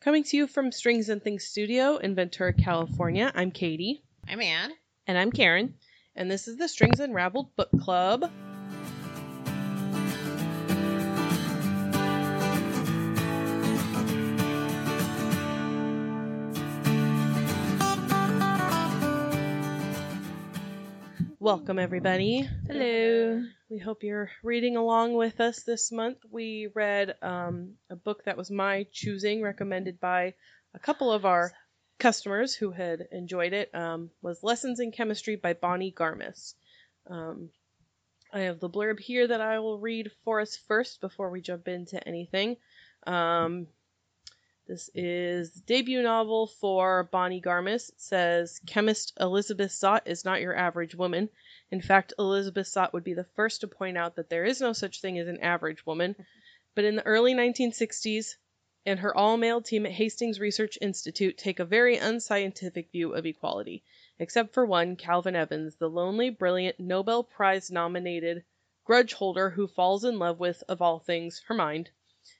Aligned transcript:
Coming 0.00 0.24
to 0.24 0.36
you 0.38 0.46
from 0.46 0.72
Strings 0.72 1.10
and 1.10 1.22
Things 1.22 1.44
Studio 1.44 1.98
in 1.98 2.14
Ventura, 2.14 2.54
California, 2.54 3.30
I'm 3.34 3.50
Katie, 3.50 4.02
I'm 4.26 4.40
Anne. 4.40 4.72
And 5.06 5.18
I'm 5.18 5.30
Karen. 5.30 5.74
and 6.16 6.30
this 6.30 6.48
is 6.48 6.56
the 6.56 6.68
Strings 6.68 7.00
Unraveled 7.00 7.54
Book 7.54 7.68
Club. 7.82 8.30
Welcome, 21.38 21.78
everybody. 21.78 22.48
Hello. 22.66 23.42
We 23.70 23.78
hope 23.78 24.02
you're 24.02 24.32
reading 24.42 24.76
along 24.76 25.14
with 25.14 25.38
us 25.38 25.62
this 25.62 25.92
month. 25.92 26.18
We 26.28 26.66
read 26.74 27.14
um, 27.22 27.74
a 27.88 27.94
book 27.94 28.24
that 28.24 28.36
was 28.36 28.50
my 28.50 28.88
choosing, 28.90 29.42
recommended 29.42 30.00
by 30.00 30.34
a 30.74 30.80
couple 30.80 31.12
of 31.12 31.24
our 31.24 31.52
customers 31.96 32.52
who 32.52 32.72
had 32.72 33.06
enjoyed 33.12 33.52
it. 33.52 33.72
Um, 33.72 34.10
was 34.22 34.42
Lessons 34.42 34.80
in 34.80 34.90
Chemistry 34.90 35.36
by 35.36 35.52
Bonnie 35.52 35.94
Garmus. 35.96 36.54
Um, 37.08 37.50
I 38.32 38.40
have 38.40 38.58
the 38.58 38.68
blurb 38.68 38.98
here 38.98 39.28
that 39.28 39.40
I 39.40 39.60
will 39.60 39.78
read 39.78 40.10
for 40.24 40.40
us 40.40 40.56
first 40.56 41.00
before 41.00 41.30
we 41.30 41.40
jump 41.40 41.68
into 41.68 42.04
anything. 42.08 42.56
Um, 43.06 43.68
this 44.66 44.90
is 44.96 45.52
the 45.52 45.60
debut 45.60 46.02
novel 46.02 46.48
for 46.48 47.04
Bonnie 47.12 47.40
Garmus. 47.40 47.90
It 47.90 48.00
says 48.00 48.60
chemist 48.66 49.12
Elizabeth 49.20 49.70
Zott 49.70 50.02
is 50.06 50.24
not 50.24 50.40
your 50.40 50.56
average 50.56 50.96
woman. 50.96 51.28
In 51.72 51.80
fact, 51.80 52.12
Elizabeth 52.18 52.66
Zott 52.66 52.92
would 52.92 53.04
be 53.04 53.14
the 53.14 53.22
first 53.36 53.60
to 53.60 53.68
point 53.68 53.96
out 53.96 54.16
that 54.16 54.28
there 54.28 54.44
is 54.44 54.60
no 54.60 54.72
such 54.72 55.00
thing 55.00 55.18
as 55.18 55.28
an 55.28 55.38
average 55.40 55.86
woman. 55.86 56.16
But 56.74 56.84
in 56.84 56.96
the 56.96 57.06
early 57.06 57.34
1960s, 57.34 58.36
and 58.86 58.98
her 59.00 59.16
all 59.16 59.36
male 59.36 59.60
team 59.60 59.86
at 59.86 59.92
Hastings 59.92 60.40
Research 60.40 60.78
Institute 60.80 61.36
take 61.36 61.60
a 61.60 61.64
very 61.64 61.96
unscientific 61.96 62.90
view 62.90 63.12
of 63.12 63.26
equality, 63.26 63.84
except 64.18 64.54
for 64.54 64.64
one, 64.64 64.96
Calvin 64.96 65.36
Evans, 65.36 65.76
the 65.76 65.90
lonely, 65.90 66.30
brilliant, 66.30 66.80
Nobel 66.80 67.22
Prize 67.22 67.70
nominated 67.70 68.44
grudge 68.84 69.12
holder 69.12 69.50
who 69.50 69.68
falls 69.68 70.04
in 70.04 70.18
love 70.18 70.40
with, 70.40 70.64
of 70.68 70.80
all 70.82 70.98
things, 70.98 71.40
her 71.46 71.54
mind. 71.54 71.90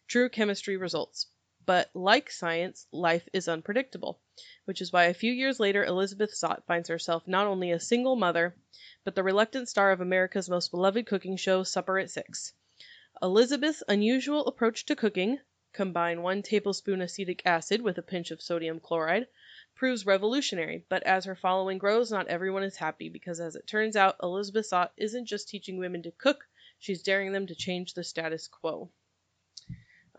True 0.08 0.28
chemistry 0.28 0.76
results. 0.76 1.26
But 1.72 1.88
like 1.94 2.32
science, 2.32 2.88
life 2.90 3.28
is 3.32 3.46
unpredictable, 3.46 4.18
which 4.64 4.80
is 4.80 4.92
why 4.92 5.04
a 5.04 5.14
few 5.14 5.32
years 5.32 5.60
later 5.60 5.84
Elizabeth 5.84 6.32
Zott 6.32 6.64
finds 6.64 6.88
herself 6.88 7.28
not 7.28 7.46
only 7.46 7.70
a 7.70 7.78
single 7.78 8.16
mother, 8.16 8.56
but 9.04 9.14
the 9.14 9.22
reluctant 9.22 9.68
star 9.68 9.92
of 9.92 10.00
America's 10.00 10.50
most 10.50 10.72
beloved 10.72 11.06
cooking 11.06 11.36
show, 11.36 11.62
Supper 11.62 12.00
at 12.00 12.10
Six. 12.10 12.54
Elizabeth's 13.22 13.84
unusual 13.86 14.46
approach 14.46 14.84
to 14.86 14.96
cooking, 14.96 15.38
combine 15.72 16.22
one 16.22 16.42
tablespoon 16.42 17.00
acetic 17.00 17.40
acid 17.46 17.82
with 17.82 17.98
a 17.98 18.02
pinch 18.02 18.32
of 18.32 18.42
sodium 18.42 18.80
chloride, 18.80 19.28
proves 19.76 20.04
revolutionary, 20.04 20.84
but 20.88 21.04
as 21.04 21.24
her 21.24 21.36
following 21.36 21.78
grows, 21.78 22.10
not 22.10 22.26
everyone 22.26 22.64
is 22.64 22.78
happy 22.78 23.08
because, 23.08 23.38
as 23.38 23.54
it 23.54 23.68
turns 23.68 23.94
out, 23.94 24.16
Elizabeth 24.20 24.68
Zott 24.68 24.90
isn't 24.96 25.26
just 25.26 25.48
teaching 25.48 25.78
women 25.78 26.02
to 26.02 26.10
cook, 26.10 26.48
she's 26.80 27.04
daring 27.04 27.30
them 27.30 27.46
to 27.46 27.54
change 27.54 27.94
the 27.94 28.02
status 28.02 28.48
quo. 28.48 28.90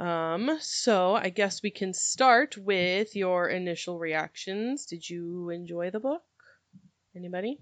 Um, 0.02 0.58
so 0.62 1.14
I 1.14 1.30
guess 1.30 1.62
we 1.62 1.70
can 1.70 1.94
start 1.94 2.58
with 2.58 3.16
your 3.16 3.48
initial 3.48 4.00
reactions. 4.00 4.88
Did 4.88 5.08
you 5.08 5.52
enjoy 5.52 5.92
the 5.92 6.00
book? 6.00 6.24
Anybody? 7.16 7.60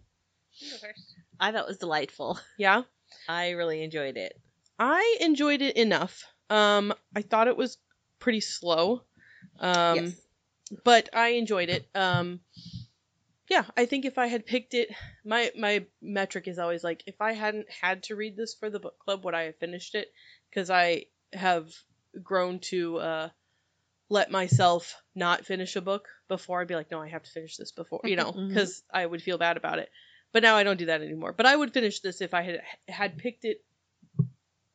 First. 0.80 1.16
I 1.38 1.52
thought 1.52 1.64
it 1.64 1.68
was 1.68 1.80
delightful. 1.80 2.40
Yeah? 2.58 2.84
I 3.28 3.50
really 3.52 3.84
enjoyed 3.84 4.16
it. 4.16 4.40
I 4.80 5.18
enjoyed 5.20 5.62
it 5.62 5.76
enough. 5.76 6.24
Um, 6.50 6.94
I 7.14 7.24
thought 7.24 7.50
it 7.50 7.58
was 7.58 7.78
pretty 8.20 8.40
slow. 8.40 9.02
Um, 9.60 9.96
yes. 9.98 10.22
but 10.86 11.10
I 11.14 11.30
enjoyed 11.30 11.68
it. 11.68 11.90
Um, 11.94 12.40
yeah, 13.50 13.66
I 13.76 13.86
think 13.86 14.06
if 14.06 14.18
I 14.18 14.28
had 14.28 14.46
picked 14.46 14.76
it, 14.76 14.90
my 15.26 15.52
my 15.58 15.86
metric 16.02 16.48
is 16.48 16.58
always 16.58 16.86
like 16.86 17.04
if 17.06 17.20
I 17.20 17.34
hadn't 17.34 17.70
had 17.70 18.04
to 18.04 18.16
read 18.16 18.38
this 18.38 18.54
for 18.54 18.70
the 18.70 18.80
book 18.80 18.98
club, 19.00 19.26
would 19.26 19.34
I 19.34 19.44
have 19.44 19.58
finished 19.58 19.96
it? 19.96 20.08
Because 20.50 20.70
I 20.70 21.08
have 21.34 21.70
grown 22.24 22.60
to 22.60 22.98
uh, 22.98 23.30
let 24.10 24.32
myself 24.32 24.96
not 25.16 25.46
finish 25.46 25.76
a 25.76 25.82
book 25.82 26.08
before 26.28 26.62
I'd 26.62 26.68
be 26.68 26.76
like, 26.76 26.92
no, 26.92 27.02
I 27.02 27.10
have 27.10 27.24
to 27.24 27.32
finish 27.32 27.58
this 27.58 27.72
before, 27.72 28.02
you 28.04 28.16
know, 28.16 28.32
because 28.32 28.84
I 28.92 29.06
would 29.06 29.22
feel 29.22 29.38
bad 29.38 29.58
about 29.58 29.80
it. 29.80 29.90
But 30.32 30.44
now 30.44 30.56
I 30.58 30.64
don't 30.64 30.78
do 30.78 30.88
that 30.88 31.02
anymore. 31.02 31.34
But 31.34 31.46
I 31.48 31.56
would 31.56 31.74
finish 31.74 32.02
this 32.02 32.22
if 32.22 32.34
I 32.34 32.42
had 32.44 32.62
had 32.88 33.18
picked 33.18 33.46
it 33.46 33.64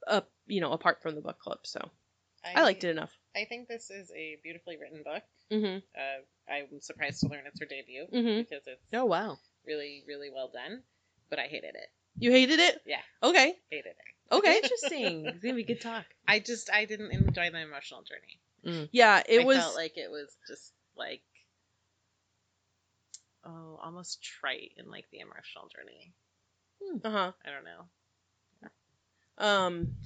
up, 0.06 0.30
you 0.46 0.60
know, 0.60 0.72
apart 0.72 1.00
from 1.02 1.14
the 1.14 1.20
book 1.20 1.38
club. 1.38 1.58
So 1.64 1.80
I 2.44 2.62
liked 2.62 2.84
it 2.84 2.90
enough. 2.90 3.10
I 3.34 3.44
think 3.46 3.68
this 3.68 3.90
is 3.90 4.10
a 4.14 4.36
beautifully 4.42 4.76
written 4.76 5.02
book. 5.04 5.22
Mm-hmm. 5.52 5.78
Uh, 5.96 6.52
I'm 6.52 6.80
surprised 6.80 7.20
to 7.20 7.28
learn 7.28 7.42
it's 7.46 7.58
her 7.60 7.66
debut 7.66 8.06
Mm-hmm. 8.12 8.40
because 8.42 8.66
it's 8.66 8.82
Oh 8.92 9.04
wow. 9.06 9.38
really, 9.66 10.04
really 10.06 10.30
well 10.34 10.50
done. 10.52 10.82
But 11.30 11.38
I 11.38 11.44
hated 11.46 11.74
it. 11.74 11.88
You 12.18 12.30
hated 12.30 12.60
it? 12.60 12.80
Yeah. 12.86 13.00
Okay. 13.22 13.54
Hated 13.70 13.86
it. 13.90 13.96
Okay. 14.32 14.56
Interesting. 14.56 15.26
it's 15.26 15.42
gonna 15.42 15.54
be 15.54 15.64
good 15.64 15.80
talk. 15.80 16.04
I 16.26 16.38
just 16.40 16.70
I 16.72 16.84
didn't 16.84 17.12
enjoy 17.12 17.50
the 17.50 17.60
emotional 17.60 18.02
journey. 18.02 18.88
Yeah, 18.92 19.22
it 19.28 19.42
I 19.42 19.44
was. 19.44 19.56
felt 19.58 19.76
like 19.76 19.96
it 19.98 20.10
was 20.10 20.34
just 20.48 20.72
like 20.96 21.22
oh 23.44 23.78
almost 23.82 24.22
trite 24.22 24.72
in 24.78 24.90
like 24.90 25.06
the 25.10 25.18
emotional 25.20 25.68
journey. 25.68 26.12
uh 27.04 27.10
huh. 27.10 27.32
I 27.44 27.50
don't 27.50 27.64
know. 27.64 27.86
Um. 29.36 29.96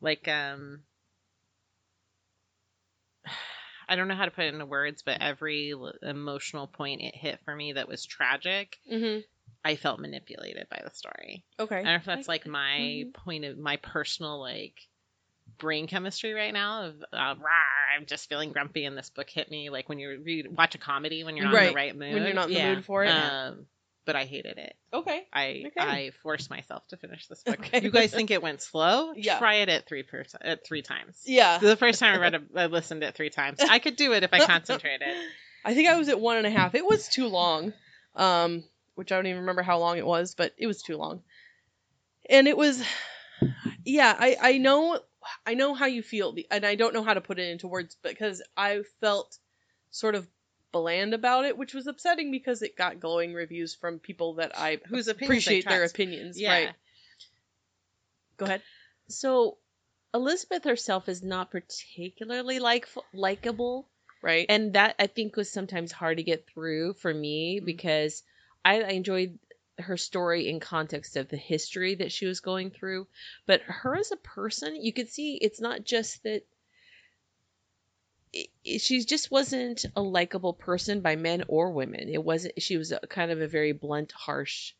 like 0.00 0.28
um 0.28 0.82
I 3.88 3.96
don't 3.96 4.08
know 4.08 4.14
how 4.14 4.24
to 4.24 4.30
put 4.30 4.44
it 4.44 4.54
into 4.54 4.64
words, 4.66 5.02
but 5.02 5.20
every 5.20 5.74
emotional 6.02 6.66
point 6.66 7.02
it 7.02 7.14
hit 7.14 7.40
for 7.44 7.54
me 7.54 7.72
that 7.74 7.88
was 7.88 8.06
tragic, 8.06 8.76
hmm 8.88 9.18
I 9.64 9.76
felt 9.76 9.98
manipulated 10.00 10.68
by 10.68 10.82
the 10.84 10.90
story. 10.94 11.44
Okay. 11.58 11.76
I 11.76 11.82
don't 11.82 11.84
know 11.86 11.94
if 11.94 12.04
that's 12.04 12.28
Like- 12.28 12.46
my 12.46 13.04
Mhm. 13.06 13.14
point 13.14 13.44
of 13.44 13.56
my 13.58 13.76
personal 13.76 14.40
like 14.40 14.78
brain 15.58 15.86
chemistry 15.86 16.32
right 16.32 16.52
now 16.52 16.86
of 16.86 17.04
uh, 17.12 17.34
"Rawr, 17.34 17.96
I'm 17.96 18.06
just 18.06 18.28
feeling 18.28 18.52
grumpy 18.52 18.84
and 18.86 18.96
this 18.96 19.10
book 19.10 19.28
hit 19.28 19.50
me 19.50 19.70
like 19.70 19.88
when 19.88 19.98
you 19.98 20.20
read 20.24 20.48
watch 20.48 20.74
a 20.74 20.78
comedy 20.78 21.22
when 21.22 21.36
you're 21.36 21.44
not 21.46 21.52
in 21.54 21.56
Right, 21.60 21.68
the 21.68 21.74
right 21.74 21.96
mood 21.96 22.14
when 22.14 22.24
you're 22.24 22.34
not 22.34 22.50
in 22.50 22.54
the 22.54 22.74
mood 22.76 22.84
for 22.84 23.04
it. 23.04 23.10
um 23.10 23.66
but 24.06 24.16
I 24.16 24.24
hated 24.24 24.58
it. 24.58 24.76
okay. 24.92 25.26
I 25.32 25.64
Okay. 25.68 25.80
I 25.80 26.10
forced 26.22 26.50
myself 26.50 26.86
to 26.88 26.98
finish 26.98 27.26
this 27.26 27.42
book. 27.42 27.58
Okay. 27.60 27.80
You 27.82 27.90
guys 27.90 28.12
think 28.12 28.30
it 28.30 28.42
went 28.42 28.60
slow? 28.60 29.12
Yeah. 29.16 29.38
Try 29.38 29.54
it 29.56 29.70
at 29.70 29.86
three 29.86 30.02
per- 30.02 30.26
at 30.42 30.66
three 30.66 30.82
times. 30.82 31.22
Yeah. 31.24 31.56
The 31.58 31.74
first 31.76 32.00
time 32.00 32.14
I 32.14 32.18
read 32.18 32.34
it, 32.34 32.42
I 32.54 32.66
listened 32.66 33.00
to 33.00 33.06
it 33.08 33.14
three 33.14 33.30
times. 33.30 33.60
I 33.60 33.78
could 33.78 33.96
do 33.96 34.12
it 34.12 34.22
if 34.22 34.32
I 34.34 34.40
concentrated. 34.46 35.08
I 35.64 35.74
think 35.74 35.88
I 35.88 35.96
was 35.96 36.10
at 36.10 36.20
one 36.20 36.36
and 36.36 36.46
a 36.46 36.50
half. 36.50 36.74
It 36.74 36.84
was 36.84 37.08
too 37.08 37.28
long. 37.28 37.72
Um, 38.14 38.64
which 38.94 39.12
I 39.12 39.16
don't 39.16 39.26
even 39.26 39.40
remember 39.40 39.62
how 39.62 39.78
long 39.78 39.98
it 39.98 40.06
was, 40.06 40.34
but 40.34 40.52
it 40.56 40.66
was 40.66 40.82
too 40.82 40.96
long. 40.96 41.22
And 42.28 42.48
it 42.48 42.56
was, 42.56 42.82
yeah. 43.84 44.14
I 44.18 44.36
I 44.40 44.58
know 44.58 44.98
I 45.46 45.54
know 45.54 45.74
how 45.74 45.86
you 45.86 46.02
feel, 46.02 46.34
and 46.50 46.64
I 46.64 46.74
don't 46.74 46.94
know 46.94 47.02
how 47.02 47.14
to 47.14 47.20
put 47.20 47.38
it 47.38 47.48
into 47.50 47.68
words 47.68 47.96
because 48.02 48.42
I 48.56 48.82
felt 49.00 49.38
sort 49.90 50.14
of 50.14 50.26
bland 50.72 51.14
about 51.14 51.44
it, 51.44 51.56
which 51.56 51.74
was 51.74 51.86
upsetting 51.86 52.30
because 52.30 52.62
it 52.62 52.76
got 52.76 53.00
glowing 53.00 53.32
reviews 53.32 53.74
from 53.74 53.98
people 53.98 54.34
that 54.34 54.52
I 54.58 54.78
Whose 54.88 55.08
appreciate 55.08 55.66
their 55.66 55.84
opinions. 55.84 56.40
Yeah. 56.40 56.50
Right. 56.50 56.74
Go 58.36 58.46
ahead. 58.46 58.62
So 59.08 59.58
Elizabeth 60.12 60.64
herself 60.64 61.08
is 61.08 61.22
not 61.22 61.50
particularly 61.50 62.58
like 62.58 62.88
likable, 63.12 63.88
Right. 64.22 64.46
and 64.48 64.72
that 64.72 64.96
I 64.98 65.06
think 65.06 65.36
was 65.36 65.50
sometimes 65.50 65.92
hard 65.92 66.16
to 66.16 66.22
get 66.22 66.46
through 66.48 66.94
for 66.94 67.12
me 67.12 67.60
Mhm. 67.60 67.64
because 67.66 68.22
I, 68.64 68.76
enjoyed 68.92 69.38
her 69.78 69.96
story 69.96 70.48
in 70.48 70.60
context 70.60 71.16
of 71.16 71.28
the 71.28 71.36
history 71.36 71.96
that 71.96 72.12
she 72.12 72.26
was 72.26 72.40
going 72.40 72.70
through, 72.70 73.06
but 73.46 73.60
her 73.62 73.96
as 73.96 74.12
a 74.12 74.16
person, 74.16 74.76
you 74.82 74.92
could 74.92 75.08
see 75.08 75.34
it's 75.36 75.60
not 75.60 75.84
just 75.84 76.22
that. 76.22 76.42
She 78.64 79.04
just 79.04 79.30
wasn't 79.30 79.84
a 79.94 80.02
likable 80.02 80.54
person 80.54 81.00
by 81.00 81.14
men 81.14 81.44
or 81.46 81.70
women. 81.70 82.08
It 82.08 82.22
wasn't. 82.24 82.60
She 82.60 82.76
was 82.76 82.90
a, 82.90 82.98
kind 82.98 83.30
of 83.30 83.40
a 83.40 83.46
very 83.46 83.72
blunt, 83.72 84.10
harsh. 84.12 84.72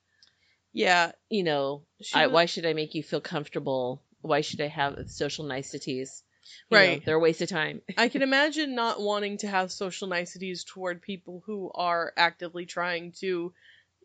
yeah. 0.72 1.12
You 1.30 1.44
know, 1.44 1.82
I, 2.12 2.26
was- 2.26 2.34
why 2.34 2.46
should 2.46 2.66
I 2.66 2.72
make 2.72 2.94
you 2.94 3.02
feel 3.04 3.20
comfortable? 3.20 4.02
Why 4.22 4.40
should 4.40 4.60
I 4.60 4.66
have 4.68 5.08
social 5.08 5.44
niceties? 5.44 6.22
You 6.70 6.76
know, 6.78 6.82
Right. 6.84 7.04
they're 7.04 7.16
a 7.16 7.20
waste 7.20 7.42
of 7.42 7.48
time. 7.48 7.80
I 7.96 8.08
can 8.08 8.22
imagine 8.22 8.74
not 8.74 9.00
wanting 9.00 9.38
to 9.38 9.46
have 9.46 9.70
social 9.70 10.08
niceties 10.08 10.64
toward 10.64 11.00
people 11.02 11.42
who 11.46 11.70
are 11.74 12.12
actively 12.16 12.66
trying 12.66 13.12
to, 13.20 13.52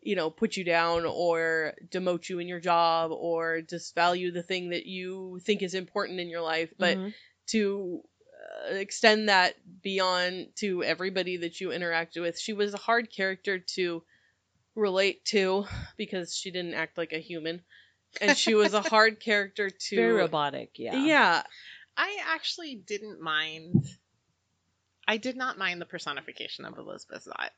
you 0.02 0.16
know, 0.16 0.30
put 0.30 0.56
you 0.56 0.64
down 0.64 1.04
or 1.04 1.74
demote 1.88 2.28
you 2.28 2.38
in 2.38 2.48
your 2.48 2.60
job 2.60 3.10
or 3.12 3.60
disvalue 3.60 4.32
the 4.32 4.42
thing 4.42 4.70
that 4.70 4.86
you 4.86 5.38
think 5.42 5.62
is 5.62 5.74
important 5.74 6.20
in 6.20 6.28
your 6.28 6.40
life. 6.40 6.72
But 6.78 6.96
Mhm. 6.98 7.14
to 7.48 8.02
uh, 8.70 8.74
extend 8.74 9.28
that 9.28 9.54
beyond 9.82 10.48
to 10.56 10.82
everybody 10.82 11.36
that 11.38 11.60
you 11.60 11.70
interact 11.72 12.16
with, 12.16 12.38
she 12.38 12.52
was 12.52 12.72
a 12.74 12.78
hard 12.78 13.10
character 13.10 13.58
to 13.58 14.02
relate 14.74 15.24
to 15.26 15.66
because 15.96 16.34
she 16.34 16.50
didn't 16.50 16.74
act 16.74 16.96
like 16.98 17.12
a 17.12 17.18
human. 17.20 17.62
And 18.20 18.36
she 18.36 18.54
was 18.54 18.72
a 18.74 18.80
hard 18.94 19.20
character 19.20 19.70
to. 19.70 19.96
very 19.96 20.12
robotic. 20.12 20.78
Yeah. 20.78 20.96
Yeah. 21.04 21.42
I 21.96 22.18
actually 22.26 22.74
didn't 22.76 23.20
mind. 23.20 23.84
I 25.06 25.16
did 25.18 25.36
not 25.36 25.58
mind 25.58 25.80
the 25.80 25.86
personification 25.86 26.64
of 26.64 26.78
Elizabeth 26.78 27.26
Zott. 27.26 27.50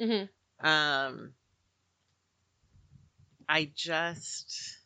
Mm-hmm. 0.00 0.66
Um, 0.66 1.32
I 3.50 3.70
just 3.74 4.78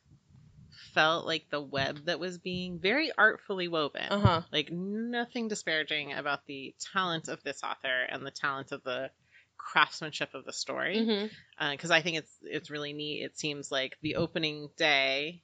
felt 0.95 1.27
like 1.27 1.51
the 1.51 1.61
web 1.61 2.07
that 2.07 2.19
was 2.19 2.39
being 2.39 2.79
very 2.81 3.13
artfully 3.17 3.69
woven. 3.69 4.07
Uh 4.11 4.19
huh. 4.19 4.43
Like 4.51 4.71
nothing 4.73 5.49
disparaging 5.49 6.15
about 6.15 6.47
the 6.47 6.75
talent 6.95 7.29
of 7.29 7.43
this 7.43 7.63
author 7.63 8.03
and 8.09 8.25
the 8.25 8.31
talent 8.31 8.73
of 8.73 8.83
the 8.83 9.11
craftsmanship 9.59 10.35
of 10.35 10.45
the 10.47 10.53
story 10.53 10.97
Mm-hmm. 10.97 11.71
because 11.73 11.91
I 11.91 12.01
think 12.01 12.19
it's 12.19 12.33
it's 12.43 12.71
really 12.71 12.93
neat. 12.95 13.23
It 13.23 13.39
seems 13.39 13.71
like 13.71 13.99
the 14.01 14.17
opening 14.17 14.69
day 14.79 15.43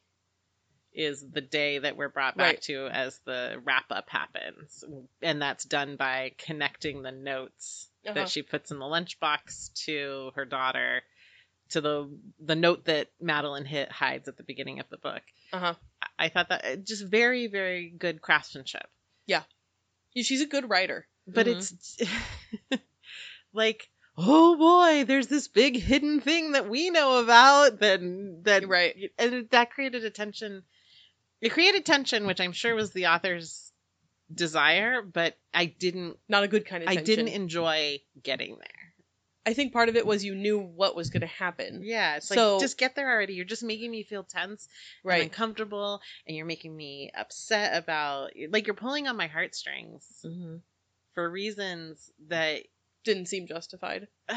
is 0.93 1.25
the 1.31 1.41
day 1.41 1.79
that 1.79 1.97
we're 1.97 2.09
brought 2.09 2.37
back 2.37 2.47
Right. 2.47 2.63
to 2.63 2.89
as 2.89 3.19
the 3.27 3.61
wrap 3.63 3.87
up 3.91 4.09
happens, 4.09 4.83
and 5.23 5.43
that's 5.43 5.65
done 5.65 5.97
by 5.97 6.33
connecting 6.39 7.03
the 7.03 7.13
notes 7.13 7.89
Uh-huh. 8.05 8.15
that 8.15 8.29
she 8.31 8.43
puts 8.43 8.71
in 8.71 8.79
the 8.79 8.85
lunchbox 8.87 9.73
to 9.85 10.33
her 10.35 10.45
daughter 10.47 11.03
to 11.71 11.81
the 11.81 12.11
the 12.41 12.55
note 12.57 12.85
that 12.87 13.09
Madeline 13.21 13.65
hit 13.65 13.91
hides 13.93 14.29
at 14.29 14.37
the 14.37 14.43
beginning 14.43 14.81
of 14.81 14.89
the 14.91 14.99
book. 14.99 15.23
Uh 15.53 15.59
huh. 15.59 15.75
I- 16.03 16.07
I 16.27 16.29
thought 16.29 16.49
that 16.51 16.65
uh, 16.65 16.77
just 16.77 17.05
very 17.07 17.47
very 17.47 17.89
good 17.91 18.21
craftsmanship, 18.21 18.87
Yeah. 19.27 19.43
She's 20.17 20.43
a 20.43 20.47
good 20.47 20.69
writer. 20.69 21.07
but 21.27 21.47
Mhm. 21.47 21.53
it's 21.57 21.99
like 23.53 23.89
oh 24.17 24.57
boy 24.57 25.05
there's 25.05 25.29
this 25.29 25.49
big 25.49 25.77
hidden 25.77 26.21
thing 26.21 26.53
that 26.53 26.69
we 26.69 26.91
know 26.91 27.23
about 27.23 27.81
that 27.81 28.01
that 28.45 28.67
Right. 28.69 29.11
and 29.19 29.49
that 29.51 29.71
created 29.71 30.05
a 30.05 30.11
tension 30.11 30.63
it 31.41 31.51
created 31.51 31.87
tension 31.87 32.27
which 32.27 32.41
i'm 32.41 32.53
sure 32.53 32.75
was 32.75 32.91
the 32.93 33.07
author's 33.07 33.73
desire 34.33 35.03
but 35.03 35.37
i 35.55 35.65
didn't 35.67 36.19
Not 36.29 36.45
a 36.45 36.49
good 36.49 36.67
kind 36.67 36.83
of. 36.83 36.89
i 36.89 36.97
Tension. 36.97 37.17
didn't 37.17 37.33
enjoy 37.35 38.01
getting 38.23 38.57
there 38.57 38.80
I 39.47 39.55
think 39.55 39.73
part 39.73 39.89
of 39.89 39.97
it 39.97 40.07
was 40.07 40.25
you 40.25 40.35
knew 40.35 40.59
what 40.59 40.95
was 40.95 41.09
going 41.11 41.23
to 41.23 41.27
happen. 41.27 41.81
yeah 41.83 42.17
it's 42.17 42.29
So- 42.29 42.53
like 42.55 42.61
just 42.61 42.77
get 42.79 42.95
there 42.95 43.11
already 43.11 43.35
you're 43.35 43.45
just 43.45 43.63
making 43.63 43.91
me 43.91 44.03
feel 44.03 44.23
tense 44.23 44.69
and 45.05 45.09
Right. 45.11 45.23
uncomfortable 45.23 46.01
and 46.27 46.37
you're 46.37 46.47
making 46.47 46.77
me 46.77 47.11
upset 47.17 47.77
about 47.77 48.31
like 48.51 48.67
you're 48.67 48.75
pulling 48.75 49.09
on 49.09 49.17
my 49.17 49.27
heartstrings 49.29 50.05
hmm 50.23 50.57
for 51.15 51.29
reasons 51.29 52.11
that 52.29 52.63
Didn't 53.03 53.27
seem 53.27 53.47
justified. 53.47 54.07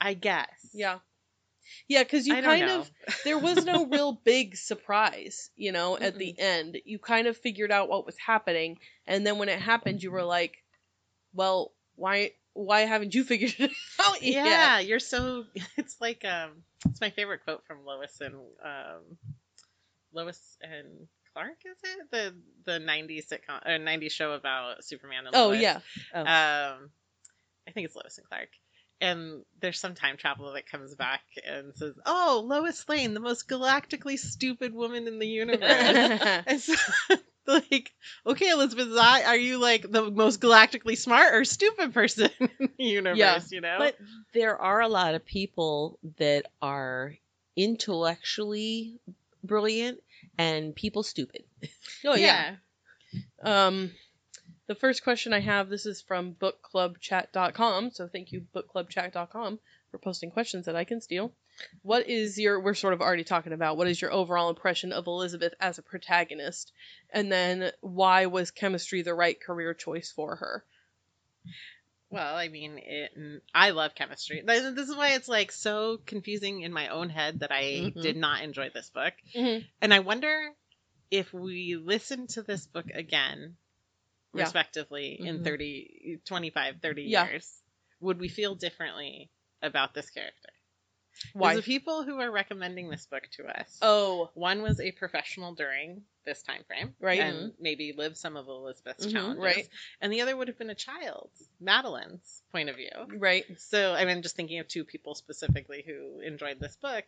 i 0.00 0.14
guess 0.14 0.70
Yeah. 0.72 0.98
Yeah, 1.88 2.02
because 2.02 2.26
you 2.26 2.34
kind 2.42 2.66
know. 2.66 2.80
of 2.80 2.90
there 3.24 3.38
was 3.38 3.64
no 3.64 3.86
real 3.86 4.12
big 4.12 4.54
surprise, 4.56 5.50
you 5.56 5.72
know, 5.72 5.96
at 5.96 6.18
the 6.18 6.38
end. 6.38 6.76
You 6.84 6.98
kind 6.98 7.26
of 7.26 7.38
figured 7.38 7.72
out 7.72 7.88
what 7.88 8.04
was 8.04 8.18
happening, 8.18 8.78
and 9.06 9.26
then 9.26 9.38
when 9.38 9.48
it 9.48 9.58
happened, 9.58 10.02
you 10.02 10.10
were 10.10 10.24
like, 10.24 10.62
"Well, 11.32 11.72
why 11.96 12.32
why 12.54 12.80
haven't 12.82 13.14
you 13.14 13.24
figured 13.24 13.54
it 13.58 13.70
out 14.00 14.22
yet?" 14.22 14.44
yeah, 14.46 14.78
you're 14.78 15.00
so. 15.00 15.44
It's 15.76 15.96
like 16.00 16.24
um, 16.24 16.62
it's 16.88 17.00
my 17.00 17.10
favorite 17.10 17.44
quote 17.44 17.62
from 17.66 17.84
Lois 17.84 18.20
and 18.20 18.34
um, 18.64 19.18
Lois 20.12 20.56
and 20.62 21.08
Clark. 21.32 21.58
Is 21.66 21.78
it 21.82 22.10
the 22.10 22.34
the 22.64 22.78
'90s 22.78 23.26
sitcom 23.28 23.66
or 23.66 23.78
'90s 23.78 24.12
show 24.12 24.32
about 24.32 24.84
Superman 24.84 25.26
and 25.26 25.36
Oh 25.36 25.48
Lois? 25.48 25.60
yeah. 25.60 25.80
Um, 26.14 26.90
I 27.68 27.70
think 27.72 27.86
it's 27.86 27.96
Lois 27.96 28.18
and 28.18 28.26
Clark. 28.26 28.48
And 29.00 29.44
there's 29.60 29.80
some 29.80 29.94
time 29.94 30.16
traveler 30.16 30.54
that 30.54 30.68
comes 30.70 30.94
back 30.94 31.22
and 31.46 31.74
says, 31.74 31.94
"Oh, 32.06 32.44
Lois 32.46 32.88
Lane, 32.88 33.12
the 33.12 33.20
most 33.20 33.48
galactically 33.48 34.16
stupid 34.18 34.72
woman 34.72 35.08
in 35.08 35.18
the 35.18 35.26
universe." 35.26 36.20
And 36.46 36.60
so, 36.60 36.74
like, 37.70 37.92
okay, 38.26 38.50
Elizabeth 38.50 38.88
Zott, 38.88 39.26
are 39.26 39.36
you 39.36 39.58
like 39.58 39.90
the 39.90 40.10
most 40.10 40.40
galactically 40.40 40.96
smart 40.96 41.34
or 41.34 41.44
stupid 41.44 41.92
person 41.92 42.30
in 42.40 42.70
the 42.78 42.84
universe? 42.84 43.52
You 43.52 43.60
know, 43.60 43.76
But 43.78 43.96
there 44.32 44.58
are 44.58 44.80
a 44.80 44.88
lot 44.88 45.14
of 45.14 45.24
people 45.24 45.98
that 46.18 46.46
are 46.62 47.14
intellectually 47.56 48.98
brilliant 49.42 50.00
and 50.38 50.74
people 50.74 51.02
stupid. 51.02 51.44
oh 52.04 52.14
yeah. 52.14 52.56
Um, 53.42 53.92
the 54.66 54.74
first 54.74 55.04
question 55.04 55.32
I 55.32 55.40
have, 55.40 55.68
this 55.68 55.86
is 55.86 56.00
from 56.00 56.34
bookclubchat.com. 56.34 57.90
So 57.90 58.08
thank 58.08 58.32
you, 58.32 58.46
bookclubchat.com, 58.54 59.58
for 59.90 59.98
posting 59.98 60.30
questions 60.30 60.66
that 60.66 60.76
I 60.76 60.84
can 60.84 61.00
steal. 61.00 61.32
What 61.82 62.08
is 62.08 62.38
your, 62.38 62.60
we're 62.60 62.74
sort 62.74 62.94
of 62.94 63.00
already 63.00 63.24
talking 63.24 63.52
about, 63.52 63.76
what 63.76 63.88
is 63.88 64.00
your 64.00 64.12
overall 64.12 64.48
impression 64.50 64.92
of 64.92 65.06
Elizabeth 65.06 65.54
as 65.60 65.78
a 65.78 65.82
protagonist? 65.82 66.72
And 67.10 67.30
then 67.30 67.72
why 67.80 68.26
was 68.26 68.50
chemistry 68.50 69.02
the 69.02 69.14
right 69.14 69.40
career 69.40 69.74
choice 69.74 70.10
for 70.10 70.36
her? 70.36 70.64
Well, 72.10 72.36
I 72.36 72.48
mean, 72.48 72.78
it, 72.78 73.42
I 73.52 73.70
love 73.70 73.94
chemistry. 73.94 74.40
This 74.46 74.62
is 74.62 74.94
why 74.96 75.14
it's 75.14 75.28
like 75.28 75.50
so 75.50 75.98
confusing 76.06 76.60
in 76.62 76.72
my 76.72 76.88
own 76.88 77.10
head 77.10 77.40
that 77.40 77.50
I 77.50 77.62
Mhm. 77.62 78.00
did 78.00 78.16
not 78.16 78.42
enjoy 78.42 78.70
this 78.70 78.88
book. 78.90 79.14
Mhm. 79.34 79.64
And 79.82 79.92
I 79.92 79.98
wonder 79.98 80.54
if 81.10 81.32
we 81.34 81.76
listen 81.76 82.28
to 82.28 82.42
this 82.42 82.66
book 82.66 82.86
again, 82.94 83.56
Yeah. 84.32 84.44
respectively, 84.44 85.18
in 85.20 85.40
Mhm. 85.40 85.44
30, 85.44 86.20
25, 86.24 86.80
30 86.80 87.02
Yeah. 87.02 87.26
years, 87.26 87.62
would 88.00 88.20
we 88.20 88.28
feel 88.28 88.54
differently 88.54 89.28
about 89.60 89.92
this 89.92 90.08
character? 90.10 90.53
Why? 91.32 91.56
The 91.56 91.62
people 91.62 92.02
who 92.02 92.20
are 92.20 92.30
recommending 92.30 92.90
this 92.90 93.06
book 93.06 93.28
to 93.32 93.46
us. 93.46 93.78
Oh, 93.82 94.30
One 94.34 94.62
was 94.62 94.80
a 94.80 94.92
professional 94.92 95.54
during 95.54 96.02
this 96.24 96.42
time 96.42 96.62
frame, 96.66 96.94
Right. 97.00 97.20
And 97.20 97.52
maybe 97.60 97.92
lived 97.92 98.16
some 98.16 98.36
of 98.36 98.48
Elizabeth's 98.48 99.06
Mhm, 99.06 99.12
challenges, 99.12 99.42
right. 99.42 99.68
And 100.00 100.12
the 100.12 100.22
other 100.22 100.36
would 100.36 100.48
have 100.48 100.58
been 100.58 100.70
a 100.70 100.74
child, 100.74 101.30
Madeline's 101.60 102.42
point 102.50 102.68
of 102.70 102.76
view. 102.76 102.90
right. 103.18 103.44
So 103.60 103.92
I 103.92 104.04
mean, 104.04 104.22
just 104.22 104.36
thinking 104.36 104.58
of 104.58 104.68
two 104.68 104.84
people 104.84 105.14
specifically 105.14 105.82
who 105.86 106.20
enjoyed 106.20 106.60
this 106.60 106.76
book. 106.76 107.04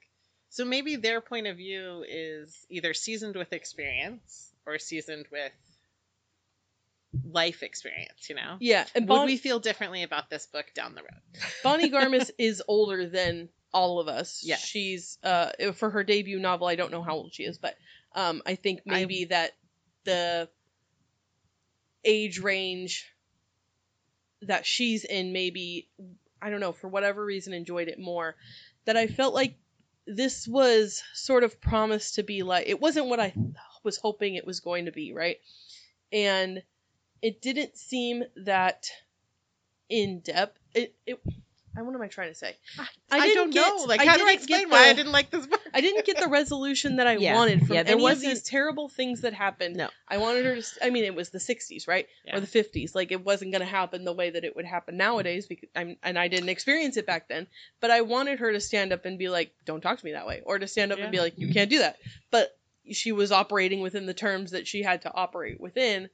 So 0.51 0.65
maybe 0.65 0.97
their 0.97 1.21
point 1.21 1.47
of 1.47 1.57
view 1.57 2.05
is 2.09 2.67
either 2.69 2.95
seasoned 2.95 3.37
with 3.37 3.53
experience 3.53 4.53
or 4.65 4.79
seasoned 4.79 5.27
with 5.33 5.53
life 7.25 7.63
experience. 7.63 8.29
You 8.29 8.37
know, 8.37 8.57
Yeah. 8.61 8.87
And 8.95 9.09
would 9.09 9.25
we 9.25 9.37
feel 9.37 9.59
differently 9.59 10.03
about 10.03 10.31
this 10.31 10.47
book 10.47 10.67
down 10.75 10.95
the 10.95 11.03
road? 11.03 11.43
Bonnie 11.63 11.91
Garmus 11.93 12.31
is 12.39 12.63
older 12.69 13.09
than 13.09 13.49
all 13.73 14.01
of 14.01 14.09
us. 14.09 14.43
Yeah. 14.45 14.57
She's 14.57 15.19
uh 15.23 15.51
for 15.75 15.91
her 15.91 16.05
debut 16.05 16.39
novel, 16.39 16.67
I 16.67 16.77
don't 16.77 16.91
know 16.91 17.03
how 17.03 17.15
old 17.15 17.35
she 17.35 17.45
is, 17.45 17.59
but 17.59 17.77
um 18.15 18.43
I 18.47 18.55
think 18.55 18.81
maybe 18.87 19.27
that 19.27 19.53
the 20.05 20.49
age 22.05 22.39
range 22.39 23.13
that 24.43 24.67
she's 24.67 25.05
in 25.05 25.33
maybe 25.33 25.89
I 26.41 26.51
don't 26.51 26.61
know, 26.61 26.73
for 26.73 26.89
whatever 26.89 27.25
reason 27.25 27.53
enjoyed 27.53 27.89
it 27.89 27.99
more. 27.99 28.37
That 28.85 28.97
I 28.97 29.07
felt 29.07 29.35
like 29.35 29.57
this 30.07 30.47
was 30.47 31.03
sort 31.15 31.43
of 31.43 31.61
promised 31.61 32.17
to 32.17 32.23
be 32.23 32.43
like 32.43 32.67
it 32.69 32.81
wasn't 32.81 33.07
what 33.07 33.21
I 33.21 33.35
was 33.83 33.97
hoping 33.97 34.35
it 34.35 34.47
was 34.47 34.61
going 34.61 34.85
to 34.87 34.93
be, 34.93 35.13
right? 35.13 35.39
And 36.13 36.63
it 37.23 37.43
didn't 37.43 37.77
seem 37.77 38.23
that 38.45 38.87
in 39.89 40.21
depth. 40.21 40.59
It 40.75 40.95
it 41.07 41.21
I 41.27 41.33
what 41.85 41.95
am 41.95 42.01
I 42.03 42.07
trying 42.09 42.29
to 42.31 42.35
say? 42.35 42.55
I, 43.11 43.21
didn't 43.27 43.35
don't 43.35 43.51
get- 43.51 43.61
know. 43.67 43.85
Like, 43.85 44.01
I 44.01 44.07
how 44.07 44.17
do 44.17 44.23
I 44.25 44.29
didn't 44.29 44.39
explain 44.39 44.71
why 44.71 44.89
I 44.89 44.93
didn't 44.93 45.13
like 45.13 45.31
this 45.31 45.47
book? 45.47 45.61
I 45.75 45.81
didn't 45.81 46.07
get 46.07 46.19
the 46.19 46.29
resolution 46.31 46.97
that 46.97 47.07
I 47.07 47.17
Yeah. 47.17 47.35
wanted 47.35 47.67
from 47.67 47.75
Yeah, 47.77 47.83
there 47.83 47.95
any 47.95 48.03
wasn't- 48.03 48.35
these 48.35 48.43
terrible 48.43 48.89
things 48.89 49.21
that 49.23 49.35
happened. 49.35 49.77
No. 49.77 49.89
I 50.09 50.19
wanted 50.19 50.45
her 50.47 50.57
to. 50.61 50.67
I 50.83 50.91
mean, 50.91 51.05
it 51.05 51.15
was 51.15 51.31
the 51.31 51.39
'60s, 51.39 51.87
right, 51.89 52.07
Yeah. 52.25 52.37
or 52.37 52.41
the 52.41 52.47
'50s. 52.47 52.95
Like 52.95 53.13
it 53.13 53.25
wasn't 53.25 53.53
going 53.53 53.61
to 53.61 53.67
happen 53.67 54.05
the 54.05 54.13
way 54.13 54.31
that 54.31 54.45
it 54.45 54.55
would 54.57 54.65
happen 54.65 54.97
nowadays. 54.97 55.47
Because 55.47 55.69
I'm, 55.75 55.97
and 56.03 56.19
I 56.19 56.29
didn't 56.29 56.49
experience 56.49 56.97
it 56.97 57.07
back 57.07 57.29
then. 57.29 57.47
But 57.81 57.91
I 57.91 58.01
wanted 58.03 58.39
her 58.39 58.53
to 58.53 58.61
stand 58.61 58.93
up 58.93 59.05
and 59.05 59.19
be 59.19 59.29
like, 59.29 59.53
"Don't 59.65 59.81
talk 59.81 59.99
to 59.99 60.05
me 60.05 60.13
that 60.13 60.27
way," 60.27 60.43
or 60.45 60.59
to 60.59 60.67
stand 60.69 60.93
up 60.93 60.99
and 60.99 61.11
be 61.13 61.21
like, 61.21 61.35
"You 61.39 61.53
can't 61.53 61.71
do 61.71 61.79
that." 61.81 61.97
But 62.31 62.57
she 62.93 63.11
was 63.13 63.33
operating 63.33 63.81
within 63.81 64.07
the 64.07 64.15
terms 64.15 64.53
that 64.53 64.67
she 64.69 64.83
had 64.83 65.03
to 65.03 65.13
operate 65.13 65.61
within, 65.61 66.09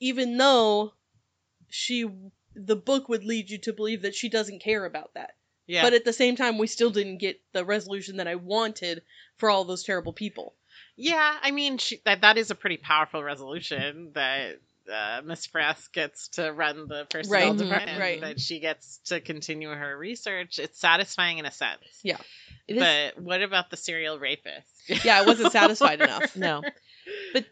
even 0.00 0.36
though 0.36 0.92
she, 1.68 2.10
the 2.56 2.76
book 2.76 3.08
would 3.08 3.24
lead 3.24 3.50
you 3.50 3.58
to 3.58 3.72
believe 3.72 4.02
that 4.02 4.14
she 4.14 4.28
doesn't 4.28 4.62
care 4.62 4.84
about 4.84 5.14
that. 5.14 5.34
Yeah. 5.66 5.82
But 5.82 5.94
at 5.94 6.04
the 6.04 6.12
same 6.12 6.36
time, 6.36 6.58
we 6.58 6.66
still 6.68 6.90
didn't 6.90 7.18
get 7.18 7.40
the 7.52 7.64
resolution 7.64 8.16
that 8.18 8.28
I 8.28 8.36
wanted 8.36 9.02
for 9.36 9.50
all 9.50 9.64
those 9.64 9.82
terrible 9.84 10.12
people. 10.12 10.54
Yeah, 10.96 11.36
I 11.42 11.50
mean 11.50 11.78
she, 11.78 12.00
that 12.04 12.22
that 12.22 12.38
is 12.38 12.50
a 12.50 12.54
pretty 12.54 12.76
powerful 12.78 13.22
resolution 13.22 14.12
that 14.14 14.56
uh, 14.92 15.20
Miss 15.24 15.46
Press 15.46 15.88
gets 15.88 16.28
to 16.28 16.52
run 16.52 16.86
the 16.88 17.06
personnel 17.10 17.48
Right, 17.50 17.58
department, 17.58 18.00
right. 18.00 18.20
that 18.20 18.40
she 18.40 18.60
gets 18.60 18.98
to 19.06 19.20
continue 19.20 19.68
her 19.70 19.98
research. 19.98 20.58
It's 20.58 20.78
satisfying 20.78 21.38
in 21.38 21.46
a 21.46 21.50
sense. 21.50 21.80
Yeah. 22.02 22.18
This- 22.68 22.78
But 23.14 23.22
what 23.22 23.42
about 23.42 23.68
the 23.70 23.76
serial 23.76 24.18
rapist? 24.18 25.04
Yeah, 25.04 25.18
I 25.18 25.22
wasn't 25.26 25.52
satisfied 25.52 26.00
enough. 26.00 26.36
no. 26.36 26.62
But 27.32 27.44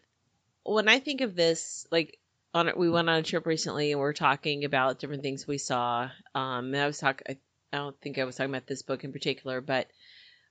when 0.64 0.88
I 0.88 1.00
think 1.00 1.20
of 1.20 1.34
this, 1.34 1.86
like 1.90 2.18
on 2.54 2.70
we 2.76 2.88
went 2.88 3.08
on 3.10 3.16
a 3.18 3.22
trip 3.22 3.46
recently 3.46 3.92
and 3.92 4.00
we 4.00 4.06
are 4.06 4.12
talking 4.12 4.64
about 4.64 4.98
different 4.98 5.22
things 5.22 5.46
we 5.46 5.58
saw. 5.58 6.08
Um, 6.34 6.72
and 6.72 6.76
I 6.76 6.86
was 6.86 6.98
talking. 6.98 7.26
I, 7.28 7.38
I 7.72 7.78
don't 7.78 8.00
think 8.00 8.18
I 8.18 8.24
was 8.24 8.36
talking 8.36 8.50
about 8.54 8.66
this 8.68 8.82
book 8.82 9.02
in 9.04 9.12
particular, 9.12 9.60
but 9.60 9.88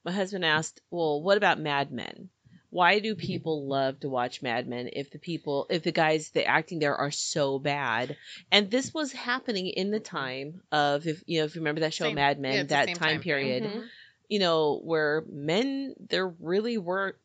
my 0.04 0.12
husband 0.12 0.44
asked, 0.46 0.82
"Well, 0.92 1.22
what 1.22 1.38
about 1.38 1.60
Mad 1.60 1.92
Men?" 1.92 2.30
why 2.70 2.98
do 2.98 3.14
people 3.14 3.68
love 3.68 4.00
to 4.00 4.10
watch 4.10 4.42
Mad 4.42 4.68
Men 4.68 4.90
if 4.94 5.12
the 5.12 5.20
people 5.20 5.68
if 5.70 5.84
the 5.84 5.92
guys 5.92 6.32
the 6.32 6.44
acting 6.44 6.80
there 6.80 6.96
are 6.96 7.12
so 7.12 7.60
bad? 7.60 8.18
And 8.52 8.72
this 8.72 8.92
was 8.92 9.12
happening 9.12 9.68
in 9.68 9.92
the 9.92 10.00
time 10.00 10.64
of 10.72 11.06
if 11.06 11.22
you 11.28 11.40
know 11.40 11.46
if 11.46 11.54
you 11.56 11.62
remember 11.62 11.82
that 11.82 11.94
show 11.94 12.06
Same- 12.06 12.16
Mad 12.16 12.40
Men 12.40 12.54
it's 12.54 12.70
the 12.70 12.76
that 12.76 12.88
time 12.88 12.96
time 12.96 13.10
frame. 13.10 13.22
period, 13.22 13.64
Mhm. 13.66 13.84
you 14.28 14.40
know, 14.40 14.80
where 14.84 15.24
men 15.30 15.94
there 16.10 16.28
really 16.28 16.80
were 16.80 17.16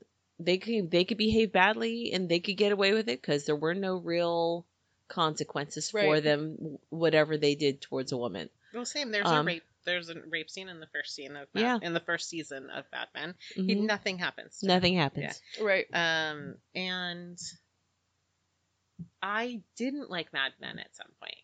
they 0.41 0.59
could 0.59 0.91
they 0.91 1.05
could 1.05 1.19
behave 1.19 1.53
badly 1.53 2.13
and 2.13 2.29
they 2.29 2.41
could 2.41 2.57
get 2.57 2.73
away 2.73 2.93
with 2.95 3.09
it 3.09 3.21
because 3.21 3.45
there 3.47 3.57
were 3.57 3.75
no 3.75 3.97
real 3.97 4.67
consequences 5.09 5.91
for 5.91 6.21
them 6.21 6.79
whatever 6.91 7.37
they 7.39 7.55
did 7.55 7.81
towards 7.81 8.13
a 8.13 8.17
woman. 8.17 8.51
Well, 8.75 8.85
same. 8.85 9.11
There's 9.11 9.27
Um, 9.27 9.39
a 9.39 9.43
rape. 9.45 9.63
There's 9.85 10.11
a 10.11 10.21
rape 10.29 10.51
scene 10.51 10.69
in 10.69 10.81
the 10.81 10.87
first 10.89 11.15
scene 11.15 11.35
of 11.35 11.49
Mad, 11.55 11.61
Yeah. 11.63 11.79
in 11.81 11.95
the 11.95 12.01
first 12.01 12.29
season 12.29 12.69
of 12.69 12.85
Mad 12.93 13.09
Men. 13.15 13.35
He, 13.55 13.75
Mhm. 13.75 13.87
nothing 13.87 14.19
happens. 14.19 14.59
To 14.59 14.67
him. 14.67 14.69
Nothing 14.69 14.97
happens. 14.97 15.41
Right. 15.59 15.87
Um, 15.95 16.57
and 16.75 17.39
I 19.23 19.63
didn't 19.77 20.11
like 20.11 20.33
Mad 20.33 20.53
Men 20.61 20.79
at 20.79 20.95
some 20.95 21.11
point. 21.21 21.37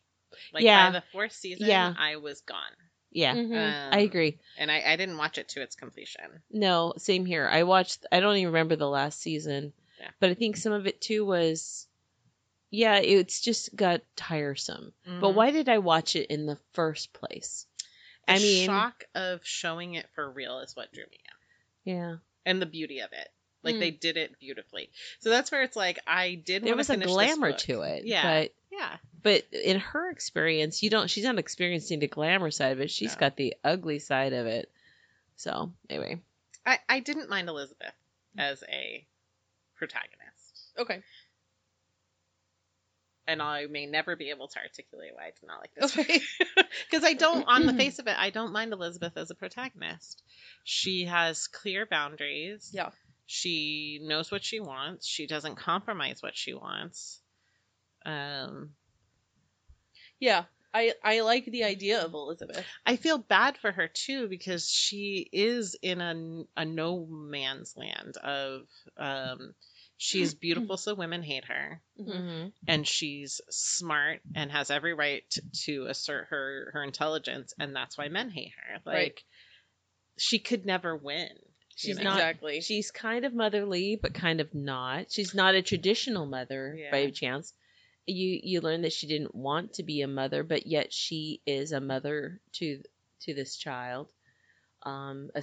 Like 0.52 0.62
Yeah. 0.64 0.90
by 0.90 0.98
the 0.98 1.04
fourth 1.12 1.32
season, 1.32 1.66
Yeah. 1.66 1.94
I 1.96 2.16
was 2.16 2.40
gone. 2.42 2.76
Yeah, 3.14 3.34
Mhm. 3.36 3.54
Um, 3.56 3.90
I 3.94 4.00
agree. 4.00 4.38
and 4.58 4.70
I, 4.70 4.82
I 4.84 4.96
didn't 4.96 5.16
watch 5.16 5.38
it 5.38 5.48
to 5.50 5.62
its 5.62 5.76
completion. 5.76 6.42
No, 6.50 6.92
same 6.98 7.24
here. 7.24 7.48
I 7.48 7.62
watched. 7.62 8.04
I 8.12 8.18
don't 8.20 8.36
even 8.36 8.52
remember 8.52 8.74
the 8.76 8.88
last 8.88 9.20
season, 9.22 9.72
Yeah. 10.00 10.10
but 10.18 10.30
I 10.30 10.34
think 10.34 10.56
some 10.56 10.72
of 10.72 10.86
it 10.88 11.00
too 11.00 11.24
was, 11.24 11.86
yeah, 12.70 12.96
it's 12.98 13.40
just 13.40 13.74
got 13.76 14.02
tiresome. 14.16 14.92
But 15.04 15.28
Mhm. 15.30 15.34
why 15.34 15.50
did 15.52 15.68
I 15.68 15.78
watch 15.78 16.16
it 16.16 16.26
in 16.28 16.46
the 16.46 16.58
first 16.72 17.12
place? 17.12 17.66
The 18.26 18.32
I 18.34 18.38
mean, 18.40 18.66
shock 18.66 19.04
of 19.14 19.46
showing 19.46 19.94
it 19.94 20.08
for 20.14 20.28
real 20.28 20.58
is 20.60 20.74
what 20.74 20.92
drew 20.92 21.04
me 21.04 21.20
in, 21.86 21.94
yeah, 21.94 22.16
and 22.44 22.60
the 22.60 22.66
beauty 22.66 22.98
of 22.98 23.12
it. 23.12 23.28
Like 23.62 23.76
Mm. 23.76 23.80
they 23.80 23.90
did 23.92 24.16
it 24.16 24.38
beautifully. 24.40 24.90
So 25.20 25.30
that's 25.30 25.50
where 25.52 25.62
it's 25.62 25.76
like 25.76 25.98
I 26.06 26.34
did. 26.34 26.62
there 26.64 26.72
wanna 26.72 26.78
was 26.78 26.90
a 26.90 26.94
finish 26.94 27.06
this 27.06 27.14
glamour 27.14 27.52
to 27.52 27.82
it. 27.82 28.04
Yeah. 28.06 28.22
but 28.42 28.52
Yeah. 28.76 28.96
but 29.22 29.44
in 29.52 29.78
her 29.78 30.10
experience, 30.10 30.82
you 30.82 30.90
don't. 30.90 31.08
She's 31.08 31.24
not 31.24 31.38
experiencing 31.38 32.00
the 32.00 32.08
glamour 32.08 32.50
side 32.50 32.72
of 32.72 32.80
it. 32.80 32.90
She's 32.90 33.14
No. 33.14 33.20
got 33.20 33.36
the 33.36 33.54
ugly 33.62 33.98
side 33.98 34.32
of 34.32 34.46
it. 34.46 34.70
So 35.36 35.72
anyway, 35.90 36.20
I, 36.66 36.78
I 36.88 37.00
didn't 37.00 37.28
mind 37.30 37.48
Elizabeth 37.48 37.92
as 38.38 38.62
a 38.70 39.06
protagonist. 39.76 40.72
Okay. 40.78 41.02
And 43.26 43.40
I 43.40 43.66
may 43.66 43.86
never 43.86 44.16
be 44.16 44.28
able 44.30 44.48
to 44.48 44.58
articulate 44.58 45.12
why 45.14 45.22
I 45.24 45.30
did 45.30 45.46
not 45.46 45.60
like 45.60 45.74
this. 45.74 45.96
Okay. 45.98 46.20
Because 46.90 47.04
I 47.08 47.14
don't, 47.14 47.44
on 47.48 47.64
the 47.64 47.72
face 47.82 47.98
of 47.98 48.06
it, 48.06 48.16
I 48.18 48.28
don't 48.30 48.52
mind 48.52 48.72
Elizabeth 48.74 49.16
as 49.16 49.30
a 49.30 49.34
protagonist. 49.34 50.22
She 50.64 51.06
has 51.06 51.46
clear 51.46 51.86
boundaries. 51.86 52.70
Yeah. 52.72 52.90
She 53.26 53.98
knows 54.02 54.30
what 54.30 54.44
she 54.44 54.60
wants. 54.60 55.06
She 55.06 55.26
doesn't 55.26 55.54
compromise 55.56 56.22
what 56.22 56.36
she 56.36 56.52
wants. 56.52 57.18
Um, 58.04 58.70
Yeah. 60.20 60.44
I 60.76 60.92
I 61.04 61.20
like 61.20 61.44
the 61.44 61.62
idea 61.64 62.02
of 62.04 62.14
Elizabeth. 62.14 62.64
I 62.84 62.96
feel 62.96 63.16
bad 63.18 63.56
for 63.58 63.70
her 63.70 63.86
too 63.86 64.26
because 64.28 64.68
she 64.68 65.28
is 65.32 65.76
in 65.80 66.00
a, 66.00 66.44
a 66.60 66.64
no 66.64 67.06
man's 67.06 67.76
land 67.76 68.16
of 68.16 68.62
um, 68.96 69.54
she's 69.96 70.34
beautiful 70.46 70.76
so 70.76 70.94
women 70.96 71.22
hate 71.22 71.44
her 71.44 71.80
Mhm. 72.00 72.52
and 72.66 72.88
she's 72.88 73.40
smart 73.50 74.20
and 74.34 74.50
has 74.50 74.72
every 74.72 74.94
right 74.94 75.22
to, 75.30 75.42
to 75.66 75.86
assert 75.86 76.26
her 76.30 76.70
her 76.72 76.82
intelligence 76.82 77.54
and 77.56 77.74
that's 77.76 77.96
why 77.96 78.08
men 78.08 78.30
hate 78.30 78.50
her 78.56 78.80
like 78.84 78.96
Right. 78.96 79.22
she 80.18 80.40
could 80.40 80.66
never 80.66 80.96
win 80.96 81.28
you 81.30 81.40
She's 81.76 81.98
know? 81.98 82.04
not- 82.04 82.16
exactly. 82.18 82.60
she's 82.62 82.90
kind 82.90 83.24
of 83.24 83.32
motherly, 83.34 83.94
but 84.00 84.12
kind 84.14 84.40
of 84.40 84.52
not. 84.54 85.10
She's 85.12 85.34
not 85.34 85.54
a 85.56 85.62
traditional 85.62 86.24
mother 86.26 86.76
by 86.90 87.10
chance. 87.10 87.52
You 88.06 88.40
you 88.42 88.60
learn 88.60 88.82
that 88.82 88.92
she 88.92 89.06
didn't 89.06 89.34
want 89.34 89.74
to 89.74 89.82
be 89.82 90.02
a 90.02 90.08
mother, 90.08 90.42
but 90.42 90.66
yet 90.66 90.92
she 90.92 91.40
is 91.46 91.72
a 91.72 91.80
mother 91.80 92.40
to 92.54 92.82
to 93.20 93.34
this 93.34 93.56
child. 93.56 94.08
Um, 94.82 95.30
a 95.34 95.42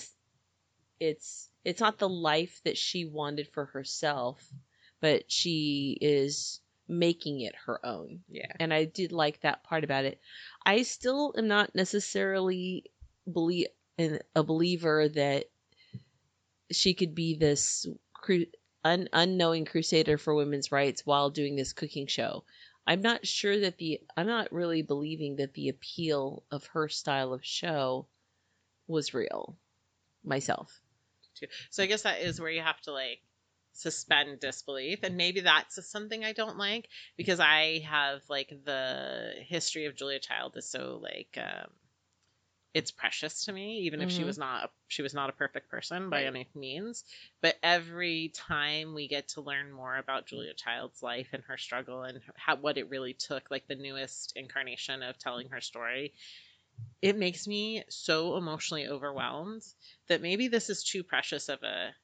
it's 0.99 1.49
it's 1.65 1.81
not 1.81 1.97
the 1.97 2.09
life 2.09 2.61
that 2.63 2.77
she 2.77 3.05
wanted 3.05 3.47
for 3.47 3.65
herself, 3.65 4.47
but 4.99 5.31
she 5.31 5.97
is 6.01 6.61
making 6.87 7.39
it 7.39 7.55
her 7.55 7.83
own 7.85 8.19
yeah 8.27 8.51
and 8.59 8.73
I 8.73 8.83
did 8.83 9.13
like 9.13 9.39
that 9.41 9.63
part 9.63 9.85
about 9.85 10.03
it. 10.05 10.19
I 10.65 10.81
still 10.83 11.33
am 11.37 11.47
not 11.47 11.73
necessarily 11.73 12.91
believe 13.31 13.67
in 13.97 14.19
a 14.35 14.43
believer 14.43 15.07
that 15.07 15.45
she 16.71 16.93
could 16.93 17.15
be 17.15 17.35
this 17.35 17.85
un- 18.83 19.09
unknowing 19.13 19.65
crusader 19.65 20.17
for 20.17 20.33
women's 20.33 20.71
rights 20.71 21.05
while 21.05 21.29
doing 21.29 21.55
this 21.55 21.73
cooking 21.73 22.07
show. 22.07 22.43
I'm 22.85 23.01
not 23.01 23.27
sure 23.27 23.59
that 23.59 23.77
the 23.77 24.01
I'm 24.17 24.27
not 24.27 24.51
really 24.51 24.81
believing 24.81 25.35
that 25.37 25.53
the 25.53 25.69
appeal 25.69 26.43
of 26.51 26.65
her 26.67 26.89
style 26.89 27.33
of 27.33 27.45
show 27.45 28.07
was 28.87 29.13
real 29.13 29.57
myself. 30.23 30.81
too. 31.35 31.47
So 31.69 31.83
I 31.83 31.85
guess 31.85 32.03
that 32.03 32.21
is 32.21 32.41
where 32.41 32.49
you 32.49 32.61
have 32.61 32.81
to 32.81 32.91
like 32.91 33.19
suspend 33.73 34.39
disbelief, 34.39 34.99
and 35.03 35.15
maybe 35.15 35.41
that's 35.41 35.87
something 35.89 36.25
I 36.25 36.33
don't 36.33 36.57
like 36.57 36.89
because 37.17 37.39
I 37.39 37.83
have 37.89 38.21
like 38.29 38.51
the 38.65 39.33
history 39.47 39.85
of 39.85 39.95
Julia 39.95 40.19
Child 40.19 40.57
is 40.57 40.69
so 40.69 40.99
like 41.01 41.37
um, 41.37 41.69
it's 42.73 42.91
precious 42.91 43.45
to 43.45 43.51
me, 43.53 43.79
even 43.81 44.01
if 44.01 44.09
she 44.11 44.23
Mhm. 44.23 44.25
was 44.25 44.37
not 44.37 44.71
she 44.87 45.01
was 45.01 45.13
not 45.13 45.29
a 45.29 45.33
perfect 45.33 45.69
person 45.69 46.09
by 46.09 46.23
Right. 46.23 46.25
any 46.25 46.47
means. 46.55 47.03
But 47.41 47.57
every 47.63 48.29
time 48.35 48.93
we 48.93 49.07
get 49.07 49.29
to 49.29 49.41
learn 49.41 49.71
more 49.71 49.97
about 49.97 50.27
Julia 50.27 50.53
Child's 50.53 51.01
life 51.03 51.29
and 51.33 51.43
her 51.45 51.57
struggle 51.57 52.03
and 52.03 52.21
how 52.35 52.55
what 52.57 52.77
it 52.77 52.89
really 52.89 53.13
took, 53.13 53.49
like 53.51 53.67
the 53.67 53.75
newest 53.75 54.33
incarnation 54.35 55.03
of 55.03 55.17
telling 55.17 55.49
her 55.49 55.61
story. 55.61 56.13
It 57.01 57.17
makes 57.17 57.47
me 57.47 57.83
so 57.89 58.37
emotionally 58.37 58.87
overwhelmed 58.87 59.63
that 60.07 60.21
maybe 60.21 60.47
this 60.47 60.69
is 60.69 60.83
too 60.83 61.03
precious 61.03 61.49
of 61.49 61.63
a 61.63 61.95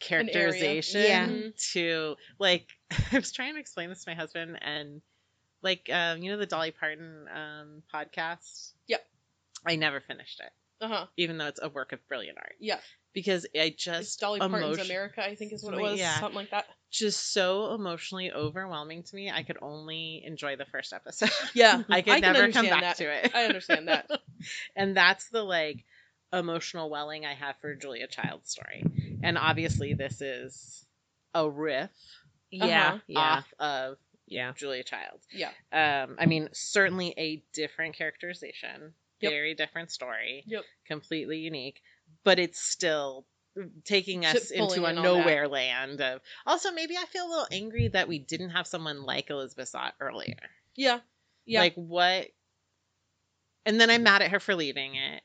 characterization 0.00 1.00
Yeah. 1.00 1.28
Mhm. 1.28 1.72
to 1.72 2.16
like 2.38 2.68
I 3.12 3.16
was 3.18 3.32
trying 3.32 3.54
to 3.54 3.60
explain 3.60 3.88
this 3.90 4.04
to 4.04 4.10
my 4.10 4.14
husband 4.16 4.58
and 4.62 5.02
like 5.62 5.88
um 5.92 6.22
you 6.22 6.30
know 6.30 6.38
the 6.38 6.46
Dolly 6.46 6.70
Parton 6.72 7.28
um 7.34 7.82
podcast? 7.92 8.72
Yep. 8.86 9.06
I 9.66 9.76
never 9.76 10.00
finished 10.00 10.40
it, 10.40 10.52
Uh 10.84 10.88
huh. 10.88 11.06
even 11.16 11.38
though 11.38 11.46
it's 11.46 11.60
a 11.62 11.68
work 11.68 11.92
of 11.92 12.06
brilliant 12.08 12.38
art. 12.38 12.54
Yeah. 12.60 12.78
Because 13.14 13.46
I 13.54 13.58
It's 13.64 13.84
just 13.84 14.20
Dolly 14.20 14.40
Parton's 14.40 14.78
America, 14.78 15.22
I 15.22 15.34
think 15.34 15.52
is 15.52 15.62
what 15.62 15.74
it 15.74 15.80
was. 15.80 15.98
yeah. 15.98 16.18
Something 16.18 16.36
like 16.36 16.50
that. 16.50 16.64
just 16.90 17.32
so 17.32 17.74
emotionally 17.74 18.32
overwhelming 18.32 19.02
to 19.02 19.14
me. 19.14 19.30
I 19.30 19.42
could 19.42 19.58
only 19.60 20.22
enjoy 20.24 20.56
the 20.56 20.64
first 20.64 20.92
episode. 20.94 21.30
Yeah. 21.54 21.82
I 21.90 22.00
could 22.00 22.14
I 22.14 22.20
never 22.20 22.50
come 22.50 22.66
back 22.66 22.80
that. 22.80 22.96
to 22.96 23.04
it. 23.12 23.32
I 23.34 23.44
understand 23.44 23.88
that. 23.88 24.10
and 24.76 24.96
that's 24.96 25.28
the 25.28 25.42
like 25.42 25.84
emotional 26.32 26.88
welling 26.88 27.26
I 27.26 27.34
have 27.34 27.56
for 27.60 27.74
Julia 27.74 28.06
Child's 28.06 28.50
story. 28.50 28.82
And 29.22 29.36
obviously 29.36 29.92
this 29.92 30.22
is 30.22 30.86
a 31.34 31.48
riff 31.48 31.90
Yeah, 32.50 32.64
Uh-huh. 32.94 32.98
yeah, 33.06 33.18
off 33.20 33.54
of 33.60 33.96
yeah. 34.26 34.52
Julia 34.56 34.84
Child. 34.84 35.20
Yeah. 35.30 35.50
Um, 35.72 36.16
I 36.18 36.24
mean, 36.24 36.48
certainly 36.52 37.12
a 37.18 37.42
different 37.52 37.94
characterization, 37.96 38.94
Yep. 39.22 39.30
very 39.30 39.54
different 39.54 39.90
story, 39.90 40.44
Yep. 40.46 40.64
completely 40.86 41.38
unique, 41.38 41.80
but 42.24 42.38
it's 42.38 42.60
still 42.60 43.26
taking 43.84 44.24
us 44.24 44.50
into 44.50 44.84
a 44.86 44.92
nowhere 44.94 45.46
land 45.46 46.00
of 46.00 46.22
also 46.46 46.72
maybe 46.72 46.96
i 46.96 47.04
feel 47.04 47.26
a 47.26 47.28
little 47.28 47.46
angry 47.52 47.88
that 47.88 48.08
we 48.08 48.18
didn't 48.18 48.48
have 48.50 48.66
someone 48.66 49.02
like 49.02 49.28
elizabeth 49.28 49.70
Zott 49.70 49.92
earlier 50.00 50.38
Yeah. 50.74 51.00
Yeah. 51.44 51.60
like 51.60 51.74
what 51.74 52.28
and 53.66 53.78
then 53.78 53.90
i'm 53.90 54.02
mad 54.02 54.22
at 54.22 54.30
her 54.30 54.40
for 54.40 54.54
leaving 54.54 54.94
it 54.94 55.22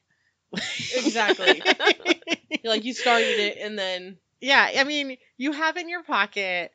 Exactly. 0.93 1.61
Like 2.63 2.83
you 2.83 2.93
started 2.93 3.37
it 3.37 3.57
and 3.61 3.79
then 3.79 4.17
yeah 4.41 4.69
i 4.77 4.83
mean 4.83 5.17
you 5.37 5.53
have 5.53 5.77
in 5.77 5.87
your 5.87 6.03
pocket 6.03 6.71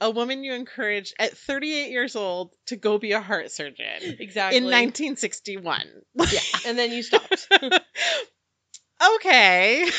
a 0.00 0.10
woman 0.10 0.44
you 0.44 0.54
encouraged 0.54 1.14
at 1.18 1.36
38 1.36 1.90
years 1.90 2.16
old 2.16 2.50
to 2.66 2.76
go 2.76 2.98
be 2.98 3.12
a 3.12 3.20
heart 3.20 3.50
surgeon 3.50 4.16
exactly 4.18 4.56
in 4.58 4.64
1961 4.64 5.86
Yeah. 6.14 6.40
And 6.66 6.78
then 6.78 6.92
you 6.92 7.02
stopped. 7.02 7.48
okay 9.16 9.90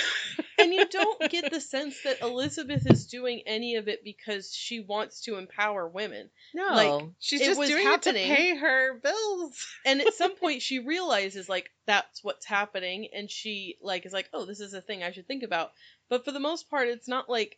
and 0.60 0.74
you 0.74 0.86
don't 0.86 1.30
get 1.30 1.52
the 1.52 1.60
sense 1.60 1.96
that 2.04 2.22
Elizabeth 2.22 2.90
is 2.90 3.08
doing 3.08 3.42
any 3.46 3.76
of 3.76 3.88
it 3.88 4.04
because 4.04 4.54
she 4.54 4.80
wants 4.80 5.22
to 5.22 5.38
empower 5.38 5.88
women. 5.88 6.30
No, 6.54 6.68
Like, 6.68 7.04
she's 7.20 7.42
just 7.42 7.60
doing 7.60 7.84
happening. 7.86 8.24
it 8.24 8.28
to 8.30 8.36
pay 8.36 8.56
her 8.56 9.00
bills 9.00 9.66
And 9.86 10.02
at 10.02 10.14
some 10.14 10.36
point 10.40 10.62
she 10.62 10.80
realizes 10.80 11.50
like 11.50 11.72
that's 11.88 12.24
what's 12.24 12.46
happening 12.46 13.10
and 13.14 13.30
she 13.30 13.78
like 13.82 14.06
is 14.06 14.14
like, 14.14 14.30
"Oh, 14.34 14.46
this 14.46 14.60
is 14.60 14.74
a 14.74 14.82
thing 14.82 15.04
I 15.04 15.12
should 15.12 15.28
think 15.28 15.44
about." 15.44 15.72
But 16.10 16.26
for 16.26 16.32
the 16.32 16.40
most 16.40 16.70
part 16.70 16.88
it's 16.88 17.08
not 17.08 17.30
like 17.30 17.58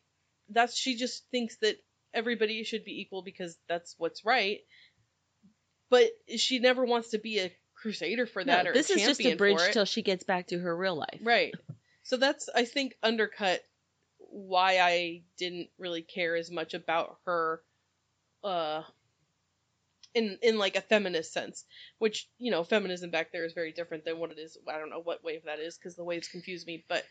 that's 0.49 0.75
she 0.77 0.95
just 0.95 1.23
thinks 1.29 1.57
that 1.57 1.77
everybody 2.13 2.63
should 2.63 2.85
be 2.85 3.01
equal 3.01 3.21
because 3.21 3.57
that's 3.67 3.95
what's 3.97 4.25
right. 4.25 4.59
But 5.89 6.09
she 6.37 6.59
never 6.59 6.85
wants 6.85 7.09
to 7.09 7.19
be 7.19 7.39
a 7.39 7.51
crusader 7.75 8.25
for 8.25 8.43
that 8.43 8.65
No, 8.65 8.71
or 8.71 8.73
this 8.73 8.89
is 8.89 9.01
just 9.03 9.21
a 9.21 9.35
bridge 9.35 9.59
till 9.71 9.85
she 9.85 10.01
gets 10.01 10.23
back 10.23 10.47
to 10.47 10.59
her 10.59 10.75
real 10.75 10.95
life. 10.95 11.19
Right. 11.21 11.53
So 12.03 12.17
that's 12.17 12.49
I 12.53 12.65
think 12.65 12.95
undercut 13.03 13.61
why 14.17 14.79
I 14.79 15.23
didn't 15.37 15.69
really 15.77 16.01
care 16.01 16.35
as 16.35 16.49
much 16.49 16.73
about 16.73 17.17
her 17.25 17.61
uh 18.43 18.81
in 20.13 20.37
in 20.41 20.57
like 20.57 20.75
a 20.75 20.81
feminist 20.81 21.33
sense, 21.33 21.65
which, 21.99 22.29
you 22.37 22.51
know, 22.51 22.63
feminism 22.63 23.09
back 23.09 23.31
there 23.31 23.45
is 23.45 23.53
very 23.53 23.71
different 23.71 24.05
than 24.05 24.19
what 24.19 24.31
it 24.31 24.39
is. 24.39 24.57
I 24.67 24.77
don't 24.77 24.89
know 24.89 25.01
what 25.01 25.23
wave 25.23 25.43
that 25.45 25.59
is 25.59 25.77
cuz 25.77 25.95
the 25.95 26.03
waves 26.03 26.27
confuse 26.27 26.65
me, 26.65 26.85
but 26.87 27.03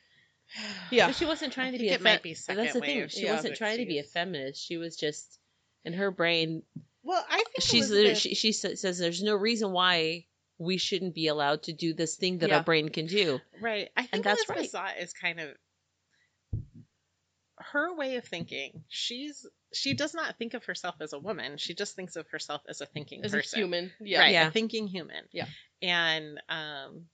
yeah. 0.91 1.07
But 1.09 1.17
she 1.17 1.25
wasn't 1.25 1.53
trying 1.53 1.73
to 1.73 1.79
be 1.79 1.89
think 1.89 1.93
a 1.93 1.95
it 2.01 2.05
might 2.05 2.17
fe- 2.19 2.23
be 2.23 2.31
That's 2.35 2.47
the 2.47 2.55
second 2.67 2.81
thing. 2.83 3.09
She 3.09 3.25
Yeah. 3.25 3.35
wasn't 3.37 3.57
trying 3.57 3.79
to 3.79 3.87
be 3.87 3.99
a 3.99 4.03
feminist. 4.05 4.63
She 4.65 4.77
was 4.77 4.97
just 4.97 5.39
in 5.85 5.93
her 5.95 6.11
brain. 6.11 6.63
Well, 7.03 7.25
I 7.29 7.37
think 7.37 7.49
She's 7.61 7.91
Elizabeth, 7.91 8.19
she, 8.19 8.35
she 8.35 8.53
says 8.53 8.81
there's 8.99 9.23
no 9.23 9.35
reason 9.35 9.73
why 9.73 10.27
we 10.59 10.77
shouldn't 10.79 11.15
be 11.15 11.27
allowed 11.27 11.65
to 11.65 11.73
do 11.73 11.93
this 11.95 12.15
thing 12.17 12.39
that 12.39 12.51
Yeah. 12.51 12.59
our 12.59 12.63
brain 12.63 12.89
can 12.91 13.07
do. 13.07 13.41
right. 13.61 13.91
I 13.97 14.07
think 14.07 14.23
that's 14.25 14.45
Elizabeth 14.49 14.73
Zott 14.73 15.03
is 15.03 15.13
kind 15.13 15.41
of 15.41 15.49
her 17.59 17.95
way 17.95 18.17
of 18.17 18.25
thinking. 18.25 18.85
She's 18.89 19.47
she 19.73 19.95
does 19.95 20.13
not 20.15 20.37
think 20.37 20.55
of 20.55 20.65
herself 20.67 20.97
as 21.01 21.13
a 21.13 21.19
woman. 21.19 21.57
She 21.57 21.75
just 21.75 21.97
thinks 21.97 22.17
of 22.17 22.29
herself 22.29 22.61
as 22.69 22.81
a 22.81 22.87
thinking 22.87 23.25
as 23.25 23.33
person. 23.33 23.59
a 23.59 23.63
human. 23.63 23.93
Yeah. 24.01 24.21
right, 24.21 24.33
Yeah. 24.33 24.49
a 24.49 24.51
thinking 24.51 24.87
human. 24.87 25.25
Yeah. 25.33 25.47
And 25.81 26.41
um 26.49 27.07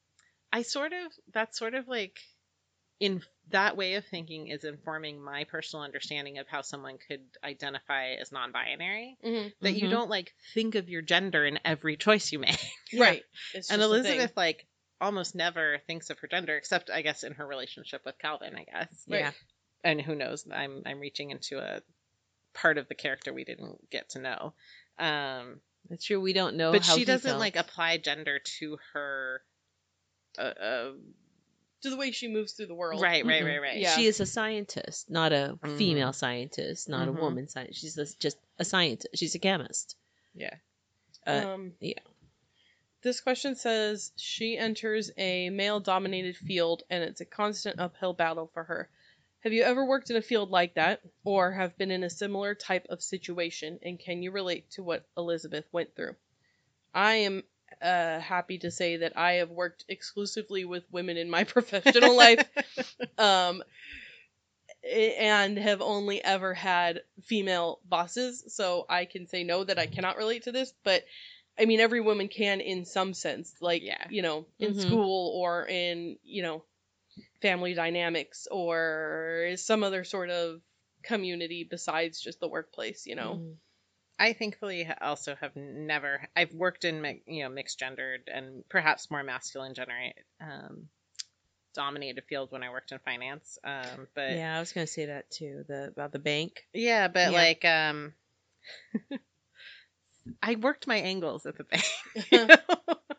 I 0.53 0.63
sort 0.63 0.93
of 0.93 1.13
that's 1.33 1.59
sort 1.59 1.75
of 1.75 1.87
like 1.89 2.19
in 3.01 3.23
that 3.51 3.77
way 3.77 3.95
of 3.95 4.05
thinking 4.07 4.49
is 4.49 4.65
informing 4.65 5.23
my 5.23 5.45
personal 5.45 5.85
understanding 5.85 6.39
of 6.39 6.47
how 6.49 6.63
someone 6.63 6.99
could 7.09 7.21
identify 7.45 8.11
as 8.15 8.33
non-binary 8.33 9.17
Mhm. 9.25 9.53
that 9.61 9.73
you 9.75 9.87
Mhm. 9.87 9.91
don't 9.91 10.11
like 10.11 10.35
think 10.55 10.75
of 10.75 10.89
your 10.89 11.03
gender 11.03 11.45
in 11.47 11.59
every 11.65 11.97
choice 11.97 12.33
you 12.33 12.39
make 12.41 12.59
Right. 12.93 13.25
It's 13.55 13.71
and 13.71 13.81
just 13.81 13.93
a 13.93 14.03
thing. 14.03 14.13
elizabeth 14.13 14.37
like 14.37 14.67
almost 15.01 15.35
never 15.37 15.79
thinks 15.87 16.11
of 16.11 16.19
her 16.19 16.27
gender 16.27 16.57
except 16.57 16.91
i 16.91 17.03
guess 17.03 17.23
in 17.23 17.35
her 17.35 17.47
relationship 17.47 18.03
with 18.05 18.19
calvin 18.19 18.57
i 18.57 18.65
guess 18.65 19.05
Right. 19.09 19.21
Yeah. 19.21 19.33
and 19.85 20.01
who 20.01 20.15
knows 20.17 20.45
i'm 20.53 20.83
i'm 20.87 20.99
reaching 20.99 21.31
into 21.31 21.59
a 21.61 21.81
part 22.55 22.79
of 22.79 22.89
the 22.89 22.97
character 22.97 23.33
we 23.33 23.45
didn't 23.45 23.89
get 23.91 24.09
to 24.11 24.19
know 24.19 24.55
um 24.99 25.61
That's 25.89 26.05
true. 26.05 26.21
We 26.21 26.33
don't 26.33 26.57
know. 26.57 26.73
but 26.73 26.85
how 26.85 26.97
she 26.97 27.05
doesn't 27.05 27.31
felt. 27.31 27.39
like 27.41 27.55
apply 27.55 27.99
gender 27.99 28.41
to 28.59 28.79
her 28.93 29.43
uh, 30.37 30.43
uh 30.43 30.93
to 31.83 31.91
the 31.91 31.97
way 31.97 32.11
she 32.11 32.29
moves 32.29 32.53
through 32.53 32.67
the 32.67 32.75
world. 32.75 33.01
right 33.01 33.25
right 33.25 33.43
Mm-mm. 33.43 33.47
right 33.47 33.61
right 33.63 33.79
Yeah. 33.79 33.95
She 33.97 34.07
is 34.07 34.21
a 34.21 34.27
scientist, 34.27 35.09
not 35.11 35.33
a 35.33 35.59
Mhm. 35.63 35.79
female 35.79 36.13
scientist, 36.13 36.89
not 36.89 37.09
Mhm. 37.09 37.17
a 37.17 37.21
woman 37.21 37.49
scientist. 37.49 37.81
She's 37.81 37.97
a, 37.99 38.07
just 38.19 38.37
a 38.59 38.65
scientist. 38.65 39.09
She's 39.17 39.35
a 39.35 39.39
chemist. 39.39 39.97
yeah 40.35 40.55
Uh, 41.27 41.45
um, 41.55 41.73
yeah. 41.81 41.99
This 43.03 43.21
question 43.21 43.55
says 43.55 44.13
she 44.17 44.57
enters 44.59 45.11
a 45.17 45.51
male 45.51 45.79
dominated 45.79 46.37
field 46.37 46.83
and 46.91 47.05
it's 47.05 47.21
a 47.21 47.25
constant 47.25 47.79
uphill 47.79 48.13
battle 48.13 48.51
for 48.53 48.65
her. 48.65 48.89
Have 49.45 49.53
you 49.53 49.63
ever 49.63 49.85
worked 49.85 50.11
in 50.11 50.17
a 50.17 50.23
field 50.23 50.51
like 50.51 50.75
that 50.75 51.01
or 51.23 51.53
have 51.53 51.79
been 51.79 51.93
in 51.93 52.03
a 52.03 52.11
similar 52.11 52.57
type 52.57 52.87
of 52.89 53.01
situation 53.03 53.79
and 53.83 54.01
can 54.01 54.21
you 54.23 54.33
relate 54.33 54.69
to 54.73 54.83
what 54.83 55.07
Elizabeth 55.17 55.65
went 55.71 55.95
through? 55.95 56.17
I 56.93 57.15
am 57.17 57.45
uh, 57.83 58.21
happy 58.21 58.59
to 58.59 58.71
say 58.71 58.99
that 58.99 59.17
I 59.17 59.33
have 59.35 59.51
worked 59.51 59.85
exclusively 59.89 60.65
with 60.65 60.85
women 60.91 61.17
in 61.17 61.31
my 61.31 61.45
professional 61.57 62.17
life 62.17 62.49
um, 63.19 63.63
and 64.85 65.59
have 65.59 65.81
only 65.83 66.23
ever 66.23 66.55
had 66.55 67.03
female 67.25 67.81
bosses, 67.85 68.45
so 68.55 68.87
I 68.89 69.05
can 69.05 69.27
say 69.27 69.45
no 69.45 69.65
that 69.65 69.79
I 69.79 69.87
cannot 69.87 70.17
relate 70.17 70.45
to 70.45 70.53
this, 70.53 70.73
but 70.85 71.05
I 71.59 71.65
mean 71.65 71.81
every 71.81 72.01
woman 72.01 72.29
can 72.29 72.61
in 72.61 72.85
some 72.85 73.15
sense, 73.15 73.55
like 73.61 73.83
Yeah. 73.83 74.05
you 74.09 74.23
know, 74.23 74.47
in 74.59 74.73
Mhm. 74.73 74.81
school 74.81 75.33
or 75.43 75.67
in 75.67 76.19
you 76.23 76.43
know, 76.43 76.65
family 77.43 77.75
dynamics 77.75 78.47
or 78.51 79.53
some 79.57 79.83
other 79.85 80.05
sort 80.05 80.31
of 80.31 80.61
community 81.03 81.65
besides 81.65 82.21
just 82.21 82.41
the 82.41 82.49
workplace, 82.49 83.07
you 83.07 83.15
know. 83.17 83.35
Mhm. 83.37 83.57
I 84.19 84.33
thankfully 84.33 84.89
also 85.01 85.37
have 85.37 85.55
never. 85.55 86.29
I've 86.35 86.53
worked 86.53 86.85
in 86.85 87.21
you 87.27 87.45
know 87.45 87.49
mixed 87.49 87.79
gendered 87.79 88.29
and 88.33 88.65
perhaps 88.69 89.11
more 89.11 89.23
masculine 89.23 89.75
generate 89.75 90.15
um, 90.41 90.89
dominated 91.75 92.25
field 92.29 92.51
when 92.51 92.63
I 92.63 92.71
worked 92.71 92.93
in 92.93 92.99
finance. 92.99 93.59
Um, 93.63 94.09
but 94.15 94.31
yeah, 94.31 94.37
yeah, 94.37 94.57
I 94.57 94.61
was 94.61 94.73
gonna 94.73 94.87
say 94.87 95.07
that 95.07 95.31
too. 95.31 95.65
The 95.69 95.89
about 95.89 96.13
the 96.13 96.19
bank. 96.19 96.65
Yeah, 96.73 97.09
but 97.09 97.31
Yeah. 97.33 97.39
like 97.39 97.65
um, 97.65 98.13
I 100.43 100.57
worked 100.57 100.87
my 100.87 100.97
angles 100.97 101.47
at 101.47 101.57
the 101.57 101.65
bank, 101.65 101.85
you 102.31 102.47
know? 102.49 102.57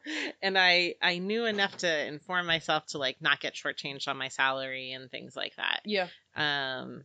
and 0.41 0.57
I 0.57 0.95
I 1.01 1.19
knew 1.19 1.45
enough 1.45 1.77
to 1.77 2.05
inform 2.07 2.45
myself 2.45 2.85
to 2.87 2.97
like 2.97 3.21
not 3.21 3.39
get 3.39 3.55
shortchanged 3.55 4.07
on 4.07 4.17
my 4.17 4.27
salary 4.27 4.91
and 4.91 5.09
things 5.09 5.35
like 5.35 5.55
that. 5.55 5.81
Yeah. 5.85 6.07
um, 6.35 7.03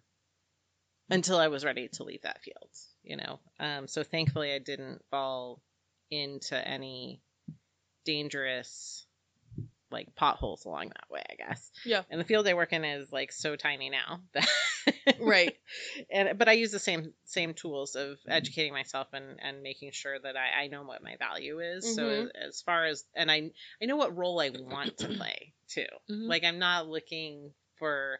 until 1.11 1.37
I 1.38 1.49
was 1.49 1.64
ready 1.64 1.88
to 1.88 2.05
leave 2.05 2.23
that 2.23 2.42
field, 2.42 2.71
you 3.05 3.17
know. 3.17 3.38
Um, 3.61 3.87
so 3.88 4.03
thankfully, 4.03 4.53
I 4.53 4.59
didn't 4.59 5.03
fall 5.11 5.61
into 6.11 6.57
any 6.57 7.21
dangerous 8.05 9.07
like 9.90 10.14
potholes 10.17 10.64
along 10.64 10.88
that 10.88 11.11
way. 11.11 11.23
I 11.31 11.35
guess. 11.35 11.71
Yeah. 11.85 12.03
And 12.11 12.21
the 12.21 12.25
field 12.25 12.49
I 12.49 12.55
work 12.55 12.73
in 12.73 12.85
is 12.85 13.12
like 13.12 13.31
so 13.33 13.55
tiny 13.57 13.90
now 13.90 14.21
that 14.33 14.49
Right. 15.21 15.57
and 16.11 16.37
but 16.38 16.49
I 16.49 16.53
use 16.53 16.73
the 16.73 16.79
same 16.79 17.12
same 17.25 17.55
tools 17.55 17.95
of 17.95 18.19
educating 18.29 18.73
myself 18.73 19.09
and 19.12 19.38
and 19.40 19.62
making 19.62 19.93
sure 19.93 20.19
that 20.19 20.37
I, 20.37 20.64
I 20.64 20.67
know 20.69 20.83
what 20.83 21.03
my 21.03 21.17
value 21.17 21.61
is. 21.61 21.85
So 21.95 22.03
Mhm. 22.03 22.25
as, 22.25 22.31
as 22.49 22.62
far 22.62 22.85
as 22.87 23.05
and 23.14 23.31
I 23.31 23.51
I 23.81 23.87
know 23.87 23.97
what 23.97 24.17
role 24.17 24.40
I 24.40 24.51
want 24.51 24.99
to 24.99 25.09
play 25.09 25.53
too. 25.69 25.87
Mhm. 26.11 26.29
Like 26.29 26.45
I'm 26.45 26.59
not 26.59 26.88
looking 26.88 27.53
for 27.77 28.19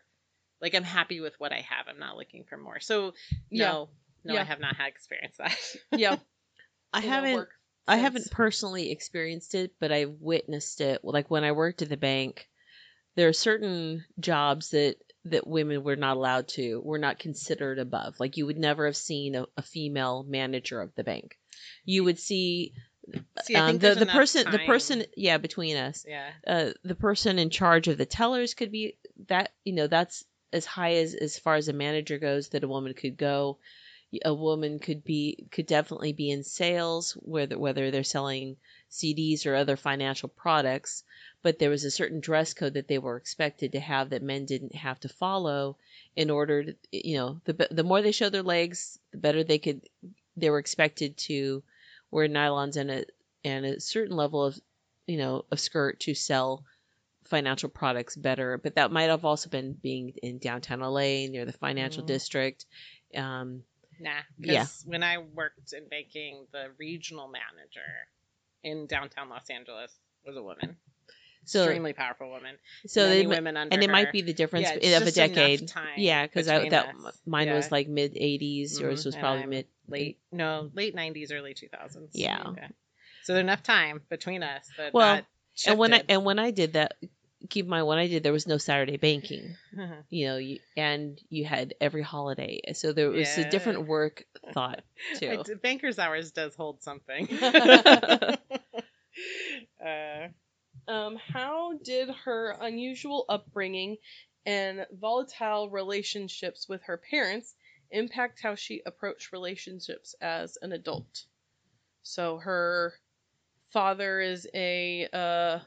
like 0.61 0.75
I'm 0.75 0.85
happy 0.85 1.21
with 1.21 1.35
what 1.39 1.53
I 1.53 1.61
have. 1.69 1.87
I'm 1.89 1.99
not 1.99 2.17
looking 2.17 2.45
for 2.45 2.57
more. 2.57 2.81
So 2.81 3.15
Yeah. 3.51 3.87
No, 4.25 4.33
no, 4.33 4.35
Yeah. 4.35 4.41
I 4.43 4.45
have 4.45 4.61
not 4.61 4.77
had 4.77 4.89
experience 4.89 5.37
that. 5.39 5.57
Yeah. 5.93 6.17
I 6.93 6.99
in 6.99 7.05
haven't. 7.05 7.35
work 7.35 7.51
I 7.87 7.97
haven't 7.97 8.31
personally 8.31 8.91
experienced 8.91 9.55
it, 9.55 9.75
but 9.79 9.93
I've 9.93 10.15
witnessed 10.21 10.81
it. 10.81 11.05
Like 11.05 11.31
when 11.31 11.45
I 11.45 11.53
worked 11.53 11.83
at 11.83 11.91
the 11.91 11.99
bank, 11.99 12.49
there 13.15 13.29
are 13.29 13.35
certain 13.35 14.05
jobs 14.19 14.71
that 14.71 14.97
that 15.27 15.47
women 15.47 15.83
were 15.83 15.97
not 15.97 16.17
allowed 16.17 16.49
to, 16.49 16.81
were 16.81 16.99
not 16.99 17.19
considered 17.19 17.79
above. 17.79 18.21
Like 18.21 18.37
you 18.37 18.47
would 18.47 18.59
never 18.59 18.87
have 18.87 18.97
seen 18.97 19.35
a, 19.35 19.47
a 19.57 19.63
female 19.63 20.25
manager 20.27 20.81
of 20.81 20.95
the 20.95 21.05
bank. 21.05 21.39
You 21.85 22.05
would 22.05 22.19
see 22.19 22.73
See, 23.43 23.55
um, 23.55 23.79
the 23.79 23.95
the 23.95 24.03
enough 24.03 24.15
person 24.15 24.51
the 24.51 24.59
person 24.61 25.05
yeah 25.17 25.37
between 25.37 25.77
us 25.77 26.07
Yeah. 26.09 26.31
uh, 26.47 26.71
the 26.83 26.95
person 26.95 27.39
in 27.39 27.51
charge 27.51 27.89
of 27.89 27.99
the 27.99 28.07
tellers 28.07 28.55
could 28.55 28.73
be 28.73 28.97
that 29.29 29.53
you 29.63 29.75
know 29.75 29.87
that's 29.87 30.25
as 30.53 30.65
high 30.65 30.95
as 30.95 31.15
as 31.15 31.39
far 31.39 31.57
as 31.57 31.69
a 31.69 31.75
manager 31.75 32.19
goes 32.19 32.49
that 32.51 32.65
a 32.65 32.69
woman 32.69 32.95
could 32.95 33.17
go 33.19 33.59
a 34.25 34.35
woman 34.35 34.79
could 34.79 35.05
be 35.05 35.47
could 35.51 35.67
definitely 35.67 36.13
be 36.13 36.31
in 36.31 36.43
sales 36.45 37.13
whether 37.13 37.59
whether 37.59 37.91
they're 37.91 38.05
selling 38.05 38.57
CDs 38.91 39.47
or 39.47 39.55
other 39.55 39.77
financial 39.77 40.29
products. 40.29 41.03
But 41.43 41.59
there 41.59 41.71
was 41.71 41.85
a 41.85 41.91
certain 41.91 42.21
dress 42.21 42.55
code 42.55 42.75
that 42.75 42.89
they 42.89 42.99
were 42.99 43.17
expected 43.17 43.73
to 43.73 43.81
have 43.81 44.11
that 44.11 44.23
men 44.23 44.47
didn't 44.47 44.75
have 44.75 45.01
to 45.01 45.09
follow 45.09 45.77
in 46.17 46.31
order 46.31 46.65
to 46.65 46.77
you 46.91 47.17
know 47.17 47.41
the 47.45 47.69
the 47.71 47.85
more 47.85 48.03
they 48.03 48.13
showed 48.13 48.33
their 48.33 48.43
legs 48.43 48.99
the 49.13 49.19
better 49.19 49.45
they 49.45 49.59
could 49.59 49.83
they 50.37 50.51
were 50.51 50.59
expected 50.59 51.17
to 51.17 51.63
wear 52.11 52.29
nylons 52.29 52.77
and 52.77 52.91
a 52.91 53.05
and 53.45 53.65
a 53.67 53.81
certain 53.81 54.17
level 54.17 54.45
of 54.45 54.59
you 55.07 55.17
know 55.19 55.45
of 55.51 55.61
skirt 55.61 56.01
to 56.01 56.15
sell 56.15 56.65
financial 57.25 57.69
products 57.69 58.17
better. 58.17 58.59
But 58.59 58.75
that 58.77 58.93
might 58.93 59.05
have 59.11 59.25
also 59.25 59.49
been 59.49 59.73
being 59.73 60.15
in 60.23 60.39
downtown 60.39 60.81
LA 60.81 61.27
near 61.29 61.45
the 61.45 61.53
financial 61.53 62.03
Mhm. 62.03 62.07
district. 62.09 62.67
Um 63.15 63.65
Nah. 64.01 64.11
Yeah. 64.39 64.63
Because 64.63 64.85
when 64.87 65.03
I 65.03 65.19
worked 65.19 65.73
in 65.73 65.89
banking, 65.89 66.47
the 66.53 66.71
regional 66.79 67.29
manager 67.29 67.81
in 68.63 68.87
downtown 68.87 69.29
Los 69.29 69.49
Angeles 69.51 69.93
was 70.27 70.37
a 70.37 70.43
woman. 70.43 70.77
so 71.45 71.61
Extremely 71.65 71.93
powerful 71.93 72.31
woman. 72.31 72.57
so 72.87 73.09
they, 73.09 73.27
women 73.27 73.57
under 73.57 73.75
and 73.75 73.83
it 73.85 73.91
might 73.91 74.11
be 74.13 74.23
the 74.23 74.33
difference 74.33 74.69
Yeah, 74.69 75.01
of 75.01 75.07
a 75.07 75.11
decade 75.13 75.71
yeah 75.97 76.27
because 76.27 76.47
that 76.47 76.73
us. 76.73 77.21
mine 77.27 77.51
was 77.53 77.71
like 77.71 77.89
mid 77.89 78.15
80s 78.15 78.81
yours 78.81 79.03
Mhm, 79.03 79.07
was 79.07 79.17
probably 79.17 79.43
I'm 79.43 79.51
mid 79.51 79.67
late 79.89 80.19
no 80.33 80.71
late 80.75 80.95
90s 80.95 81.31
early 81.33 81.53
2000s 81.55 82.11
Yeah. 82.15 82.69
so 83.23 83.33
there's 83.35 83.41
enough 83.43 83.63
time 83.63 84.01
between 84.09 84.43
us 84.43 84.71
that 84.79 84.95
Well, 84.95 85.21
and 85.67 85.79
when 85.79 85.93
I 85.93 86.03
and 86.09 86.25
when 86.25 86.39
I 86.39 86.51
did 86.51 86.73
that 86.75 86.95
keep 87.49 87.65
in 87.67 87.71
mind 87.71 87.87
when 87.87 87.99
I 87.99 88.07
did 88.07 88.23
there 88.23 88.33
was 88.33 88.47
no 88.47 88.59
Saturday 88.59 88.97
banking. 88.97 89.57
You 90.11 90.27
know 90.27 90.37
you, 90.37 90.59
and 90.77 91.21
you 91.31 91.45
had 91.45 91.75
every 91.81 92.03
holiday. 92.03 92.61
So 92.75 92.93
there 92.93 93.11
was 93.11 93.37
a 93.39 93.45
different 93.45 93.87
work 93.89 94.25
thought 94.53 94.83
too. 95.15 95.43
D- 95.45 95.55
banker's 95.55 95.99
hours 95.99 96.31
does 96.31 96.55
hold 96.55 96.83
something. 96.83 97.29
Uh, 99.85 100.29
Um, 100.89 101.17
how 101.17 101.75
did 101.85 102.09
her 102.25 102.57
unusual 102.61 103.25
upbringing 103.29 103.97
and 104.47 104.87
volatile 104.93 105.71
relationships 105.71 106.69
with 106.69 106.83
her 106.85 106.99
parents 106.99 107.55
impact 107.91 108.41
how 108.43 108.55
she 108.55 108.83
approached 108.87 109.33
relationships 109.33 110.15
as 110.21 110.59
an 110.63 110.73
adult? 110.73 111.25
So 112.03 112.39
her 112.39 112.95
father 113.71 114.21
is 114.21 114.49
a 114.55 115.09
uh, 115.13 115.61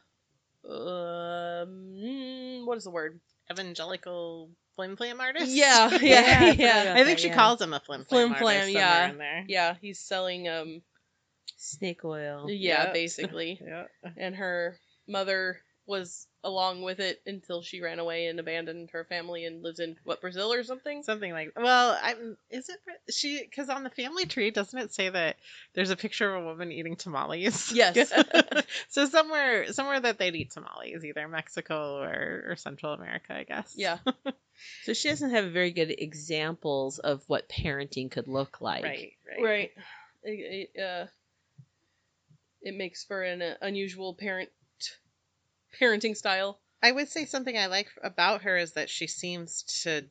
um, 0.70 2.66
what 2.66 2.78
is 2.78 2.84
the 2.84 2.92
word? 2.92 3.20
evangelical 3.50 4.50
flim 4.76 4.98
flam 4.98 5.22
artist. 5.22 5.52
Yeah, 5.52 5.90
yeah, 6.02 6.52
Yeah, 6.52 6.84
I 6.84 6.84
yeah. 6.84 6.94
I 6.98 7.04
think 7.06 7.20
she 7.20 7.30
yeah. 7.30 7.36
calls 7.36 7.62
him 7.62 7.74
a 7.74 7.80
flim 7.80 8.04
flam. 8.06 8.28
Flim 8.30 8.40
flam, 8.40 8.58
artist 8.58 8.74
yeah. 8.74 9.10
In 9.10 9.18
there. 9.18 9.46
Yeah, 9.48 9.76
he's 9.82 10.00
selling 10.00 10.48
um 10.50 10.82
Snake 11.58 12.04
oil. 12.04 12.48
yeah, 12.50 12.86
Yep. 12.86 12.94
basically. 12.94 13.62
Yeah. 13.66 13.86
And 14.18 14.36
her 14.36 14.78
mother 15.08 15.62
was 15.86 16.28
along 16.48 16.82
with 16.82 17.02
it 17.02 17.22
until 17.28 17.62
she 17.62 17.82
ran 17.82 18.00
away 18.00 18.28
and 18.28 18.40
abandoned 18.40 18.90
her 18.92 19.04
family 19.04 19.44
and 19.44 19.62
lives 19.62 19.80
in 19.80 19.98
what 20.06 20.22
Brazil 20.22 20.54
or 20.54 20.64
something. 20.64 21.04
Something 21.04 21.34
like 21.34 21.52
well, 21.58 22.00
I'm 22.02 22.38
is 22.50 22.70
it 22.70 22.80
she 23.14 23.44
because 23.44 23.70
on 23.70 23.84
the 23.84 23.90
family 23.90 24.26
tree 24.26 24.50
doesn't 24.50 24.80
it 24.80 24.94
say 24.94 25.10
that 25.10 25.36
there's 25.74 25.90
a 25.90 25.98
picture 25.98 26.34
of 26.34 26.42
a 26.42 26.46
woman 26.46 26.72
eating 26.72 26.96
tamales? 26.96 27.72
Yes. 27.74 28.12
so 28.88 29.06
somewhere 29.06 29.74
somewhere 29.74 30.00
that 30.00 30.18
they'd 30.18 30.36
eat 30.36 30.52
tamales, 30.52 31.04
either 31.04 31.28
Mexico 31.28 31.98
or, 31.98 32.46
or 32.48 32.56
Central 32.56 32.94
America, 32.94 33.38
I 33.38 33.44
guess. 33.44 33.74
Yeah. 33.76 33.98
So 34.86 34.94
she 34.94 35.10
doesn't 35.10 35.30
have 35.30 35.52
very 35.52 35.70
good 35.70 35.94
examples 35.96 36.98
of 36.98 37.24
what 37.28 37.48
parenting 37.48 38.10
could 38.10 38.28
look 38.28 38.60
like. 38.60 38.84
Right. 38.84 39.14
Right. 39.28 39.44
Right. 39.44 39.72
It, 40.24 40.70
it, 40.74 40.82
uh, 40.82 41.06
it 42.64 42.76
makes 42.76 43.04
for 43.04 43.22
an 43.22 43.44
uh, 43.44 43.56
unusual 43.62 44.16
parent 44.16 44.50
parenting 45.80 46.16
style. 46.16 46.60
I 46.82 46.92
would 46.92 47.10
say 47.10 47.26
something 47.26 47.58
I 47.58 47.68
like 47.68 47.90
about 48.04 48.44
her 48.44 48.58
is 48.58 48.74
that 48.74 48.90
she 48.90 49.08
seems 49.08 49.64
to 49.84 50.04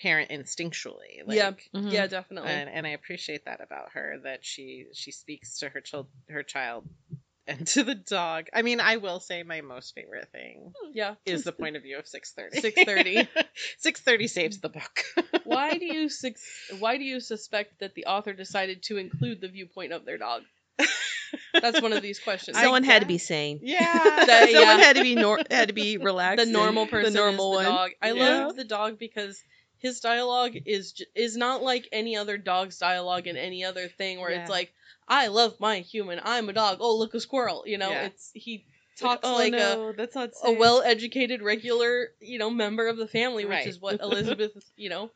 parent 0.00 0.30
instinctually. 0.30 1.26
Like, 1.26 1.36
Yeah. 1.36 1.52
Mhm. 1.74 1.92
Yeah, 1.92 2.06
definitely. 2.06 2.50
and, 2.50 2.68
and 2.70 2.86
I 2.86 2.90
appreciate 2.90 3.44
that 3.44 3.60
about 3.60 3.92
her 3.92 4.18
that 4.24 4.44
she 4.44 4.86
she 4.92 5.10
speaks 5.12 5.58
to 5.58 5.68
her 5.68 5.80
child 5.80 6.08
her 6.28 6.42
child 6.42 6.88
and 7.46 7.66
to 7.68 7.82
the 7.84 7.94
dog. 7.94 8.48
I 8.52 8.62
mean, 8.62 8.80
I 8.80 8.96
will 8.96 9.20
say 9.20 9.42
my 9.42 9.60
most 9.60 9.94
favorite 9.94 10.30
thing 10.32 10.72
yeah. 10.92 11.14
is 11.24 11.44
the 11.44 11.52
point 11.52 11.76
of 11.76 11.82
view 11.82 11.98
of 11.98 12.06
630. 12.06 12.60
630. 12.60 13.28
630 13.78 14.26
saves 14.26 14.58
the 14.60 14.68
book. 14.68 15.04
Why 15.44 15.78
do 15.78 15.86
you 15.86 16.08
sus- 16.08 16.70
why 16.78 16.98
do 16.98 17.04
you 17.04 17.20
suspect 17.20 17.80
that 17.80 17.94
the 17.94 18.04
author 18.04 18.34
decided 18.34 18.82
to 18.84 18.98
include 18.98 19.40
the 19.40 19.48
viewpoint 19.48 19.92
of 19.92 20.04
their 20.04 20.18
dog? 20.18 20.42
That's 21.52 21.80
one 21.82 21.92
of 21.92 22.02
these 22.02 22.18
questions. 22.18 22.56
I 22.56 22.62
Someone 22.64 22.84
had 22.84 23.00
to 23.02 23.06
be 23.08 23.18
sane. 23.18 23.60
yeah. 23.62 23.80
That- 24.26 24.48
Someone 24.52 24.78
yeah. 24.78 24.84
had 24.84 24.96
to 24.96 25.02
be 25.02 25.14
nor- 25.14 25.40
had 25.50 25.68
to 25.68 25.74
be 25.74 25.96
relaxed. 25.98 26.44
the 26.44 26.50
normal 26.50 26.86
person 26.86 27.12
the 27.12 27.18
normal 27.18 27.58
is 27.58 27.64
the 27.66 27.70
one. 27.70 27.76
dog. 27.78 27.90
I 28.02 28.12
Yeah. 28.12 28.46
love 28.46 28.56
the 28.56 28.64
dog 28.64 28.98
because 28.98 29.42
his 29.78 30.00
dialogue 30.00 30.52
is 30.66 30.92
j- 30.92 31.06
is 31.14 31.36
not 31.36 31.62
like 31.62 31.88
any 31.92 32.16
other 32.16 32.36
dog's 32.36 32.78
dialogue 32.78 33.26
in 33.26 33.36
any 33.36 33.64
other 33.64 33.88
thing 33.88 34.20
where 34.20 34.30
Yeah. 34.30 34.40
it's 34.42 34.50
like 34.50 34.72
I 35.06 35.28
love 35.28 35.54
my 35.60 35.78
human. 35.78 36.20
I'm 36.22 36.48
a 36.48 36.52
dog. 36.52 36.78
Oh, 36.80 36.96
look 36.96 37.14
a 37.14 37.20
squirrel. 37.20 37.62
You 37.66 37.78
know, 37.78 37.90
Yeah. 37.90 38.06
it's 38.06 38.30
he 38.34 38.66
talks 39.00 39.20
oh, 39.22 39.36
like 39.36 39.52
a 39.54 39.56
no, 39.56 39.92
that's 39.96 40.14
not 40.16 40.30
a 40.44 40.52
well-educated 40.52 41.40
regular, 41.40 42.08
you 42.20 42.38
know, 42.38 42.50
member 42.50 42.88
of 42.88 42.96
the 42.96 43.06
family, 43.06 43.44
which 43.44 43.52
Right. 43.52 43.66
is 43.68 43.80
what 43.80 44.00
Elizabeth, 44.00 44.52
you 44.76 44.90
know, 44.90 45.10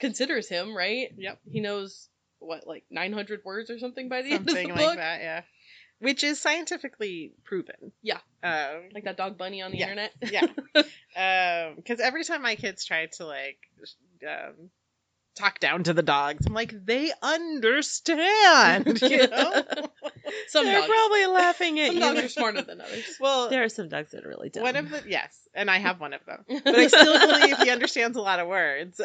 considers 0.00 0.48
him, 0.48 0.74
right? 0.76 1.08
Yep. 1.16 1.40
He 1.50 1.60
knows 1.60 2.08
what 2.38 2.66
like 2.66 2.84
900 2.90 3.44
words 3.44 3.68
or 3.70 3.78
something 3.80 4.08
by 4.08 4.22
the 4.22 4.30
end 4.30 4.42
of 4.48 4.50
Something 4.50 4.68
the 4.68 4.74
like 4.74 4.84
book. 4.86 4.96
that, 4.96 5.20
yeah. 5.20 5.42
Which 6.00 6.22
is 6.22 6.40
scientifically 6.40 7.32
proven. 7.44 7.92
Yeah. 8.02 8.18
Um, 8.42 8.88
Like 8.94 9.04
that 9.04 9.16
dog 9.16 9.36
bunny 9.36 9.62
on 9.62 9.72
the 9.72 9.78
Yeah. 9.78 9.88
internet. 9.90 10.12
yeah. 10.30 11.72
Because 11.76 11.98
every 12.00 12.24
time 12.24 12.42
my 12.42 12.54
kids 12.54 12.84
try 12.84 13.06
to 13.06 13.26
like 13.26 13.58
um, 14.26 14.70
talk 15.34 15.58
down 15.58 15.82
to 15.84 15.92
the 15.92 16.02
dogs, 16.02 16.46
I'm 16.46 16.54
like, 16.54 16.72
they 16.86 17.10
understand. 17.22 19.00
You 19.02 19.26
know? 19.26 19.62
Some 20.48 20.64
They're 20.66 20.80
dogs. 20.80 20.88
probably 20.92 21.26
laughing 21.26 21.80
at 21.80 21.86
Some 21.88 21.94
you. 21.96 22.00
dogs 22.00 22.22
are 22.22 22.28
smarter 22.28 22.62
than 22.62 22.80
others. 22.80 23.04
well, 23.20 23.48
There 23.48 23.64
are 23.64 23.68
some 23.68 23.88
dogs 23.88 24.10
that 24.12 24.24
are 24.24 24.28
really 24.28 24.50
dumb. 24.50 24.62
one 24.62 24.76
of 24.76 24.90
the 24.90 25.02
yes, 25.08 25.36
and 25.54 25.70
I 25.70 25.78
have 25.78 26.00
one 26.00 26.12
of 26.12 26.24
them, 26.26 26.44
but 26.48 26.74
I 26.76 26.86
still 26.86 27.18
believe 27.26 27.58
he 27.58 27.70
understands 27.70 28.16
a 28.16 28.20
lot 28.20 28.38
of 28.38 28.46
words. 28.48 29.00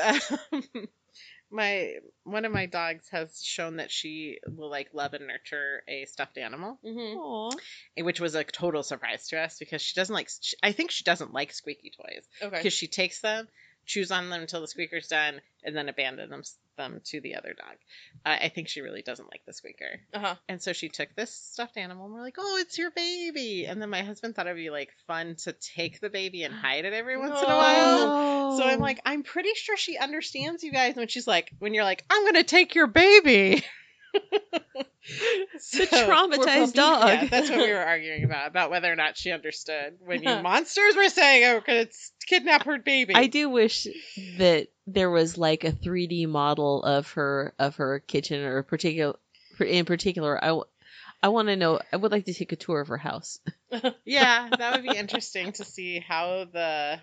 My 1.53 1.93
one 2.23 2.45
of 2.45 2.51
my 2.51 2.65
dogs 2.65 3.07
has 3.11 3.39
shown 3.43 3.75
that 3.77 3.91
she 3.91 4.39
will 4.47 4.69
like 4.71 4.89
love 4.93 5.13
and 5.13 5.27
nurture 5.27 5.83
a 5.87 6.05
stuffed 6.05 6.37
animal. 6.39 6.79
hmm 6.83 8.03
which 8.03 8.19
was 8.19 8.33
a 8.33 8.43
total 8.43 8.81
surprise 8.81 9.27
to 9.27 9.39
us 9.39 9.59
because 9.59 9.81
she 9.81 9.93
doesn't 9.93 10.15
like 10.15 10.27
she, 10.41 10.57
i 10.63 10.71
think 10.71 10.89
she 10.89 11.03
doesn't 11.03 11.31
like 11.31 11.53
squeaky 11.53 11.91
toys 11.95 12.27
Okay. 12.41 12.57
because 12.57 12.73
she 12.73 12.87
takes 12.87 13.21
them 13.21 13.47
chews 13.85 14.11
on 14.11 14.29
them 14.29 14.41
until 14.41 14.61
the 14.61 14.67
squeaker's 14.67 15.07
done 15.07 15.41
and 15.63 15.75
then 15.75 15.89
abandons 15.89 16.29
them, 16.29 16.43
them 16.77 17.01
to 17.05 17.21
the 17.21 17.35
other 17.35 17.53
dog. 17.53 17.75
Uh, 18.25 18.37
i 18.41 18.49
think 18.49 18.67
she 18.67 18.81
really 18.81 19.01
doesn't 19.01 19.29
like 19.29 19.41
the 19.45 19.53
squeaker. 19.53 19.99
Uh 20.13 20.19
huh. 20.19 20.35
and 20.49 20.61
so 20.61 20.73
she 20.73 20.89
took 20.89 21.13
this 21.15 21.33
stuffed 21.33 21.77
animal 21.77 22.05
and 22.05 22.13
we're 22.13 22.21
like 22.21 22.35
oh 22.39 22.57
it's 22.59 22.77
your 22.77 22.91
baby. 22.91 23.65
And 23.65 23.81
then 23.81 23.89
my 23.89 24.01
husband 24.01 24.35
thought 24.35 24.47
it'd 24.47 24.57
be 24.57 24.69
like 24.69 24.93
fun 25.07 25.35
to 25.43 25.53
take 25.53 25.99
the 25.99 26.09
baby 26.09 26.43
and 26.43 26.53
hide 26.53 26.85
it 26.85 26.93
every 26.93 27.17
once 27.17 27.37
in 27.39 27.49
a 27.49 27.55
while. 27.55 28.57
So 28.57 28.63
i'm 28.63 28.79
like 28.79 29.01
i'm 29.05 29.23
pretty 29.23 29.53
sure 29.55 29.77
she 29.77 29.97
understands 29.97 30.63
you 30.63 30.71
guys 30.71 30.95
when 30.95 31.07
she's 31.07 31.27
like 31.27 31.51
when 31.59 31.73
you're 31.73 31.83
like 31.83 32.03
i'm 32.09 32.25
gonna 32.25 32.43
take 32.43 32.75
your 32.75 32.87
baby 32.87 33.63
the 34.13 35.59
So- 35.59 35.85
traumatized 35.85 36.73
dog. 36.73 37.07
yeah, 37.07 37.25
that's 37.27 37.49
what 37.49 37.59
we 37.59 37.71
were 37.71 37.79
arguing 37.85 38.23
about, 38.23 38.47
about 38.47 38.69
whether 38.71 38.91
or 38.91 38.95
not 38.95 39.17
she 39.17 39.31
understood 39.31 39.97
when 39.99 40.23
you 40.23 40.41
monsters 40.41 40.95
were 40.95 41.09
saying, 41.09 41.43
"Oh, 41.45 41.61
could 41.61 41.75
it's 41.75 42.11
kidnap 42.27 42.63
her 42.65 42.77
baby." 42.79 43.13
I 43.15 43.27
do 43.27 43.49
wish 43.49 43.87
that 44.37 44.67
there 44.87 45.09
was 45.09 45.37
like 45.37 45.63
a 45.63 45.71
3D 45.71 46.27
model 46.27 46.83
of 46.83 47.11
her 47.13 47.53
of 47.59 47.75
her 47.77 47.99
kitchen 47.99 48.41
or 48.43 48.63
particular 48.63 49.15
in 49.59 49.85
particular. 49.85 50.41
I, 50.43 50.47
w- 50.47 50.65
I 51.21 51.29
want 51.29 51.47
to 51.49 51.55
know. 51.55 51.79
I 51.91 51.97
would 51.97 52.11
like 52.11 52.25
to 52.25 52.33
take 52.33 52.51
a 52.51 52.57
tour 52.57 52.81
of 52.81 52.87
her 52.89 52.97
house. 52.97 53.39
Yeah, 54.05 54.49
that 54.55 54.73
would 54.73 54.83
be 54.87 54.95
interesting 54.95 55.51
to 55.53 55.65
see 55.65 55.97
how 55.99 56.45
the 56.51 56.99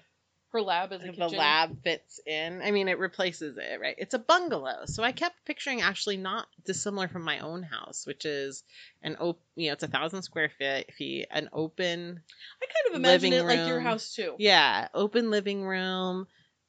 Her 0.52 0.62
lab 0.62 0.92
is 0.92 1.04
a 1.04 1.12
the 1.12 1.28
lab 1.28 1.82
fits 1.84 2.20
in. 2.26 2.60
I 2.60 2.72
mean, 2.72 2.88
it 2.88 2.98
replaces 2.98 3.56
it, 3.56 3.80
right? 3.80 3.94
It's 3.98 4.14
a 4.14 4.18
bungalow, 4.18 4.86
so 4.86 5.04
I 5.04 5.12
kept 5.12 5.44
picturing 5.44 5.80
actually 5.80 6.16
not 6.16 6.48
dissimilar 6.64 7.06
from 7.06 7.22
my 7.22 7.38
own 7.38 7.62
house, 7.62 8.04
which 8.04 8.24
is 8.24 8.64
an 9.02 9.16
open, 9.20 9.42
you 9.54 9.68
know, 9.68 9.74
it's 9.74 9.84
a 9.84 9.88
thousand 9.88 10.22
square 10.22 10.50
feet, 10.58 11.26
an 11.30 11.48
open, 11.52 12.20
I 12.62 12.66
kind 12.66 12.94
of 12.94 13.00
imagine 13.00 13.32
it 13.32 13.44
like 13.44 13.68
your 13.68 13.80
house 13.80 14.14
too. 14.14 14.34
yeah, 14.38 14.88
open 14.92 15.30
living 15.30 15.62
room. 15.62 16.26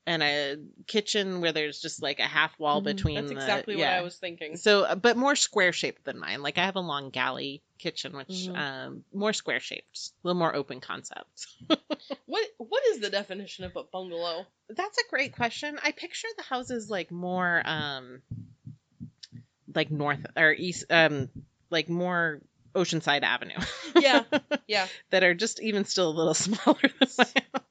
And 0.08 0.24
a 0.24 0.58
kitchen 0.88 1.42
where 1.42 1.52
there's 1.52 1.80
just 1.80 2.02
like 2.02 2.20
a 2.20 2.24
half 2.24 2.58
wall 2.60 2.82
Mhm. 2.82 2.86
between. 2.86 3.16
That's 3.16 3.28
the- 3.30 3.36
exactly 3.36 3.76
what. 3.76 3.88
I 3.88 4.02
was 4.02 4.18
thinking. 4.18 4.58
So, 4.58 4.82
uh, 4.84 4.96
but 4.96 5.16
more 5.16 5.36
square 5.36 5.72
shaped 5.74 6.04
than 6.06 6.18
mine. 6.18 6.42
Like 6.42 6.58
I 6.58 6.66
have 6.66 6.76
a 6.76 6.80
long 6.82 7.12
galley 7.12 7.62
kitchen, 7.78 8.16
which 8.18 8.28
Mhm. 8.30 8.58
um 8.58 9.06
more 9.14 9.32
square 9.34 9.60
shaped, 9.60 10.12
a 10.24 10.28
little 10.28 10.40
more 10.40 10.56
open 10.56 10.82
concept. 10.82 11.46
What 12.26 12.44
What 12.58 12.84
is 12.88 13.00
the 13.00 13.10
definition 13.12 13.64
of 13.66 13.76
a 13.76 13.84
bungalow? 13.84 14.46
That's 14.70 14.98
a 14.98 15.10
great 15.10 15.36
question. 15.36 15.78
I 15.84 15.92
picture 15.92 16.28
the 16.38 16.44
houses 16.44 16.90
like 16.90 17.12
more 17.12 17.62
um 17.66 18.22
like 19.74 19.92
north 19.92 20.26
or 20.36 20.52
east 20.54 20.86
um 20.90 21.30
like 21.70 21.90
more 21.90 22.42
Oceanside 22.74 23.24
Avenue. 23.24 23.60
Yeah, 23.96 24.24
yeah. 24.68 24.88
that 25.10 25.24
are 25.24 25.34
just 25.34 25.62
even 25.62 25.84
still 25.86 26.10
a 26.10 26.16
little 26.18 26.34
smaller 26.48 26.80
than 26.82 27.10
my 27.18 27.26
house. 27.26 27.71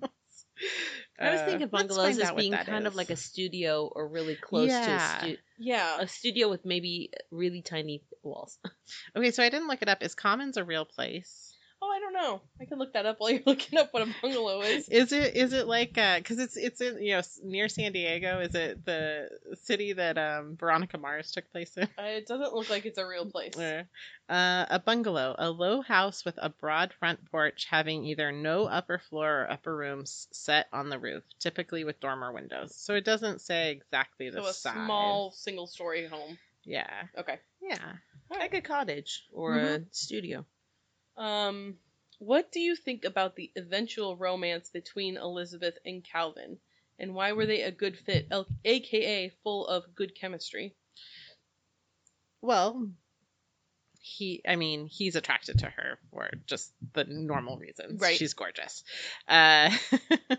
I 1.21 1.31
was 1.31 1.41
Uh, 1.41 1.47
thinking 1.47 1.69
bungalows 1.69 2.19
as 2.19 2.33
being 2.33 2.53
that 2.53 2.67
kind 2.67 2.87
of 2.87 2.95
like 2.95 3.11
a 3.11 3.17
studio 3.17 3.87
or 3.95 4.09
really 4.09 4.37
close 4.37 4.69
Yeah. 4.71 4.87
to 4.87 4.93
a, 4.95 5.19
stu- 5.33 5.43
Yeah. 5.59 5.97
a 6.01 6.09
studio 6.09 6.49
with 6.49 6.65
maybe 6.65 7.11
really 7.31 7.63
tiny 7.63 8.03
walls. 8.23 8.59
Okay, 9.17 9.31
so 9.31 9.43
I 9.43 9.51
didn't 9.51 9.69
look 9.69 9.83
it 9.83 9.89
up. 9.89 10.03
Is 10.03 10.15
Commons 10.15 10.57
a 10.57 10.65
real 10.65 10.85
place? 10.85 11.50
Oh, 11.83 11.91
I 11.91 11.99
don't 11.99 12.13
know. 12.13 12.43
I 12.61 12.67
can 12.67 12.79
look 12.79 12.93
that 12.93 13.07
up 13.07 13.17
while 13.21 13.31
you're 13.31 13.41
looking 13.47 13.79
up 13.79 13.89
what 13.93 14.03
a 14.07 14.15
bungalow 14.21 14.61
is. 14.63 14.89
Is 14.89 15.13
it 15.13 15.35
is 15.37 15.53
it 15.53 15.67
like 15.67 15.97
uh 15.97 16.19
because 16.19 16.39
it's 16.39 16.57
it's 16.57 16.81
in 16.81 17.03
you 17.03 17.15
know 17.15 17.23
near 17.43 17.69
San 17.69 17.93
Diego? 17.93 18.41
Is 18.41 18.55
it 18.55 18.85
the 18.85 19.29
city 19.63 19.95
that 19.95 20.19
um 20.19 20.57
Veronica 20.59 20.99
Mars 20.99 21.31
took 21.33 21.51
place 21.53 21.75
in? 21.77 21.85
Uh, 21.99 22.03
it 22.03 22.27
doesn't 22.27 22.53
look 22.55 22.69
like 22.69 22.85
it's 22.87 22.99
a 22.99 23.07
real 23.07 23.27
place. 23.27 23.55
Uh, 24.29 24.65
a 24.71 24.79
bungalow, 24.79 25.35
a 25.41 25.51
low 25.51 25.81
house 25.83 26.25
with 26.25 26.39
a 26.39 26.49
broad 26.49 26.93
front 27.01 27.19
porch 27.33 27.67
having 27.69 28.05
either 28.05 28.31
no 28.31 28.67
upper 28.67 29.01
floor 29.11 29.41
or 29.43 29.51
upper 29.51 29.77
rooms 29.77 30.29
set 30.31 30.69
on 30.73 30.89
the 30.89 31.01
roof, 31.01 31.25
typically 31.41 31.83
with 31.83 31.99
dormer 31.99 32.33
windows. 32.33 32.73
So 32.77 32.95
it 32.95 33.05
doesn't 33.05 33.41
say 33.41 33.73
exactly 33.73 34.31
the 34.31 34.39
So 34.41 34.47
a 34.47 34.53
size. 34.53 34.85
small 34.85 35.33
single 35.33 35.67
story 35.67 36.07
home. 36.07 36.39
Yeah. 36.65 37.03
Okay. 37.19 37.41
Yeah. 37.61 37.95
Like 38.31 38.55
a 38.55 38.61
cottage 38.61 39.25
or 39.33 39.57
a 39.57 39.81
studio. 39.91 40.47
Um, 41.17 41.77
what 42.19 42.53
do 42.53 42.61
you 42.61 42.77
think 42.77 43.05
about 43.05 43.37
the 43.37 43.51
eventual 43.57 44.17
romance 44.17 44.71
between 44.71 45.17
Elizabeth 45.17 45.79
and 45.85 46.05
Calvin? 46.05 46.59
And 46.99 47.15
why 47.15 47.33
were 47.33 47.47
they 47.47 47.63
a 47.63 47.71
good 47.71 47.97
fit, 47.97 48.31
aka 48.65 49.31
full 49.43 49.67
of 49.67 49.95
good 49.95 50.15
chemistry? 50.15 50.75
Well, 52.43 52.89
he, 54.01 54.43
I 54.47 54.57
mean, 54.57 54.87
he's 54.87 55.17
attracted 55.17 55.61
to 55.61 55.67
her 55.71 55.99
for 56.11 56.31
just 56.47 56.73
the 56.93 57.05
normal 57.05 57.59
reasons. 57.59 58.01
Right. 58.01 58.17
She's 58.17 58.35
gorgeous. 58.35 58.85
Uh, 59.27 59.71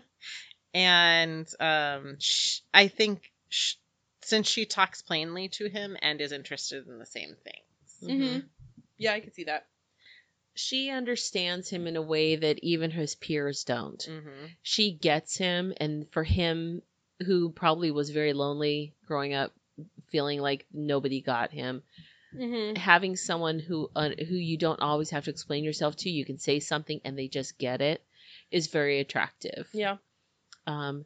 and 0.74 1.48
um, 1.58 2.16
sh- 2.18 2.60
I 2.72 2.88
think 2.88 3.32
sh- 3.48 3.74
since 4.22 4.48
she 4.48 4.66
talks 4.66 5.02
plainly 5.02 5.48
to 5.48 5.68
him 5.68 5.96
and 6.00 6.20
is 6.20 6.32
interested 6.32 6.86
in 6.86 6.98
the 6.98 7.06
same 7.06 7.36
things. 7.42 8.10
Mm-hmm. 8.12 8.46
Yeah, 8.98 9.14
I 9.14 9.20
could 9.20 9.34
see 9.34 9.44
that. 9.44 9.66
She 10.54 10.90
understands 10.90 11.70
him 11.70 11.86
in 11.86 11.96
a 11.96 12.02
way 12.02 12.36
that 12.36 12.58
even 12.62 12.90
his 12.90 13.14
peers 13.14 13.64
don't. 13.64 13.98
Mm-hmm. 13.98 14.46
She 14.62 14.92
gets 14.92 15.36
him, 15.36 15.72
and 15.78 16.06
for 16.10 16.24
him, 16.24 16.82
who 17.24 17.50
probably 17.50 17.90
was 17.90 18.10
very 18.10 18.32
lonely 18.32 18.94
growing 19.06 19.34
up, 19.34 19.52
feeling 20.10 20.40
like 20.40 20.66
nobody 20.72 21.20
got 21.20 21.50
him. 21.50 21.82
Mm-hmm. 22.36 22.76
Having 22.76 23.16
someone 23.16 23.58
who 23.58 23.90
uh, 23.94 24.10
who 24.10 24.34
you 24.34 24.56
don't 24.56 24.80
always 24.80 25.10
have 25.10 25.24
to 25.24 25.30
explain 25.30 25.64
yourself 25.64 25.96
to, 25.96 26.10
you 26.10 26.24
can 26.24 26.38
say 26.38 26.60
something 26.60 27.00
and 27.04 27.18
they 27.18 27.28
just 27.28 27.58
get 27.58 27.80
it, 27.80 28.02
is 28.50 28.68
very 28.68 29.00
attractive. 29.00 29.68
Yeah. 29.72 29.96
Um, 30.66 31.04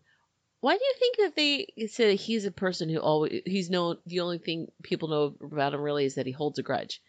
why 0.60 0.76
do 0.76 0.84
you 0.84 0.94
think 0.98 1.16
that 1.18 1.36
they 1.36 1.86
say 1.86 2.16
he's 2.16 2.44
a 2.44 2.50
person 2.50 2.88
who 2.88 2.98
always 2.98 3.42
he's 3.44 3.70
known 3.70 3.98
the 4.06 4.20
only 4.20 4.38
thing 4.38 4.70
people 4.82 5.08
know 5.08 5.34
about 5.40 5.74
him 5.74 5.80
really 5.80 6.04
is 6.04 6.14
that 6.14 6.26
he 6.26 6.32
holds 6.32 6.58
a 6.58 6.62
grudge? 6.62 7.00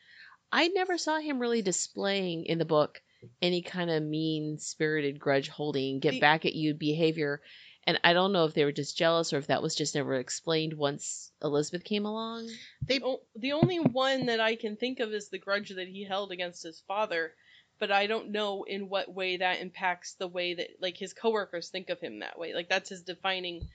I 0.51 0.67
never 0.69 0.97
saw 0.97 1.19
him 1.19 1.39
really 1.39 1.61
displaying 1.61 2.45
in 2.45 2.57
the 2.57 2.65
book 2.65 3.01
any 3.41 3.61
kind 3.61 3.89
of 3.89 4.03
mean 4.03 4.57
spirited 4.59 5.19
grudge 5.19 5.49
holding, 5.49 5.99
get 5.99 6.11
The- 6.11 6.19
back 6.19 6.45
at 6.45 6.53
you 6.53 6.73
behavior. 6.73 7.41
And 7.85 7.99
I 8.03 8.11
don't 8.13 8.33
know 8.33 8.43
if 8.45 8.53
they 8.53 8.65
were 8.65 8.73
just 8.73 8.97
jealous 8.97 9.31
or 9.31 9.37
if 9.37 9.47
that 9.47 9.61
was 9.61 9.73
just 9.73 9.95
never 9.95 10.15
explained 10.15 10.73
once 10.73 11.31
Elizabeth 11.41 11.85
came 11.85 12.05
along. 12.05 12.49
They 12.85 12.99
The, 12.99 13.05
o- 13.05 13.21
the 13.35 13.53
only 13.53 13.79
one 13.79 14.25
that 14.25 14.41
I 14.41 14.55
can 14.57 14.75
think 14.75 14.99
of 14.99 15.13
is 15.13 15.29
the 15.29 15.37
grudge 15.39 15.69
that 15.69 15.87
he 15.87 16.03
held 16.03 16.31
against 16.33 16.63
his 16.63 16.81
father, 16.85 17.33
but 17.79 17.89
I 17.91 18.07
don't 18.07 18.31
know 18.31 18.63
in 18.63 18.89
what 18.89 19.13
way 19.13 19.37
that 19.37 19.61
impacts 19.61 20.15
the 20.15 20.27
way 20.27 20.53
that 20.55 20.67
like 20.81 20.97
his 20.97 21.13
coworkers 21.13 21.69
think 21.69 21.89
of 21.89 22.01
him 22.01 22.19
that 22.19 22.37
way. 22.37 22.53
Like 22.53 22.67
that's 22.67 22.89
his 22.89 23.03
defining, 23.03 23.69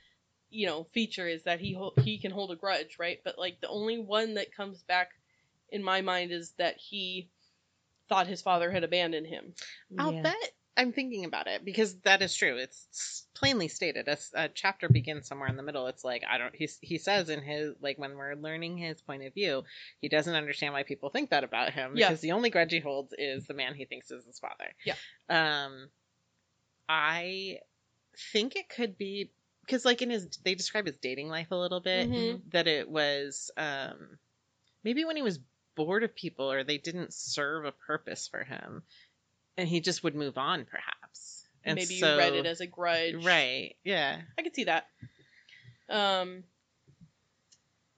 you 0.50 0.66
know, 0.66 0.84
feature 0.92 1.26
is 1.26 1.44
that 1.44 1.60
he 1.60 1.72
hol- 1.72 1.94
he 2.02 2.18
can 2.18 2.32
hold 2.32 2.50
a 2.52 2.56
grudge, 2.56 2.98
right? 2.98 3.18
But 3.24 3.38
like 3.38 3.60
the 3.62 3.68
only 3.68 3.98
one 3.98 4.34
that 4.34 4.54
comes 4.54 4.82
back 4.82 5.08
in 5.72 5.82
my 5.82 6.00
mind 6.02 6.30
is 6.30 6.52
that 6.58 6.76
he 6.78 7.28
thought 8.08 8.26
his 8.26 8.42
father 8.42 8.70
had 8.70 8.84
abandoned 8.84 9.26
him. 9.26 9.54
I'll 9.98 10.12
Yeah. 10.12 10.22
bet 10.22 10.52
I'm 10.74 10.92
thinking 10.92 11.26
about 11.26 11.48
it 11.48 11.66
because 11.66 11.96
that 12.00 12.22
is 12.22 12.34
true. 12.34 12.56
It's 12.56 13.26
plainly 13.34 13.68
stated. 13.68 14.08
A 14.08 14.48
chapter 14.48 14.88
begins 14.88 15.28
somewhere 15.28 15.50
in 15.50 15.56
the 15.56 15.62
middle. 15.62 15.86
It's 15.86 16.02
like 16.02 16.24
I 16.26 16.38
don't. 16.38 16.54
He 16.54 16.66
he 16.80 16.96
says 16.96 17.28
in 17.28 17.42
his 17.42 17.74
like 17.82 17.98
when 17.98 18.16
we're 18.16 18.36
learning 18.36 18.78
his 18.78 19.02
point 19.02 19.22
of 19.22 19.34
view, 19.34 19.64
he 20.00 20.08
doesn't 20.08 20.34
understand 20.34 20.72
why 20.72 20.82
people 20.82 21.10
think 21.10 21.28
that 21.28 21.44
about 21.44 21.74
him 21.74 21.92
Yeah. 21.96 22.08
because 22.08 22.22
the 22.22 22.32
only 22.32 22.48
grudge 22.48 22.72
he 22.72 22.80
holds 22.80 23.12
is 23.18 23.46
the 23.46 23.52
man 23.52 23.74
he 23.74 23.84
thinks 23.84 24.10
is 24.10 24.24
his 24.24 24.38
father. 24.38 24.72
Yeah. 24.84 24.94
Um, 25.28 25.90
I 26.88 27.58
think 28.32 28.56
it 28.56 28.68
could 28.68 28.96
be 28.96 29.30
because 29.66 29.84
like 29.84 30.00
in 30.02 30.08
his 30.10 30.26
they 30.44 30.54
describe 30.54 30.86
his 30.86 30.96
dating 30.96 31.28
life 31.28 31.50
a 31.50 31.56
little 31.56 31.80
bit 31.80 32.10
Mhm. 32.10 32.50
that 32.50 32.66
it 32.66 32.88
was 32.88 33.50
um 33.58 34.18
maybe 34.84 35.04
when 35.04 35.16
he 35.16 35.22
was 35.22 35.38
bored 35.74 36.02
of 36.02 36.14
people 36.14 36.50
or 36.50 36.64
they 36.64 36.78
didn't 36.78 37.12
serve 37.12 37.64
a 37.64 37.72
purpose 37.72 38.28
for 38.28 38.44
him 38.44 38.82
and 39.56 39.68
he 39.68 39.80
just 39.80 40.02
would 40.04 40.14
move 40.14 40.38
on 40.38 40.64
perhaps 40.64 41.46
and 41.64 41.76
Maybe 41.76 41.98
so- 41.98 42.12
you 42.14 42.18
read 42.18 42.34
it 42.34 42.46
as 42.46 42.60
a 42.60 42.66
grudge, 42.66 43.24
right 43.24 43.76
yeah 43.84 44.20
I 44.38 44.42
could 44.42 44.54
see 44.54 44.64
that. 44.64 44.86
Um, 45.88 46.44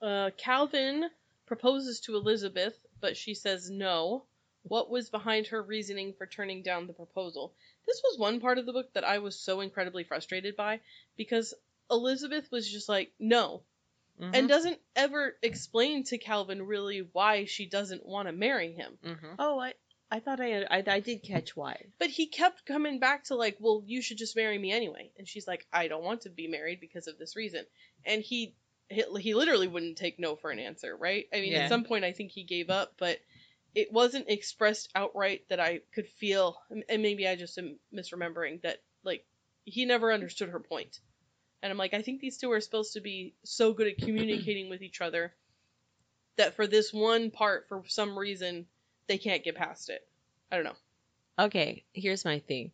uh, 0.03 0.31
Calvin 0.37 1.05
proposes 1.47 2.01
to 2.01 2.17
Elizabeth, 2.17 2.75
but 3.01 3.17
she 3.17 3.35
says 3.35 3.71
no. 3.71 4.25
What 4.65 4.91
was 4.91 5.11
behind 5.11 5.49
her 5.49 5.63
reasoning 5.63 6.15
for 6.17 6.27
turning 6.27 6.63
down 6.63 6.87
the 6.87 6.93
proposal? 6.95 7.53
This 7.87 8.01
was 8.03 8.19
one 8.19 8.41
part 8.41 8.59
of 8.59 8.67
the 8.67 8.73
book 8.73 8.93
that 8.95 9.05
I 9.05 9.19
was 9.19 9.39
so 9.39 9.61
incredibly 9.61 10.05
frustrated 10.05 10.57
by 10.57 10.81
because 11.17 11.53
Elizabeth 11.91 12.51
was 12.51 12.71
just 12.71 12.89
like, 12.89 13.13
no, 13.21 13.63
Mhm. 14.21 14.31
and 14.35 14.49
doesn't 14.49 14.81
ever 14.95 15.37
explain 15.43 16.05
to 16.05 16.19
Calvin 16.19 16.63
really 16.67 17.01
why 17.01 17.45
she 17.47 17.67
doesn't 17.67 18.07
want 18.07 18.29
to 18.29 18.33
marry 18.33 18.73
him. 18.73 18.99
Mhm. 19.03 19.35
Oh, 19.39 19.59
I 19.59 19.75
I 20.11 20.21
thought 20.21 20.41
I, 20.41 20.63
I 20.65 20.85
I 20.87 21.01
did 21.01 21.23
catch 21.23 21.57
why. 21.57 21.87
But 21.99 22.11
he 22.11 22.27
kept 22.27 22.67
coming 22.67 23.01
back 23.01 23.25
to 23.25 23.35
like, 23.35 23.57
well, 23.59 23.83
you 23.85 24.01
should 24.03 24.19
just 24.19 24.37
marry 24.37 24.57
me 24.59 24.71
anyway. 24.71 25.11
And 25.19 25.27
she's 25.27 25.49
like, 25.49 25.67
I 25.73 25.89
don't 25.89 26.05
want 26.05 26.21
to 26.23 26.31
be 26.31 26.47
married 26.47 26.79
because 26.79 27.09
of 27.09 27.19
this 27.19 27.35
reason. 27.35 27.67
And 28.05 28.23
he 28.23 28.55
he, 28.91 29.03
he 29.19 29.35
literally 29.35 29.67
wouldn't 29.67 29.97
take 29.97 30.19
no 30.19 30.37
for 30.37 30.51
an 30.51 30.59
answer, 30.59 30.95
right? 30.97 31.27
I 31.33 31.41
mean, 31.41 31.53
Yeah. 31.53 31.61
at 31.61 31.69
some 31.71 31.85
point 31.85 32.05
I 32.05 32.13
think 32.13 32.31
he 32.31 32.45
gave 32.45 32.71
up, 32.71 32.95
but 32.99 33.19
it 33.75 33.91
wasn't 33.93 34.29
expressed 34.29 34.91
outright 34.95 35.49
that 35.49 35.59
I 35.59 35.81
could 35.93 36.07
feel 36.07 36.57
and 36.89 37.03
maybe 37.03 37.27
I 37.27 37.35
just 37.35 37.59
am 37.59 37.81
misremembering 37.93 38.63
that 38.63 38.83
like 39.03 39.27
he 39.65 39.85
never 39.87 40.13
understood 40.13 40.51
her 40.51 40.61
point. 40.61 41.01
And 41.65 41.71
I'm 41.71 41.79
like, 41.79 41.95
I 41.95 42.03
think 42.03 42.21
these 42.21 42.37
two 42.37 42.53
are 42.53 42.61
supposed 42.61 42.93
to 42.93 43.01
be 43.01 43.33
so 43.43 43.73
good 43.73 43.87
at 43.87 43.97
communicating 43.97 44.69
with 44.69 44.83
each 44.83 45.01
other 45.01 45.33
that 46.37 46.57
for 46.57 46.67
this 46.67 46.93
one 46.93 47.31
part 47.31 47.67
for 47.71 47.83
some 47.87 48.19
reason 48.19 48.67
they 49.07 49.17
can't 49.17 49.43
get 49.43 49.57
past 49.57 49.89
it. 49.89 50.07
I 50.53 50.57
don't 50.57 50.67
know. 50.67 51.45
Okay, 51.47 51.83
here's 51.95 52.27
my 52.27 52.41
thing. 52.41 52.71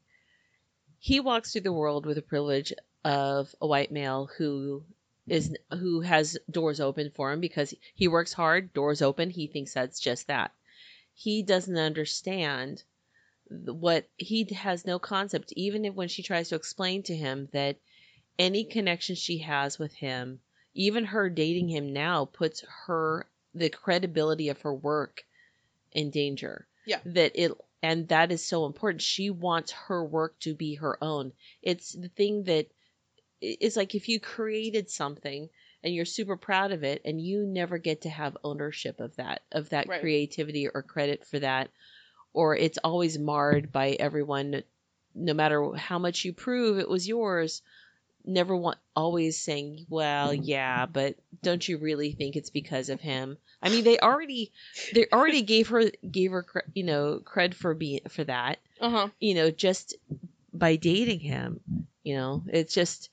He 0.99 1.21
walks 1.21 1.53
through 1.53 1.61
the 1.61 1.73
world 1.73 2.05
with 2.05 2.17
the 2.17 2.23
privilege 2.23 2.73
of 3.05 3.55
a 3.61 3.67
white 3.69 3.93
male 3.93 4.29
who 4.37 4.83
is 5.29 5.57
who 5.71 6.01
has 6.01 6.37
doors 6.51 6.81
open 6.81 7.13
for 7.15 7.31
him 7.31 7.39
because 7.39 7.73
he 7.95 8.09
works 8.09 8.33
hard, 8.33 8.73
doors 8.73 9.03
open. 9.03 9.31
He 9.31 9.47
thinks 9.47 9.73
that's 9.73 10.01
just 10.01 10.27
that. 10.27 10.51
He 11.15 11.45
doesn't 11.45 11.79
understand 11.79 12.83
what 13.49 14.09
he 14.17 14.53
has 14.53 14.85
no 14.85 14.99
concept 14.99 15.53
even 15.55 15.85
if 15.85 15.95
when 15.95 16.09
she 16.09 16.25
tries 16.25 16.49
to 16.49 16.57
explain 16.57 17.05
to 17.05 17.15
him 17.15 17.49
that 17.53 17.77
any 18.41 18.65
connection 18.65 19.15
she 19.15 19.39
has 19.39 19.79
with 19.79 19.93
him, 19.93 20.41
even 20.75 21.05
her 21.05 21.29
dating 21.29 21.69
him 21.69 21.93
now 21.93 22.25
puts 22.25 22.65
her 22.87 23.27
the 23.55 23.69
credibility 23.69 24.49
of 24.49 24.61
her 24.63 24.75
work 24.75 25.25
in 25.93 26.11
danger. 26.11 26.67
Yeah. 26.87 27.01
That 27.05 27.33
it 27.35 27.53
and 27.83 28.09
that 28.09 28.33
is 28.33 28.45
so 28.45 28.67
important. 28.67 29.03
She 29.03 29.31
wants 29.31 29.73
her 29.73 30.05
work 30.05 30.39
to 30.41 30.55
be 30.55 30.75
her 30.77 31.03
own. 31.03 31.33
It's 31.63 31.93
the 31.93 32.09
thing 32.09 32.45
that 32.45 32.67
it's 33.41 33.77
like 33.77 33.95
if 33.95 34.09
you 34.09 34.21
created 34.21 34.91
something 34.91 35.49
and 35.83 35.95
you're 35.95 36.05
super 36.05 36.37
proud 36.37 36.73
of 36.73 36.85
it 36.85 37.03
and 37.05 37.21
you 37.21 37.47
never 37.47 37.79
get 37.79 38.03
to 38.03 38.11
have 38.11 38.37
ownership 38.45 39.01
of 39.01 39.17
that 39.17 39.43
of 39.53 39.71
that 39.71 39.89
Right. 39.89 40.01
creativity 40.01 40.69
or 40.69 40.83
credit 40.83 41.27
for 41.27 41.39
that 41.39 41.71
or 42.33 42.57
it's 42.57 42.79
always 42.85 43.19
marred 43.19 43.73
by 43.73 43.91
everyone 43.93 44.63
no 45.15 45.35
matter 45.35 45.73
how 45.75 45.99
much 45.99 46.25
you 46.25 46.33
prove 46.33 46.79
it 46.79 46.89
was 46.89 47.09
yours 47.09 47.63
never 48.25 48.55
want 48.57 48.79
always 48.95 49.39
saying 49.39 49.87
well 49.89 50.33
yeah 50.35 50.87
but 50.87 51.17
don't 51.43 51.67
you 51.69 51.79
really 51.79 52.13
think 52.13 52.37
it's 52.37 52.51
because 52.51 52.89
of 52.89 53.01
him 53.01 53.39
i 53.63 53.69
mean 53.69 53.83
they 53.85 53.99
already 53.99 54.53
they 54.95 55.07
already 55.13 55.43
gave 55.55 55.69
her 55.69 55.85
gave 56.11 56.31
her 56.33 56.45
you 56.75 56.83
know 56.85 57.21
cred 57.25 57.55
for 57.55 57.75
being 57.75 58.01
for 58.09 58.25
that 58.25 58.59
Uh 58.81 58.91
huh. 58.91 59.09
you 59.21 59.35
know 59.35 59.51
just 59.51 59.95
by 60.53 60.77
dating 60.77 61.21
him 61.21 61.61
you 62.03 62.15
know 62.17 62.43
it's 62.53 62.75
just 62.75 63.09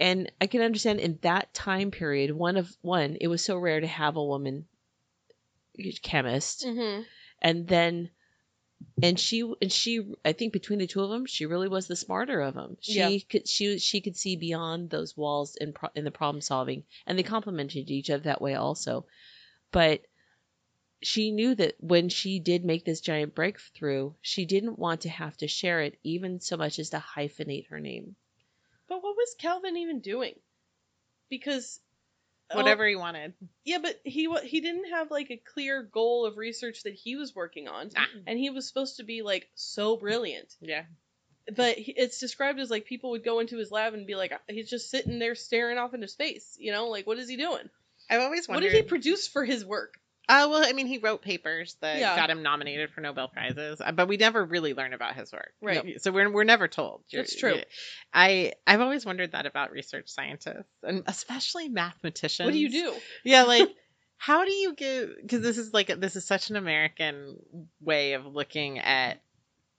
and 0.00 0.30
i 0.40 0.46
can 0.46 0.62
understand 0.62 0.98
in 1.00 1.18
that 1.22 1.52
time 1.54 1.90
period 1.90 2.30
one 2.30 2.56
of 2.56 2.74
one 2.80 3.16
it 3.20 3.28
was 3.28 3.44
so 3.44 3.56
rare 3.58 3.80
to 3.80 3.86
have 3.86 4.16
a 4.16 4.24
woman 4.24 4.66
chemist 6.02 6.64
Mm-hmm. 6.64 7.02
and 7.42 7.66
then 7.68 8.10
and 9.02 9.18
she 9.18 9.40
and 9.60 9.72
she 9.72 10.00
i 10.24 10.32
think 10.32 10.52
between 10.52 10.78
the 10.78 10.86
two 10.86 11.02
of 11.02 11.10
them 11.10 11.26
she 11.26 11.46
really 11.46 11.68
was 11.68 11.86
the 11.86 11.96
smarter 11.96 12.40
of 12.40 12.54
them 12.54 12.76
she 12.80 12.98
Yeah. 12.98 13.18
could 13.28 13.48
she 13.48 13.78
she 13.78 14.00
could 14.00 14.16
see 14.16 14.36
beyond 14.36 14.90
those 14.90 15.16
walls 15.16 15.56
in 15.56 15.72
pro, 15.72 15.88
in 15.94 16.04
the 16.04 16.10
problem 16.10 16.40
solving 16.40 16.84
and 17.06 17.18
they 17.18 17.22
complemented 17.22 17.90
each 17.90 18.10
other 18.10 18.24
that 18.24 18.40
way 18.42 18.54
also 18.54 19.06
but 19.70 20.02
she 21.02 21.32
knew 21.32 21.54
that 21.54 21.74
when 21.80 22.08
she 22.08 22.38
did 22.40 22.64
make 22.64 22.84
this 22.84 23.00
giant 23.00 23.34
breakthrough 23.34 24.12
she 24.22 24.44
didn't 24.46 24.78
want 24.78 25.02
to 25.02 25.08
have 25.08 25.36
to 25.36 25.48
share 25.48 25.82
it 25.82 25.98
even 26.02 26.40
so 26.40 26.56
much 26.56 26.78
as 26.78 26.90
to 26.90 26.98
hyphenate 26.98 27.66
her 27.68 27.80
name 27.80 28.16
But 28.88 29.02
what 29.02 29.16
was 29.16 29.34
Calvin 29.38 29.76
even 29.76 30.00
doing? 30.00 30.34
Because 31.30 31.80
oh, 32.50 32.56
whatever 32.56 32.86
he 32.86 32.96
wanted 32.96 33.32
yeah, 33.64 33.78
but 33.80 34.00
he 34.04 34.28
he 34.44 34.60
didn't 34.60 34.90
have 34.90 35.10
like 35.10 35.30
a 35.30 35.36
clear 35.54 35.82
goal 35.82 36.26
of 36.26 36.36
research 36.36 36.82
that 36.84 36.94
he 36.94 37.16
was 37.16 37.34
working 37.34 37.68
on, 37.68 37.90
Ah. 37.96 38.06
and 38.26 38.38
he 38.38 38.50
was 38.50 38.66
supposed 38.68 38.96
to 38.98 39.04
be 39.04 39.22
like 39.22 39.48
so 39.54 39.96
brilliant. 39.96 40.54
yeah 40.60 40.84
But 41.56 41.76
he, 41.78 41.92
it's 41.92 42.20
described 42.20 42.58
as 42.60 42.70
like 42.70 42.84
people 42.86 43.10
would 43.10 43.24
go 43.24 43.40
into 43.40 43.56
his 43.58 43.70
lab 43.70 43.94
and 43.94 44.06
be 44.06 44.14
like, 44.14 44.32
he's 44.48 44.68
just 44.70 44.90
sitting 44.90 45.18
there 45.18 45.34
staring 45.34 45.78
off 45.78 45.94
into 45.94 46.08
space. 46.08 46.56
You 46.58 46.72
know, 46.72 46.88
like 46.88 47.06
what 47.06 47.18
is 47.18 47.28
he 47.28 47.36
doing? 47.36 47.68
i've 48.10 48.20
always 48.20 48.46
wondered. 48.48 48.66
What 48.66 48.72
did 48.72 48.76
he 48.76 48.88
produce 48.88 49.26
for 49.28 49.44
his 49.44 49.64
work? 49.64 49.98
Uh, 50.28 50.48
well, 50.50 50.64
I 50.64 50.72
mean, 50.72 50.86
he 50.86 50.98
wrote 50.98 51.20
papers 51.22 51.76
that 51.80 51.98
Yeah. 51.98 52.16
got 52.16 52.30
him 52.30 52.42
nominated 52.42 52.90
for 52.90 53.00
Nobel 53.02 53.28
prizes, 53.28 53.80
uh, 53.80 53.92
but 53.92 54.08
we 54.08 54.16
never 54.16 54.42
really 54.44 54.72
learn 54.72 54.94
about 54.94 55.14
his 55.14 55.30
work. 55.32 55.52
Right. 55.60 55.84
No, 55.84 55.92
So 55.98 56.12
we're 56.12 56.30
we're 56.30 56.44
never 56.44 56.66
told. 56.68 57.04
That's 57.12 57.36
true. 57.36 57.58
I 58.12 58.54
I've 58.66 58.80
always 58.80 59.04
wondered 59.04 59.32
that 59.32 59.44
about 59.46 59.70
research 59.72 60.08
scientists 60.08 60.64
and 60.82 61.02
especially 61.06 61.68
mathematicians. 61.68 62.46
What 62.46 62.52
do 62.52 62.58
you 62.58 62.70
do? 62.70 62.94
Yeah, 63.24 63.42
like 63.42 63.68
how 64.16 64.44
do 64.44 64.52
you 64.52 64.74
give? 64.74 65.10
Because 65.20 65.42
this 65.42 65.58
is 65.58 65.74
like 65.74 65.88
this 66.00 66.16
is 66.16 66.24
such 66.24 66.48
an 66.50 66.56
American 66.56 67.36
way 67.80 68.14
of 68.14 68.24
looking 68.24 68.78
at 68.78 69.20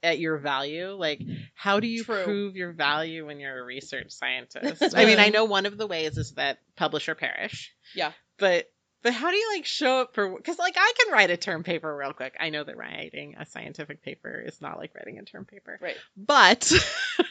at 0.04 0.20
your 0.20 0.38
value. 0.38 0.92
Like, 0.92 1.22
how 1.56 1.80
do 1.80 1.88
you 1.88 2.04
True. 2.04 2.24
prove 2.24 2.56
your 2.56 2.72
value 2.74 3.26
when 3.26 3.40
you're 3.40 3.58
a 3.60 3.64
research 3.64 4.12
scientist? 4.12 4.84
I 4.96 5.06
mean, 5.06 5.18
I 5.18 5.30
know 5.30 5.46
one 5.46 5.66
of 5.66 5.78
the 5.80 5.88
ways 5.88 6.20
is 6.20 6.34
that 6.34 6.60
publish 6.76 7.10
or 7.10 7.16
perish. 7.16 7.74
Yeah. 7.96 8.12
But 8.38 8.70
but 9.06 9.14
how 9.14 9.30
do 9.30 9.38
you 9.38 9.52
like 9.54 9.66
show 9.66 10.00
up 10.02 10.16
for? 10.16 10.36
Because 10.36 10.58
like 10.60 10.76
I 10.78 10.94
can 11.00 11.14
write 11.14 11.30
a 11.30 11.38
term 11.38 11.62
paper 11.64 11.96
real 11.96 12.12
quick. 12.12 12.36
I 12.40 12.50
know 12.50 12.64
that 12.64 12.76
writing 12.76 13.36
a 13.40 13.46
scientific 13.46 14.02
paper 14.02 14.44
is 14.46 14.60
not 14.60 14.80
like 14.80 14.96
writing 14.96 15.20
a 15.20 15.24
term 15.24 15.46
paper, 15.46 15.80
Right. 15.80 15.96
but 16.18 16.74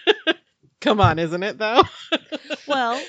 Come 0.80 1.00
on, 1.00 1.18
isn't 1.18 1.42
it 1.42 1.58
though? 1.58 1.82
Well, 2.66 3.02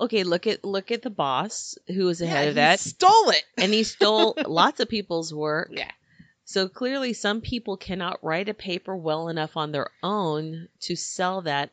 okay, 0.00 0.24
look 0.24 0.46
at 0.46 0.64
look 0.64 0.90
at 0.90 1.02
the 1.02 1.10
boss 1.10 1.76
who 1.86 2.06
was 2.06 2.20
ahead 2.20 2.44
Yeah, 2.44 2.48
of 2.50 2.54
he 2.54 2.60
that, 2.60 2.80
stole 2.80 3.30
it. 3.30 3.44
and 3.56 3.72
he 3.72 3.84
stole 3.84 4.34
lots 4.46 4.80
of 4.80 4.88
people's 4.88 5.32
work. 5.32 5.70
Yeah. 5.72 5.90
So 6.44 6.68
clearly, 6.68 7.12
some 7.12 7.40
people 7.40 7.76
cannot 7.76 8.18
write 8.24 8.48
a 8.48 8.54
paper 8.54 8.96
well 8.96 9.28
enough 9.28 9.56
on 9.56 9.70
their 9.72 9.90
own 10.02 10.68
to 10.80 10.96
sell 10.96 11.42
that. 11.42 11.70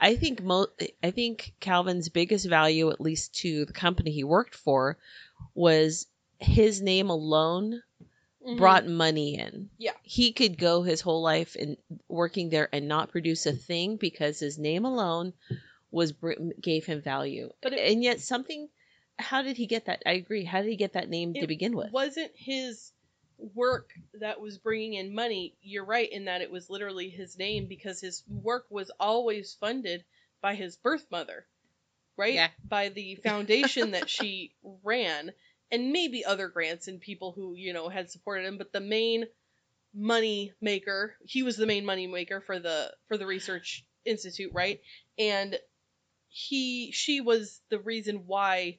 I 0.00 0.16
think 0.16 0.42
mo- 0.42 0.66
I 1.02 1.10
think 1.12 1.52
Calvin's 1.60 2.08
biggest 2.08 2.48
value, 2.48 2.90
at 2.90 3.00
least 3.00 3.34
to 3.42 3.64
the 3.64 3.72
company 3.72 4.10
he 4.10 4.24
worked 4.24 4.54
for, 4.56 4.98
was 5.54 6.06
his 6.38 6.80
name 6.80 7.10
alone 7.10 7.82
Mhm. 8.44 8.56
brought 8.58 8.86
money 8.86 9.38
in. 9.38 9.70
Yeah. 9.78 9.92
He 10.02 10.32
could 10.32 10.58
go 10.58 10.82
his 10.82 11.00
whole 11.00 11.22
life 11.22 11.54
in 11.54 11.76
working 12.08 12.48
there 12.50 12.68
and 12.74 12.88
not 12.88 13.10
produce 13.10 13.46
a 13.46 13.52
thing 13.52 13.96
because 13.96 14.40
his 14.40 14.58
name 14.58 14.84
alone 14.84 15.32
was 15.92 16.12
gave 16.60 16.84
him 16.86 17.00
value. 17.02 17.52
But 17.60 17.74
it- 17.74 17.92
and 17.92 18.02
yet 18.02 18.20
something 18.20 18.68
how 19.18 19.42
did 19.42 19.56
he 19.56 19.66
get 19.66 19.84
that? 19.84 20.02
I 20.06 20.12
agree. 20.14 20.42
How 20.44 20.62
did 20.62 20.70
he 20.70 20.76
get 20.76 20.94
that 20.94 21.08
name 21.08 21.34
to 21.34 21.46
begin 21.46 21.76
with? 21.76 21.92
wasn't 21.92 22.32
his 22.34 22.92
work 23.54 23.92
that 24.14 24.40
was 24.40 24.58
bringing 24.58 24.94
in 24.94 25.14
money. 25.14 25.54
You're 25.62 25.84
right 25.84 26.10
in 26.10 26.24
that 26.24 26.40
it 26.42 26.50
was 26.50 26.70
literally 26.70 27.08
his 27.10 27.38
name 27.38 27.66
because 27.66 28.00
his 28.00 28.24
work 28.28 28.66
was 28.70 28.90
always 28.98 29.54
funded 29.54 30.04
by 30.40 30.54
his 30.56 30.76
birth 30.76 31.06
mother, 31.10 31.46
right? 32.22 32.34
Yeah. 32.34 32.48
By 32.66 32.88
the 32.88 33.14
foundation 33.24 33.92
that 33.92 34.08
she 34.08 34.54
ran, 34.84 35.32
and 35.70 35.90
maybe 35.90 36.24
other 36.24 36.48
grants 36.48 36.88
and 36.88 37.00
people 37.00 37.32
who 37.32 37.54
you 37.54 37.72
know 37.72 37.88
had 37.88 38.10
supported 38.10 38.46
him. 38.46 38.58
But 38.58 38.72
the 38.72 38.80
main 38.80 39.26
money 39.94 40.52
maker, 40.60 41.14
he 41.24 41.42
was 41.42 41.56
the 41.56 41.66
main 41.66 41.84
money 41.84 42.06
maker 42.06 42.40
for 42.40 42.58
the 42.58 42.92
for 43.08 43.16
the 43.16 43.26
research 43.26 43.84
institute, 44.04 44.52
right? 44.54 44.80
And 45.18 45.58
he 46.28 46.92
she 46.92 47.20
was 47.20 47.60
the 47.68 47.80
reason 47.80 48.24
why 48.26 48.78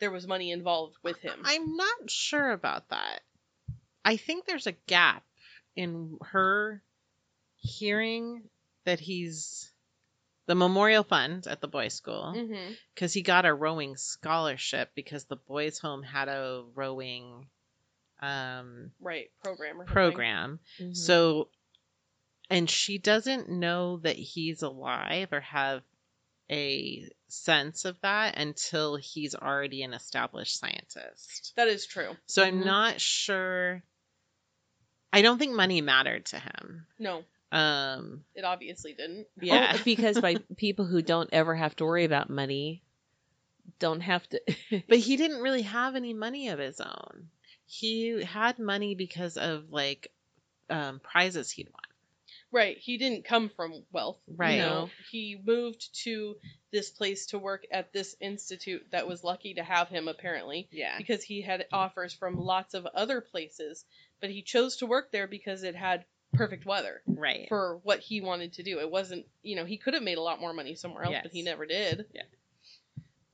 there 0.00 0.10
was 0.10 0.26
money 0.26 0.50
involved 0.50 0.96
with 1.02 1.18
him. 1.18 1.40
I'm 1.44 1.76
not 1.76 2.10
sure 2.10 2.52
about 2.52 2.88
that. 2.88 3.20
I 4.04 4.16
think 4.16 4.46
there's 4.46 4.66
a 4.66 4.76
gap 4.86 5.24
in 5.76 6.18
her 6.22 6.82
hearing 7.56 8.42
that 8.84 9.00
he's 9.00 9.70
the 10.48 10.54
memorial 10.54 11.04
fund 11.04 11.46
at 11.46 11.60
the 11.60 11.68
boys' 11.68 11.92
school 11.92 12.32
mm-hmm. 12.34 12.72
because 12.94 13.12
he 13.12 13.20
got 13.20 13.44
a 13.44 13.52
rowing 13.52 13.96
scholarship 13.96 14.90
because 14.94 15.24
the 15.24 15.36
boys' 15.36 15.78
home 15.78 16.02
had 16.02 16.26
a 16.28 16.64
rowing 16.74 17.46
um, 18.20 18.90
right 18.98 19.30
program 19.44 19.82
program. 19.84 20.58
Mhm. 20.80 20.96
So, 20.96 21.48
and 22.50 22.68
she 22.68 22.96
doesn't 22.96 23.50
know 23.50 23.98
that 23.98 24.16
he's 24.16 24.62
alive 24.62 25.28
or 25.32 25.40
have 25.40 25.82
a 26.50 27.06
sense 27.28 27.84
of 27.84 28.00
that 28.00 28.38
until 28.38 28.96
he's 28.96 29.34
already 29.34 29.82
an 29.82 29.92
established 29.92 30.58
scientist. 30.58 31.52
that 31.56 31.68
is 31.68 31.84
true 31.86 32.16
So 32.24 32.42
I'm 32.42 32.62
Mhm. 32.62 32.64
not 32.64 33.00
sure. 33.02 33.82
I 35.12 35.20
don't 35.20 35.38
think 35.38 35.54
money 35.54 35.82
mattered 35.82 36.24
to 36.26 36.38
him. 36.38 36.86
no 36.98 37.22
Um, 37.50 38.24
it 38.34 38.44
obviously 38.44 38.92
didn't 38.92 39.26
yeah, 39.40 39.72
Oh, 39.76 39.80
because 39.84 40.20
by 40.20 40.36
people 40.56 40.84
who 40.84 41.00
don't 41.02 41.30
ever 41.32 41.54
have 41.54 41.74
to 41.76 41.84
worry 41.84 42.04
about 42.04 42.28
money 42.30 42.82
don't 43.78 44.00
have 44.00 44.26
to 44.28 44.40
but 44.88 44.98
he 44.98 45.16
didn't 45.16 45.40
really 45.42 45.62
have 45.62 45.94
any 45.96 46.12
money 46.14 46.48
of 46.48 46.58
his 46.58 46.80
own. 46.80 47.28
He 47.66 48.22
had 48.22 48.58
money 48.58 48.94
because 48.94 49.36
of 49.36 49.70
like 49.70 50.10
um, 50.70 51.00
prizes 51.00 51.50
he'd 51.50 51.68
won. 51.68 51.82
right 52.52 52.76
he 52.78 52.98
didn't 52.98 53.24
come 53.24 53.48
from 53.48 53.72
wealth 53.92 54.18
Right. 54.26 54.56
you 54.56 54.62
know 54.62 54.90
he 55.10 55.40
moved 55.42 55.88
to 56.04 56.36
this 56.72 56.90
place 56.90 57.26
to 57.26 57.38
work 57.38 57.64
at 57.72 57.92
this 57.94 58.14
institute 58.20 58.82
that 58.90 59.08
was 59.08 59.24
lucky 59.24 59.54
to 59.54 59.62
have 59.62 59.88
him 59.88 60.08
apparently 60.08 60.68
Yeah, 60.70 60.96
because 60.98 61.22
he 61.22 61.40
had 61.40 61.64
offers 61.72 62.12
from 62.12 62.36
lots 62.38 62.74
of 62.74 62.84
other 62.86 63.20
places 63.22 63.84
but 64.20 64.28
he 64.30 64.42
chose 64.42 64.76
to 64.78 64.86
work 64.86 65.10
there 65.12 65.26
because 65.26 65.62
it 65.62 65.74
had 65.76 66.04
perfect 66.34 66.64
weather 66.66 67.02
right. 67.06 67.46
for 67.48 67.80
what 67.82 68.00
he 68.00 68.20
wanted 68.20 68.52
to 68.54 68.62
do 68.62 68.78
it 68.80 68.90
wasn't 68.90 69.26
you 69.42 69.56
know 69.56 69.64
he 69.64 69.76
could 69.78 69.94
have 69.94 70.02
made 70.02 70.18
a 70.18 70.22
lot 70.22 70.40
more 70.40 70.52
money 70.52 70.74
somewhere 70.74 71.04
else 71.04 71.16
but 71.22 71.32
he 71.32 71.42
never 71.42 71.66
did 71.66 72.06
Yeah. 72.14 72.22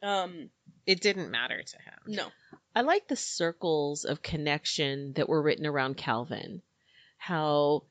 um 0.02 0.50
it 0.87 1.00
didn't 1.00 1.30
matter 1.30 1.62
to 1.62 1.76
him. 1.76 1.98
no 2.16 2.26
I 2.76 2.80
like 2.83 3.07
the 3.09 3.16
circles 3.16 4.04
of 4.04 4.20
connection 4.22 5.12
that 5.14 5.28
were 5.28 5.40
written 5.40 5.64
around 5.64 5.96
Calvin. 5.96 6.61
How, 7.18 7.85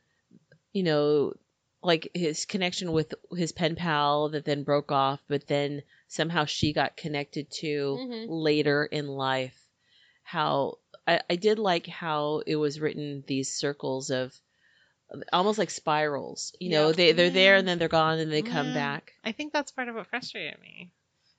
you 0.73 0.83
know, 0.83 1.33
like 1.81 2.09
his 2.13 2.43
connection 2.43 2.91
with 2.91 3.13
his 3.33 3.53
pen 3.53 3.77
pal 3.77 4.27
that 4.29 4.43
then 4.43 4.63
broke 4.63 4.91
off, 4.91 5.21
but 5.29 5.47
then 5.47 5.83
somehow 6.09 6.43
she 6.43 6.73
got 6.73 6.97
connected 6.97 7.49
to 7.61 7.97
Mhm. 7.97 8.25
later 8.27 8.83
in 8.83 9.07
life. 9.07 9.57
How 10.23 10.79
I, 11.07 11.21
I 11.29 11.37
did 11.37 11.59
like 11.59 11.87
how 11.87 12.43
it 12.45 12.57
was 12.57 12.81
written 12.81 13.23
these 13.25 13.53
circles 13.53 14.09
of 14.09 14.37
almost 15.32 15.60
like 15.60 15.69
spirals. 15.69 16.54
You 16.60 16.69
know, 16.71 16.88
Yeah. 16.88 16.93
they 16.93 17.12
they're 17.13 17.30
there 17.30 17.56
and 17.56 17.67
then 17.67 17.80
they're 17.80 17.88
gone 17.88 18.19
and 18.19 18.32
they 18.32 18.41
come 18.41 18.73
back. 18.73 19.13
I 19.23 19.32
think 19.32 19.54
that's 19.54 19.71
part 19.71 19.88
of 19.89 19.95
what 19.95 20.08
frustrated 20.08 20.60
me. 20.62 20.91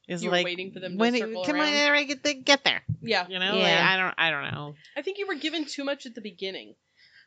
Is 0.07 0.23
You 0.23 0.31
were 0.31 0.37
like 0.37 0.45
waiting 0.45 0.71
for 0.73 0.81
them 0.81 0.93
to 0.93 0.99
when 0.99 1.17
circle 1.17 1.43
it, 1.43 1.47
come 1.47 1.57
around? 1.57 1.97
on, 1.97 2.07
get, 2.07 2.23
the- 2.23 2.35
get 2.35 2.63
there. 2.65 2.83
yeah 3.01 3.27
You 3.27 3.39
know, 3.39 3.53
like, 3.55 3.63
Yeah. 3.63 3.87
I 3.91 3.97
don't, 3.97 4.15
I 4.19 4.31
don't 4.31 4.53
know. 4.53 4.75
i 4.97 5.01
think 5.03 5.17
you 5.19 5.27
were 5.27 5.35
given 5.35 5.65
too 5.65 5.83
much 5.85 6.05
at 6.05 6.15
the 6.15 6.21
beginning 6.21 6.75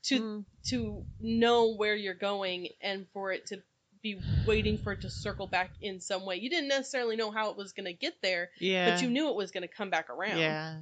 to 0.04 0.20
Mm. 0.22 0.46
to 0.68 1.04
know 1.20 1.74
where 1.76 1.96
you're 1.96 2.14
going 2.14 2.70
and 2.82 3.08
for 3.14 3.32
it 3.32 3.48
to 3.48 3.64
be 4.04 4.22
waiting 4.46 4.78
for 4.78 4.92
it 4.94 5.02
to 5.02 5.10
circle 5.10 5.48
back 5.48 5.72
in 5.82 6.00
some 6.02 6.24
way. 6.24 6.36
You 6.36 6.52
didn't 6.52 6.68
necessarily 6.70 7.16
know 7.16 7.32
how 7.32 7.50
it 7.50 7.58
was 7.58 7.74
going 7.74 7.88
to 7.88 7.94
get 7.94 8.22
there, 8.22 8.52
yeah, 8.60 8.92
but 8.92 9.02
you 9.02 9.10
knew 9.10 9.30
it 9.30 9.36
was 9.36 9.50
going 9.50 9.64
to 9.64 9.68
come 9.68 9.90
back 9.90 10.12
around. 10.12 10.38
yeah, 10.38 10.78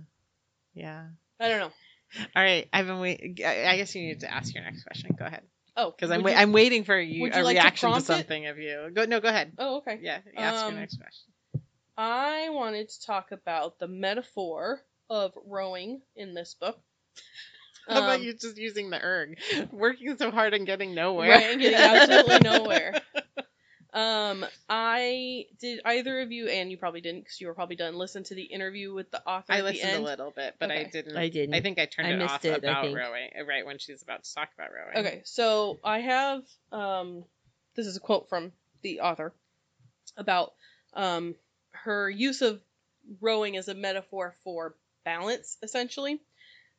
yeah. 0.73 1.05
I 1.39 1.47
don't 1.47 1.59
know. 1.59 1.71
All 2.35 2.43
right, 2.43 2.67
I've 2.73 2.85
been 2.87 2.99
waiting. 2.99 3.37
I 3.43 3.67
I 3.67 3.77
guess 3.77 3.95
you 3.95 4.01
need 4.05 4.19
to 4.19 4.31
ask 4.31 4.53
your 4.53 4.63
next 4.65 4.83
question. 4.83 5.15
Go 5.17 5.25
ahead, 5.25 5.43
Oh, 5.77 5.91
because 5.91 6.11
I'm 6.11 6.23
wait, 6.23 6.35
I'm 6.35 6.51
waiting 6.51 6.83
for 6.83 6.99
you, 6.99 7.25
a 7.33 7.43
like 7.43 7.57
reaction 7.57 7.91
to, 7.91 7.97
it? 7.97 8.01
something 8.05 8.47
of 8.47 8.57
you. 8.57 8.89
Go 8.93 9.05
no, 9.05 9.19
go 9.19 9.27
ahead. 9.27 9.51
Oh, 9.57 9.77
okay. 9.77 9.99
Yeah, 10.01 10.19
ask 10.37 10.65
Um, 10.65 10.71
your 10.71 10.79
next 10.79 10.97
question. 10.97 11.33
I 11.97 12.49
wanted 12.49 12.89
to 12.89 13.05
talk 13.05 13.31
about 13.31 13.79
the 13.79 13.87
metaphor 13.87 14.81
of 15.09 15.33
rowing 15.45 16.01
in 16.15 16.33
this 16.33 16.53
book. 16.53 16.79
How 17.89 17.99
about 17.99 18.19
Um, 18.19 18.25
you 18.25 18.33
just 18.33 18.57
using 18.57 18.89
the 18.89 18.99
erg, 19.03 19.37
working 19.71 20.17
so 20.17 20.31
hard 20.31 20.53
and 20.53 20.65
getting 20.65 20.95
nowhere, 20.95 21.31
Right, 21.31 21.51
and 21.51 21.61
getting 21.61 21.77
absolutely 21.77 22.39
nowhere. 22.43 23.01
Um, 23.95 24.45
I 24.67 25.45
did 25.61 25.79
either 25.85 26.19
of 26.19 26.29
you, 26.29 26.49
and 26.49 26.69
you 26.69 26.75
probably 26.75 26.99
didn't 26.99 27.21
because 27.21 27.39
you 27.39 27.47
were 27.47 27.53
probably 27.53 27.77
done. 27.77 27.95
Listen 27.95 28.25
to 28.25 28.35
the 28.35 28.43
interview 28.43 28.93
with 28.93 29.09
the 29.09 29.25
author. 29.25 29.53
I 29.53 29.59
at 29.59 29.63
the 29.63 29.71
listened 29.71 29.95
a 29.95 30.01
little 30.01 30.31
bit, 30.35 30.55
but 30.59 30.69
I 30.69 30.83
didn't. 30.83 31.15
I 31.15 31.29
didn't. 31.29 31.55
I 31.55 31.61
think 31.61 31.79
I 31.79 31.85
turned 31.85 32.09
I 32.09 32.11
it 32.11 32.17
missed 32.17 32.33
off 32.33 32.45
it, 32.45 32.51
I 32.51 32.55
about 32.57 32.83
think. 32.83 32.97
rowing 32.97 33.29
right 33.47 33.65
when 33.65 33.77
she's 33.77 34.01
about 34.01 34.25
to 34.25 34.35
talk 34.35 34.49
about 34.53 34.67
rowing. 34.73 34.97
Okay, 34.97 35.21
so 35.23 35.79
I 35.81 35.99
have 35.99 36.43
um, 36.73 37.23
this 37.75 37.87
is 37.87 37.95
a 37.95 38.01
quote 38.01 38.27
from 38.27 38.51
the 38.81 38.99
author 38.99 39.33
about 40.17 40.51
um, 40.93 41.35
her 41.71 42.09
use 42.09 42.41
of 42.41 42.59
rowing 43.21 43.55
as 43.55 43.69
a 43.69 43.75
metaphor 43.75 44.35
for 44.43 44.75
balance, 45.05 45.57
essentially. 45.63 46.19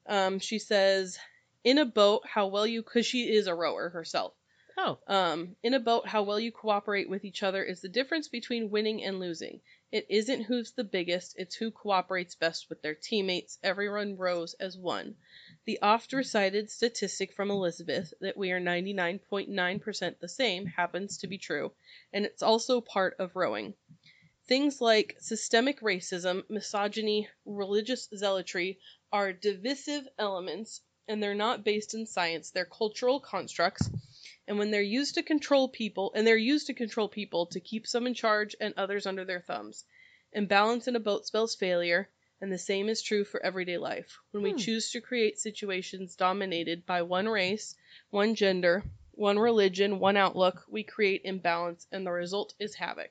Um, 0.07 0.39
she 0.39 0.59
says, 0.59 1.19
"In 1.65 1.79
a 1.79 1.87
boat, 1.87 2.25
how 2.27 2.49
well 2.49 2.67
you 2.67 2.83
because 2.83 3.07
she 3.07 3.23
is 3.23 3.47
a 3.47 3.55
rower 3.55 3.89
herself. 3.89 4.35
Oh, 4.79 4.99
Um, 5.07 5.57
in 5.63 5.73
a 5.73 5.81
boat, 5.81 6.07
how 6.07 6.23
well 6.23 6.39
you 6.39 6.53
cooperate 6.53 7.09
with 7.09 7.25
each 7.25 7.43
other 7.43 7.65
is 7.65 7.81
the 7.81 7.89
difference 7.89 8.29
between 8.29 8.69
winning 8.69 9.03
and 9.03 9.19
losing. 9.19 9.63
It 9.91 10.05
isn't 10.11 10.43
who's 10.43 10.73
the 10.73 10.85
biggest, 10.85 11.35
it's 11.39 11.55
who 11.55 11.71
cooperates 11.71 12.35
best 12.35 12.69
with 12.69 12.83
their 12.83 12.95
teammates. 12.95 13.59
Everyone 13.63 14.19
rows 14.19 14.53
as 14.61 14.77
one. 14.77 15.17
The 15.65 15.81
oft 15.81 16.13
recited 16.13 16.71
statistic 16.71 17.33
from 17.33 17.51
Elizabeth 17.51 18.13
that 18.21 18.37
we 18.37 18.53
are 18.53 18.61
99.9% 18.61 20.21
the 20.21 20.29
same 20.29 20.67
happens 20.67 21.17
to 21.19 21.27
be 21.27 21.39
true, 21.39 21.73
and 22.13 22.27
it's 22.27 22.43
also 22.43 22.83
part 22.83 23.17
of 23.19 23.35
rowing. 23.35 23.73
Things 24.47 24.83
like 24.83 25.17
systemic 25.21 25.81
racism, 25.81 26.45
misogyny, 26.51 27.31
religious 27.47 28.11
zealotry 28.15 28.79
are 29.11 29.33
divisive 29.33 30.07
elements, 30.19 30.83
and 31.09 31.23
they're 31.23 31.35
not 31.35 31.65
based 31.65 31.95
in 31.95 32.05
science, 32.05 32.51
they're 32.51 32.67
cultural 32.67 33.21
constructs 33.21 33.89
and 34.49 34.59
when 34.59 34.71
they're 34.71 34.83
used 34.83 35.15
to 35.15 35.23
control 35.23 35.69
people 35.69 36.13
and 36.15 36.27
they're 36.27 36.37
used 36.37 36.67
to 36.69 36.75
control 36.75 37.09
people 37.09 37.47
to 37.47 37.61
keep 37.61 37.87
some 37.87 38.07
in 38.07 38.15
charge 38.15 38.55
and 38.61 38.75
others 38.77 39.07
under 39.07 39.25
their 39.25 39.41
thumbs. 39.41 39.85
Imbalance 40.33 40.87
in 40.89 40.97
a 40.97 41.01
boat 41.01 41.27
spells 41.27 41.55
failure 41.55 42.09
and 42.41 42.53
the 42.53 42.59
same 42.59 42.89
is 42.89 43.03
true 43.03 43.25
for 43.25 43.43
everyday 43.43 43.79
life. 43.79 44.19
When 44.31 44.43
we 44.43 44.51
Hmm. 44.53 44.59
choose 44.59 44.91
to 44.93 45.01
create 45.01 45.39
situations 45.39 46.17
dominated 46.17 46.87
by 46.87 47.03
one 47.03 47.29
race 47.29 47.75
one 48.11 48.35
gender 48.35 48.85
one 49.13 49.39
religion 49.39 49.99
one 49.99 50.17
outlook 50.17 50.65
we 50.69 50.83
create 50.83 51.23
imbalance 51.25 51.87
and 51.91 52.07
the 52.07 52.11
result 52.13 52.55
is 52.59 52.75
havoc. 52.75 53.11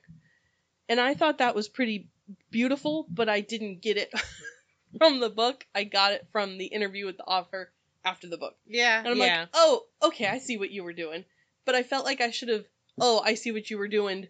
And 0.88 1.00
i 1.00 1.14
thought 1.14 1.38
that 1.38 1.54
was 1.54 1.68
pretty 1.68 2.08
beautiful 2.50 3.06
but 3.10 3.28
i 3.28 3.40
didn't 3.40 3.80
get 3.82 3.96
it 3.96 4.12
from 4.98 5.20
the 5.20 5.30
book. 5.30 5.66
I 5.74 5.84
got 5.84 6.12
it 6.12 6.26
from 6.32 6.58
the 6.58 6.66
interview 6.66 7.06
with 7.06 7.16
the 7.18 7.24
author 7.24 7.72
after 8.06 8.28
the 8.28 8.38
book 8.38 8.54
yeah, 8.66 9.00
and 9.00 9.08
I'm 9.08 9.18
yeah. 9.18 9.40
like, 9.40 9.48
oh, 9.52 9.82
okay, 10.04 10.26
I 10.26 10.38
see 10.38 10.56
what 10.56 10.70
you 10.70 10.84
were 10.84 10.94
doing. 10.94 11.24
But 11.66 11.74
I 11.74 11.82
felt 11.82 12.04
like 12.06 12.20
I 12.20 12.30
should 12.30 12.48
have, 12.48 12.64
oh, 13.00 13.20
I 13.24 13.34
see 13.34 13.50
what 13.52 13.68
you 13.68 13.76
were 13.76 13.88
doing 13.88 14.28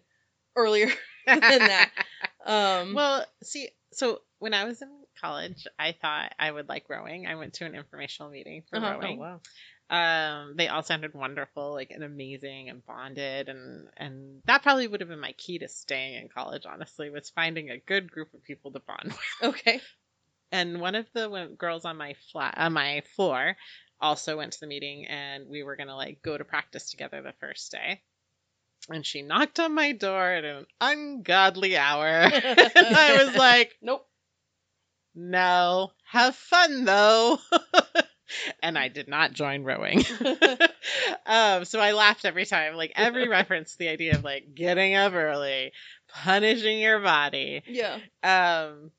earlier 0.55 0.87
than 1.27 1.39
that. 1.41 1.91
Um, 2.45 2.93
well, 2.93 3.25
see, 3.43 3.67
so 3.91 4.21
when 4.39 4.53
I 4.53 4.63
was 4.63 4.81
in 4.81 4.87
college, 5.19 5.67
I 5.77 5.91
thought 5.91 6.31
I 6.39 6.49
would 6.49 6.69
like 6.69 6.85
rowing. 6.89 7.27
I 7.27 7.35
went 7.35 7.55
to 7.55 7.65
an 7.65 7.75
informational 7.75 8.31
meeting 8.31 8.63
for 8.69 8.77
Uh-huh. 8.77 8.99
rowing. 9.01 9.19
wow. 9.19 9.41
Um, 9.89 10.55
they 10.55 10.69
all 10.69 10.81
sounded 10.83 11.13
wonderful, 11.13 11.73
like 11.73 11.91
and 11.91 12.03
amazing 12.05 12.69
and 12.69 12.85
bonded, 12.85 13.49
and 13.49 13.89
and 13.97 14.41
that 14.45 14.63
probably 14.63 14.87
would 14.87 15.01
have 15.01 15.09
been 15.09 15.19
my 15.19 15.33
key 15.33 15.59
to 15.59 15.67
staying 15.67 16.15
in 16.21 16.29
college. 16.29 16.65
Honestly, 16.65 17.09
was 17.09 17.29
finding 17.29 17.69
a 17.69 17.77
good 17.79 18.09
group 18.11 18.33
of 18.33 18.43
people 18.43 18.71
to 18.71 18.79
bond 18.79 19.13
with. 19.41 19.49
okay. 19.55 19.81
And 20.51 20.79
one 20.79 20.95
of 20.95 21.05
the 21.13 21.53
girls 21.57 21.85
on 21.85 21.97
my 21.97 22.15
flat 22.31 22.55
on 22.57 22.73
my 22.73 23.01
floor 23.15 23.57
also 23.99 24.37
went 24.37 24.53
to 24.53 24.59
the 24.59 24.67
meeting, 24.67 25.05
and 25.07 25.47
we 25.47 25.63
were 25.63 25.75
gonna 25.75 25.95
like 25.95 26.21
go 26.21 26.37
to 26.37 26.45
practice 26.45 26.89
together 26.91 27.21
the 27.21 27.33
first 27.39 27.71
day. 27.71 28.01
And 28.89 29.05
she 29.05 29.21
knocked 29.21 29.59
on 29.59 29.73
my 29.73 29.91
door 29.91 30.31
at 30.31 30.45
an 30.45 30.65
ungodly 30.79 31.75
hour, 31.77 32.07
and 32.07 32.31
I 32.75 33.23
was 33.25 33.35
like, 33.37 33.77
Nope. 33.81 34.07
"No, 35.15 35.91
have 36.05 36.35
fun 36.35 36.85
though." 36.85 37.39
and 38.61 38.77
I 38.77 38.87
did 38.87 39.07
not 39.07 39.33
join 39.33 39.63
rowing. 39.63 40.03
um, 41.25 41.65
so 41.65 41.79
I 41.79 41.91
laughed 41.93 42.25
every 42.25 42.45
time, 42.45 42.75
like 42.75 42.93
every 42.95 43.27
reference 43.27 43.73
to 43.73 43.77
the 43.79 43.89
idea 43.89 44.15
of 44.15 44.23
like 44.23 44.53
getting 44.55 44.95
up 44.95 45.13
early, 45.13 45.73
punishing 46.07 46.79
your 46.79 46.99
body. 46.99 47.63
Yeah. 47.67 47.99
Um, 48.23 48.91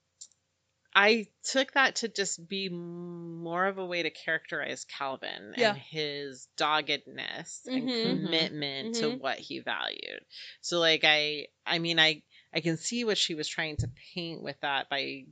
I 1.00 1.28
took 1.44 1.72
that 1.74 1.96
to 1.96 2.08
just 2.08 2.48
be 2.48 2.68
more 2.68 3.66
of 3.66 3.78
a 3.78 3.86
way 3.86 4.02
to 4.02 4.10
characterize 4.10 4.84
Calvin 4.84 5.54
Yeah. 5.56 5.70
and 5.70 5.78
his 5.78 6.48
doggedness 6.56 7.62
and 7.66 7.88
Mhm. 7.88 8.02
commitment 8.02 8.96
to 8.96 9.04
Mhm. 9.10 9.20
what 9.20 9.38
he 9.38 9.60
valued. 9.60 10.24
So 10.60 10.80
like 10.80 11.04
I 11.04 11.46
I 11.64 11.78
mean 11.78 12.00
I 12.00 12.22
I 12.52 12.60
can 12.60 12.76
see 12.78 13.04
what 13.04 13.16
she 13.16 13.34
was 13.36 13.46
trying 13.46 13.76
to 13.76 13.88
paint 14.14 14.42
with 14.42 14.58
that 14.62 14.88
by 14.88 15.26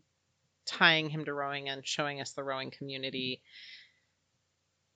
tying 0.67 1.11
him 1.11 1.25
to 1.25 1.35
rowing 1.35 1.69
and 1.69 1.85
showing 1.87 2.21
us 2.21 2.33
the 2.33 2.45
rowing 2.45 2.71
community. 2.71 3.43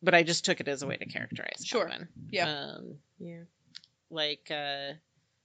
But 0.03 0.14
I 0.14 0.23
just 0.23 0.45
took 0.45 0.61
it 0.61 0.68
as 0.68 0.83
a 0.83 0.87
way 0.87 0.97
to 0.97 1.07
characterize 1.07 1.64
Sure. 1.64 1.89
Calvin. 1.89 2.09
Yeah. 2.31 2.49
Um, 2.49 3.01
Yeah. 3.18 3.43
like 4.09 4.51
uh 4.51 4.93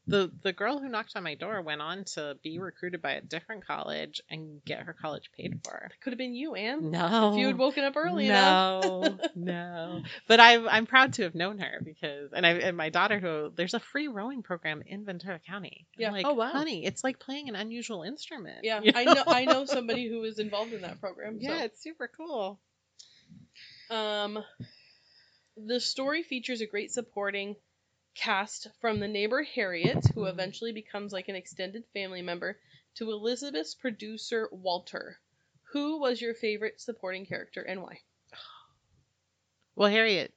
the 0.07 0.31
the 0.43 0.53
girl 0.53 0.79
who 0.79 0.87
knocked 0.89 1.15
on 1.15 1.23
my 1.23 1.35
door 1.35 1.61
went 1.61 1.81
on 1.81 2.03
to 2.13 2.37
be 2.43 2.59
recruited 2.59 3.01
by 3.01 3.13
a 3.13 3.21
different 3.21 3.65
college 3.65 4.21
and 4.29 4.63
get 4.65 4.81
her 4.83 4.93
college 4.93 5.31
paid 5.35 5.59
for. 5.63 5.89
Could 6.03 6.13
have 6.13 6.17
been 6.17 6.35
you, 6.35 6.55
Anne. 6.55 6.91
No. 6.91 7.31
If 7.33 7.39
you 7.39 7.47
had 7.47 7.57
woken 7.57 7.83
up 7.83 7.95
early 7.97 8.27
enough. 8.27 8.83
no, 8.83 9.17
no. 9.35 10.01
But 10.27 10.39
I'm 10.39 10.67
I'm 10.67 10.85
proud 10.85 11.13
to 11.13 11.23
have 11.23 11.35
known 11.35 11.57
her 11.59 11.79
because 11.83 12.31
and 12.33 12.45
I 12.45 12.51
and 12.51 12.77
my 12.77 12.89
daughter 12.89 13.19
who 13.19 13.51
there's 13.55 13.73
a 13.73 13.79
free 13.79 14.07
rowing 14.07 14.43
program 14.43 14.83
in 14.85 15.05
Ventura 15.05 15.39
County. 15.39 15.85
I'm 15.97 16.01
Yeah. 16.01 16.11
like, 16.11 16.25
Oh, 16.25 16.33
wow. 16.33 16.51
honey, 16.51 16.85
it's 16.85 17.03
like 17.03 17.19
playing 17.19 17.49
an 17.49 17.55
unusual 17.55 18.03
instrument. 18.03 18.59
Yeah, 18.63 18.81
you 18.81 18.91
I 18.95 19.03
know. 19.05 19.23
I 19.27 19.45
know 19.45 19.65
somebody 19.77 20.07
who 20.07 20.19
was 20.19 20.39
involved 20.39 20.73
in 20.73 20.81
that 20.81 20.99
program. 21.01 21.37
Yeah, 21.39 21.63
it's 21.63 21.81
super 21.81 22.09
cool. 22.15 22.59
Um, 23.89 24.43
the 25.57 25.79
story 25.79 26.23
features 26.23 26.61
a 26.61 26.65
great 26.65 26.91
supporting 26.91 27.55
cast 28.15 28.67
from 28.81 28.99
the 28.99 29.07
neighbor 29.07 29.43
Harriet, 29.43 30.03
who 30.13 30.21
Mhm. 30.21 30.29
eventually 30.29 30.71
becomes 30.71 31.11
like 31.13 31.27
an 31.27 31.35
extended 31.35 31.85
family 31.93 32.21
member, 32.21 32.59
to 32.95 33.11
Elizabeth's 33.11 33.75
producer 33.75 34.47
Walter. 34.51 35.19
Who 35.73 35.99
was 35.99 36.21
your 36.21 36.33
favorite 36.33 36.79
supporting 36.79 37.25
character 37.25 37.61
and 37.61 37.81
why? 37.81 37.99
Well, 39.75 39.89
Harriet. 39.89 40.33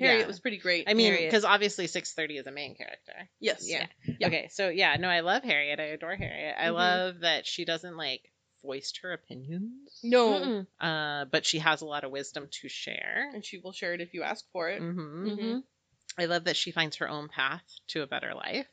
Harriet 0.00 0.20
yeah. 0.22 0.26
was 0.26 0.40
pretty 0.40 0.58
great. 0.58 0.88
I 0.88 0.94
mean, 0.94 1.14
because 1.14 1.44
obviously 1.44 1.86
630 1.86 2.38
is 2.38 2.46
a 2.46 2.50
main 2.50 2.74
character. 2.74 3.28
yes. 3.38 3.68
Yeah. 3.68 3.86
Yeah. 4.18 4.26
Okay, 4.26 4.48
so 4.50 4.68
yeah, 4.68 4.96
no, 4.96 5.08
I 5.08 5.20
love 5.20 5.44
Harriet. 5.44 5.78
I 5.78 5.84
adore 5.84 6.16
Harriet. 6.16 6.56
I 6.58 6.66
Mhm. 6.68 6.74
love 6.74 7.20
that 7.20 7.46
she 7.46 7.64
doesn't 7.64 7.96
like 7.96 8.32
voiced 8.62 8.98
her 9.02 9.12
opinions. 9.12 10.00
No, 10.02 10.66
Uh, 10.80 11.26
but 11.26 11.46
she 11.46 11.58
has 11.60 11.82
a 11.82 11.86
lot 11.86 12.02
of 12.04 12.10
wisdom 12.10 12.48
to 12.50 12.68
share. 12.68 13.30
and 13.32 13.44
she 13.44 13.58
will 13.58 13.72
share 13.72 13.94
it 13.94 14.00
if 14.00 14.12
you 14.14 14.22
ask 14.22 14.44
for 14.52 14.68
it. 14.70 14.78
hmm 14.80 15.26
Mhm. 15.28 15.64
I 16.20 16.26
love 16.26 16.44
that 16.44 16.56
she 16.56 16.70
finds 16.70 16.96
her 16.96 17.08
own 17.08 17.28
path 17.28 17.62
to 17.88 18.02
a 18.02 18.06
better 18.06 18.34
life 18.34 18.66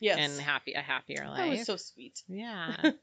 Yes. 0.00 0.18
and 0.18 0.40
happy 0.40 0.74
a 0.74 0.80
happier 0.82 1.26
life. 1.28 1.36
that 1.38 1.48
was 1.50 1.66
so 1.66 1.76
sweet. 1.76 2.22
yeah. 2.28 2.92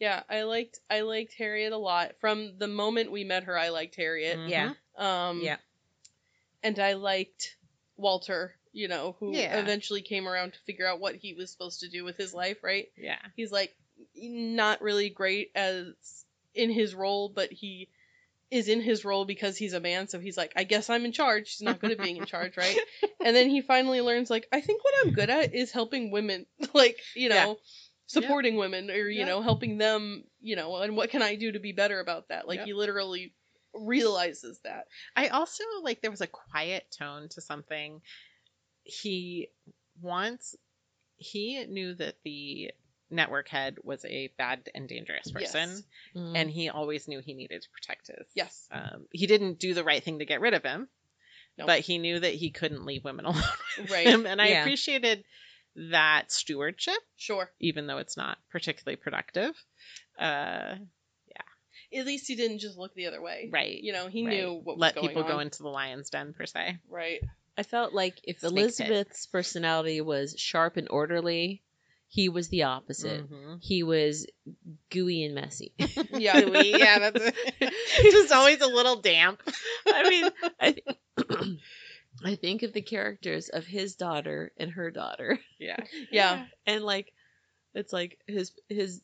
Yeah, 0.00 0.22
I 0.30 0.42
liked 0.44 0.78
I 0.88 1.00
liked 1.00 1.34
Harriet 1.34 1.72
a 1.72 1.76
lot. 1.76 2.12
From 2.20 2.56
the 2.58 2.68
moment 2.68 3.10
we 3.10 3.24
met 3.24 3.44
her, 3.44 3.58
I 3.58 3.70
liked 3.70 3.96
Harriet. 3.96 4.38
Mhm. 4.38 4.48
Yeah. 4.48 4.72
Um 4.96 5.40
Yeah. 5.40 5.56
and 6.62 6.78
I 6.78 6.92
liked 6.92 7.56
Walter, 7.96 8.54
you 8.72 8.86
know, 8.86 9.16
who 9.18 9.34
Yeah. 9.34 9.58
eventually 9.58 10.02
came 10.02 10.28
around 10.28 10.52
to 10.52 10.58
figure 10.60 10.86
out 10.86 11.00
what 11.00 11.16
he 11.16 11.34
was 11.34 11.50
supposed 11.50 11.80
to 11.80 11.88
do 11.88 12.04
with 12.04 12.16
his 12.16 12.32
life, 12.32 12.62
right? 12.62 12.86
Yeah. 12.96 13.18
He's 13.34 13.50
like 13.50 13.74
not 14.14 14.80
really 14.82 15.10
great 15.10 15.50
as 15.56 15.94
in 16.54 16.70
his 16.70 16.94
role, 16.94 17.28
but 17.28 17.50
he 17.52 17.88
is 18.50 18.68
in 18.68 18.80
his 18.80 19.04
role 19.04 19.24
because 19.24 19.56
he's 19.56 19.74
a 19.74 19.80
man, 19.80 20.08
so 20.08 20.18
he's 20.18 20.36
like, 20.36 20.52
I 20.56 20.64
guess 20.64 20.88
I'm 20.88 21.04
in 21.04 21.12
charge. 21.12 21.50
He's 21.56 21.62
not 21.62 21.80
good 21.80 21.90
at 21.90 21.98
being 21.98 22.16
in 22.16 22.24
charge, 22.24 22.56
right? 22.56 22.76
and 23.24 23.36
then 23.36 23.50
he 23.50 23.60
finally 23.60 24.00
learns 24.00 24.30
like, 24.30 24.48
I 24.52 24.60
think 24.60 24.82
what 24.82 24.94
I'm 25.04 25.12
good 25.12 25.30
at 25.30 25.54
is 25.54 25.70
helping 25.70 26.10
women. 26.10 26.46
like, 26.74 26.98
you 27.14 27.28
know, 27.28 27.50
Yeah. 27.50 27.54
supporting 28.06 28.56
women 28.56 28.90
or, 28.90 29.08
you 29.08 29.26
know, 29.26 29.42
helping 29.42 29.76
them, 29.76 30.24
you 30.40 30.56
know, 30.56 30.76
and 30.76 30.96
what 30.96 31.10
can 31.10 31.22
I 31.22 31.34
do 31.34 31.52
to 31.52 31.58
be 31.58 31.72
better 31.72 32.00
about 32.00 32.28
that? 32.28 32.48
Like 32.48 32.58
Yep. 32.58 32.66
he 32.66 32.72
literally 32.72 33.34
realizes 33.74 34.58
that. 34.64 34.86
I 35.14 35.28
also 35.28 35.64
like 35.82 36.00
there 36.00 36.10
was 36.10 36.22
a 36.22 36.26
quiet 36.26 36.86
tone 36.98 37.28
to 37.30 37.40
something. 37.42 38.00
He 38.84 39.48
wants 40.00 40.56
he 41.18 41.64
knew 41.66 41.94
that 41.96 42.14
the 42.24 42.70
network 43.10 43.48
head 43.48 43.76
was 43.82 44.04
a 44.04 44.30
bad 44.36 44.68
and 44.74 44.88
dangerous 44.88 45.30
person 45.30 45.68
Yes. 45.70 45.82
Mm. 46.14 46.32
and 46.36 46.50
he 46.50 46.68
always 46.68 47.08
knew 47.08 47.20
he 47.20 47.34
needed 47.34 47.62
to 47.62 47.68
protect 47.70 48.08
his 48.08 48.26
Yes. 48.34 48.68
um, 48.70 49.06
he 49.12 49.26
didn't 49.26 49.58
do 49.58 49.74
the 49.74 49.84
right 49.84 50.02
thing 50.02 50.18
to 50.18 50.24
get 50.26 50.40
rid 50.40 50.54
of 50.54 50.62
him 50.62 50.88
No. 51.56 51.66
but 51.66 51.80
he 51.80 51.98
knew 51.98 52.20
that 52.20 52.34
he 52.34 52.50
couldn't 52.50 52.84
leave 52.84 53.04
women 53.04 53.24
alone 53.26 53.42
Right. 53.90 54.06
him 54.06 54.26
and 54.26 54.40
i 54.42 54.48
Yeah. 54.48 54.60
appreciated 54.62 55.24
that 55.76 56.30
stewardship 56.32 56.98
Sure. 57.16 57.50
even 57.60 57.86
though 57.86 57.98
it's 57.98 58.16
not 58.16 58.38
particularly 58.50 58.96
productive 58.96 59.54
uh 60.18 60.74
yeah 61.26 61.98
At 62.00 62.06
least 62.06 62.26
he 62.26 62.34
didn't 62.36 62.58
just 62.58 62.76
look 62.76 62.94
the 62.94 63.06
other 63.06 63.22
way. 63.22 63.48
right 63.50 63.80
You 63.82 63.92
know, 63.92 64.08
he 64.08 64.26
right. 64.26 64.36
knew 64.36 64.52
what 64.54 64.76
was 64.76 64.80
let 64.80 64.94
going 64.96 65.08
people 65.08 65.22
on. 65.22 65.28
go 65.28 65.38
into 65.38 65.62
the 65.62 65.68
lion's 65.68 66.10
den 66.10 66.34
per 66.34 66.46
se 66.46 66.78
Right. 66.88 67.20
I 67.56 67.62
felt 67.64 67.92
like 67.92 68.20
if 68.22 68.38
Snake 68.40 68.52
pit. 68.54 68.58
Elizabeth's 68.80 69.26
personality 69.26 70.00
was 70.00 70.34
sharp 70.38 70.76
and 70.76 70.86
orderly, 70.90 71.62
he 72.10 72.28
was 72.30 72.48
the 72.48 72.62
opposite. 72.64 73.30
Mhm. 73.30 73.58
He 73.62 73.82
was 73.82 74.26
gooey 74.90 75.24
and 75.24 75.34
messy. 75.34 75.72
Yeah. 76.12 76.38
yeah, 76.62 77.10
that's 77.10 77.30
just 78.02 78.32
always 78.32 78.60
a 78.60 78.66
little 78.66 78.96
damp. 79.02 79.40
I 79.86 80.08
mean, 80.08 80.30
I, 80.60 80.72
th- 80.72 81.58
I 82.24 82.34
think 82.34 82.62
of 82.62 82.72
the 82.72 82.82
characters 82.82 83.48
of 83.50 83.64
his 83.64 83.94
daughter 83.94 84.52
and 84.56 84.70
her 84.72 84.90
daughter, 84.90 85.38
Yeah, 85.58 85.76
Yeah. 86.10 86.44
and 86.66 86.82
like, 86.84 87.12
it's 87.74 87.92
like 87.92 88.18
his 88.26 88.52
his. 88.68 89.02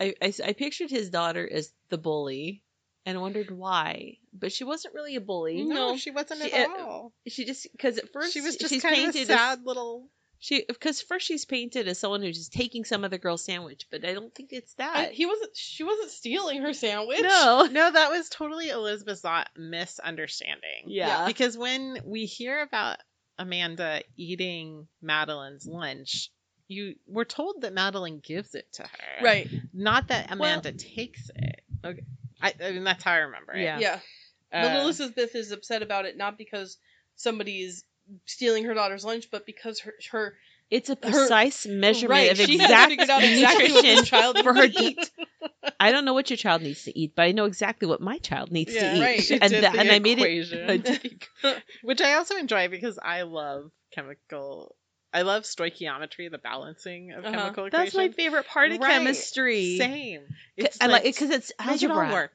I, 0.00 0.14
I, 0.20 0.32
I 0.44 0.52
pictured 0.54 0.90
his 0.90 1.10
daughter 1.10 1.48
as 1.48 1.70
the 1.90 1.98
bully, 1.98 2.62
and 3.06 3.20
wondered 3.20 3.50
why, 3.50 4.16
but 4.32 4.50
she 4.50 4.64
wasn't 4.64 4.94
really 4.94 5.14
a 5.14 5.20
bully. 5.20 5.62
No, 5.62 5.96
she 5.96 6.10
wasn't 6.10 6.42
she- 6.42 6.52
at 6.52 6.68
uh, 6.70 6.72
all. 6.82 7.12
She 7.28 7.44
just 7.44 7.68
because 7.70 7.98
at 7.98 8.12
first 8.12 8.32
She 8.32 8.40
was 8.40 8.56
just 8.56 8.82
kind 8.82 8.94
of 8.94 9.00
a 9.00 9.04
painted 9.04 9.26
sad 9.28 9.58
as 9.60 9.64
little. 9.64 10.08
She 10.44 10.62
because 10.68 11.00
first 11.00 11.26
she's 11.26 11.46
painted 11.46 11.88
as 11.88 11.98
someone 11.98 12.20
who's 12.20 12.36
just 12.36 12.52
taking 12.52 12.84
some 12.84 13.02
other 13.02 13.16
girl's 13.16 13.42
sandwich, 13.42 13.86
but 13.90 14.04
I 14.04 14.12
don't 14.12 14.34
think 14.34 14.52
it's 14.52 14.74
that. 14.74 14.94
I- 14.94 15.06
he 15.06 15.24
wasn't 15.24 15.56
she 15.56 15.84
wasn't 15.84 16.10
stealing 16.10 16.60
her 16.60 16.74
sandwich. 16.74 17.22
no, 17.22 17.66
No, 17.72 17.90
that 17.90 18.10
was 18.10 18.28
totally 18.28 18.68
Elizabeth's 18.68 19.22
thought 19.22 19.48
misunderstanding. 19.56 20.84
yeah, 20.86 21.26
Because 21.26 21.56
when 21.56 21.98
we 22.04 22.26
hear 22.26 22.60
about 22.60 22.98
Amanda 23.38 24.02
eating 24.18 24.86
Madeline's 25.00 25.66
lunch, 25.66 26.30
you 26.68 26.96
we're 27.06 27.24
told 27.24 27.62
that 27.62 27.72
Madeline 27.72 28.20
gives 28.22 28.54
it 28.54 28.70
to 28.74 28.82
her, 28.82 29.24
Right. 29.24 29.48
Not 29.72 30.08
that 30.08 30.30
Amanda 30.30 30.72
takes 30.72 31.30
it. 31.34 31.60
Okay, 31.82 32.04
I, 32.42 32.52
I 32.62 32.72
mean 32.72 32.84
that's 32.84 33.02
how 33.02 33.12
I 33.12 33.16
remember 33.18 33.52
it. 33.54 33.62
Yeah. 33.62 33.78
Yeah. 33.78 33.98
But 34.52 34.76
Uh, 34.76 34.80
Elizabeth 34.82 35.34
is 35.34 35.52
upset 35.52 35.82
about 35.82 36.04
it 36.04 36.18
not 36.18 36.36
because 36.36 36.76
somebody 37.16 37.62
is 37.62 37.82
stealing 38.26 38.64
her 38.64 38.74
daughter's 38.74 39.04
lunch, 39.04 39.30
but 39.30 39.46
because 39.46 39.80
her 39.80 39.94
her 40.12 40.34
it's 40.70 40.88
a 40.90 40.96
precise 40.96 41.66
measurement 41.66 42.10
right, 42.10 42.30
of 42.32 42.36
she 42.38 42.54
exact 42.54 42.90
has 42.92 42.92
exactly 42.92 43.68
nutrition 43.68 44.04
child 44.04 44.38
for 44.38 44.52
her 44.54 44.64
eat. 44.64 45.10
I 45.78 45.92
don't 45.92 46.04
know 46.04 46.14
what 46.14 46.30
your 46.30 46.36
child 46.36 46.62
needs 46.62 46.84
to 46.84 46.98
eat, 46.98 47.14
but 47.14 47.22
I 47.22 47.32
know 47.32 47.44
exactly 47.44 47.86
what 47.88 48.00
my 48.00 48.18
child 48.18 48.50
needs 48.50 48.72
Yeah, 48.74 48.80
to 48.80 48.96
eat. 48.96 49.02
right. 49.02 49.30
And, 49.30 49.52
did 49.52 49.62
that, 49.62 49.72
the 49.72 49.80
and 49.80 49.90
I 49.90 49.98
made 49.98 50.18
it. 50.18 50.22
equation. 50.22 50.70
I 50.70 50.76
did- 50.78 51.26
which 51.82 52.00
I 52.00 52.14
also 52.14 52.36
enjoy 52.36 52.68
because 52.68 52.98
I 53.02 53.22
love 53.22 53.70
chemical. 53.92 54.74
I 55.12 55.22
love 55.22 55.44
stoichiometry, 55.44 56.30
the 56.30 56.38
balancing 56.38 57.12
of 57.12 57.24
Uh-huh. 57.24 57.36
chemical 57.36 57.64
That's 57.70 57.94
my 57.94 58.04
equations. 58.04 58.16
favor't 58.16 58.46
part 58.46 58.72
of 58.72 58.80
Right. 58.80 58.90
chemistry. 58.90 59.76
Same. 59.78 60.22
C- 60.60 60.68
I 60.80 60.86
like 60.86 61.04
it 61.04 61.14
because 61.14 61.30
it's 61.30 61.52
make 61.64 61.82
it 61.82 61.90
all 61.90 61.98
algebra. 61.98 62.12
work. 62.12 62.32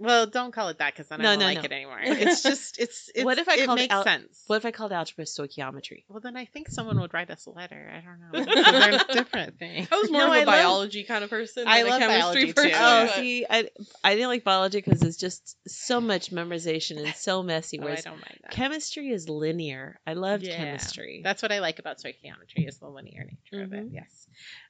Well, 0.00 0.26
don't 0.28 0.52
call 0.52 0.68
it 0.68 0.78
that 0.78 0.94
because 0.94 1.08
then 1.08 1.20
No, 1.20 1.30
I 1.30 1.32
don't 1.32 1.40
no, 1.40 1.46
like 1.46 1.56
no. 1.56 1.62
it 1.64 1.72
anymore. 1.72 1.98
It's 2.04 2.42
just 2.42 2.78
it's, 2.78 3.10
it's 3.14 3.24
What 3.24 3.38
if 3.38 3.48
I 3.48 3.54
it 3.56 3.66
called 3.66 3.78
makes 3.80 3.92
al- 3.92 4.04
sense. 4.04 4.44
What 4.46 4.56
if 4.56 4.64
I 4.64 4.70
called 4.70 4.92
algebra 4.92 5.24
stoichiometry? 5.24 6.04
Well, 6.08 6.20
then 6.20 6.36
I 6.36 6.44
think 6.44 6.68
someone 6.68 7.00
would 7.00 7.12
write 7.12 7.30
us 7.30 7.46
a 7.46 7.50
letter. 7.50 7.90
I 7.92 8.00
don't 8.00 8.46
know. 8.46 8.70
They're 8.70 9.04
different 9.24 9.58
things. 9.58 9.88
I 9.90 9.96
was 9.96 10.10
more 10.10 10.20
No, 10.20 10.26
of 10.28 10.32
a 10.32 10.34
I 10.34 10.38
love- 10.38 10.46
biology 10.46 11.02
kind 11.02 11.24
of 11.24 11.30
person. 11.30 11.64
I 11.66 11.78
than 11.82 11.86
a 11.86 11.90
love 11.90 12.00
chemistry 12.00 12.52
biology, 12.52 12.70
too. 12.70 12.76
Oh, 12.76 13.06
but- 13.06 13.14
see, 13.16 13.46
I 13.50 13.68
I 14.04 14.14
didn't 14.14 14.28
like 14.28 14.44
biology 14.44 14.78
because 14.78 15.02
it's 15.02 15.16
just 15.16 15.56
so 15.66 16.00
much 16.00 16.30
memorization 16.30 16.98
and 17.04 17.14
so 17.16 17.42
messy. 17.42 17.78
Oh, 17.80 17.82
I 17.82 17.84
Whereas 17.86 18.04
don't 18.04 18.12
mind 18.14 18.38
that. 18.42 18.52
chemistry 18.52 19.10
is 19.10 19.28
linear. 19.28 19.98
I 20.06 20.12
loved 20.12 20.44
Yeah. 20.46 20.56
chemistry. 20.58 21.22
That's 21.24 21.42
what 21.42 21.50
I 21.50 21.58
like 21.58 21.80
about 21.80 21.98
stoichiometry 21.98 22.68
is 22.68 22.78
the 22.78 22.86
linear 22.88 23.24
nature 23.24 23.64
of 23.64 23.72
it. 23.72 23.90
Mhm. 23.90 23.94
Yes. 23.94 24.26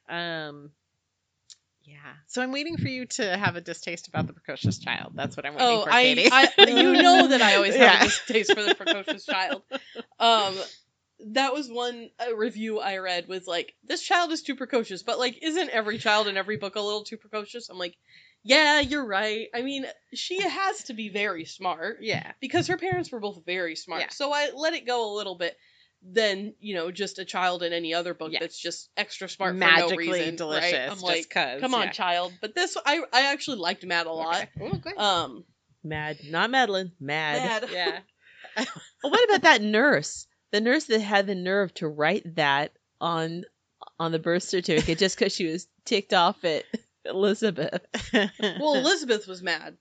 Um. 0.09 0.71
Yeah. 1.89 2.13
So 2.27 2.41
I'm 2.41 2.51
waiting 2.51 2.77
for 2.77 2.87
you 2.87 3.05
to 3.05 3.37
have 3.37 3.55
a 3.55 3.61
distaste 3.61 4.07
about 4.07 4.27
the 4.27 4.33
precocious 4.33 4.77
child. 4.77 5.13
That's 5.15 5.35
what 5.35 5.45
I'm 5.45 5.53
waiting 5.53 5.67
Oh, 5.67 5.83
for, 5.83 5.91
I, 5.91 6.03
Katie. 6.03 6.29
I, 6.31 6.49
you 6.57 6.93
know 7.01 7.27
that 7.27 7.41
I 7.41 7.55
always 7.55 7.75
have 7.75 8.01
a 8.01 8.05
distaste 8.05 8.53
for 8.53 8.63
the 8.63 8.75
precocious 8.83 9.25
child. 9.25 9.63
Um, 10.19 10.55
that 11.31 11.53
was 11.53 11.69
one 11.69 12.09
review 12.35 12.79
I 12.79 12.97
read 12.97 13.27
was 13.27 13.47
like, 13.47 13.73
this 13.83 14.03
child 14.03 14.31
is 14.31 14.43
too 14.43 14.55
precocious, 14.55 15.03
but 15.03 15.19
like, 15.19 15.39
isn't 15.41 15.69
every 15.69 15.97
child 15.97 16.27
in 16.27 16.37
every 16.37 16.57
book 16.57 16.75
a 16.75 16.81
little 16.81 17.03
too 17.03 17.17
precocious? 17.17 17.69
I'm 17.69 17.79
like, 17.79 17.97
yeah, 18.43 18.79
you're 18.79 19.05
right. 19.05 19.47
I 19.53 19.63
mean, 19.63 19.85
she 20.13 20.41
has 20.41 20.83
to 20.85 20.93
be 20.93 21.09
very 21.09 21.45
smart 21.45 21.97
yeah. 22.01 22.31
because 22.39 22.67
her 22.67 22.77
parents 22.77 23.11
were 23.11 23.19
both 23.19 23.43
very 23.45 23.75
smart. 23.75 24.01
Yeah. 24.01 24.09
So 24.11 24.31
I 24.31 24.51
let 24.55 24.73
it 24.73 24.85
go 24.85 25.11
a 25.11 25.15
little 25.15 25.35
bit 25.35 25.57
than 26.01 26.53
you 26.59 26.75
know 26.75 26.91
just 26.91 27.19
a 27.19 27.25
child 27.25 27.61
in 27.61 27.73
any 27.73 27.93
other 27.93 28.13
book 28.13 28.31
that's 28.39 28.57
just 28.57 28.89
extra 28.95 29.27
smart 29.27 29.55
Magically 29.55 30.05
for 30.05 30.11
no 30.11 30.17
reason, 30.17 30.35
delicious. 30.35 30.71
Right? 30.71 30.81
I'm 30.83 30.89
just 30.91 31.03
like, 31.03 31.29
'cause, 31.29 31.59
come 31.61 31.73
on, 31.73 31.87
yeah. 31.87 31.91
child. 31.91 32.33
But 32.39 32.55
this, 32.55 32.77
I 32.85 33.01
I 33.11 33.33
actually 33.33 33.57
liked 33.57 33.85
Mad 33.85 34.05
a 34.07 34.11
lot. 34.11 34.35
Okay. 34.35 34.49
Oh, 34.61 34.77
good. 34.77 34.97
Um, 34.97 35.43
Mad, 35.83 36.19
not 36.25 36.49
Madeline. 36.49 36.91
Mad. 36.99 37.63
Mad. 37.63 37.69
yeah. 37.71 37.99
Oh, 39.03 39.09
what 39.09 39.23
about 39.29 39.43
that 39.43 39.61
nurse? 39.61 40.27
The 40.51 40.59
nurse 40.59 40.85
that 40.85 40.99
had 40.99 41.27
the 41.27 41.35
nerve 41.35 41.73
to 41.75 41.87
write 41.87 42.35
that 42.35 42.73
on 42.99 43.43
on 43.99 44.11
the 44.11 44.19
birth 44.19 44.43
certificate 44.43 44.97
just 44.97 45.17
because 45.17 45.33
she 45.33 45.45
was 45.45 45.67
ticked 45.85 46.13
off 46.13 46.43
at 46.43 46.65
Elizabeth. 47.05 47.81
well, 48.13 48.75
Elizabeth 48.75 49.27
was 49.27 49.41
mad. 49.41 49.77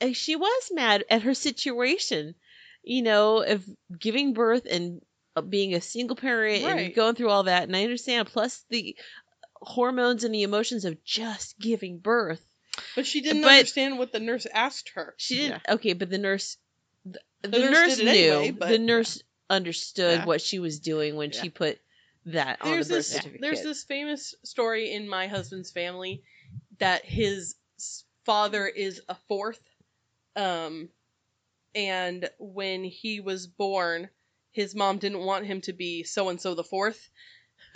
And 0.00 0.16
she 0.16 0.36
was 0.36 0.70
mad 0.72 1.04
at 1.08 1.22
her 1.22 1.34
situation, 1.34 2.34
you 2.82 3.02
know, 3.02 3.42
of 3.42 3.64
giving 3.98 4.34
birth 4.34 4.66
and 4.68 5.00
being 5.42 5.74
a 5.74 5.80
single 5.80 6.16
parent 6.16 6.62
and 6.64 6.94
going 6.94 7.14
through 7.14 7.30
all 7.30 7.44
that. 7.44 7.64
And 7.64 7.76
I 7.76 7.82
understand, 7.82 8.28
plus 8.28 8.64
the 8.70 8.96
hormones 9.54 10.24
and 10.24 10.34
the 10.34 10.42
emotions 10.42 10.84
of 10.84 11.02
just 11.04 11.58
giving 11.58 11.98
birth. 11.98 12.44
But 12.96 13.06
she 13.06 13.20
didn't 13.20 13.42
But- 13.42 13.52
understand 13.52 13.98
what 13.98 14.12
the 14.12 14.20
nurse 14.20 14.46
asked 14.52 14.90
her. 14.94 15.14
She 15.16 15.36
didn't. 15.36 15.62
Okay, 15.68 15.92
but 15.92 16.10
the 16.10 16.18
nurse, 16.18 16.56
the, 17.04 17.18
the, 17.42 17.58
nurse 17.58 17.70
nurse, 17.70 17.98
knew. 17.98 18.08
anyway, 18.08 18.50
but- 18.52 18.68
the 18.68 18.78
nurse 18.78 19.22
understood 19.50 20.20
Yeah. 20.20 20.24
what 20.24 20.40
she 20.40 20.58
was 20.58 20.80
doing 20.80 21.16
when 21.16 21.30
Yeah. 21.32 21.42
she 21.42 21.50
put 21.50 21.78
that 22.26 22.62
on 22.62 22.70
There's 22.72 22.88
the 22.88 22.94
birth 22.94 22.98
this 22.98 23.08
certificate. 23.10 23.40
there's 23.42 23.62
this 23.62 23.84
famous 23.84 24.34
story 24.44 24.90
in 24.92 25.08
my 25.08 25.26
husband's 25.26 25.70
family 25.70 26.22
that 26.78 27.04
his 27.04 27.54
father 28.24 28.66
is 28.66 29.02
a 29.08 29.14
fourth, 29.28 29.60
um, 30.34 30.88
and 31.74 32.28
when 32.38 32.82
he 32.84 33.20
was 33.20 33.46
born, 33.46 34.08
his 34.54 34.74
mom 34.74 34.96
didn't 34.98 35.20
want 35.20 35.44
him 35.44 35.60
to 35.62 35.72
be 35.74 36.02
so 36.04 36.30
and 36.30 36.40
so 36.40 36.54
the 36.54 36.64
fourth, 36.64 37.10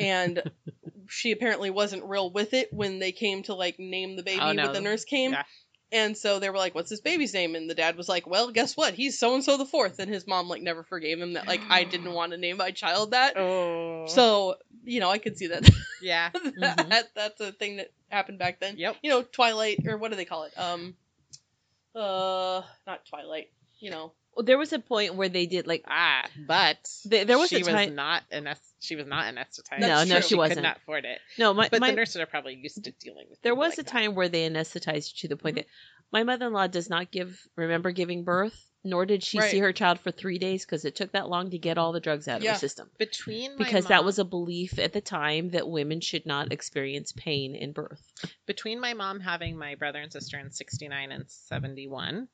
and 0.01 0.43
she 1.09 1.33
apparently 1.33 1.69
wasn't 1.71 2.05
real 2.05 2.31
with 2.33 2.55
it 2.55 2.73
when 2.73 2.99
they 3.01 3.13
came 3.13 3.43
to 3.43 3.55
like 3.55 3.79
name 3.79 4.17
the 4.17 4.23
baby 4.23 4.41
Oh, 4.41 4.53
no. 4.53 4.65
when 4.65 4.73
the 4.73 4.81
nurse 4.81 5.05
came. 5.05 5.33
Yeah. 5.33 5.43
And 5.91 6.19
so 6.19 6.39
they 6.39 6.51
were 6.51 6.59
like, 6.59 6.75
"What's 6.75 6.91
this 6.91 7.01
baby's 7.01 7.33
name?" 7.33 7.55
And 7.55 7.69
the 7.69 7.75
dad 7.75 7.97
was 7.97 8.11
like, 8.11 8.27
"Well, 8.27 8.51
guess 8.51 8.77
what? 8.77 8.93
He's 8.93 9.19
so 9.19 9.35
and 9.35 9.43
so 9.43 9.57
the 9.57 9.65
fourth. 9.65 9.99
And 9.99 10.11
his 10.13 10.27
mom 10.27 10.47
like 10.47 10.61
never 10.61 10.83
forgave 10.83 11.19
him 11.19 11.33
that 11.33 11.47
like 11.49 11.63
I 11.71 11.85
didn't 11.85 12.13
want 12.19 12.33
to 12.33 12.39
name 12.39 12.59
my 12.59 12.73
child 12.73 13.13
that. 13.13 13.39
Oh. 13.39 14.05
So 14.07 14.57
you 14.85 15.01
know, 15.01 15.11
I 15.11 15.17
could 15.17 15.39
see 15.39 15.47
that. 15.47 15.67
yeah. 16.03 16.29
that 16.61 17.09
that's 17.15 17.41
a 17.41 17.53
thing 17.53 17.77
that 17.79 17.91
happened 18.11 18.39
back 18.39 18.61
then. 18.61 18.77
Yep. 18.77 18.97
You 19.03 19.11
know, 19.11 19.23
Twilight 19.23 19.79
or 19.87 19.97
what 19.97 20.11
do 20.11 20.17
they 20.19 20.27
call 20.27 20.45
it? 20.45 20.53
Um, 20.59 20.95
uh, 21.95 22.63
not 22.87 23.07
Twilight. 23.09 23.51
You 23.81 23.91
know, 23.91 24.13
there 24.43 24.59
was 24.59 24.73
a 24.73 24.79
point 24.79 25.15
where 25.15 25.29
they 25.29 25.47
did 25.47 25.67
like 25.67 25.85
Ah, 25.87 26.27
but 26.47 26.77
There- 27.05 27.25
there 27.25 27.39
was 27.39 27.49
she 27.51 27.57
a 27.57 27.65
time- 27.65 27.89
was 27.91 27.95
not 27.97 28.23
anest- 28.31 28.75
she 28.81 28.97
was 28.97 29.07
not 29.07 29.25
anesthetized. 29.33 29.81
No, 29.81 30.05
no, 30.05 30.21
she 30.21 30.31
could 30.31 30.39
wasn't. 30.39 30.63
not 30.63 30.77
afford 30.79 31.05
it. 31.05 31.21
no, 31.39 31.53
my, 31.55 31.69
But 31.69 31.81
my 31.81 31.91
the 31.91 31.97
nurses 31.97 32.17
are 32.17 32.27
probably 32.27 32.55
used 32.55 32.83
to 32.85 32.91
dealing 32.93 33.27
with. 33.29 33.41
there 33.43 33.55
was 33.55 33.73
like 33.73 33.79
a 33.81 33.83
that. 33.85 33.91
time 33.91 34.15
where 34.15 34.29
they 34.29 34.49
anesthetized 34.49 35.15
you 35.15 35.21
to 35.23 35.29
the 35.29 35.37
point 35.37 35.55
Mhm. 35.57 35.59
that 35.61 35.67
my 36.13 36.23
mother-in-law 36.23 36.69
does 36.69 36.89
not 36.89 37.11
give 37.11 37.47
remember 37.57 37.91
giving 37.91 38.25
birth 38.25 38.65
nor 38.85 39.05
did 39.05 39.25
she 39.25 39.39
Right. 39.41 39.51
see 39.51 39.59
her 39.59 39.73
child 39.73 39.99
for 39.99 40.13
three 40.13 40.39
days 40.39 40.65
because 40.65 40.85
it 40.85 40.95
took 40.95 41.11
that 41.13 41.29
long 41.29 41.51
to 41.51 41.59
get 41.59 41.77
all 41.79 41.91
the 41.93 41.99
drugs 42.01 42.29
out 42.29 42.39
of 42.39 42.45
Yeah. 42.45 42.53
her 42.53 42.59
system 42.59 42.89
between 42.97 43.57
because 43.59 43.87
that 43.87 44.05
was 44.05 44.21
a 44.21 44.25
belief 44.25 44.79
at 44.79 44.93
the 44.93 45.01
time 45.01 45.51
that 45.51 45.69
women 45.69 46.01
should 46.01 46.25
not 46.25 46.53
experience 46.53 47.11
pain 47.13 47.57
in 47.57 47.73
birth 47.73 48.13
between 48.47 48.79
my 48.81 48.95
mom 48.95 49.19
having 49.19 49.59
my 49.59 49.75
brother 49.75 49.99
and 50.01 50.13
sister 50.13 50.39
in 50.39 50.53
69 50.53 51.11
and 51.11 51.29
71 51.29 52.29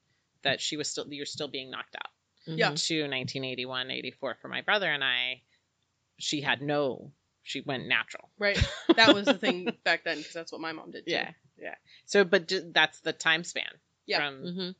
that 0.44 0.60
she 0.60 0.76
was 0.76 0.88
still 0.88 1.06
you're 1.10 1.26
still 1.26 1.48
being 1.48 1.70
knocked 1.70 1.96
out 1.96 2.10
Yeah. 2.46 2.70
Mhm. 2.72 2.86
to 2.88 2.94
1981 3.08 3.90
84 3.90 4.36
for 4.40 4.48
my 4.48 4.60
brother 4.62 4.90
and 4.90 5.02
i 5.04 5.42
she 6.18 6.40
had 6.40 6.62
no 6.62 7.10
she 7.42 7.60
went 7.60 7.86
natural 7.88 8.30
right? 8.38 8.58
That 8.96 9.12
was 9.14 9.26
the 9.26 9.34
thing 9.38 9.76
back 9.84 10.04
then 10.04 10.18
because 10.18 10.32
that's 10.32 10.52
what 10.52 10.60
my 10.60 10.72
mom 10.72 10.90
did. 10.92 11.04
Too. 11.06 11.12
yeah 11.12 11.32
yeah 11.58 11.74
so 12.06 12.24
but 12.24 12.48
ju- 12.48 12.70
that's 12.72 13.00
the 13.00 13.12
time 13.12 13.44
span 13.44 13.72
Yeah. 14.06 14.18
from 14.18 14.42
Mhm. 14.44 14.74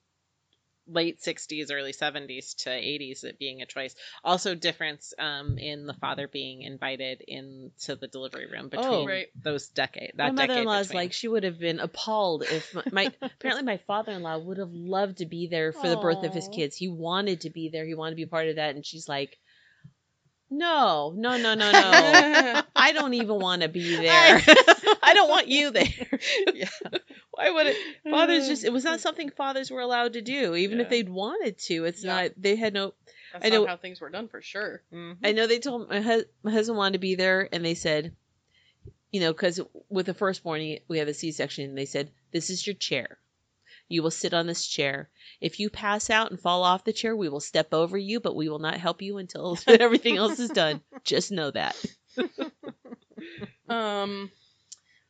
Late 0.87 1.21
60s 1.23 1.71
early 1.71 1.93
70s 1.93 2.55
to 2.55 2.71
80s 2.71 3.25
it 3.25 3.39
being 3.39 3.63
a 3.63 3.67
choice 3.67 3.95
also 4.23 4.55
difference 4.55 5.15
um, 5.19 5.57
in 5.59 5.87
the 5.87 5.95
father 5.95 6.29
being 6.29 6.63
invited 6.63 7.23
into 7.27 7.97
the 7.97 8.07
delivery 8.09 8.47
room 8.51 8.69
between 8.69 9.07
Oh. 9.07 9.07
Right. 9.07 9.29
those 9.43 9.69
decade 9.69 10.13
my 10.17 10.31
that 10.31 10.31
mother-in-law 10.31 10.79
is 10.81 10.95
like 10.95 11.13
she 11.13 11.29
would 11.29 11.45
have 11.45 11.59
been 11.59 11.81
appalled 11.81 12.43
if 12.45 12.73
my, 12.75 12.85
my 12.91 13.11
apparently 13.39 13.65
my 13.65 13.79
father-in-law 13.87 14.39
would 14.39 14.59
have 14.59 14.73
loved 14.73 15.19
to 15.19 15.27
be 15.27 15.47
there 15.49 15.73
for 15.73 15.89
the 15.89 15.97
birth 15.97 16.23
of 16.23 16.35
his 16.35 16.49
kids 16.49 16.77
he 16.77 16.89
wanted 16.89 17.41
to 17.43 17.51
be 17.51 17.69
there 17.71 17.87
he 17.87 17.95
wanted 17.95 18.11
to 18.13 18.17
be 18.17 18.27
part 18.27 18.49
of 18.49 18.57
that 18.57 18.75
and 18.75 18.85
she's 18.85 19.09
like 19.09 19.39
no 20.51 21.13
no 21.17 21.37
no 21.37 21.55
no 21.55 21.73
no 21.73 22.63
I 22.77 22.93
don't 22.93 23.15
even 23.15 23.37
want 23.41 23.63
to 23.63 23.69
be 23.69 23.97
there. 23.97 24.39
I 24.39 24.43
don't 25.15 25.29
want 25.29 25.49
you 25.49 25.71
there. 25.71 25.85
Yeah. 26.55 26.69
Why 27.33 27.51
would 27.51 27.67
it? 27.67 27.77
Fathers 28.09 28.47
just, 28.49 28.65
it 28.65 28.73
was 28.73 28.85
not 28.85 29.01
something 29.01 29.31
fathers 29.31 29.71
were 29.71 29.81
allowed 29.81 30.13
to 30.15 30.23
do, 30.23 30.55
even 30.55 30.81
if 30.81 30.89
they'd 30.89 31.09
wanted 31.09 31.59
to. 31.59 31.85
It's 31.85 32.05
Yeah. 32.05 32.15
not, 32.23 32.31
they 32.37 32.55
had 32.57 32.73
no, 32.75 32.95
That's 33.33 33.47
I 33.47 33.49
know- 33.49 33.67
how 33.67 33.77
things 33.77 34.01
were 34.01 34.11
done 34.11 34.29
for 34.29 34.41
sure. 34.43 34.83
Mhm. 34.93 35.17
I 35.25 35.33
know 35.33 35.47
they 35.47 35.59
told 35.59 35.89
my, 35.89 36.01
hus- 36.01 36.25
my 36.43 36.53
husband 36.53 36.79
wanted 36.79 36.93
to 36.95 36.99
be 37.01 37.15
there 37.17 37.49
and 37.53 37.65
they 37.65 37.75
said, 37.75 38.15
you 39.11 39.21
know, 39.21 39.33
because 39.33 39.61
with 39.89 40.07
the 40.07 40.15
firstborn, 40.15 40.77
we 40.89 40.99
have 40.99 41.09
a 41.09 41.15
C 41.15 41.33
section 41.33 41.65
and 41.65 41.77
they 41.79 41.87
said, 41.87 42.11
this 42.33 42.51
is 42.51 42.67
your 42.67 42.75
chair. 42.75 43.19
You 43.89 44.03
will 44.03 44.11
sit 44.11 44.33
on 44.33 44.47
this 44.47 44.67
chair. 44.67 45.09
If 45.41 45.61
you 45.61 45.69
pass 45.71 46.09
out 46.11 46.31
and 46.31 46.41
fall 46.41 46.63
off 46.63 46.85
the 46.85 46.93
chair, 46.93 47.15
we 47.15 47.29
will 47.29 47.41
step 47.41 47.75
over 47.75 47.99
you, 47.99 48.19
but 48.19 48.35
we 48.35 48.49
will 48.49 48.59
not 48.59 48.79
help 48.79 49.03
you 49.03 49.19
until 49.19 49.59
everything 49.67 50.17
else 50.17 50.39
is 50.39 50.51
done. 50.51 50.81
Just 51.05 51.33
know 51.33 51.51
that. 51.51 51.77
Um, 53.69 54.31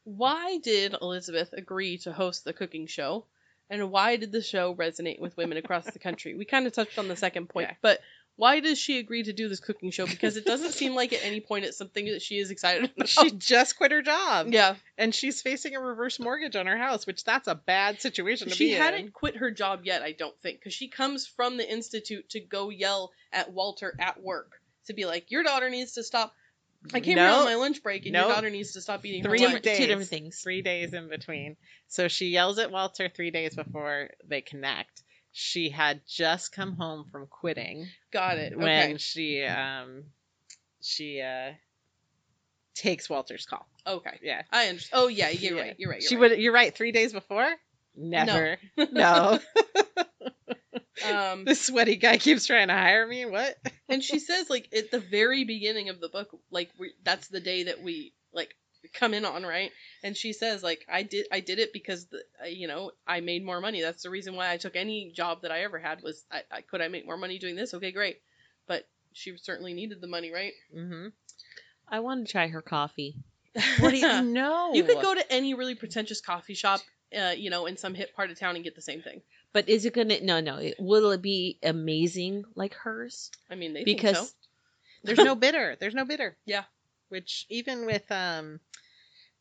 why 0.05 0.59
did 0.59 0.95
Elizabeth 1.01 1.53
agree 1.53 1.99
to 1.99 2.13
host 2.13 2.45
the 2.45 2.53
cooking 2.53 2.87
show? 2.87 3.27
And 3.71 3.91
why 3.91 4.17
did 4.17 4.31
the 4.31 4.43
show 4.43 4.75
resonate 4.75 5.19
with 5.21 5.37
women 5.37 5.57
across 5.59 5.87
the 5.87 5.99
country? 5.99 6.35
We 6.35 6.45
kind 6.45 6.67
of 6.67 6.73
touched 6.75 6.99
on 6.99 7.09
the 7.09 7.17
second 7.17 7.49
point, 7.49 7.69
Yeah. 7.71 7.77
but 7.81 8.01
why 8.37 8.61
does 8.61 8.79
she 8.79 8.99
agree 8.99 9.23
to 9.23 9.33
do 9.33 9.49
this 9.49 9.61
cooking 9.61 9.91
show? 9.91 10.07
Because 10.07 10.37
it 10.37 10.45
doesn't 10.45 10.73
seem 10.73 10.95
like 10.95 11.13
at 11.13 11.25
any 11.25 11.41
point 11.41 11.65
it's 11.65 11.79
something 11.79 12.05
that 12.07 12.21
she 12.21 12.39
is 12.39 12.51
excited 12.51 12.91
about. 12.95 13.09
she 13.09 13.31
just 13.31 13.77
quit 13.79 13.93
her 13.93 14.03
job 14.03 14.49
yeah, 14.51 14.75
and 14.99 15.15
she's 15.15 15.41
facing 15.41 15.75
a 15.77 15.81
reverse 15.81 16.19
mortgage 16.21 16.57
on 16.57 16.67
her 16.67 16.77
house 16.77 17.07
which 17.07 17.23
that's 17.25 17.47
a 17.49 17.55
bad 17.55 18.01
situation 18.01 18.49
to 18.49 18.55
she 18.55 18.71
be 18.71 18.73
hadn't 18.73 19.13
quit 19.13 19.37
her 19.37 19.51
job 19.51 19.81
yet, 19.85 20.03
I 20.03 20.13
don't 20.13 20.37
think, 20.43 20.59
because 20.59 20.75
she 20.75 20.89
comes 20.89 21.27
from 21.27 21.57
the 21.57 21.71
institute 21.73 22.29
to 22.31 22.41
go 22.41 22.69
yell 22.71 23.13
at 23.33 23.53
Walter 23.53 23.95
at 23.99 24.21
work 24.23 24.61
to 24.87 24.93
be 24.93 25.07
like, 25.07 25.31
"Your 25.31 25.43
daughter 25.45 25.71
needs 25.71 25.93
to 25.93 26.03
stop." 26.03 26.35
I 26.93 27.01
came 27.01 27.17
here 27.17 27.27
on 27.29 27.45
my 27.45 27.55
lunch 27.55 27.83
break, 27.83 28.05
and 28.05 28.13
Nope. 28.13 28.27
your 28.27 28.35
daughter 28.37 28.51
needs 28.51 28.73
to 28.73 28.81
stop 28.81 29.05
eating 29.07 29.23
her 29.25 29.31
Three. 29.31 29.39
Two 29.41 29.59
days. 29.61 29.87
different 29.87 30.09
things. 30.11 30.41
three 30.43 30.63
days 30.63 30.93
in 30.93 31.09
between 31.09 31.57
so 31.89 32.09
she 32.09 32.27
yells 32.29 32.59
at 32.59 32.71
walter 32.71 33.09
three 33.09 33.31
days 33.31 33.55
before 33.55 34.11
they 34.29 34.41
connect 34.43 35.03
she 35.33 35.71
had 35.71 36.03
just 36.07 36.53
come 36.53 36.75
home 36.77 37.07
from 37.11 37.27
quitting 37.27 37.87
Got 38.13 38.39
it. 38.39 38.57
when 38.57 38.69
Okay. 38.69 38.97
she 38.99 39.43
um 39.45 40.05
she 40.83 41.21
uh 41.21 41.53
takes 42.75 43.09
walter's 43.09 43.47
call 43.47 43.67
Okay. 43.87 44.19
yeah 44.23 44.43
I 44.51 44.69
understand. 44.69 45.03
Oh 45.03 45.09
yeah, 45.09 45.29
you're 45.31 45.57
Yeah. 45.57 45.63
right. 45.63 45.75
You're 45.79 45.91
right. 45.91 46.01
You're 46.01 46.09
she 46.09 46.17
right. 46.17 46.31
would 46.31 46.39
you're 46.41 46.53
right 46.53 46.75
three 46.75 46.93
days 46.93 47.13
before 47.13 47.49
never 47.97 48.59
no, 48.93 49.39
Um, 51.05 51.45
this 51.47 51.67
sweaty 51.67 51.97
guy 51.97 52.19
keeps 52.19 52.47
trying 52.47 52.69
to 52.69 52.75
hire 52.75 53.07
me 53.07 53.25
what 53.25 53.57
and 53.89 54.03
she 54.03 54.19
says 54.19 54.49
like 54.49 54.69
at 54.77 54.91
the 54.91 55.01
very 55.01 55.45
beginning 55.45 55.89
of 55.89 56.01
the 56.01 56.09
book, 56.09 56.29
like 56.51 56.71
we, 56.79 56.93
that's 57.03 57.29
the 57.29 57.41
day 57.41 57.65
that 57.65 57.83
we 57.83 58.13
like 58.33 58.55
come 58.93 59.15
in 59.15 59.25
on, 59.25 59.45
right? 59.45 59.71
And 60.03 60.17
she 60.17 60.33
says 60.33 60.63
like 60.63 60.85
I 60.91 61.03
did 61.03 61.27
I 61.33 61.41
did 61.41 61.59
it 61.59 61.73
because 61.73 62.07
the, 62.07 62.23
uh, 62.43 62.47
you 62.47 62.69
know 62.69 62.93
I 63.07 63.21
made 63.21 63.45
more 63.45 63.61
money. 63.61 63.83
That's 63.83 64.03
the 64.03 64.11
reason 64.11 64.37
why 64.37 64.51
I 64.53 64.57
took 64.57 64.77
any 64.77 65.11
job 65.13 65.43
that 65.43 65.53
I 65.53 65.63
ever 65.63 65.79
had 65.79 66.03
was 66.03 66.25
I, 66.31 66.43
I 66.51 66.61
could 66.61 66.81
I 66.81 66.89
make 66.89 67.07
more 67.07 67.17
money 67.17 67.39
doing 67.39 67.57
this? 67.57 67.75
Okay, 67.75 67.93
great. 67.93 68.19
But 68.67 68.87
she 69.13 69.37
certainly 69.37 69.75
needed 69.75 70.01
the 70.01 70.07
money, 70.07 70.33
right? 70.33 70.53
Mm-hmm. 70.77 71.09
I 71.89 72.01
want 72.01 72.27
to 72.27 72.33
try 72.33 72.49
her 72.49 72.63
coffee. 72.63 73.17
What 73.79 73.91
do 73.91 73.97
you 73.97 74.23
know? 74.23 74.75
You 74.75 74.83
could 74.83 75.01
go 75.01 75.15
to 75.15 75.33
any 75.33 75.55
really 75.55 75.77
pretentious 75.77 76.21
coffee 76.21 76.55
shop, 76.55 76.81
uh, 77.17 77.31
you 77.37 77.51
know, 77.51 77.67
in 77.67 77.77
some 77.77 77.95
hip 77.95 78.15
part 78.15 78.31
of 78.31 78.39
town 78.39 78.57
and 78.57 78.65
get 78.65 78.75
the 78.75 78.83
same 78.83 79.03
thing. 79.03 79.23
But 79.53 79.69
is 79.69 79.85
it 79.85 79.95
gonna? 79.95 80.21
No, 80.21 80.41
no. 80.41 80.57
It, 80.57 80.77
will 80.79 81.11
it 81.13 81.23
be 81.23 81.59
amazing 81.63 82.45
like 82.55 82.75
hers? 82.75 83.31
I 83.51 83.55
mean, 83.55 83.73
they 83.73 83.85
Because 83.85 84.17
think 84.17 84.29
so. 84.29 84.35
There's 85.05 85.19
no 85.19 85.35
bitter. 85.47 85.77
There's 85.79 85.95
no 85.95 86.05
bitter. 86.05 86.37
Yeah. 86.45 86.65
Which 87.09 87.47
even 87.49 87.87
with 87.87 88.11
um 88.11 88.61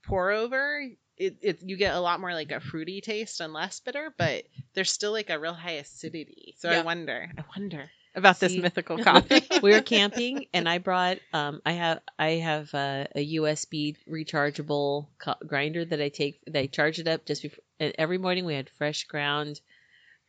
pour 0.05 0.31
over, 0.31 0.87
it, 1.17 1.37
it 1.41 1.59
you 1.63 1.77
get 1.77 1.95
a 1.95 1.99
lot 1.99 2.19
more 2.19 2.33
like 2.33 2.51
a 2.51 2.59
fruity 2.59 3.01
taste 3.01 3.41
and 3.41 3.53
less 3.53 3.79
bitter, 3.79 4.13
but 4.17 4.43
there's 4.73 4.91
still 4.91 5.11
like 5.11 5.29
a 5.29 5.39
real 5.39 5.53
high 5.53 5.71
acidity. 5.71 6.55
So 6.57 6.69
I 6.69 6.81
wonder, 6.81 7.29
I 7.37 7.43
wonder 7.57 7.89
about 8.15 8.39
this 8.39 8.53
See? 8.53 8.59
mythical 8.59 8.97
coffee. 9.03 9.43
we 9.61 9.71
were 9.71 9.81
camping 9.81 10.45
and 10.53 10.67
I 10.69 10.77
brought 10.77 11.17
um 11.33 11.61
I 11.65 11.71
have 11.73 11.99
I 12.17 12.29
have 12.31 12.73
uh, 12.73 13.05
a 13.15 13.35
USB 13.35 13.95
rechargeable 14.09 15.07
co- 15.19 15.35
grinder 15.45 15.83
that 15.85 16.01
I 16.01 16.09
take 16.09 16.43
that 16.45 16.59
I 16.59 16.67
charge 16.67 16.99
it 16.99 17.07
up 17.07 17.25
just 17.25 17.41
before 17.41 17.63
and 17.79 17.93
every 17.97 18.17
morning 18.17 18.45
we 18.45 18.53
had 18.53 18.69
fresh 18.69 19.05
ground 19.05 19.59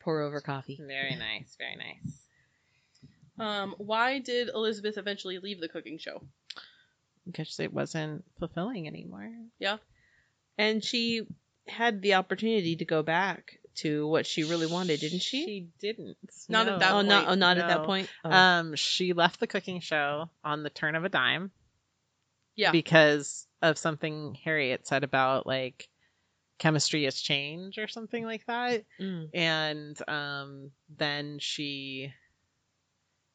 pour 0.01 0.21
over 0.21 0.41
coffee. 0.41 0.81
very 0.87 1.17
nice, 1.17 1.57
very 1.59 1.77
nice. 1.77 2.21
Um, 3.39 3.75
why 3.79 4.21
did 4.21 4.49
Elizabeth 4.49 4.97
eventually 4.97 5.39
leave 5.39 5.61
the 5.61 5.69
cooking 5.69 5.99
show? 5.99 6.23
Because 7.27 7.59
it 7.59 7.73
wasn't 7.73 8.25
fulfilling 8.39 8.87
anymore. 8.87 9.29
Yeah, 9.59 9.79
and 10.59 10.85
she 10.85 11.27
had 11.67 12.03
the 12.03 12.15
opportunity 12.15 12.77
to 12.77 12.85
go 12.85 13.03
back 13.03 13.59
to 13.77 14.07
what 14.07 14.27
she 14.27 14.45
really 14.45 14.67
wanted, 14.67 15.01
didn't 15.01 15.23
she? 15.23 15.45
She 15.45 15.69
didn't. 15.81 16.17
Not 16.49 16.69
at 16.69 16.81
that 16.81 16.93
oh, 16.93 17.03
not 17.03 17.25
point, 17.25 17.33
oh, 17.33 17.35
not 17.35 17.59
at 17.59 17.69
that 17.69 17.85
point. 17.85 18.09
Oh. 18.25 18.31
Um, 18.31 18.75
she 18.77 19.13
left 19.13 19.41
the 19.41 19.47
cooking 19.47 19.81
show 19.81 20.31
on 20.45 20.63
the 20.63 20.71
turn 20.71 20.95
of 20.95 21.05
a 21.05 21.09
dime. 21.09 21.51
Yeah. 22.57 22.71
Because 22.71 23.47
of 23.63 23.79
something 23.79 24.37
Harriet 24.45 24.87
said 24.87 25.05
about 25.05 25.47
like 25.47 25.89
chemistry 26.59 27.05
has 27.05 27.21
changed 27.21 27.79
or 27.79 27.89
something 27.89 28.25
like 28.25 28.47
that. 28.47 28.85
Mm. 29.01 29.29
And 29.35 30.09
um 30.09 30.71
then 30.97 31.39
she 31.41 32.13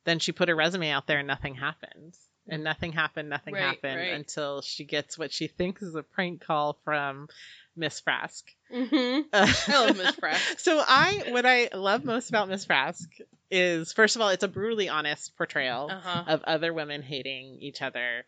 then 0.05 0.19
she 0.19 0.31
put 0.31 0.49
her 0.49 0.55
resume 0.55 0.89
out 0.89 1.07
there 1.07 1.19
and 1.19 1.27
nothing 1.27 1.55
happened. 1.55 2.15
And 2.51 2.63
nothing 2.63 2.91
happened, 2.91 3.29
nothing 3.29 3.53
Right, 3.55 3.61
happened 3.63 3.97
right. 3.97 4.13
until 4.13 4.61
she 4.61 4.85
gets 4.85 5.17
what 5.17 5.31
she 5.31 5.47
thinks 5.47 5.81
is 5.81 5.95
a 5.95 6.03
prank 6.03 6.41
call 6.45 6.77
from 6.83 7.27
Miss 7.75 8.01
Frask. 8.01 8.43
Mm-hmm. 8.73 9.21
I 9.33 9.85
love 9.85 9.97
Miss 9.97 10.15
Frask. 10.15 10.41
So 10.59 10.83
I 10.85 11.25
what 11.29 11.45
I 11.45 11.69
love 11.73 12.03
most 12.03 12.29
about 12.29 12.49
Miss 12.49 12.65
Frask 12.65 13.07
is 13.51 13.93
first 13.93 14.15
of 14.15 14.21
all 14.21 14.29
it's 14.29 14.43
a 14.43 14.47
brutally 14.47 14.89
honest 14.89 15.35
portrayal 15.37 15.89
Uh 15.91 15.99
huh. 16.01 16.23
of 16.27 16.43
other 16.43 16.73
women 16.73 17.01
hating 17.01 17.57
each 17.61 17.81
other 17.81 18.25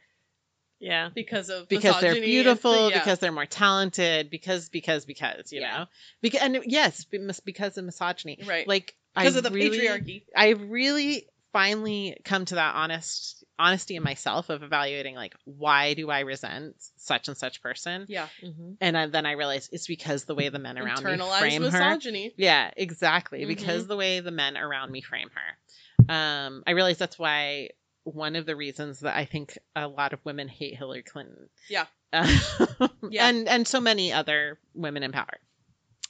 Yeah. 0.79 1.09
Because 1.13 1.49
of 1.49 1.67
because 1.67 2.01
they're 2.01 2.15
beautiful, 2.15 2.89
yeah. 2.89 2.99
because 2.99 3.19
they're 3.19 3.31
more 3.31 3.45
talented, 3.45 4.29
because 4.31 4.69
because 4.69 5.05
because 5.05 5.51
you 5.51 5.61
Yeah. 5.61 5.77
know, 5.77 5.85
because 6.21 6.41
and 6.41 6.59
yes, 6.65 7.05
because 7.45 7.77
of 7.77 7.85
misogyny, 7.85 8.39
Right. 8.47 8.67
Like 8.67 8.95
because 9.15 9.35
I 9.35 9.39
of 9.39 9.43
the 9.43 9.51
really, 9.51 9.79
patriarchy. 9.79 10.23
I 10.35 10.49
really 10.51 11.27
finally 11.53 12.17
come 12.23 12.45
to 12.45 12.55
that 12.55 12.75
honest 12.75 13.43
honesty 13.59 13.95
in 13.95 14.03
myself 14.03 14.49
of 14.49 14.63
evaluating 14.63 15.15
like 15.15 15.35
why 15.45 15.93
do 15.93 16.09
I 16.09 16.21
resent 16.21 16.75
such 16.97 17.27
and 17.27 17.37
such 17.37 17.61
person, 17.61 18.05
Yeah. 18.09 18.27
hmm 18.41 18.73
and 18.81 18.97
I, 18.97 19.07
then 19.07 19.25
I 19.25 19.33
realized 19.33 19.69
it's 19.71 19.87
because 19.87 20.25
the 20.25 20.33
way 20.35 20.49
the 20.49 20.59
men 20.59 20.77
around 20.79 21.03
me 21.03 21.17
frame 21.39 21.61
her. 21.63 21.67
misogyny. 21.71 22.33
Yeah, 22.37 22.71
exactly. 22.75 23.43
Mhm. 23.43 23.47
Because 23.47 23.87
the 23.87 23.97
way 23.97 24.19
the 24.19 24.31
men 24.31 24.57
around 24.57 24.91
me 24.91 25.01
frame 25.01 25.29
her. 25.33 26.13
Um, 26.13 26.63
I 26.65 26.71
realize 26.71 26.97
that's 26.97 27.19
why 27.19 27.69
one 28.03 28.35
of 28.35 28.47
the 28.47 28.55
reasons 28.55 29.01
that 29.01 29.15
I 29.15 29.25
think 29.25 29.57
a 29.75 29.87
lot 29.87 30.13
of 30.13 30.25
women 30.25 30.47
hate 30.47 30.75
Hillary 30.75 31.03
Clinton. 31.03 31.49
Yeah. 31.69 31.85
Uh, 32.11 32.27
Yeah. 33.09 33.27
And 33.27 33.47
and 33.47 33.67
so 33.67 33.79
many 33.79 34.11
other 34.11 34.57
women 34.73 35.03
in 35.03 35.11
power. 35.11 35.37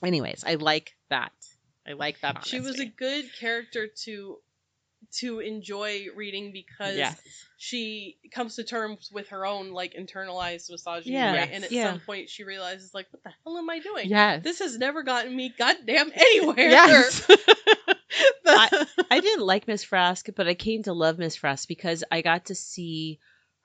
Anyways, 0.04 0.44
I 0.46 0.56
like 0.56 0.96
that. 1.10 1.34
I 1.88 1.94
like 1.94 2.22
that 2.22 2.36
honesty. 2.38 2.50
She 2.58 2.60
was 2.62 2.80
a 2.80 2.86
good 2.86 3.26
character 3.40 3.88
to 4.06 4.38
to 5.20 5.40
enjoy 5.40 6.06
reading 6.16 6.52
because 6.54 6.96
yes. 6.96 7.22
she 7.58 8.18
comes 8.34 8.56
to 8.56 8.64
terms 8.64 9.10
with 9.14 9.30
her 9.30 9.46
own 9.46 9.72
like 9.72 9.94
internalized 9.94 10.72
misogyny, 10.72 11.14
Yeah. 11.16 11.36
right? 11.36 11.50
And 11.52 11.64
at 11.64 11.72
Yeah. 11.72 11.92
some 11.92 12.00
point 12.00 12.30
she 12.30 12.44
realizes 12.44 12.94
like, 12.94 13.08
what 13.12 13.24
the 13.24 13.32
hell 13.44 13.58
am 13.58 13.70
I 13.70 13.80
doing? 13.80 14.10
Yes. 14.10 14.44
This 14.44 14.60
has 14.60 14.78
never 14.78 15.04
gotten 15.04 15.36
me 15.36 15.54
goddamn 15.58 16.12
anywhere. 16.16 16.70
yes. 16.70 17.26
I- 18.46 18.86
I 19.10 19.20
didn't 19.20 19.46
like 19.46 19.68
Miss 19.68 19.86
Frask, 19.86 20.34
but 20.36 20.48
I 20.48 20.54
came 20.54 20.84
to 20.84 20.94
love 20.94 21.18
Miss 21.18 21.38
Frask 21.38 21.68
because 21.68 22.04
I 22.12 22.22
got 22.22 22.46
to 22.46 22.56
see 22.56 23.20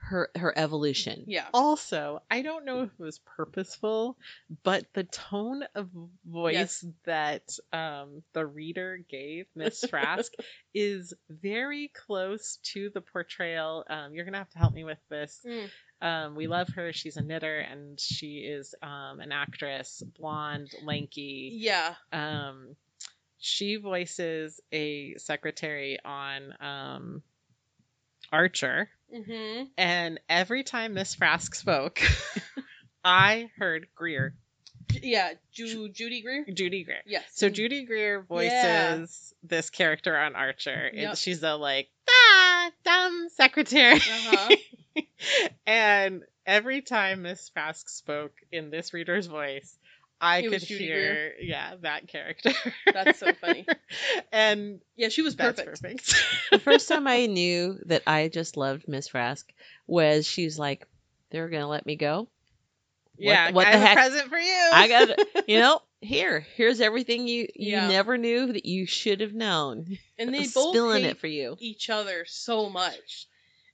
her 0.09 0.31
her 0.37 0.57
evolution. 0.57 1.25
yeah. 1.27 1.47
also, 1.53 2.23
I 2.31 2.43
don't 2.43 2.65
know 2.65 2.83
if 2.83 2.91
it 2.99 3.03
was 3.03 3.19
purposeful, 3.37 4.17
but 4.63 4.85
the 4.95 5.05
tone 5.05 5.65
of 5.75 5.89
voice 6.25 6.55
Yes. 6.55 6.87
that 7.05 7.59
um, 7.73 8.23
the 8.33 8.47
reader 8.47 8.99
gave 9.09 9.47
Miss 9.55 9.85
Frask 9.85 10.31
is 10.75 11.13
very 11.29 11.91
close 12.07 12.59
to 12.75 12.91
the 12.91 13.01
portrayal. 13.01 13.85
Um, 13.89 14.15
you're 14.15 14.25
gonna 14.25 14.39
have 14.39 14.51
to 14.51 14.59
help 14.59 14.75
me 14.75 14.85
with 14.85 15.01
this. 15.09 15.41
Mm. 15.47 15.71
Um, 16.03 16.35
we 16.37 16.47
love 16.47 16.69
her. 16.75 16.93
She's 16.93 17.17
a 17.17 17.23
knitter 17.23 17.59
and 17.59 17.99
she 17.99 18.39
is 18.41 18.75
um, 18.83 19.19
an 19.21 19.33
actress, 19.33 20.03
blonde, 20.19 20.71
lanky. 20.85 21.51
Yeah. 21.55 21.95
Um, 22.13 22.77
she 23.39 23.77
voices 23.77 24.61
a 24.73 25.15
secretary 25.17 25.99
on 26.05 26.55
um, 26.61 27.23
Archer. 28.33 28.89
Mm-hmm. 29.15 29.65
And 29.79 30.21
every 30.29 30.63
time 30.65 30.95
Miss 30.95 31.15
Frask 31.17 31.55
spoke, 31.55 32.01
I 33.05 33.49
heard 33.59 33.87
Greer, 33.95 34.35
Yeah. 35.03 35.33
Ju- 35.53 35.89
Judy 35.91 36.23
Greer. 36.23 36.45
Judy 36.53 36.85
Greer. 36.85 37.03
Yes. 37.07 37.25
So 37.33 37.49
Judy 37.49 37.85
Greer 37.85 38.23
voices 38.23 38.53
Yeah. 38.53 39.07
this 39.49 39.71
character 39.71 40.17
on 40.17 40.35
Archer, 40.35 40.89
and 40.93 41.01
Yep. 41.01 41.17
she's 41.17 41.43
a 41.43 41.55
like 41.55 41.89
ah 42.09 42.71
dumb 42.85 43.29
secretary. 43.35 43.97
Uh-huh. 43.97 44.57
and 45.67 46.23
every 46.47 46.83
time 46.83 47.23
Miss 47.23 47.51
Frask 47.57 47.89
spoke 47.89 48.33
in 48.51 48.71
this 48.71 48.93
reader's 48.93 49.27
voice, 49.27 49.76
I 50.21 50.43
It 50.43 50.49
could 50.49 50.61
was 50.61 50.65
Judy 50.65 50.87
hear 50.87 51.35
yeah 51.41 51.75
that 51.83 52.09
character. 52.09 52.51
That's 52.93 53.19
so 53.19 53.35
funny. 53.35 53.67
and 54.33 54.81
Yeah, 54.97 55.09
she 55.09 55.23
was 55.23 55.35
that's 55.35 55.61
perfect. 55.61 55.83
perfect. 55.83 56.15
The 56.51 56.59
first 56.59 56.89
time 56.89 57.07
I 57.07 57.27
knew 57.27 57.79
that 57.87 58.03
I 58.07 58.29
just 58.29 58.57
loved 58.57 58.89
Miss 58.89 59.09
Frask 59.09 59.45
was 59.87 60.27
she's 60.27 60.59
like, 60.59 60.87
"They're 61.31 61.49
gonna 61.49 61.69
let 61.69 61.87
me 61.87 61.97
go." 61.97 62.29
yeah, 63.19 63.51
what 63.53 63.67
I 63.67 63.73
the 63.73 63.79
have 63.79 63.83
heck? 63.83 63.99
a 63.99 64.01
present 64.01 64.29
for 64.29 64.39
you. 64.39 64.71
I 64.73 64.89
got 64.89 65.19
you 65.47 65.59
know 65.59 65.81
here 66.01 66.41
here's 66.41 66.81
everything 66.81 67.29
you 67.29 67.49
you 67.55 67.71
Yeah. 67.71 67.89
never 67.89 68.17
knew 68.19 68.53
that 68.53 68.67
you 68.67 68.87
should 68.87 69.21
have 69.21 69.35
known. 69.35 69.99
And 70.19 70.33
they 70.33 70.47
both 70.47 70.79
spilling 70.79 71.03
hate 71.03 71.11
it 71.11 71.19
for 71.19 71.27
you. 71.27 71.57
each 71.59 71.91
other 71.91 72.25
so 72.27 72.69
much 72.69 73.27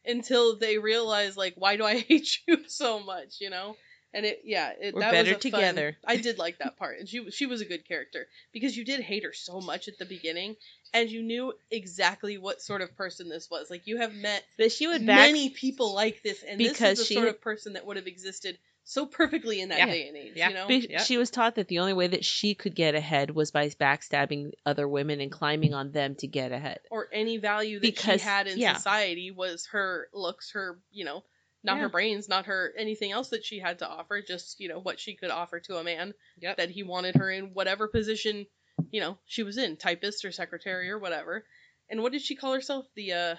until 0.04 0.56
they 0.58 0.78
realize 0.78 1.36
like 1.36 1.54
why 1.56 1.76
do 1.76 1.84
I 1.84 1.98
hate 2.00 2.38
you 2.46 2.68
so 2.68 3.00
much, 3.00 3.40
you 3.40 3.50
know? 3.50 3.76
And 4.14 4.26
it 4.26 4.42
yeah, 4.44 4.72
it, 4.80 4.94
We're 4.94 5.00
that 5.00 5.12
better 5.12 5.34
was 5.34 5.44
a 5.44 5.50
fun- 5.50 5.60
together. 5.60 5.96
I 6.06 6.16
did 6.16 6.38
like 6.38 6.58
that 6.58 6.76
part. 6.76 6.98
And 6.98 7.08
she 7.08 7.30
she 7.30 7.46
was 7.46 7.60
a 7.60 7.64
good 7.64 7.86
character 7.88 8.26
because 8.52 8.76
you 8.76 8.84
did 8.84 9.00
hate 9.00 9.24
her 9.24 9.32
so 9.32 9.60
much 9.60 9.88
at 9.88 9.98
the 9.98 10.04
beginning 10.04 10.56
and 10.94 11.10
you 11.10 11.22
knew 11.22 11.54
exactly 11.70 12.36
what 12.38 12.60
sort 12.60 12.82
of 12.82 12.94
person 12.96 13.28
this 13.28 13.48
was. 13.50 13.70
Like 13.70 13.86
you 13.86 13.96
have 13.98 14.14
met 14.14 14.44
That 14.58 14.72
she 14.72 14.86
would 14.86 15.06
back 15.06 15.30
many 15.30 15.48
people 15.50 15.94
like 15.94 16.22
this 16.22 16.42
and 16.46 16.60
this 16.60 16.72
Because 16.72 16.98
is 17.00 17.08
the 17.08 17.14
she 17.14 17.14
sort 17.14 17.28
of 17.28 17.40
person 17.40 17.72
that 17.74 17.86
would 17.86 17.96
have 17.96 18.06
existed 18.06 18.58
so 18.84 19.06
perfectly 19.06 19.60
in 19.60 19.68
that 19.68 19.78
Yeah. 19.78 19.86
day 19.86 20.08
and 20.08 20.16
age, 20.16 20.32
Yeah. 20.34 20.48
you 20.48 20.54
know? 20.54 20.66
Be- 20.66 20.88
Yep. 20.90 21.00
She 21.02 21.16
was 21.16 21.30
taught 21.30 21.54
that 21.54 21.68
the 21.68 21.78
only 21.78 21.92
way 21.92 22.08
that 22.08 22.24
she 22.24 22.54
could 22.56 22.74
get 22.74 22.96
ahead 22.96 23.30
was 23.30 23.52
by 23.52 23.68
backstabbing 23.68 24.50
other 24.66 24.88
women 24.88 25.20
and 25.20 25.30
climbing 25.30 25.72
on 25.72 25.92
them 25.92 26.16
to 26.16 26.26
get 26.26 26.50
ahead. 26.52 26.80
or 26.90 27.08
any 27.12 27.36
value 27.38 27.78
that 27.78 27.82
Because- 27.82 28.20
she 28.20 28.26
had 28.26 28.48
in 28.48 28.58
yeah. 28.58 28.74
society 28.74 29.30
was 29.30 29.66
her 29.66 30.08
looks, 30.12 30.50
her, 30.50 30.78
you 30.90 31.04
know, 31.04 31.22
not 31.64 31.76
Yeah. 31.76 31.82
her 31.82 31.88
brains, 31.88 32.28
not 32.28 32.46
her 32.46 32.72
anything 32.76 33.12
else 33.12 33.28
that 33.30 33.44
she 33.44 33.58
had 33.58 33.78
to 33.80 33.88
offer, 33.88 34.20
just, 34.22 34.58
you 34.60 34.68
know, 34.68 34.80
what 34.80 34.98
she 35.00 35.14
could 35.16 35.30
offer 35.30 35.60
to 35.60 35.76
a 35.78 35.84
man 35.84 36.14
Yep. 36.40 36.56
that 36.56 36.70
he 36.70 36.82
wanted 36.82 37.16
her 37.16 37.30
in 37.30 37.54
whatever 37.54 37.88
position, 37.88 38.46
you 38.90 39.00
know, 39.00 39.18
she 39.26 39.42
was 39.42 39.58
in, 39.58 39.76
typist 39.76 40.24
or 40.24 40.32
secretary 40.32 40.90
or 40.90 40.98
whatever. 40.98 41.44
And 41.88 42.02
what 42.02 42.12
did 42.12 42.22
she 42.22 42.36
call 42.36 42.52
herself? 42.54 42.86
The 42.94 43.12
uh 43.12 43.36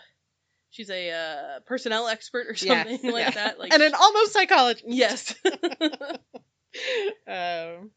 she's 0.72 0.90
a 0.90 1.12
uh 1.12 1.60
personnel 1.66 2.08
expert 2.08 2.48
or 2.48 2.56
something 2.56 3.00
like 3.04 3.26
yeah. 3.26 3.32
that. 3.32 3.60
Like 3.60 3.74
and 3.74 3.84
an 3.84 3.94
almost 3.94 4.34
psychologist. 4.34 4.86
Yes. 4.88 5.36
um, 7.28 7.92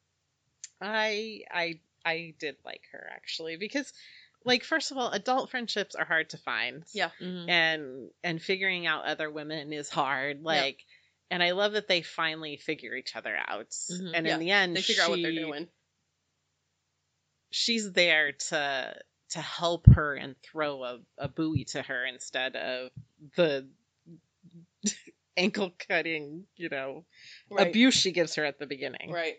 I 0.80 1.42
I 1.50 1.80
I 2.04 2.34
did 2.38 2.56
like 2.64 2.82
her 2.92 3.08
actually 3.12 3.56
because, 3.56 3.92
like, 4.46 4.64
first 4.64 4.90
of 4.92 4.96
all, 4.96 5.10
adult 5.10 5.50
friendships 5.50 5.94
are 5.94 6.04
hard 6.06 6.30
to 6.30 6.38
find. 6.38 6.84
Yeah. 6.94 7.10
Mhm. 7.20 7.48
and 7.50 8.10
and 8.22 8.40
figuring 8.40 8.86
out 8.86 9.04
other 9.04 9.30
women 9.30 9.72
is 9.72 9.90
hard. 9.90 10.42
Like, 10.42 10.84
and 11.30 11.42
I 11.42 11.50
love 11.50 11.72
that 11.72 11.88
they 11.88 12.02
finally 12.02 12.56
figure 12.56 12.94
each 12.94 13.14
other 13.16 13.36
out. 13.36 13.68
Mhm. 13.70 14.12
And 14.14 14.26
Yeah, 14.26 14.34
in 14.34 14.40
the 14.40 14.50
end, 14.52 14.76
They 14.76 14.82
figure 14.82 15.02
out 15.02 15.10
what 15.10 15.20
they're 15.20 15.32
doing. 15.32 15.68
She's 17.50 17.92
there 17.92 18.32
to 18.32 19.00
to 19.30 19.40
help 19.40 19.86
her 19.92 20.14
and 20.14 20.36
throw 20.42 20.84
a, 20.84 21.00
a 21.18 21.28
buoy 21.28 21.64
to 21.64 21.82
her 21.82 22.04
instead 22.06 22.54
of 22.54 22.90
the 23.34 23.68
ankle 25.36 25.74
cutting, 25.88 26.46
you 26.56 26.68
know, 26.68 27.04
Right. 27.50 27.66
abuse 27.66 27.94
she 27.94 28.12
gives 28.12 28.36
her 28.36 28.44
at 28.44 28.58
the 28.60 28.66
beginning. 28.66 29.10
Right. 29.10 29.36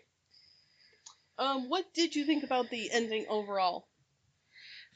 Um, 1.38 1.68
what 1.70 1.92
did 1.94 2.14
you 2.16 2.26
think 2.26 2.44
about 2.44 2.68
the 2.68 2.90
ending 2.90 3.26
overall? 3.28 3.88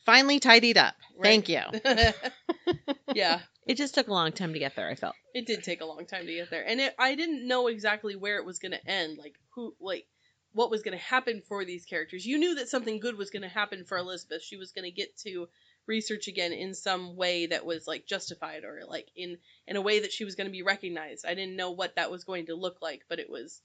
Finally 0.04 0.40
tidied 0.40 0.78
up. 0.78 0.94
Thank 1.22 1.48
you. 1.48 1.60
yeah, 3.14 3.40
It 3.66 3.76
just 3.76 3.94
took 3.94 4.08
a 4.08 4.12
long 4.12 4.32
time 4.32 4.52
to 4.52 4.58
get 4.58 4.74
there. 4.74 4.88
I 4.88 4.94
felt. 4.94 5.14
it 5.34 5.46
did 5.46 5.62
take 5.62 5.80
a 5.80 5.84
long 5.86 6.04
time 6.06 6.26
to 6.26 6.34
get 6.34 6.50
there, 6.50 6.64
and 6.66 6.80
it, 6.80 6.94
I 6.98 7.14
didn't 7.14 7.46
know 7.46 7.68
exactly 7.68 8.16
where 8.16 8.36
it 8.38 8.44
was 8.44 8.58
going 8.58 8.72
to 8.72 8.86
end. 8.90 9.18
Like 9.18 9.36
who, 9.54 9.74
like 9.80 10.06
what 10.52 10.70
was 10.70 10.82
going 10.82 10.96
to 10.98 11.04
happen 11.04 11.42
for 11.48 11.64
these 11.64 11.84
characters. 11.84 12.26
You 12.26 12.38
knew 12.38 12.56
that 12.56 12.68
something 12.68 13.00
good 13.00 13.16
was 13.16 13.30
going 13.30 13.42
to 13.42 13.48
happen 13.48 13.84
for 13.84 13.96
Elizabeth. 13.96 14.42
She 14.42 14.56
was 14.56 14.72
going 14.72 14.84
to 14.84 14.90
get 14.90 15.16
to 15.18 15.48
research 15.86 16.28
again 16.28 16.52
in 16.52 16.74
some 16.74 17.16
way 17.16 17.46
that 17.46 17.64
was 17.64 17.86
like 17.86 18.06
justified 18.06 18.62
or 18.64 18.82
like 18.86 19.08
in 19.16 19.38
in 19.66 19.76
a 19.76 19.80
way 19.80 20.00
that 20.00 20.12
she 20.12 20.24
was 20.24 20.34
going 20.34 20.46
to 20.46 20.52
be 20.52 20.62
recognized. 20.62 21.24
I 21.26 21.34
didn't 21.34 21.56
know 21.56 21.70
what 21.70 21.96
that 21.96 22.10
was 22.10 22.24
going 22.24 22.46
to 22.46 22.54
look 22.54 22.82
like, 22.82 23.02
but 23.08 23.18
it 23.18 23.30
was, 23.30 23.60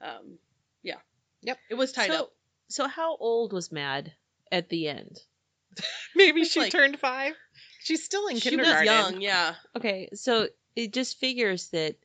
um, 0.00 0.38
yeah, 0.82 0.96
Yep. 1.42 1.58
it 1.70 1.74
was 1.74 1.92
tied 1.92 2.10
so, 2.10 2.22
up. 2.22 2.32
So 2.68 2.88
how 2.88 3.16
old 3.16 3.52
was 3.52 3.70
Mad 3.70 4.12
at 4.50 4.68
the 4.68 4.88
end? 4.88 5.20
Maybe 6.14 6.44
she 6.44 6.60
like- 6.60 6.72
turned 6.72 6.98
five. 6.98 7.34
She's 7.84 8.04
still 8.04 8.28
in 8.28 8.38
She 8.38 8.50
kindergarten. 8.50 8.86
was 8.86 9.10
young, 9.12 9.20
yeah. 9.20 9.54
Okay, 9.76 10.08
so 10.14 10.46
it 10.76 10.92
just 10.92 11.18
figures 11.18 11.68
that 11.70 11.96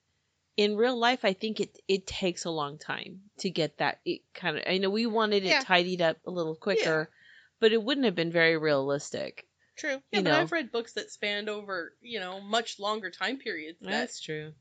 in 0.55 0.76
real 0.76 0.97
life, 0.97 1.24
I 1.24 1.34
think 1.34 1.59
it 1.59 1.78
it 1.88 2.07
takes 2.07 2.45
a 2.45 2.49
long 2.49 2.80
time 2.80 3.22
to 3.39 3.49
get 3.51 3.78
that. 3.78 3.99
It 4.03 4.22
kind 4.34 4.57
of. 4.57 4.63
I 4.68 4.80
know 4.80 4.89
we 4.89 5.05
wanted 5.05 5.43
it 5.43 5.49
Yeah. 5.49 5.59
tidied 5.61 6.01
up 6.01 6.18
a 6.26 6.32
little 6.32 6.55
quicker, 6.55 7.11
but 7.59 7.74
it 7.74 7.84
wouldn't 7.84 8.05
have 8.05 8.15
been 8.15 8.32
very 8.32 8.57
realistic. 8.57 9.45
True. 9.78 10.01
Yeah, 10.11 10.20
you 10.20 10.24
but 10.24 10.32
know. 10.32 10.39
I've 10.39 10.51
read 10.51 10.72
books 10.72 10.93
that 10.93 11.11
spanned 11.11 11.47
over, 11.47 11.93
you 12.01 12.20
know, 12.20 12.41
much 12.41 12.80
longer 12.80 13.11
time 13.11 13.38
periods. 13.38 13.78
That, 13.82 13.91
That's 13.91 14.20
true. 14.20 14.53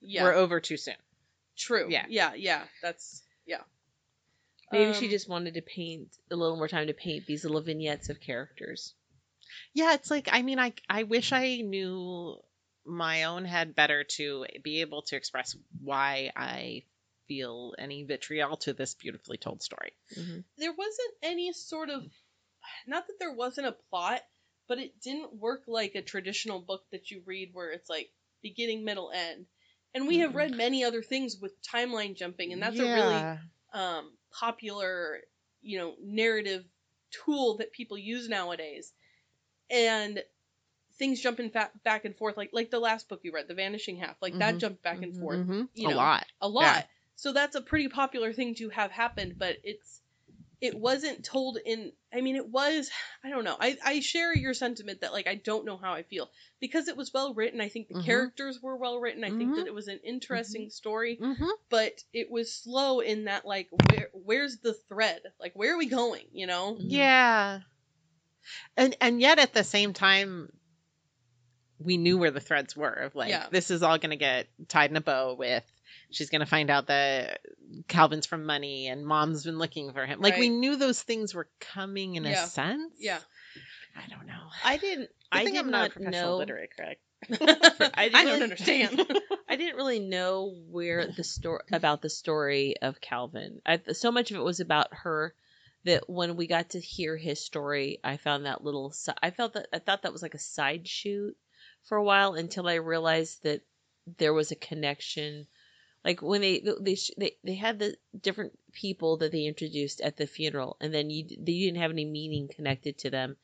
yeah, 0.00 0.24
We're 0.24 0.34
over 0.34 0.58
too 0.58 0.76
soon. 0.76 0.96
true. 1.56 1.86
yeah. 1.88 2.06
yeah, 2.08 2.34
yeah. 2.34 2.64
That's 2.82 3.22
yeah. 3.46 3.60
Maybe 4.70 4.92
she 4.94 5.08
Um, 5.08 5.10
just 5.10 5.28
wanted 5.28 5.54
to 5.54 5.62
paint 5.62 6.16
a 6.30 6.36
little 6.36 6.56
more 6.56 6.68
time 6.68 6.86
to 6.86 6.94
paint 6.94 7.26
these 7.26 7.44
little 7.44 7.60
vignettes 7.60 8.08
of 8.08 8.20
characters. 8.20 8.94
Yeah, 9.74 9.94
it's 9.94 10.10
like 10.10 10.28
I 10.30 10.42
mean, 10.42 10.58
I 10.58 10.72
I 10.88 11.04
wish 11.04 11.32
I 11.32 11.56
knew 11.62 12.40
my 12.84 13.24
own 13.24 13.44
head 13.44 13.74
better 13.74 14.04
to 14.04 14.46
be 14.62 14.80
able 14.80 15.02
to 15.02 15.16
express 15.16 15.56
why 15.80 16.32
I 16.36 16.84
feel 17.26 17.74
any 17.78 18.04
vitriol 18.04 18.56
to 18.58 18.72
this 18.72 18.94
beautifully 18.94 19.36
told 19.36 19.62
story. 19.62 19.92
hmm 20.14 20.40
there 20.58 20.72
wasn't 20.72 21.14
any 21.22 21.52
sort 21.52 21.90
of 21.90 22.04
not 22.86 23.06
that 23.06 23.18
there 23.20 23.32
wasn't 23.34 23.66
a 23.68 23.76
plot, 23.90 24.22
but 24.68 24.78
it 24.78 25.00
didn't 25.00 25.36
work 25.36 25.64
like 25.68 25.94
a 25.96 26.02
traditional 26.02 26.60
book 26.60 26.84
that 26.92 27.10
you 27.10 27.22
read 27.26 27.50
where 27.54 27.70
it's 27.72 27.90
like 27.90 28.10
beginning, 28.42 28.84
middle, 28.84 29.10
end. 29.12 29.46
And 29.94 30.08
we 30.08 30.18
have 30.18 30.34
Mm-mm. 30.34 30.36
read 30.36 30.52
many 30.52 30.84
other 30.84 31.02
things 31.02 31.38
with 31.40 31.62
timeline 31.62 32.16
jumping, 32.16 32.52
and 32.52 32.62
that's 32.62 32.80
a 32.80 32.88
really 32.88 33.30
um, 33.72 34.17
popular, 34.32 35.22
you 35.60 35.78
know, 35.78 35.96
narrative 36.00 36.66
tool 37.10 37.56
that 37.58 37.72
people 37.72 37.98
use 37.98 38.28
nowadays. 38.28 38.92
And 39.70 40.22
things 40.94 41.20
jumping 41.20 41.50
fa- 41.50 41.72
back 41.84 42.04
and 42.04 42.16
forth, 42.16 42.36
like 42.36 42.50
like 42.52 42.70
the 42.70 42.80
last 42.80 43.08
book 43.08 43.20
you 43.24 43.32
read, 43.32 43.48
The 43.48 43.54
Vanishing 43.54 43.96
Half, 43.96 44.16
like 44.22 44.38
that 44.38 44.58
Mhm. 44.58 44.60
jumped 44.60 44.82
back 44.82 45.02
and 45.02 45.14
Mhm. 45.14 45.16
forth 45.16 45.42
Mhm. 45.46 45.68
you 45.74 45.86
a 45.86 45.90
know, 45.90 46.00
lot. 46.00 46.26
a 46.40 46.48
lot. 46.48 46.84
Yeah. 46.84 46.86
So 47.16 47.32
that's 47.32 47.56
a 47.56 47.62
pretty 47.62 47.88
popular 47.88 48.32
thing 48.32 48.54
to 48.56 48.70
have 48.70 48.90
happened, 48.92 49.38
but 49.38 49.58
it's 49.64 50.02
it 50.60 50.74
wasn't 50.78 51.24
told 51.24 51.58
in 51.64 51.92
I 52.12 52.20
mean 52.20 52.36
it 52.36 52.48
was 52.48 52.90
I 53.24 53.30
don't 53.30 53.44
know. 53.44 53.56
I 53.60 53.76
I 53.84 54.00
share 54.00 54.34
your 54.34 54.54
sentiment 54.54 55.00
that 55.02 55.12
like 55.12 55.26
I 55.26 55.36
don't 55.36 55.64
know 55.64 55.76
how 55.76 55.92
I 55.92 56.02
feel 56.02 56.30
because 56.60 56.88
it 56.88 56.96
was 56.96 57.12
well 57.14 57.34
written. 57.34 57.60
I 57.60 57.68
think 57.68 57.88
the 57.88 57.94
Mhm. 57.94 58.04
characters 58.04 58.60
were 58.62 58.76
well 58.76 58.98
written. 58.98 59.22
I 59.24 59.30
think 59.30 59.52
Mhm. 59.52 59.56
that 59.56 59.66
it 59.66 59.74
was 59.74 59.88
an 59.88 60.00
interesting 60.04 60.70
story, 60.70 61.18
Mm-hmm. 61.20 61.46
but 61.68 62.02
it 62.12 62.30
was 62.30 62.52
slow 62.52 63.00
in 63.00 63.24
that 63.26 63.44
like 63.44 63.68
where 63.90 64.08
where's 64.12 64.58
the 64.58 64.74
thread? 64.74 65.22
Like 65.38 65.52
where 65.54 65.74
are 65.74 65.78
we 65.78 65.86
going, 65.86 66.26
you 66.32 66.46
know? 66.46 66.74
Mhm. 66.74 66.86
Yeah. 66.88 67.60
And 68.76 68.96
and 69.00 69.20
yet 69.20 69.38
at 69.38 69.52
the 69.52 69.64
same 69.64 69.92
time 69.92 70.50
we 71.80 71.96
knew 71.96 72.18
where 72.18 72.32
the 72.32 72.40
threads 72.40 72.76
were 72.76 72.90
of 72.90 73.14
like 73.14 73.28
Yeah. 73.30 73.46
this 73.50 73.70
is 73.70 73.82
all 73.84 73.98
going 73.98 74.10
to 74.10 74.16
get 74.16 74.48
tied 74.66 74.90
in 74.90 74.96
a 74.96 75.00
bow 75.00 75.34
with 75.34 75.62
she's 76.10 76.30
going 76.30 76.40
to 76.40 76.46
find 76.46 76.70
out 76.70 76.86
that 76.88 77.40
Calvin's 77.88 78.26
from 78.26 78.44
money 78.46 78.88
and 78.88 79.04
mom's 79.06 79.44
been 79.44 79.58
looking 79.58 79.92
for 79.92 80.06
him. 80.06 80.20
Like 80.20 80.36
we 80.38 80.48
knew 80.48 80.76
those 80.76 81.02
things 81.02 81.34
were 81.34 81.48
coming 81.60 82.14
in 82.16 82.24
Yeah. 82.24 82.44
a 82.44 82.46
sense. 82.46 82.94
Yeah. 82.98 83.18
I 83.96 84.08
don't 84.08 84.26
know. 84.26 84.48
I 84.64 84.76
didn't. 84.76 85.10
I 85.32 85.40
I 85.40 85.44
think 85.44 85.56
did 85.56 85.64
I'm 85.64 85.70
not 85.70 85.88
a 85.88 85.90
professional 85.90 86.30
know. 86.32 86.36
literary 86.38 86.68
critic. 86.74 87.00
I, 87.94 88.10
I 88.14 88.24
don't 88.24 88.42
understand. 88.42 89.04
I 89.48 89.56
didn't 89.56 89.76
really 89.76 89.98
know 89.98 90.54
where 90.70 91.06
the 91.08 91.24
story 91.24 91.62
about 91.72 92.00
the 92.00 92.08
story 92.10 92.76
of 92.80 93.00
Calvin. 93.00 93.60
I, 93.66 93.80
so 93.92 94.12
much 94.12 94.30
of 94.30 94.36
it 94.36 94.42
was 94.44 94.60
about 94.60 94.88
her 94.92 95.34
that 95.84 96.08
when 96.08 96.36
we 96.36 96.46
got 96.46 96.70
to 96.70 96.80
hear 96.80 97.16
his 97.16 97.44
story, 97.44 97.98
I 98.04 98.18
found 98.18 98.46
that 98.46 98.62
little. 98.62 98.94
I 99.22 99.30
felt 99.30 99.54
that 99.54 99.66
I 99.72 99.78
thought 99.80 100.02
that 100.02 100.12
was 100.12 100.22
like 100.22 100.34
a 100.34 100.38
side 100.38 100.86
shoot 100.86 101.36
for 101.84 101.96
a 101.96 102.04
while 102.04 102.34
until 102.34 102.68
I 102.68 102.74
realized 102.74 103.42
that 103.42 103.62
there 104.18 104.32
was 104.34 104.52
a 104.52 104.56
connection. 104.56 105.46
Like 106.04 106.22
when 106.22 106.40
they 106.40 106.60
they 106.80 106.96
they, 107.16 107.32
they 107.44 107.54
had 107.54 107.78
the 107.78 107.96
different 108.18 108.58
people 108.72 109.18
that 109.18 109.32
they 109.32 109.44
introduced 109.44 110.00
at 110.00 110.16
the 110.16 110.26
funeral, 110.26 110.76
and 110.80 110.94
then 110.94 111.10
you 111.10 111.26
they 111.28 111.58
didn't 111.58 111.80
have 111.80 111.90
any 111.90 112.04
meaning 112.04 112.48
connected 112.48 112.98
to 112.98 113.10
them 113.10 113.36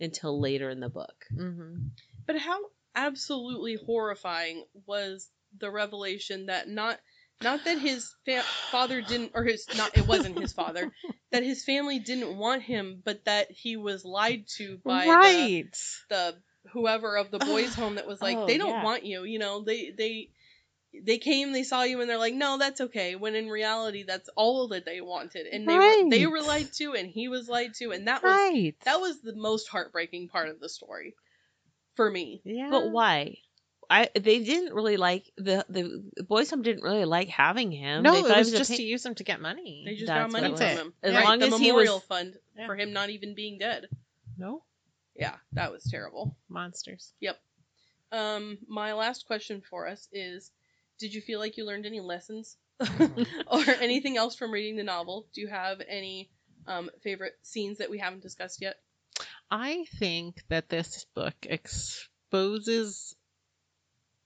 until 0.00 0.40
later 0.40 0.70
in 0.70 0.80
the 0.80 0.88
book. 0.88 1.26
mm-hmm. 1.32 1.88
But 2.26 2.38
how 2.38 2.58
absolutely 2.94 3.76
horrifying 3.86 4.64
was 4.86 5.28
the 5.58 5.70
revelation 5.70 6.46
that 6.46 6.68
not 6.68 6.98
not 7.42 7.64
that 7.64 7.78
his 7.78 8.14
fa- 8.24 8.42
father 8.70 9.00
didn't 9.00 9.32
or 9.34 9.44
his 9.44 9.66
not 9.76 9.96
it 9.96 10.06
wasn't 10.06 10.38
his 10.38 10.52
father 10.52 10.92
that 11.32 11.42
his 11.42 11.64
family 11.64 11.98
didn't 11.98 12.36
want 12.36 12.62
him 12.62 13.00
but 13.04 13.24
that 13.24 13.50
he 13.50 13.76
was 13.76 14.04
lied 14.04 14.44
to 14.46 14.78
by 14.84 15.06
the, 15.06 15.64
the 16.08 16.34
whoever 16.72 17.16
of 17.16 17.30
the 17.30 17.38
boys 17.38 17.74
home 17.74 17.94
that 17.94 18.06
was 18.06 18.20
like 18.20 18.36
Oh, 18.36 18.46
they 18.46 18.58
don't 18.58 18.68
yeah. 18.68 18.84
want 18.84 19.04
you 19.04 19.24
you 19.24 19.38
know 19.38 19.62
they 19.64 19.90
they 19.96 20.30
they 21.04 21.18
came 21.18 21.52
they 21.52 21.62
saw 21.62 21.82
you 21.82 22.00
and 22.00 22.10
they're 22.10 22.18
like 22.18 22.34
no 22.34 22.58
that's 22.58 22.80
okay 22.80 23.14
when 23.14 23.34
in 23.36 23.48
reality 23.48 24.02
that's 24.02 24.28
all 24.36 24.68
that 24.68 24.84
they 24.84 25.00
wanted 25.00 25.46
and 25.46 25.68
they 25.68 25.76
were 25.78 26.10
they 26.10 26.26
were 26.26 26.40
lied 26.42 26.72
to 26.72 26.94
and 26.94 27.08
he 27.10 27.28
was 27.28 27.48
lied 27.48 27.72
to 27.74 27.92
and 27.92 28.08
that 28.08 28.22
was 28.22 28.72
that 28.84 29.00
was 29.00 29.20
the 29.22 29.34
most 29.36 29.68
heartbreaking 29.68 30.28
part 30.28 30.48
of 30.48 30.58
the 30.60 30.68
story 30.68 31.14
for 31.94 32.10
me 32.10 32.40
yeah. 32.44 32.68
But 32.70 32.90
why? 32.90 33.36
I 33.92 34.08
they 34.14 34.38
didn't 34.44 34.72
really 34.72 34.96
like 34.96 35.30
the 35.36 35.64
the 35.68 36.24
boys 36.24 36.48
home 36.50 36.62
didn't 36.62 36.84
really 36.84 37.04
like 37.04 37.28
having 37.28 37.72
him. 37.72 38.04
No, 38.04 38.12
They 38.12 38.20
it 38.20 38.26
thought 38.26 38.38
was 38.38 38.50
just 38.52 38.70
pain- 38.70 38.76
to 38.76 38.82
use 38.84 39.04
him 39.04 39.16
to 39.16 39.24
get 39.24 39.40
money. 39.40 39.82
They 39.84 39.94
just 39.96 40.06
That's 40.06 40.32
got 40.32 40.32
what 40.32 40.42
money 40.42 40.54
it 40.54 40.58
from 40.58 40.66
was. 40.68 40.78
him. 40.78 40.92
As 41.02 41.14
Right, 41.14 41.24
long 41.24 41.38
the 41.40 41.46
as 41.46 41.58
he 41.58 41.66
memorial 41.68 41.94
was- 41.96 42.04
fund 42.04 42.36
Yeah. 42.56 42.66
for 42.66 42.76
him 42.76 42.92
not 42.92 43.10
even 43.10 43.34
being 43.34 43.58
dead. 43.58 43.88
no 44.38 44.62
Yeah, 45.16 45.36
that 45.54 45.72
was 45.72 45.82
terrible. 45.90 46.36
monsters. 46.48 47.12
Yep. 47.20 47.36
Um, 48.12 48.58
my 48.68 48.92
last 48.94 49.26
question 49.26 49.60
for 49.60 49.88
us 49.88 50.08
is: 50.12 50.52
Did 51.00 51.14
you 51.14 51.20
feel 51.20 51.40
like 51.40 51.56
you 51.56 51.64
learned 51.64 51.86
any 51.86 52.00
lessons 52.00 52.56
or 53.46 53.64
anything 53.80 54.16
else 54.16 54.36
from 54.36 54.52
reading 54.52 54.76
the 54.76 54.84
novel? 54.84 55.26
Do 55.34 55.40
you 55.40 55.48
have 55.48 55.80
any 55.88 56.30
um, 56.66 56.90
favorite 57.02 57.34
scenes 57.42 57.78
that 57.78 57.90
we 57.90 57.98
haven't 57.98 58.22
discussed 58.22 58.60
yet? 58.60 58.76
I 59.50 59.84
think 59.98 60.42
that 60.48 60.68
this 60.68 61.06
book 61.14 61.34
exposes 61.42 63.16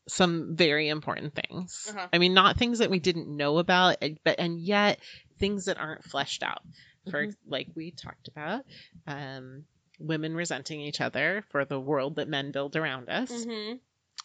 some 0.06 0.54
very 0.54 0.88
important 0.88 1.34
things. 1.34 1.86
Uh-huh. 1.90 2.08
I 2.12 2.18
mean, 2.18 2.34
not 2.34 2.58
things 2.58 2.80
that 2.80 2.90
we 2.90 2.98
didn't 2.98 3.34
know 3.34 3.58
about, 3.58 3.96
and- 4.02 4.18
but 4.22 4.38
and 4.38 4.60
yet 4.60 5.00
things 5.38 5.64
that 5.64 5.78
aren't 5.78 6.04
fleshed 6.04 6.42
out. 6.42 6.62
For 7.10 7.28
like 7.46 7.68
we 7.74 7.90
talked 7.90 8.28
about, 8.28 8.64
um, 9.06 9.64
women 9.98 10.34
resenting 10.34 10.80
each 10.80 11.02
other 11.02 11.44
for 11.50 11.64
the 11.66 11.78
world 11.78 12.16
that 12.16 12.28
men 12.28 12.50
build 12.50 12.76
around 12.76 13.08
us. 13.10 13.30
Mm-hmm. 13.30 13.76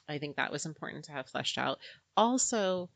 I 0.09 0.17
think 0.17 0.35
that 0.37 0.51
was 0.51 0.65
important 0.65 1.05
to 1.05 1.11
have 1.11 1.27
fleshed 1.27 1.57
out. 1.57 1.79
Also, 2.17 2.89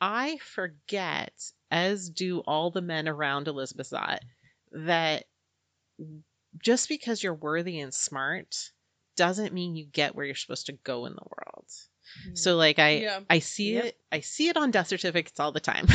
I 0.00 0.38
forget, 0.38 1.32
as 1.70 2.08
do 2.10 2.40
all 2.40 2.70
the 2.70 2.80
men 2.80 3.08
around 3.08 3.48
Elizabeth 3.48 3.90
Zott, 3.90 4.20
that 4.72 5.24
just 6.62 6.88
because 6.88 7.22
you're 7.22 7.34
worthy 7.34 7.80
and 7.80 7.92
smart 7.92 8.70
doesn't 9.16 9.52
mean 9.52 9.74
you 9.74 9.84
get 9.84 10.14
where 10.14 10.24
you're 10.24 10.34
supposed 10.36 10.66
to 10.66 10.72
go 10.84 11.06
in 11.06 11.14
the 11.14 11.22
world. 11.28 11.66
So 12.34 12.56
like 12.56 12.78
I 12.78 12.90
Yeah. 12.98 13.20
I 13.28 13.40
see 13.40 13.74
Yep. 13.74 13.84
it 13.84 14.00
I 14.10 14.20
see 14.20 14.48
it 14.48 14.56
on 14.56 14.70
death 14.70 14.88
certificates 14.88 15.38
all 15.40 15.52
the 15.52 15.60
time. 15.60 15.86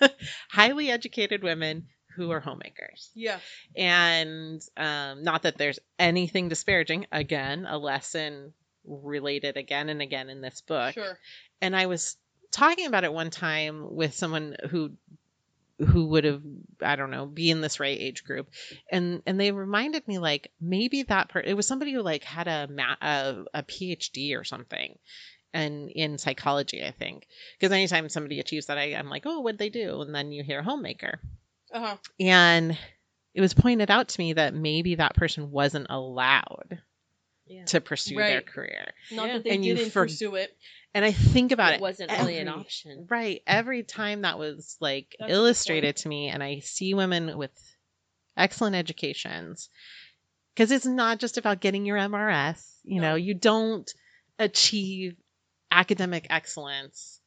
Highly 0.50 0.90
educated 0.90 1.42
women 1.44 1.86
who 2.16 2.30
are 2.32 2.40
homemakers. 2.40 3.10
Yeah. 3.14 3.38
And 3.76 4.60
um, 4.76 5.22
not 5.22 5.42
that 5.42 5.58
there's 5.58 5.78
anything 5.98 6.48
disparaging. 6.48 7.06
Again, 7.12 7.66
a 7.66 7.78
lesson 7.78 8.52
related 8.90 9.56
again 9.56 9.88
and 9.88 10.02
again 10.02 10.28
in 10.28 10.40
this 10.40 10.60
book. 10.60 10.94
Sure. 10.94 11.18
And 11.60 11.76
I 11.76 11.86
was 11.86 12.16
talking 12.50 12.86
about 12.86 13.04
it 13.04 13.12
one 13.12 13.30
time 13.30 13.94
with 13.94 14.14
someone 14.14 14.56
who 14.70 14.92
who 15.78 16.08
would 16.08 16.24
have 16.24 16.42
I 16.82 16.96
don't 16.96 17.10
know 17.10 17.24
be 17.24 17.50
in 17.50 17.62
this 17.62 17.80
right 17.80 17.98
age 17.98 18.24
group, 18.24 18.48
and 18.92 19.22
and 19.26 19.40
they 19.40 19.50
reminded 19.50 20.06
me 20.06 20.18
like 20.18 20.50
maybe 20.60 21.04
that 21.04 21.30
part 21.30 21.46
it 21.46 21.54
was 21.54 21.66
somebody 21.66 21.92
who 21.92 22.02
like 22.02 22.22
had 22.24 22.48
a 22.48 22.68
ma- 22.68 22.96
a, 23.00 23.44
a 23.54 23.62
PhD 23.62 24.38
or 24.38 24.44
something, 24.44 24.98
and 25.54 25.88
in 25.88 26.18
psychology 26.18 26.84
I 26.84 26.90
think 26.90 27.26
because 27.58 27.72
anytime 27.72 28.08
somebody 28.10 28.40
achieves 28.40 28.66
that 28.66 28.76
I, 28.76 28.94
I'm 28.94 29.08
like 29.08 29.22
oh 29.24 29.40
what'd 29.40 29.58
they 29.58 29.70
do 29.70 30.02
and 30.02 30.14
then 30.14 30.32
you 30.32 30.42
hear 30.42 30.62
homemaker 30.62 31.18
Uh-huh. 31.72 31.96
and 32.18 32.76
it 33.32 33.40
was 33.40 33.54
pointed 33.54 33.90
out 33.90 34.08
to 34.08 34.20
me 34.20 34.34
that 34.34 34.52
maybe 34.54 34.96
that 34.96 35.14
person 35.14 35.50
wasn't 35.50 35.86
allowed 35.88 36.78
Yeah. 37.50 37.64
to 37.66 37.80
pursue 37.80 38.14
their 38.16 38.40
career 38.42 38.92
Not 39.10 39.26
Yeah. 39.26 39.32
that 39.34 39.44
they 39.44 39.50
And 39.50 39.64
you 39.64 39.74
didn't 39.74 39.90
for- 39.90 40.04
pursue 40.04 40.36
it. 40.36 40.56
and 40.94 41.04
I 41.04 41.10
think 41.12 41.50
about 41.52 41.72
it 41.72 41.76
it 41.76 41.80
wasn't 41.80 42.12
really 42.12 42.38
an 42.38 42.48
option. 42.48 43.06
Right. 43.10 43.42
Every 43.46 43.82
time 43.82 44.22
that 44.22 44.38
was 44.38 44.76
like 44.80 45.16
That's 45.18 45.32
illustrated 45.32 45.96
to 45.96 46.08
me, 46.08 46.28
and 46.28 46.42
I 46.42 46.60
see 46.60 46.94
women 46.94 47.36
with 47.36 47.50
excellent 48.36 48.76
educations, 48.76 49.68
because 50.54 50.70
it's 50.70 50.86
not 50.86 51.18
just 51.18 51.38
about 51.38 51.60
getting 51.60 51.84
your 51.86 51.98
MRS. 51.98 52.64
You 52.84 53.00
know, 53.00 53.14
you 53.16 53.34
don't 53.34 53.92
achieve 54.38 55.16
academic 55.70 56.26
excellence 56.30 57.20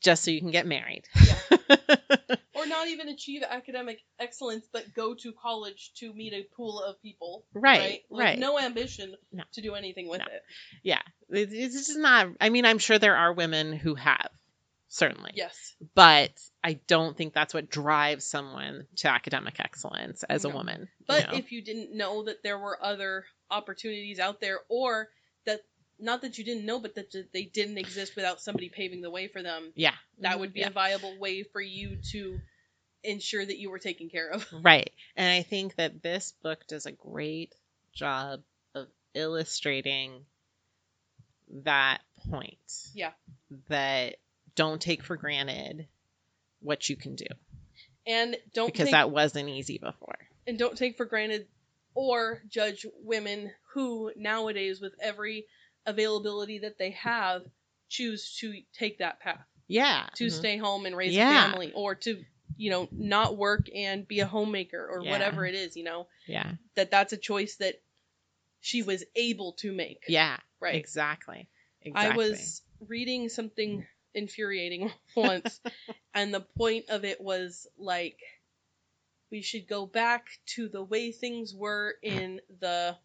just 0.00 0.22
so 0.24 0.30
you 0.30 0.40
can 0.40 0.50
get 0.52 0.66
married. 0.66 1.04
Or 2.56 2.66
not 2.66 2.88
even 2.88 3.08
achieve 3.08 3.42
academic 3.42 4.00
excellence, 4.18 4.66
but 4.72 4.94
go 4.94 5.14
to 5.14 5.32
college 5.32 5.92
to 5.96 6.12
meet 6.14 6.32
a 6.32 6.42
pool 6.56 6.80
of 6.82 7.00
people. 7.02 7.44
right. 7.52 8.02
Like, 8.10 8.24
Right. 8.24 8.38
no 8.38 8.58
ambition 8.58 9.14
No. 9.32 9.44
to 9.52 9.60
do 9.60 9.74
anything 9.74 10.08
with 10.08 10.20
No. 10.20 10.26
it. 10.26 10.42
Yeah. 10.82 11.02
It- 11.30 11.52
It's 11.52 11.74
just 11.74 11.98
not. 11.98 12.28
I 12.40 12.48
mean, 12.48 12.64
I'm 12.64 12.78
sure 12.78 12.98
there 12.98 13.16
are 13.16 13.32
women 13.32 13.72
who 13.74 13.94
have, 13.94 14.30
certainly. 14.88 15.32
Yes. 15.34 15.76
But 15.94 16.32
I 16.64 16.74
don't 16.74 17.16
think 17.16 17.34
that's 17.34 17.52
what 17.54 17.68
drives 17.70 18.24
someone 18.24 18.86
to 18.96 19.08
academic 19.08 19.60
excellence 19.60 20.22
as 20.24 20.44
a 20.44 20.48
No. 20.48 20.54
woman. 20.56 20.80
you 20.98 21.04
But 21.06 21.30
know? 21.32 21.38
if 21.38 21.52
you 21.52 21.62
didn't 21.62 21.92
know 21.96 22.24
that 22.24 22.42
there 22.42 22.58
were 22.58 22.82
other 22.82 23.26
opportunities 23.50 24.18
out 24.18 24.40
there, 24.40 24.60
or 24.68 25.10
not 25.98 26.22
that 26.22 26.38
you 26.38 26.44
didn't 26.44 26.66
know, 26.66 26.78
but 26.78 26.94
that 26.96 27.14
they 27.32 27.44
didn't 27.44 27.78
exist 27.78 28.16
without 28.16 28.40
somebody 28.40 28.68
paving 28.68 29.00
the 29.02 29.10
way 29.10 29.28
for 29.28 29.42
them, 29.42 29.72
yeah. 29.74 29.94
that 30.20 30.38
would 30.40 30.52
be 30.52 30.60
Yeah. 30.60 30.68
a 30.68 30.70
viable 30.72 31.18
way 31.18 31.42
for 31.42 31.60
you 31.60 31.96
to 32.12 32.38
ensure 33.02 33.44
that 33.44 33.58
you 33.58 33.70
were 33.70 33.78
taken 33.78 34.08
care 34.10 34.30
of. 34.30 34.46
Right. 34.62 34.90
And 35.16 35.30
I 35.30 35.42
think 35.42 35.76
that 35.76 36.02
this 36.02 36.32
book 36.42 36.66
does 36.66 36.86
a 36.86 36.92
great 36.92 37.54
job 37.94 38.40
of 38.74 38.88
illustrating 39.14 40.24
that 41.64 41.98
point. 42.30 42.58
Yeah. 42.94 43.12
That 43.68 44.16
don't 44.54 44.80
take 44.80 45.02
for 45.04 45.16
granted 45.16 45.86
what 46.60 46.88
you 46.88 46.96
can 46.96 47.14
do 47.14 47.26
And 48.06 48.36
don't 48.54 48.72
because 48.72 48.86
take, 48.86 48.92
that 48.92 49.10
wasn't 49.10 49.48
easy 49.50 49.78
before. 49.78 50.16
and 50.46 50.58
don't 50.58 50.76
take 50.76 50.96
for 50.96 51.04
granted 51.04 51.46
or 51.94 52.42
judge 52.48 52.84
women 53.04 53.50
who 53.74 54.10
nowadays 54.16 54.80
with 54.80 54.94
every 55.00 55.46
availability 55.86 56.58
that 56.60 56.78
they 56.78 56.90
have 56.90 57.42
choose 57.88 58.36
to 58.40 58.62
take 58.72 58.98
that 58.98 59.20
path 59.20 59.46
Yeah. 59.68 60.08
to 60.16 60.26
Mhm. 60.26 60.32
stay 60.32 60.56
home 60.56 60.86
and 60.86 60.96
raise 60.96 61.14
Yeah. 61.14 61.46
a 61.46 61.50
family 61.50 61.72
or 61.72 61.94
to 61.94 62.24
you 62.56 62.70
know 62.70 62.88
not 62.92 63.36
work 63.36 63.68
and 63.74 64.06
be 64.08 64.20
a 64.20 64.26
homemaker 64.26 64.84
or 64.86 65.02
Yeah. 65.02 65.10
whatever 65.12 65.44
it 65.46 65.54
is 65.54 65.76
you 65.76 65.84
know 65.84 66.08
Yeah. 66.26 66.52
that 66.74 66.90
that's 66.90 67.12
a 67.12 67.16
choice 67.16 67.56
that 67.56 67.80
she 68.60 68.82
was 68.82 69.04
able 69.14 69.52
to 69.54 69.72
make 69.72 70.04
Yeah. 70.08 70.38
right 70.60 70.74
Exactly. 70.74 71.48
Exactly. 71.82 72.12
I 72.12 72.16
was 72.16 72.62
reading 72.80 73.28
something 73.28 73.86
infuriating 74.14 74.90
once, 75.16 75.60
and 76.14 76.34
the 76.34 76.40
point 76.40 76.86
of 76.88 77.04
it 77.04 77.20
was 77.20 77.68
like 77.78 78.18
we 79.30 79.42
should 79.42 79.68
go 79.68 79.86
back 79.86 80.26
to 80.46 80.68
the 80.68 80.82
way 80.82 81.12
things 81.12 81.54
were 81.54 81.94
in 82.02 82.40
the 82.60 82.96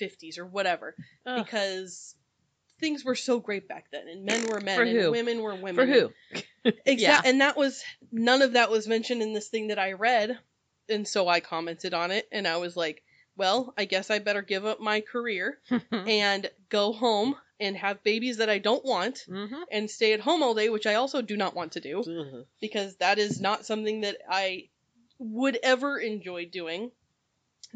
50s 0.00 0.38
or 0.38 0.46
whatever, 0.46 0.94
Ugh. 1.26 1.44
because 1.44 2.14
things 2.80 3.04
were 3.04 3.14
so 3.14 3.40
great 3.40 3.68
back 3.68 3.86
then, 3.90 4.08
and 4.08 4.24
men 4.24 4.46
were 4.48 4.60
men, 4.60 4.76
For 4.76 4.82
and 4.82 4.90
who? 4.90 5.10
women 5.10 5.42
were 5.42 5.54
women. 5.54 5.74
For 5.74 5.86
who? 5.86 6.12
Exactly. 6.84 6.96
Yeah. 6.96 7.20
And 7.24 7.42
that 7.42 7.56
was 7.56 7.84
none 8.10 8.42
of 8.42 8.54
that 8.54 8.72
was 8.72 8.88
mentioned 8.88 9.22
in 9.22 9.32
this 9.32 9.46
thing 9.46 9.68
that 9.68 9.78
I 9.78 9.92
read. 9.92 10.36
And 10.88 11.06
so 11.06 11.28
I 11.28 11.38
commented 11.38 11.94
on 11.94 12.10
it 12.10 12.26
and 12.32 12.44
I 12.44 12.56
was 12.56 12.76
like, 12.76 13.04
well, 13.36 13.72
I 13.78 13.84
guess 13.84 14.10
I 14.10 14.18
better 14.18 14.42
give 14.42 14.64
up 14.64 14.80
my 14.80 15.00
career 15.00 15.58
and 15.92 16.50
go 16.68 16.92
home 16.92 17.36
and 17.60 17.76
have 17.76 18.02
babies 18.02 18.38
that 18.38 18.50
I 18.50 18.58
don't 18.58 18.84
want 18.84 19.24
mm-hmm. 19.28 19.62
and 19.70 19.88
stay 19.90 20.12
at 20.12 20.20
home 20.20 20.42
all 20.42 20.54
day, 20.54 20.68
which 20.68 20.86
I 20.86 20.94
also 20.94 21.22
do 21.22 21.36
not 21.36 21.54
want 21.54 21.72
to 21.72 21.80
do 21.80 22.44
because 22.60 22.96
that 22.96 23.20
is 23.20 23.40
not 23.40 23.64
something 23.64 24.00
that 24.00 24.16
I 24.28 24.68
would 25.18 25.58
ever 25.62 25.98
enjoy 25.98 26.46
doing. 26.46 26.90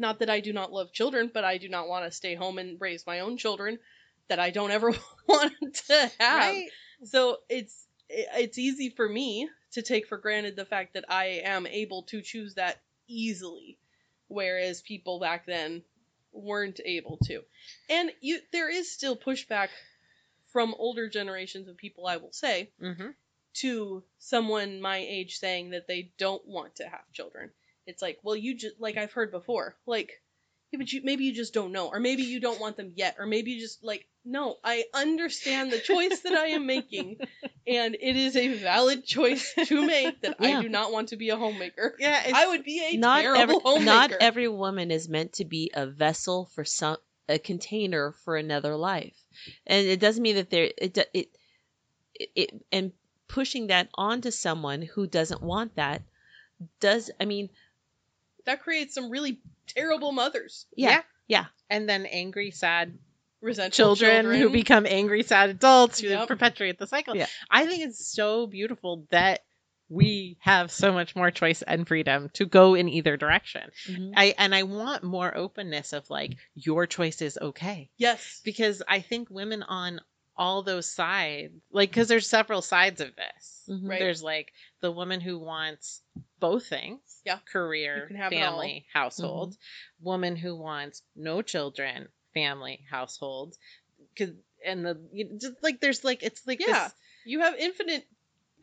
Not 0.01 0.19
that 0.19 0.29
I 0.29 0.39
do 0.41 0.51
not 0.51 0.73
love 0.73 0.91
children, 0.91 1.31
but 1.33 1.45
I 1.45 1.57
do 1.57 1.69
not 1.69 1.87
want 1.87 2.05
to 2.05 2.11
stay 2.11 2.35
home 2.35 2.57
and 2.57 2.81
raise 2.81 3.05
my 3.07 3.21
own 3.21 3.37
children 3.37 3.79
that 4.27 4.39
I 4.39 4.49
don't 4.49 4.71
ever 4.71 4.91
want 5.27 5.53
to 5.87 6.11
have. 6.19 6.39
Right. 6.39 6.69
So 7.05 7.37
it's 7.49 7.87
it's 8.09 8.57
easy 8.57 8.89
for 8.89 9.07
me 9.07 9.47
to 9.71 9.81
take 9.81 10.07
for 10.07 10.17
granted 10.17 10.55
the 10.57 10.65
fact 10.65 10.95
that 10.95 11.05
I 11.07 11.41
am 11.45 11.65
able 11.65 12.03
to 12.03 12.21
choose 12.21 12.55
that 12.55 12.81
easily, 13.07 13.77
whereas 14.27 14.81
people 14.81 15.19
back 15.19 15.45
then 15.45 15.83
weren't 16.33 16.79
able 16.83 17.17
to. 17.25 17.41
And 17.89 18.11
you 18.21 18.39
there 18.51 18.69
is 18.69 18.91
still 18.91 19.15
pushback 19.15 19.69
from 20.51 20.75
older 20.77 21.07
generations 21.09 21.69
of 21.69 21.77
people, 21.77 22.07
I 22.07 22.17
will 22.17 22.33
say, 22.33 22.71
Mm-hmm. 22.81 23.09
to 23.55 24.03
someone 24.19 24.81
my 24.81 24.97
age 24.97 25.37
saying 25.37 25.69
that 25.69 25.87
they 25.87 26.11
don't 26.17 26.45
want 26.45 26.75
to 26.77 26.83
have 26.83 27.11
children. 27.13 27.51
It's 27.85 28.01
like, 28.01 28.19
well, 28.23 28.35
you 28.35 28.55
just 28.55 28.79
like 28.79 28.97
I've 28.97 29.11
heard 29.11 29.31
before, 29.31 29.75
like, 29.85 30.11
yeah, 30.71 30.77
but 30.77 30.91
you 30.91 31.01
maybe 31.03 31.25
you 31.25 31.33
just 31.33 31.53
don't 31.53 31.71
know, 31.71 31.87
or 31.87 31.99
maybe 31.99 32.23
you 32.23 32.39
don't 32.39 32.59
want 32.59 32.77
them 32.77 32.93
yet, 32.95 33.15
or 33.19 33.25
maybe 33.25 33.51
you 33.51 33.59
just 33.59 33.83
like, 33.83 34.07
no, 34.23 34.57
I 34.63 34.85
understand 34.93 35.71
the 35.71 35.79
choice 35.79 36.19
that 36.21 36.33
I 36.33 36.47
am 36.47 36.65
making, 36.65 37.17
and 37.67 37.95
it 37.95 38.15
is 38.15 38.35
a 38.35 38.53
valid 38.59 39.05
choice 39.05 39.53
to 39.65 39.85
make 39.85 40.21
that 40.21 40.35
Yeah. 40.39 40.59
I 40.59 40.61
do 40.61 40.69
not 40.69 40.91
want 40.91 41.09
to 41.09 41.17
be 41.17 41.29
a 41.29 41.37
homemaker. 41.37 41.95
Yeah. 41.99 42.21
It's, 42.23 42.37
I 42.37 42.47
would 42.47 42.63
be 42.63 42.83
a 42.85 42.97
not 42.97 43.21
terrible 43.21 43.41
every 43.41 43.59
homemaker. 43.59 43.85
not 43.85 44.11
every 44.21 44.47
woman 44.47 44.91
is 44.91 45.09
meant 45.09 45.33
to 45.33 45.45
be 45.45 45.71
a 45.73 45.87
vessel 45.87 46.49
for 46.53 46.63
some 46.63 46.97
a 47.29 47.39
container 47.39 48.11
for 48.25 48.35
another 48.35 48.75
life 48.75 49.15
and 49.65 49.87
it 49.87 49.99
doesn't 49.99 50.23
mean 50.23 50.35
that 50.35 50.49
there 50.49 50.69
it 50.77 50.97
it 50.97 51.29
it, 52.13 52.29
it 52.35 52.65
and 52.71 52.91
pushing 53.27 53.67
that 53.67 53.87
onto 53.93 54.31
someone 54.31 54.81
who 54.81 55.07
doesn't 55.07 55.41
want 55.41 55.75
that 55.75 56.01
does 56.79 57.09
i 57.21 57.25
mean 57.25 57.49
that 58.45 58.61
creates 58.63 58.93
some 58.93 59.09
really 59.09 59.39
terrible 59.67 60.11
mothers, 60.11 60.65
yeah 60.75 61.01
Yeah. 61.27 61.45
and 61.69 61.87
then 61.87 62.05
angry, 62.05 62.51
sad 62.51 62.97
resentful 63.41 63.95
children, 63.95 64.25
who 64.25 64.49
become 64.61 64.85
angry, 64.85 65.23
sad 65.23 65.49
adults 65.49 65.99
who 65.99 66.07
Yep. 66.09 66.27
perpetuate 66.27 66.77
the 66.77 66.87
cycle. 66.87 67.15
Yeah. 67.15 67.27
I 67.49 67.65
think 67.65 67.83
it's 67.83 68.05
so 68.13 68.47
beautiful 68.47 69.07
that 69.11 69.41
we 69.89 70.37
have 70.39 70.71
so 70.71 70.93
much 70.93 71.15
more 71.17 71.31
choice 71.31 71.61
and 71.63 71.85
freedom 71.87 72.29
to 72.33 72.45
go 72.45 72.75
in 72.75 72.87
either 72.87 73.17
direction. 73.17 73.69
Mhm. 73.89 74.13
I 74.15 74.33
and 74.37 74.55
I 74.55 74.63
want 74.63 75.03
more 75.03 75.35
openness 75.35 75.91
of 75.91 76.09
like 76.09 76.37
your 76.55 76.87
choice 76.87 77.21
is 77.21 77.37
okay 77.41 77.89
yes, 77.97 78.41
because 78.45 78.81
I 78.87 79.01
think 79.01 79.29
women 79.29 79.63
on 79.63 79.99
all 80.37 80.63
those 80.63 80.89
sides, 80.89 81.53
like 81.71 81.89
because 81.89 82.07
there's 82.07 82.27
several 82.27 82.61
sides 82.61 83.01
of 83.01 83.13
this. 83.17 83.63
Mhm. 83.69 83.89
Right. 83.89 83.99
There's 83.99 84.23
like 84.23 84.53
the 84.79 84.91
woman 84.91 85.19
who 85.19 85.37
wants 85.39 86.01
both 86.41 86.65
things. 86.67 86.99
Yeah. 87.25 87.37
Career, 87.49 88.01
You 88.01 88.07
can 88.07 88.15
have 88.17 88.33
it 88.33 88.35
all. 88.35 88.41
family, 88.41 88.85
household. 88.91 89.55
Woman 90.01 90.35
who 90.35 90.55
wants 90.57 91.01
no 91.15 91.41
children, 91.41 92.09
family, 92.33 92.81
household. 92.89 93.55
Cause 94.17 94.31
and 94.65 94.85
the 94.85 94.99
you 95.13 95.25
know, 95.29 95.37
just 95.39 95.63
like 95.63 95.79
there's 95.79 96.03
like 96.03 96.23
it's 96.23 96.45
like 96.45 96.59
Yeah. 96.59 96.73
this 96.83 96.93
you 97.23 97.39
have 97.41 97.55
infinite 97.55 98.05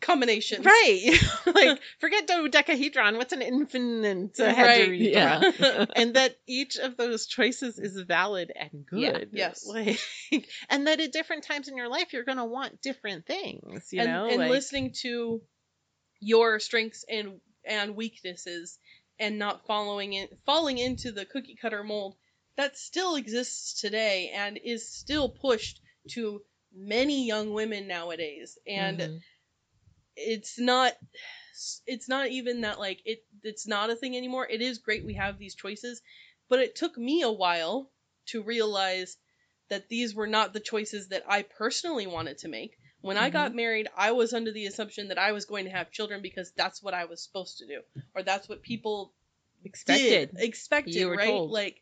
combinations, 0.01 0.64
right. 0.64 1.11
like 1.55 1.81
forget 2.01 2.26
dodecahedron. 2.26 3.16
What's 3.16 3.33
an 3.33 3.43
infinite 3.43 4.39
uh, 4.39 4.45
Right. 4.57 4.93
yeah 4.93 5.51
and 5.97 6.14
that 6.14 6.37
each 6.47 6.76
of 6.76 6.97
those 6.97 7.26
choices 7.26 7.79
is 7.79 7.99
valid 8.01 8.53
and 8.55 8.85
Yeah. 8.93 9.12
good. 9.12 9.31
Yes. 9.33 9.66
Like, 9.66 9.99
and 10.68 10.87
that 10.87 11.01
at 11.01 11.12
different 11.12 11.45
times 11.45 11.68
in 11.68 11.76
your 11.76 11.89
life, 11.89 12.12
you're 12.12 12.24
going 12.24 12.39
to 12.39 12.45
want 12.45 12.83
different 12.83 13.26
things, 13.26 13.93
you 13.93 14.03
and, 14.03 14.11
know? 14.12 14.29
and 14.29 14.39
like, 14.39 14.51
listening 14.51 14.93
to 15.03 15.41
your 16.20 16.59
strengths 16.61 17.05
and 17.09 17.41
and 17.64 17.96
weaknesses 17.96 18.78
and 19.18 19.38
not 19.38 19.66
following 19.66 20.12
in, 20.12 20.28
falling 20.46 20.78
into 20.78 21.12
the 21.12 21.24
cookie 21.26 21.56
cutter 21.61 21.82
mold 21.82 22.16
that 22.56 22.76
still 22.76 23.14
exists 23.16 23.80
today 23.80 24.30
and 24.34 24.59
is 24.64 24.88
still 24.88 25.28
pushed 25.28 25.80
to 26.09 26.42
many 26.72 27.26
young 27.26 27.52
women 27.52 27.86
nowadays. 27.86 28.59
And 28.66 29.00
Mhm. 29.00 29.20
it's 30.16 30.59
not 30.59 30.94
it's 31.86 32.09
not 32.09 32.28
even 32.28 32.61
that 32.62 32.78
like 32.78 33.00
it 33.04 33.24
it's 33.42 33.66
not 33.66 33.90
a 33.90 33.96
thing 33.96 34.16
anymore. 34.16 34.46
It 34.48 34.61
is 34.61 34.78
great 34.78 35.04
we 35.04 35.14
have 35.14 35.38
these 35.38 35.54
choices 35.54 36.02
but 36.48 36.61
it 36.61 36.74
took 36.74 36.96
me 36.96 37.22
a 37.22 37.30
while 37.30 37.90
to 38.26 38.42
realize 38.42 39.16
that 39.68 39.88
these 39.88 40.14
were 40.14 40.26
not 40.26 40.52
the 40.52 40.61
choices 40.61 41.09
that 41.09 41.24
I 41.28 41.42
personally 41.42 42.06
wanted 42.06 42.38
to 42.38 42.48
make 42.48 42.78
When 43.09 43.16
I 43.16 43.28
mm-hmm. 43.28 43.38
got 43.38 43.54
married, 43.54 43.88
I 43.96 44.12
was 44.12 44.34
under 44.34 44.52
the 44.52 44.66
assumption 44.66 45.09
that 45.09 45.16
I 45.16 45.32
was 45.32 45.46
going 45.46 45.64
to 45.64 45.70
have 45.70 45.90
children 45.90 46.20
because 46.20 46.50
that's 46.50 46.82
what 46.82 46.92
I 46.92 47.06
was 47.06 47.22
supposed 47.22 47.56
to 47.56 47.66
do, 47.66 47.80
or 48.14 48.22
that's 48.22 48.50
what 48.50 48.61
people 48.61 49.14
Expected. 49.64 50.32
did, 50.32 50.42
expected, 50.42 51.06
right? 51.06 51.26
told. 51.26 51.50
Like, 51.50 51.80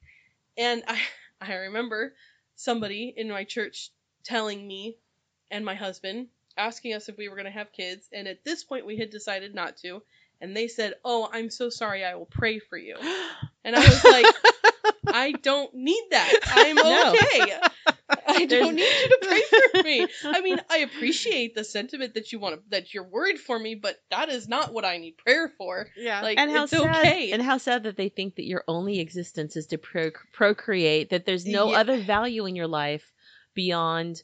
and 0.56 0.84
I 0.86 1.00
I 1.40 1.54
remember 1.54 2.14
somebody 2.54 3.12
in 3.16 3.28
my 3.28 3.42
church 3.42 3.90
telling 4.22 4.64
me 4.64 4.98
and 5.50 5.64
my 5.64 5.74
husband 5.74 6.28
asking 6.56 6.94
us 6.94 7.08
if 7.08 7.18
we 7.18 7.28
were 7.28 7.34
going 7.34 7.46
to 7.46 7.50
have 7.50 7.72
kids, 7.72 8.08
and 8.12 8.28
at 8.28 8.44
this 8.44 8.62
point 8.62 8.86
we 8.86 8.96
had 8.96 9.10
decided 9.10 9.52
not 9.52 9.78
to, 9.78 10.02
and 10.40 10.56
they 10.56 10.68
said, 10.68 10.94
"Oh, 11.04 11.28
I'm 11.32 11.50
so 11.50 11.70
sorry. 11.70 12.04
I 12.04 12.14
will 12.14 12.26
pray 12.26 12.60
for 12.60 12.78
you," 12.78 12.98
and 13.64 13.74
I 13.74 13.80
was 13.80 14.04
like. 14.04 14.26
I 15.08 15.32
don't 15.32 15.72
need 15.74 16.02
that. 16.10 16.32
I'm 16.46 16.76
No. 16.76 17.14
okay. 17.14 17.52
I 18.36 18.44
don't 18.46 18.74
need 18.74 18.82
you 18.82 19.08
to 19.08 19.18
pray 19.22 19.42
for 19.72 19.82
me. 19.84 20.06
I 20.24 20.40
mean, 20.40 20.60
I 20.70 20.78
appreciate 20.78 21.54
the 21.54 21.64
sentiment 21.64 22.14
that 22.14 22.32
you 22.32 22.38
want 22.38 22.56
to, 22.56 22.60
that 22.70 22.92
you're 22.94 23.08
worried 23.08 23.38
for 23.38 23.58
me, 23.58 23.74
but 23.74 23.96
that 24.10 24.28
is 24.28 24.48
not 24.48 24.72
what 24.72 24.84
I 24.84 24.98
need 24.98 25.16
prayer 25.18 25.52
for. 25.58 25.88
Yeah. 25.96 26.22
Like, 26.22 26.38
and 26.38 26.50
how 26.50 26.64
it's 26.64 26.72
sad 26.72 26.96
okay. 27.04 27.32
and 27.32 27.42
how 27.42 27.58
sad 27.58 27.84
that 27.84 27.96
they 27.96 28.08
think 28.08 28.36
that 28.36 28.44
your 28.46 28.64
only 28.68 29.00
existence 29.00 29.56
is 29.56 29.66
to 29.68 29.78
pro- 29.78 30.10
procreate 30.32 31.10
that 31.10 31.24
there's 31.26 31.46
no 31.46 31.70
Yeah. 31.70 31.78
other 31.80 31.98
value 31.98 32.46
in 32.46 32.54
your 32.56 32.68
life 32.68 33.12
beyond 33.54 34.22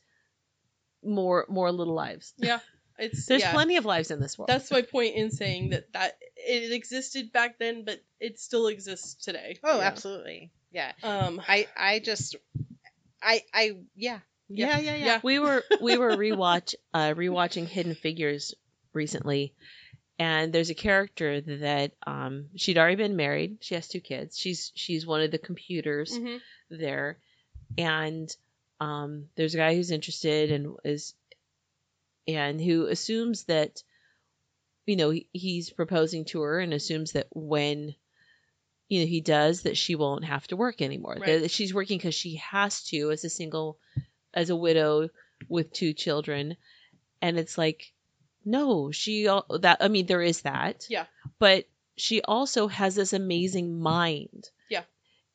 more 1.04 1.46
more 1.48 1.72
little 1.72 1.94
lives 1.94 2.32
yeah, 2.36 2.60
it's 2.98 3.26
there's 3.26 3.42
yeah. 3.42 3.52
plenty 3.52 3.76
of 3.76 3.84
lives 3.84 4.10
in 4.12 4.20
this 4.20 4.38
world 4.38 4.48
That's 4.48 4.70
my 4.70 4.82
point 4.82 5.16
in 5.16 5.30
saying 5.32 5.70
that 5.70 5.92
that 5.94 6.16
it 6.36 6.72
existed 6.72 7.32
back 7.32 7.58
then, 7.58 7.84
but 7.84 8.00
it 8.20 8.38
still 8.38 8.66
exists 8.68 9.14
today. 9.24 9.58
oh, 9.64 9.78
Yeah. 9.78 9.84
absolutely. 9.86 10.50
Yeah. 10.72 10.92
Um, 11.02 11.40
I 11.46 11.66
I 11.76 11.98
just 12.00 12.36
I 13.22 13.42
I 13.52 13.76
yeah. 13.94 14.18
Yeah, 14.48 14.78
yeah, 14.78 14.96
yeah. 14.96 15.06
Yeah. 15.06 15.20
we 15.22 15.38
were 15.38 15.64
we 15.80 15.96
were 15.96 16.10
rewatch 16.16 16.74
uh 16.92 17.14
rewatching 17.14 17.66
hidden 17.66 17.94
figures 17.94 18.54
recently 18.92 19.54
and 20.18 20.52
there's 20.52 20.70
a 20.70 20.74
character 20.74 21.40
that 21.40 21.92
um 22.06 22.46
she'd 22.56 22.76
already 22.76 22.96
been 22.96 23.16
married 23.16 23.58
she 23.60 23.74
has 23.74 23.88
two 23.88 24.00
kids 24.00 24.36
she's 24.36 24.70
she's 24.74 25.06
one 25.06 25.22
of 25.22 25.30
the 25.30 25.38
computers 25.38 26.18
mhm. 26.18 26.38
there 26.70 27.18
and 27.78 28.36
um 28.80 29.26
there's 29.36 29.54
a 29.54 29.58
guy 29.58 29.74
who's 29.74 29.90
interested 29.90 30.52
and 30.52 30.76
is 30.84 31.14
and 32.28 32.60
who 32.60 32.86
assumes 32.86 33.44
that 33.44 33.82
you 34.86 34.96
know 34.96 35.14
he's 35.32 35.70
proposing 35.70 36.24
to 36.26 36.42
her 36.42 36.60
and 36.60 36.74
assumes 36.74 37.12
that 37.12 37.26
when 37.30 37.94
you 38.92 39.00
know 39.00 39.06
he 39.06 39.20
does 39.22 39.62
that 39.62 39.76
she 39.76 39.94
won't 39.94 40.24
have 40.24 40.46
to 40.48 40.56
work 40.56 40.82
anymore 40.82 41.16
Right. 41.18 41.40
that 41.40 41.50
she's 41.50 41.72
working 41.72 41.96
because 41.98 42.14
she 42.14 42.36
has 42.36 42.82
to 42.90 43.10
as 43.10 43.24
a 43.24 43.30
single 43.30 43.78
as 44.34 44.50
a 44.50 44.56
widow 44.56 45.08
with 45.48 45.72
two 45.72 45.92
children 45.94 46.56
and 47.22 47.38
it's 47.38 47.56
like 47.56 47.92
no 48.44 48.90
she 48.90 49.24
that 49.60 49.78
i 49.80 49.88
mean 49.88 50.06
there 50.06 50.20
is 50.32 50.42
that 50.42 50.86
Yeah. 50.90 51.06
but 51.38 51.64
she 51.96 52.20
also 52.22 52.68
has 52.68 52.94
this 52.94 53.12
amazing 53.12 53.78
mind 53.80 54.50
Yeah. 54.68 54.84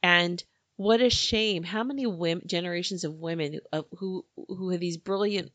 and 0.04 0.44
what 0.76 1.02
a 1.02 1.10
shame 1.10 1.64
how 1.64 1.84
many 1.84 2.06
women 2.06 2.44
generations 2.46 3.04
of 3.04 3.14
women 3.16 3.60
uh, 3.74 3.84
who 3.98 4.24
who 4.36 4.70
have 4.70 4.80
these 4.80 4.98
brilliant 4.98 5.52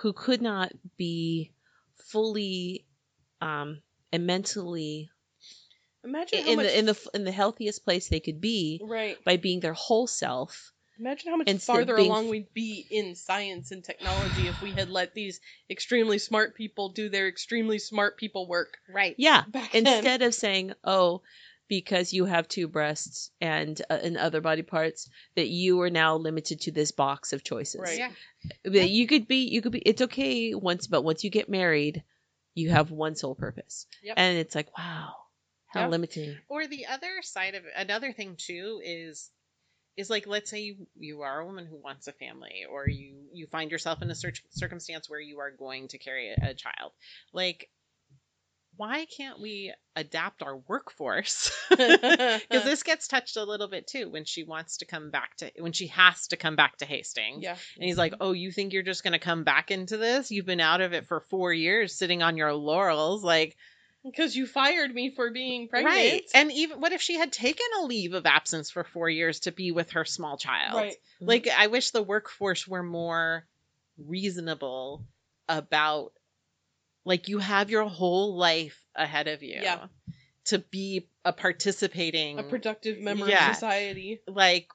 who 0.00 0.12
could 0.12 0.42
not 0.42 0.72
be 0.98 1.52
fully 1.96 2.84
um 3.40 3.80
and 4.12 4.26
mentally 4.26 5.10
Imagine 6.04 6.42
how 6.44 6.50
in 6.50 6.56
much 6.56 6.66
the 6.66 6.78
in 6.78 6.86
the 6.86 7.08
in 7.14 7.24
the 7.24 7.32
healthiest 7.32 7.84
place 7.84 8.08
they 8.08 8.20
could 8.20 8.40
be 8.40 8.80
right. 8.84 9.22
by 9.24 9.36
being 9.36 9.60
their 9.60 9.72
whole 9.74 10.06
self 10.06 10.72
Imagine 11.00 11.30
how 11.30 11.36
much 11.36 11.50
farther 11.62 11.94
being- 11.96 12.08
along 12.10 12.28
we'd 12.28 12.52
be 12.54 12.84
in 12.90 13.14
science 13.14 13.70
and 13.70 13.84
technology 13.84 14.46
if 14.48 14.60
we 14.60 14.74
had 14.74 14.88
let 14.88 15.14
these 15.14 15.40
extremely 15.70 16.18
smart 16.18 16.54
people 16.56 16.88
do 16.90 17.08
their 17.08 17.28
extremely 17.28 17.78
smart 17.78 18.16
people 18.16 18.48
work 18.48 18.78
Right. 18.92 19.14
yeah 19.18 19.44
back 19.48 19.72
then. 19.72 19.86
instead 19.86 20.22
of 20.22 20.34
saying 20.34 20.72
oh 20.84 21.22
because 21.68 22.12
you 22.14 22.24
have 22.24 22.48
two 22.48 22.66
breasts 22.66 23.30
and 23.40 23.80
uh, 23.90 23.98
and 24.02 24.16
other 24.16 24.40
body 24.40 24.62
parts 24.62 25.08
that 25.36 25.48
you 25.48 25.80
are 25.82 25.90
now 25.90 26.16
limited 26.16 26.62
to 26.62 26.72
this 26.72 26.90
box 26.92 27.32
of 27.32 27.44
choices 27.44 27.80
Right. 27.80 27.98
Yeah. 27.98 28.10
that 28.64 28.88
you 28.90 29.06
could 29.06 29.28
be 29.28 29.48
you 29.48 29.60
could 29.62 29.72
be 29.72 29.80
it's 29.80 30.02
okay 30.02 30.54
once 30.54 30.86
but 30.86 31.02
once 31.02 31.22
you 31.24 31.30
get 31.30 31.48
married 31.48 32.02
you 32.54 32.70
have 32.70 32.90
one 32.90 33.14
sole 33.16 33.34
purpose 33.34 33.86
Yep. 34.02 34.14
and 34.16 34.38
it's 34.38 34.54
like 34.54 34.76
wow 34.78 35.14
how 35.68 35.82
Yeah. 35.82 35.86
limiting 35.86 36.42
Or 36.48 36.66
the 36.66 36.86
other 36.86 37.22
side 37.22 37.54
of 37.54 37.64
it, 37.64 37.72
another 37.76 38.12
thing 38.12 38.36
too 38.36 38.80
is 38.84 39.30
is 39.96 40.10
like 40.10 40.26
let's 40.26 40.50
say 40.50 40.60
you, 40.60 40.86
you 40.98 41.22
are 41.22 41.40
a 41.40 41.46
woman 41.46 41.66
who 41.66 41.76
wants 41.76 42.06
a 42.06 42.12
family 42.12 42.64
or 42.70 42.88
you 42.88 43.28
you 43.32 43.46
find 43.48 43.70
yourself 43.70 44.02
in 44.02 44.10
a 44.10 44.14
cir- 44.14 44.32
circumstance 44.50 45.10
where 45.10 45.20
you 45.20 45.40
are 45.40 45.50
going 45.50 45.88
to 45.88 45.98
carry 45.98 46.30
a, 46.30 46.50
a 46.50 46.54
child. 46.54 46.92
Like 47.32 47.70
why 48.76 49.06
can't 49.06 49.40
we 49.40 49.74
adapt 49.96 50.42
our 50.42 50.56
workforce? 50.56 51.50
Because 51.78 52.64
this 52.64 52.82
gets 52.82 53.08
touched 53.08 53.36
a 53.36 53.44
little 53.44 53.68
bit 53.68 53.86
too 53.86 54.08
when 54.08 54.24
she 54.24 54.44
wants 54.44 54.78
to 54.78 54.84
come 54.86 55.10
back 55.10 55.36
to 55.38 55.50
when 55.58 55.72
she 55.72 55.88
has 55.88 56.28
to 56.28 56.36
come 56.36 56.54
back 56.56 56.76
to 56.78 56.86
Hastings. 56.86 57.42
yeah 57.42 57.56
And 57.76 57.84
he's 57.84 57.98
like, 57.98 58.14
"Oh, 58.20 58.32
you 58.32 58.52
think 58.52 58.72
you're 58.72 58.82
just 58.82 59.02
going 59.02 59.12
to 59.12 59.18
come 59.18 59.44
back 59.44 59.70
into 59.70 59.96
this? 59.96 60.30
You've 60.30 60.46
been 60.46 60.60
out 60.60 60.80
of 60.80 60.92
it 60.92 61.06
for 61.08 61.20
4 61.20 61.52
years 61.52 61.94
sitting 61.94 62.22
on 62.22 62.36
your 62.36 62.54
laurels 62.54 63.24
like 63.24 63.56
because 64.04 64.34
you 64.36 64.46
fired 64.46 64.94
me 64.94 65.10
for 65.10 65.30
being 65.30 65.68
pregnant 65.68 65.94
Right. 65.94 66.22
And 66.34 66.52
even 66.52 66.80
what 66.80 66.92
if 66.92 67.02
she 67.02 67.14
had 67.18 67.32
taken 67.32 67.66
a 67.80 67.84
leave 67.84 68.14
of 68.14 68.26
absence 68.26 68.70
for 68.70 68.84
4 68.84 69.08
years 69.10 69.40
to 69.40 69.52
be 69.52 69.72
with 69.72 69.90
her 69.90 70.04
small 70.04 70.36
child? 70.36 70.74
right 70.76 70.92
mm-hmm. 70.92 71.26
Like 71.26 71.48
I 71.48 71.66
wish 71.66 71.90
the 71.90 72.02
workforce 72.02 72.66
were 72.66 72.82
more 72.82 73.46
reasonable 73.98 75.04
about 75.48 76.12
like 77.04 77.28
you 77.28 77.38
have 77.38 77.70
your 77.70 77.84
whole 77.88 78.36
life 78.36 78.78
ahead 78.94 79.28
of 79.28 79.42
you. 79.42 79.58
Yeah. 79.62 79.86
To 80.46 80.58
be 80.58 81.08
a 81.24 81.32
participating 81.32 82.38
a 82.38 82.42
productive 82.42 83.00
member 83.00 83.28
Yeah. 83.28 83.50
of 83.50 83.54
society 83.56 84.20
like 84.26 84.68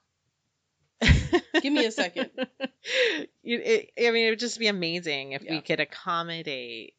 Give 1.61 1.74
me 1.74 1.86
a 1.86 1.91
second. 1.91 2.30
You- 3.43 3.61
it- 3.63 3.91
I 3.97 4.11
mean, 4.11 4.28
it 4.28 4.30
would 4.32 4.39
just 4.39 4.59
be 4.59 4.67
amazing 4.67 5.32
if 5.34 5.43
we 5.49 5.61
could 5.61 5.80
accommodate 5.80 6.93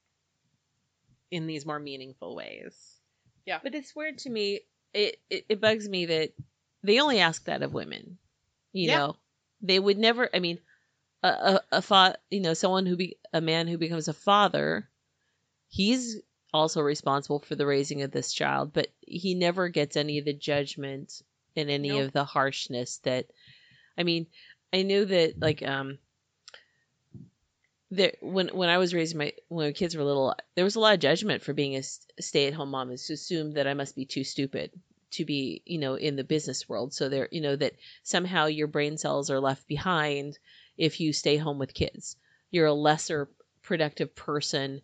in 1.31 1.47
these 1.47 1.66
more 1.66 1.79
meaningful 1.79 2.35
ways. 2.37 3.01
Yeah. 3.47 3.59
But 3.62 3.75
it's 3.75 3.95
weird 3.95 4.18
to 4.18 4.31
me. 4.31 4.61
It, 4.93 5.18
it 5.29 5.47
it 5.49 5.61
bugs 5.61 5.89
me 5.89 6.07
that 6.07 6.33
they 6.83 7.01
only 7.01 7.20
ask 7.20 7.45
that 7.45 7.62
of 7.62 7.72
women. 7.75 8.18
You 8.72 8.89
Yeah. 8.89 8.99
know, 8.99 9.16
they 9.61 9.79
would 9.79 9.99
never. 9.99 10.29
I 10.33 10.39
mean, 10.39 10.59
a 11.22 11.29
a, 11.29 11.61
a 11.72 11.83
fa- 11.83 12.18
you 12.31 12.41
know, 12.41 12.55
someone 12.55 12.87
who 12.87 12.97
be 12.97 13.16
a 13.33 13.41
man 13.41 13.66
who 13.66 13.79
becomes 13.79 14.09
a 14.09 14.12
father, 14.12 14.89
he's 15.68 16.20
also 16.53 16.81
responsible 16.81 17.41
for 17.41 17.57
the 17.57 17.66
raising 17.66 18.03
of 18.03 18.11
this 18.12 18.33
child, 18.33 18.72
but 18.72 18.89
he 19.01 19.35
never 19.35 19.68
gets 19.68 19.97
any 19.97 20.18
of 20.18 20.25
the 20.25 20.33
judgment 20.33 21.22
and 21.57 21.70
any 21.70 21.89
Nope. 21.89 22.07
of 22.07 22.12
the 22.12 22.25
harshness 22.25 22.99
that. 22.99 23.27
I 23.99 24.03
mean, 24.03 24.27
I 24.72 24.83
knew 24.83 25.05
that 25.05 25.41
like 25.41 25.62
um. 25.62 25.99
There, 27.97 28.14
when 28.20 28.49
when 28.49 28.68
I 28.68 28.78
was 28.78 28.92
raising 28.95 29.18
my 29.18 29.32
when 29.49 29.68
my 29.68 29.72
kids 29.72 29.97
were 29.97 30.05
little, 30.05 30.34
there 30.57 30.64
was 30.64 30.76
a 30.76 30.80
lot 30.80 30.95
of 30.95 31.01
judgment 31.01 31.42
for 31.42 31.53
being 31.53 31.76
a 31.76 31.82
stay 31.82 32.47
at 32.49 32.55
home 32.55 32.70
mom. 32.70 32.90
It's 32.90 33.11
assumed 33.11 33.55
that 33.55 33.66
I 33.66 33.74
must 33.74 33.95
be 33.95 34.05
too 34.05 34.24
stupid 34.24 34.72
to 35.12 35.24
be, 35.24 35.62
you 35.64 35.78
know, 35.78 35.95
in 35.95 36.16
the 36.16 36.24
business 36.24 36.68
world. 36.68 36.92
So 36.92 37.09
there, 37.09 37.28
you 37.30 37.40
know, 37.40 37.55
that 37.55 37.74
somehow 38.03 38.47
your 38.47 38.66
brain 38.66 38.99
cells 38.99 39.30
are 39.30 39.38
left 39.38 39.68
behind 39.68 40.38
if 40.76 40.99
you 40.99 41.12
stay 41.12 41.36
home 41.36 41.59
with 41.59 41.72
kids. 41.72 42.16
You're 42.51 42.66
a 42.66 42.74
lesser 42.74 43.28
productive 43.62 44.14
person, 44.14 44.82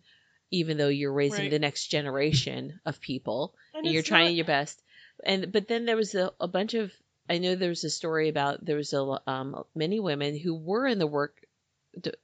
even 0.51 0.77
though 0.77 0.87
you're 0.87 1.11
raising 1.13 1.45
Right. 1.45 1.51
the 1.51 1.59
next 1.59 1.87
generation 1.87 2.79
of 2.85 3.01
people 3.01 3.55
And 3.73 3.85
and 3.85 3.93
you're 3.93 4.03
trying 4.03 4.27
not- 4.27 4.35
your 4.35 4.45
best. 4.45 4.81
And 5.23 5.51
but 5.51 5.67
then 5.67 5.85
there 5.85 5.97
was 5.97 6.15
a, 6.15 6.31
a 6.39 6.47
bunch 6.47 6.73
of 6.75 6.91
I 7.29 7.37
know 7.39 7.55
there 7.55 7.69
was 7.69 7.83
a 7.83 7.89
story 7.89 8.29
about 8.29 8.65
there 8.65 8.77
was 8.77 8.93
a 8.93 9.21
um 9.27 9.63
many 9.75 9.99
women 9.99 10.37
who 10.37 10.55
were 10.55 10.87
in 10.87 10.97
the 10.99 11.07
work, 11.07 11.45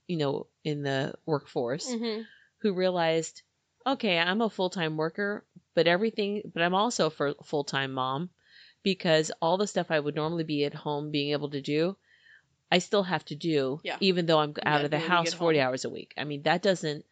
you 0.07 0.17
know, 0.17 0.47
in 0.63 0.83
the 0.83 1.13
workforce 1.25 1.87
Mhm. 1.93 2.25
who 2.59 2.73
realized, 2.73 3.41
okay, 3.85 4.17
I'm 4.17 4.41
a 4.41 4.49
full 4.49 4.69
time 4.69 4.97
worker, 4.97 5.45
but 5.73 5.87
everything, 5.87 6.41
but 6.53 6.63
I'm 6.63 6.75
also 6.75 7.07
a 7.07 7.33
full 7.43 7.63
time 7.63 7.93
mom 7.93 8.29
because 8.83 9.31
all 9.41 9.57
the 9.57 9.67
stuff 9.67 9.91
I 9.91 9.99
would 9.99 10.15
normally 10.15 10.43
be 10.45 10.63
at 10.65 10.73
home 10.73 11.11
being 11.11 11.31
able 11.31 11.49
to 11.51 11.61
do, 11.61 11.97
I 12.71 12.79
still 12.79 13.03
have 13.03 13.25
to 13.25 13.35
do, 13.35 13.79
Yeah. 13.83 13.97
even 13.99 14.25
though 14.25 14.39
I'm 14.39 14.53
out 14.65 14.79
Yeah, 14.81 14.85
of 14.85 14.91
the 14.91 14.99
house 14.99 15.33
40 15.33 15.59
home. 15.59 15.67
hours 15.67 15.85
a 15.85 15.89
week. 15.89 16.13
I 16.17 16.23
mean, 16.23 16.43
that 16.43 16.61
doesn't, 16.61 17.05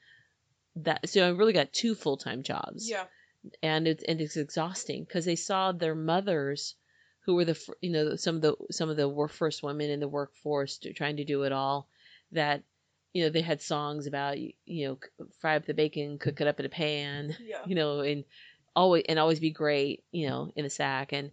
that, 0.77 1.07
so 1.09 1.25
I 1.25 1.29
really 1.29 1.53
got 1.53 1.71
two 1.73 1.95
full 1.95 2.17
time 2.17 2.43
jobs 2.43 2.89
yeah 2.89 3.05
and 3.61 3.87
it's 3.87 4.03
and 4.03 4.19
it's 4.21 4.37
exhausting 4.37 5.03
because 5.03 5.23
they 5.23 5.35
saw 5.35 5.71
their 5.71 5.93
mothers 5.93 6.75
who 7.25 7.35
were 7.35 7.45
the 7.45 7.75
you 7.79 7.91
know 7.91 8.15
some 8.15 8.35
of 8.37 8.41
the 8.41 8.55
some 8.71 8.89
of 8.89 8.97
the 8.97 9.27
first 9.29 9.61
women 9.61 9.89
in 9.91 9.99
the 9.99 10.07
workforce 10.07 10.79
to, 10.79 10.91
trying 10.93 11.17
to 11.17 11.23
do 11.23 11.43
it 11.43 11.51
all 11.51 11.87
that 12.35 12.63
you 13.13 13.23
know 13.23 13.29
they 13.29 13.41
had 13.41 13.61
songs 13.61 14.07
about 14.07 14.39
you 14.39 14.53
you 14.65 14.87
know 14.87 15.27
fry 15.39 15.55
up 15.57 15.65
the 15.65 15.73
bacon 15.73 16.17
cook 16.19 16.39
it 16.41 16.47
up 16.47 16.59
in 16.59 16.65
a 16.65 16.69
pan 16.69 17.35
yeah 17.41 17.61
you 17.65 17.75
know 17.75 17.99
and 18.01 18.23
always 18.75 19.03
and 19.09 19.19
always 19.19 19.39
be 19.39 19.51
great 19.51 20.03
you 20.11 20.27
know 20.27 20.51
in 20.55 20.65
a 20.65 20.69
sack 20.69 21.13
and 21.13 21.31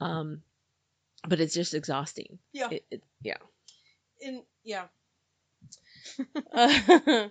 um 0.00 0.42
but 1.26 1.40
it's 1.40 1.54
just 1.54 1.74
exhausting 1.74 2.38
yeah 2.52 2.68
it, 2.70 2.84
it, 2.90 3.02
yeah 3.22 3.36
and 4.24 4.42
yeah 4.62 4.84
Uh, 6.52 6.68
so 6.88 7.30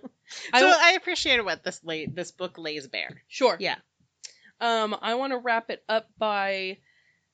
I, 0.52 0.60
w- 0.60 0.96
appreciate 0.96 1.44
what 1.44 1.62
this 1.62 1.80
lay, 1.84 2.06
this 2.06 2.32
book 2.32 2.58
lays 2.58 2.86
bare. 2.88 3.22
sure. 3.28 3.56
Yeah. 3.60 3.76
Um, 4.60 4.96
I 5.00 5.14
want 5.14 5.32
to 5.32 5.38
wrap 5.38 5.70
it 5.70 5.82
up 5.88 6.08
by 6.18 6.78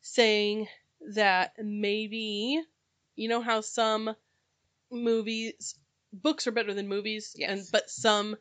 saying 0.01 0.69
that 1.15 1.53
maybe 1.59 2.63
you 3.17 3.29
know 3.29 3.41
how 3.41 3.61
some 3.61 4.15
movies 4.91 5.75
books 6.13 6.47
are 6.47 6.53
better 6.53 6.75
than 6.75 6.89
movies 6.89 7.33
Yes. 7.37 7.51
and 7.51 7.67
but 7.73 7.89
some 7.91 8.37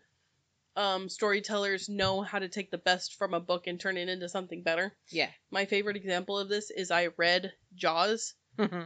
um 0.75 1.09
storytellers 1.09 1.89
know 1.89 2.21
how 2.21 2.39
to 2.39 2.47
take 2.49 2.71
the 2.71 2.77
best 2.77 3.15
from 3.15 3.33
a 3.33 3.39
book 3.39 3.67
and 3.67 3.79
turn 3.79 3.97
it 3.97 4.09
into 4.09 4.29
something 4.29 4.61
better. 4.63 4.93
Yeah. 5.09 5.29
My 5.51 5.65
favorite 5.65 5.97
example 5.97 6.37
of 6.37 6.49
this 6.49 6.69
is 6.71 6.91
I 6.91 7.09
read 7.17 7.51
Jaws 7.75 8.33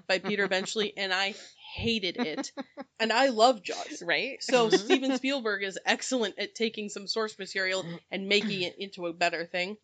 by 0.07 0.19
Peter 0.19 0.47
Benchley 0.47 0.93
and 0.97 1.13
I 1.13 1.35
hated 1.75 2.17
it. 2.17 2.51
and 2.99 3.11
I 3.11 3.27
love 3.29 3.63
Jaws. 3.63 4.01
right? 4.05 4.41
So 4.41 4.67
Mhm. 4.69 4.85
Steven 4.85 5.17
Spielberg 5.17 5.63
is 5.63 5.79
excellent 5.85 6.37
at 6.39 6.55
taking 6.55 6.89
some 6.89 7.07
source 7.07 7.37
material 7.39 7.85
and 8.11 8.27
making 8.27 8.61
it 8.61 8.75
into 8.77 9.07
a 9.07 9.13
better 9.13 9.45
thing. 9.45 9.77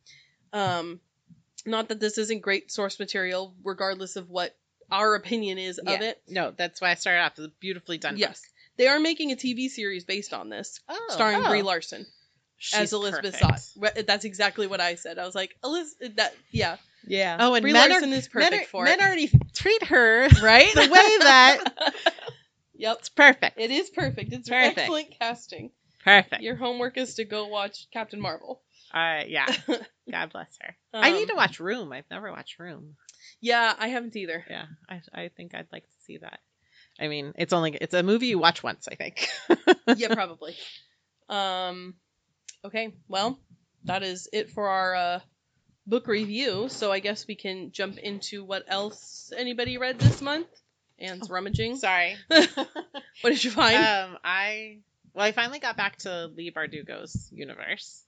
Um, 0.54 1.00
not 1.66 1.90
that 1.90 2.00
this 2.00 2.18
isn't 2.18 2.42
great 2.42 2.72
source 2.72 2.98
material, 3.00 3.56
regardless 3.64 4.16
of 4.16 4.30
what 4.30 4.56
our 4.92 5.16
opinion 5.16 5.58
is 5.58 5.78
of 5.78 6.02
it. 6.02 6.22
no, 6.28 6.52
that's 6.52 6.82
why 6.82 6.92
I 6.92 6.96
started 6.96 7.22
off 7.22 7.38
with 7.38 7.46
a 7.48 7.54
beautifully 7.60 7.98
done 7.98 8.18
Yes, 8.18 8.40
book. 8.42 8.48
they 8.78 8.88
are 8.88 9.00
making 9.00 9.32
a 9.32 9.36
TV 9.36 9.70
series 9.70 10.04
based 10.06 10.34
on 10.34 10.50
this, 10.50 10.80
Oh, 10.90 11.08
starring 11.10 11.42
oh. 11.44 11.50
Brie 11.50 11.62
Larson 11.62 12.06
as 12.74 12.92
Elizabeth. 12.94 13.36
Zott. 13.40 14.06
That's 14.06 14.26
exactly 14.26 14.68
what 14.68 14.82
I 14.82 14.96
said. 14.96 15.18
I 15.18 15.26
was 15.26 15.36
like, 15.36 15.56
Elizabeth, 15.64 16.16
that 16.18 16.36
yeah, 16.52 16.78
Yeah. 17.08 17.38
Oh, 17.40 17.54
and 17.54 17.64
Brie 17.64 17.74
men 17.74 17.90
Larson 17.90 18.12
are, 18.12 18.16
is 18.16 18.28
perfect 18.28 18.52
men, 18.52 18.60
are, 18.62 18.66
for 18.66 18.84
men 18.84 19.00
it, 19.00 19.06
already 19.06 19.32
treat 19.54 19.84
her 19.84 20.28
right? 20.44 20.72
the 20.74 20.82
way 20.82 20.88
that 20.90 21.64
yep, 22.76 22.98
it's 23.00 23.10
perfect. 23.10 23.60
it 23.60 23.72
is 23.72 23.90
perfect. 23.90 24.34
It's 24.34 24.50
Perfect. 24.50 24.78
excellent 24.80 25.12
casting. 25.20 25.72
perfect. 26.04 26.42
Your 26.42 26.56
homework 26.56 26.98
is 26.98 27.16
to 27.16 27.26
go 27.26 27.48
watch 27.48 27.88
Captain 27.94 28.20
Marvel. 28.20 28.62
Uh, 28.94 29.24
yeah. 29.28 29.46
God 30.12 30.32
bless 30.32 30.58
her. 30.62 30.76
I 30.94 31.12
need 31.12 31.24
Um, 31.24 31.30
to 31.30 31.36
watch 31.36 31.60
Room. 31.60 31.92
I've 31.94 32.10
never 32.10 32.32
watched 32.32 32.58
Room. 32.60 32.96
Yeah, 33.42 33.74
I 33.78 33.90
haven't 33.90 34.16
either. 34.16 34.44
Yeah, 34.50 34.66
I, 34.90 35.02
I 35.14 35.28
think 35.30 35.54
I'd 35.56 35.68
like 35.72 35.84
to 35.86 35.96
see 36.06 36.18
that. 36.18 36.40
I 37.00 37.08
mean, 37.08 37.34
it's 37.38 37.54
only 37.54 37.72
it's 37.80 37.94
a 37.94 38.04
movie 38.04 38.28
you 38.28 38.40
watch 38.40 38.64
once. 38.64 38.88
I 38.92 38.96
think. 38.96 39.28
yeah, 39.96 40.08
probably. 40.14 40.56
Um, 41.30 41.94
okay, 42.66 42.94
well, 43.08 43.40
that 43.86 44.04
is 44.04 44.28
it 44.34 44.50
for 44.50 44.68
our 44.68 44.96
uh, 44.96 45.20
book 45.88 46.08
review. 46.08 46.68
So 46.70 46.92
I 46.92 47.00
guess 47.00 47.28
we 47.28 47.36
can 47.36 47.72
jump 47.72 47.98
into 47.98 48.44
what 48.44 48.64
else 48.68 49.32
anybody 49.38 49.78
read 49.78 50.00
this 50.00 50.22
month. 50.22 50.48
Anne's 50.98 51.30
rummaging. 51.30 51.78
Sorry. 51.78 52.18
What 53.22 53.32
did 53.32 53.44
you 53.44 53.52
find? 53.52 53.76
um, 53.78 54.18
I 54.24 54.80
well, 55.14 55.26
I 55.26 55.32
finally 55.34 55.60
got 55.60 55.76
back 55.78 55.98
to 56.00 56.28
Leigh 56.28 56.52
Bardugo's 56.52 57.30
universe, 57.34 58.04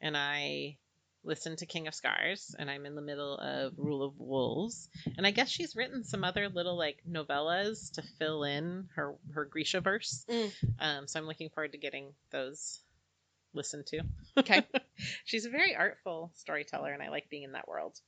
and 0.00 0.16
I 0.16 0.76
listened 1.22 1.58
to 1.58 1.66
King 1.66 1.86
of 1.86 1.94
Scars, 1.94 2.54
and 2.58 2.70
I'm 2.70 2.86
in 2.86 2.94
the 2.94 3.02
middle 3.02 3.36
of 3.36 3.74
Rule 3.76 4.02
of 4.02 4.18
Wolves, 4.18 4.88
and 5.16 5.26
I 5.26 5.30
guess 5.30 5.48
she's 5.48 5.76
written 5.76 6.04
some 6.04 6.24
other 6.24 6.48
little 6.48 6.76
like 6.76 7.02
novellas 7.08 7.92
to 7.92 8.02
fill 8.18 8.44
in 8.44 8.88
her 8.94 9.14
her 9.34 9.44
Grisha 9.44 9.80
verse. 9.80 10.24
Mm. 10.30 10.52
Um, 10.78 11.06
so 11.06 11.20
I'm 11.20 11.26
looking 11.26 11.50
forward 11.50 11.72
to 11.72 11.78
getting 11.78 12.12
those 12.30 12.80
listened 13.52 13.86
to. 13.86 14.00
Okay. 14.38 14.62
she's 15.24 15.44
a 15.44 15.50
very 15.50 15.74
artful 15.74 16.30
storyteller, 16.34 16.92
and 16.92 17.02
I 17.02 17.10
like 17.10 17.28
being 17.30 17.42
in 17.42 17.52
that 17.52 17.68
world. 17.68 17.98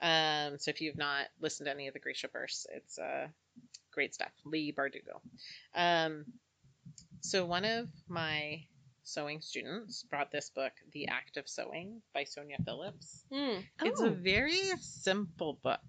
Um, 0.00 0.58
so 0.58 0.70
if 0.70 0.80
you've 0.80 0.98
not 0.98 1.26
listened 1.40 1.66
to 1.66 1.72
any 1.72 1.88
of 1.88 1.94
the 1.94 2.00
Grisha 2.00 2.28
verse, 2.28 2.66
it's 2.72 2.98
uh, 2.98 3.28
great 3.92 4.14
stuff. 4.14 4.32
Leigh 4.44 4.72
Bardugo. 4.72 5.20
Um, 5.74 6.24
so 7.20 7.44
one 7.44 7.64
of 7.64 7.88
my 8.08 8.64
sewing 9.04 9.40
students 9.40 10.04
brought 10.04 10.30
this 10.30 10.50
book, 10.50 10.72
The 10.92 11.08
Act 11.08 11.36
of 11.36 11.48
Sewing 11.48 12.02
by 12.14 12.24
Sonya 12.24 12.56
Phillips. 12.64 13.24
It's 13.30 14.00
Oh. 14.00 14.06
a 14.06 14.10
very 14.10 14.60
simple 14.80 15.54
book. 15.62 15.80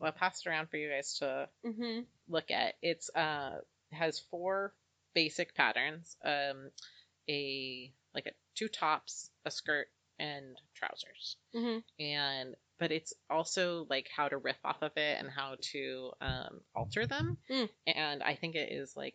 I'll 0.00 0.12
pass 0.12 0.40
it 0.44 0.48
around 0.50 0.68
for 0.70 0.76
you 0.76 0.90
guys 0.90 1.18
to 1.18 1.48
Mm-hmm. 1.64 2.00
look 2.28 2.50
at. 2.50 2.74
It's 2.82 3.08
uh 3.14 3.60
has 3.92 4.18
four 4.30 4.74
basic 5.14 5.54
patterns. 5.54 6.16
Um 6.24 6.70
a 7.28 7.92
like 8.14 8.26
a 8.26 8.32
two 8.54 8.68
tops, 8.68 9.30
a 9.44 9.50
skirt, 9.50 9.86
and 10.18 10.56
trousers. 10.74 11.36
Mm-hmm. 11.54 12.02
And 12.02 12.54
but 12.78 12.90
it's 12.90 13.12
also 13.30 13.86
like 13.88 14.08
how 14.14 14.28
to 14.28 14.36
riff 14.38 14.58
off 14.64 14.82
of 14.82 14.92
it 14.96 15.18
and 15.20 15.28
how 15.30 15.56
to 15.72 16.10
um 16.20 16.60
alter 16.74 17.06
them. 17.06 17.38
Mm. 17.50 17.68
And 17.86 18.22
I 18.22 18.34
think 18.34 18.56
it 18.56 18.72
is 18.72 18.96
like 18.96 19.14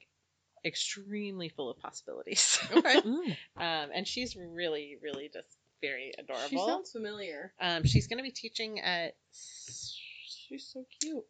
extremely 0.66 1.50
full 1.50 1.70
of 1.70 1.80
possibilities. 1.80 2.60
Okay. 2.72 3.02
Mm. 3.02 3.30
um 3.58 3.90
and 3.94 4.08
she's 4.08 4.36
really, 4.36 4.98
really 5.02 5.30
just 5.34 5.48
very 5.82 6.12
adorable. 6.18 6.48
She 6.50 6.58
sounds 6.58 6.92
familiar. 6.92 7.54
um 7.60 7.84
she's 7.86 8.08
gonna 8.08 8.24
be 8.24 8.32
teaching 8.32 8.80
at 8.80 9.16
She's 9.32 10.70
so 10.74 10.86
cute. 11.02 11.24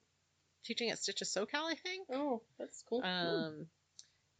teaching 0.63 0.89
at 0.91 0.99
Stitches 0.99 1.29
SoCal, 1.29 1.63
I 1.71 1.75
think. 1.75 2.07
Oh, 2.13 2.41
that's 2.59 2.83
cool. 2.87 3.01
Um, 3.03 3.65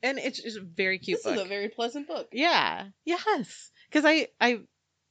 and 0.03 0.19
it's 0.19 0.41
just 0.41 0.57
a 0.57 0.61
very 0.61 0.99
cute 0.99 1.17
this 1.17 1.23
book. 1.23 1.35
is 1.35 1.41
a 1.41 1.45
very 1.45 1.69
pleasant 1.69 2.07
book. 2.07 2.27
yeah, 2.31 2.88
yes, 3.05 3.71
because 3.89 4.05
I 4.05 4.27
I 4.39 4.59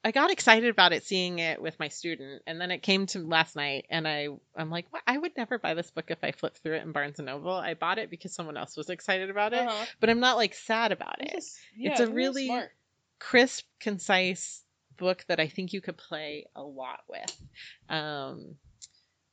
I 0.07 0.12
got 0.12 0.30
excited 0.30 0.70
about 0.70 0.92
it 0.92 1.02
seeing 1.02 1.40
it 1.40 1.61
with 1.61 1.80
my 1.80 1.88
student, 1.88 2.42
and 2.46 2.61
then 2.61 2.70
it 2.70 2.80
came 2.80 3.07
to 3.07 3.18
last 3.26 3.57
night, 3.57 3.86
and 3.90 4.07
I 4.07 4.28
I'm 4.57 4.70
like, 4.70 4.86
what? 4.90 5.02
I 5.04 5.18
would 5.18 5.36
never 5.36 5.59
buy 5.59 5.74
this 5.74 5.90
book 5.90 6.12
if 6.12 6.18
I 6.22 6.30
flipped 6.30 6.59
through 6.59 6.76
it 6.76 6.84
in 6.84 6.92
Barnes 6.92 7.18
and 7.18 7.26
Noble. 7.26 7.50
I 7.52 7.74
bought 7.74 7.98
it 7.98 8.09
because 8.09 8.32
someone 8.32 8.57
else 8.57 8.76
was 8.76 8.88
excited 8.88 9.30
about 9.30 9.52
it, 9.52 9.66
Uh-huh. 9.66 9.84
but 9.98 10.09
I'm 10.09 10.20
not 10.20 10.36
like 10.36 10.54
sad 10.54 10.92
about 10.92 11.20
it. 11.22 11.34
Is- 11.36 11.59
yeah, 11.76 11.90
It's 11.90 12.00
a 12.00 12.07
real 12.07 12.14
really- 12.32 12.46
smart. 12.46 12.70
Crisp, 13.18 13.64
concise 13.80 14.62
book 14.96 15.24
that 15.26 15.40
I 15.40 15.48
think 15.48 15.72
you 15.72 15.80
could 15.80 15.96
play 15.96 16.46
a 16.54 16.62
lot 16.62 17.00
with. 17.09 17.42
Um, 17.88 18.54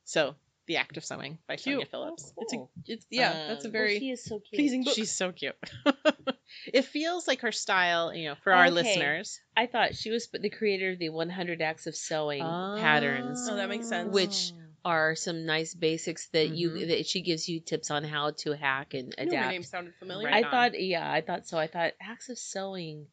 so 0.05 0.35
the 0.65 0.77
Act 0.77 0.97
of 0.97 1.03
Sewing 1.05 1.37
by 1.47 1.55
Sonya 1.57 1.79
Cute. 1.79 1.89
Phillips. 1.91 2.33
It's 2.37 2.53
a, 2.53 2.57
it's 2.85 3.05
yeah, 3.09 3.47
that's 3.47 3.65
a 3.65 3.67
Um, 3.67 3.71
very 3.73 3.99
she 3.99 4.11
is 4.11 4.23
so 4.23 4.39
cute. 4.39 4.53
pleasing 4.59 4.83
book. 4.83 4.95
She's 4.95 5.11
so 5.11 5.31
cute. 5.31 5.55
it 6.73 6.85
feels 6.85 7.27
like 7.27 7.41
her 7.41 7.51
style, 7.51 8.13
you 8.13 8.29
know, 8.29 8.35
for 8.43 8.53
our 8.53 8.67
Okay. 8.67 8.71
listeners. 8.73 9.39
I 9.57 9.67
thought 9.67 9.95
she 9.95 10.09
was 10.09 10.27
the 10.31 10.49
creator 10.49 10.91
of 10.91 10.99
the 10.99 11.09
100 11.09 11.61
Acts 11.61 11.87
of 11.87 11.95
Sewing 11.95 12.43
patterns. 12.77 13.45
Oh, 13.49 13.55
that 13.55 13.69
makes 13.69 13.89
sense. 13.89 14.13
Which 14.13 14.51
Are 14.85 15.15
some 15.15 15.45
nice 15.45 15.73
basics 15.73 16.27
that 16.31 16.49
you 16.49 16.69
Mhm. 16.71 16.87
that 16.89 17.07
she 17.07 17.21
gives 17.21 17.47
you 17.47 17.61
tips 17.61 17.89
on 17.89 18.03
how 18.03 18.31
to 18.31 18.51
hack 18.51 18.93
and 18.93 19.13
adapt. 19.17 19.25
knew 19.25 19.31
her 19.31 19.37
adapt. 19.37 19.51
name 19.53 19.63
sounded 19.63 19.95
familiar. 19.95 20.25
Right 20.25 20.43
I 20.43 20.43
on. 20.45 20.51
thought, 20.51 20.81
yeah, 20.81 21.09
I 21.09 21.21
thought 21.21 21.47
so. 21.47 21.57
I 21.57 21.67
thought 21.67 21.93
acts 22.01 22.27
of 22.27 22.37
sewing, 22.37 23.07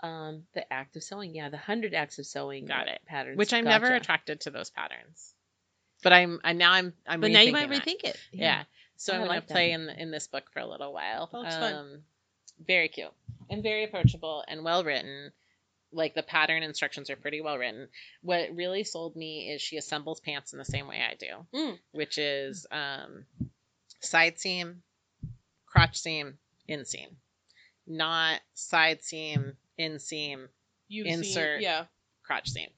um, 0.00 0.42
the 0.54 0.72
act 0.72 0.96
of 0.96 1.04
sewing, 1.04 1.32
yeah, 1.36 1.50
the 1.50 1.56
hundred 1.56 1.94
acts 1.94 2.18
of 2.18 2.26
sewing, 2.26 2.66
Got 2.66 2.88
it. 2.88 3.00
patterns, 3.06 3.38
which 3.38 3.52
I'm 3.52 3.64
never 3.64 3.94
attracted 3.94 4.40
to 4.40 4.50
those 4.50 4.70
patterns. 4.70 5.33
But 6.02 6.12
I'm 6.12 6.40
I 6.44 6.52
now 6.52 6.72
I'm 6.72 6.92
I'm 7.06 7.20
But 7.20 7.30
now 7.30 7.40
you 7.40 7.52
might 7.52 7.70
rethink 7.70 8.04
it. 8.04 8.18
Yeah. 8.32 8.64
So 8.96 9.12
Oh, 9.12 9.16
I'm 9.16 9.26
gonna 9.26 9.40
that. 9.40 9.48
play 9.48 9.72
in 9.72 9.88
in 9.88 10.10
this 10.10 10.26
book 10.28 10.44
for 10.52 10.60
a 10.60 10.66
little 10.66 10.92
while. 10.92 11.28
Looks 11.32 11.54
fun. 11.54 11.74
um, 11.74 12.02
Very 12.66 12.88
cute 12.88 13.12
and 13.50 13.62
very 13.62 13.84
approachable 13.84 14.44
and 14.46 14.64
well 14.64 14.84
written. 14.84 15.32
Like 15.92 16.14
the 16.14 16.22
pattern 16.24 16.62
instructions 16.64 17.08
are 17.10 17.16
pretty 17.16 17.40
well 17.40 17.56
written. 17.56 17.88
What 18.22 18.54
really 18.54 18.82
sold 18.84 19.14
me 19.16 19.50
is 19.52 19.62
she 19.62 19.76
assembles 19.76 20.20
pants 20.20 20.52
in 20.52 20.58
the 20.58 20.64
same 20.64 20.88
way 20.88 21.00
I 21.00 21.14
do, 21.14 21.46
Mm. 21.56 21.78
which 21.92 22.18
is 22.18 22.66
um, 22.72 23.24
side 24.00 24.38
seam, 24.40 24.82
crotch 25.66 25.96
seam, 25.98 26.36
inseam, 26.68 27.08
not 27.86 28.40
side 28.54 29.02
seam, 29.02 29.52
inseam, 29.78 30.48
You've 30.88 31.06
Insert. 31.06 31.60
Yeah. 31.62 31.84
crotch 32.24 32.50
seam. 32.50 32.68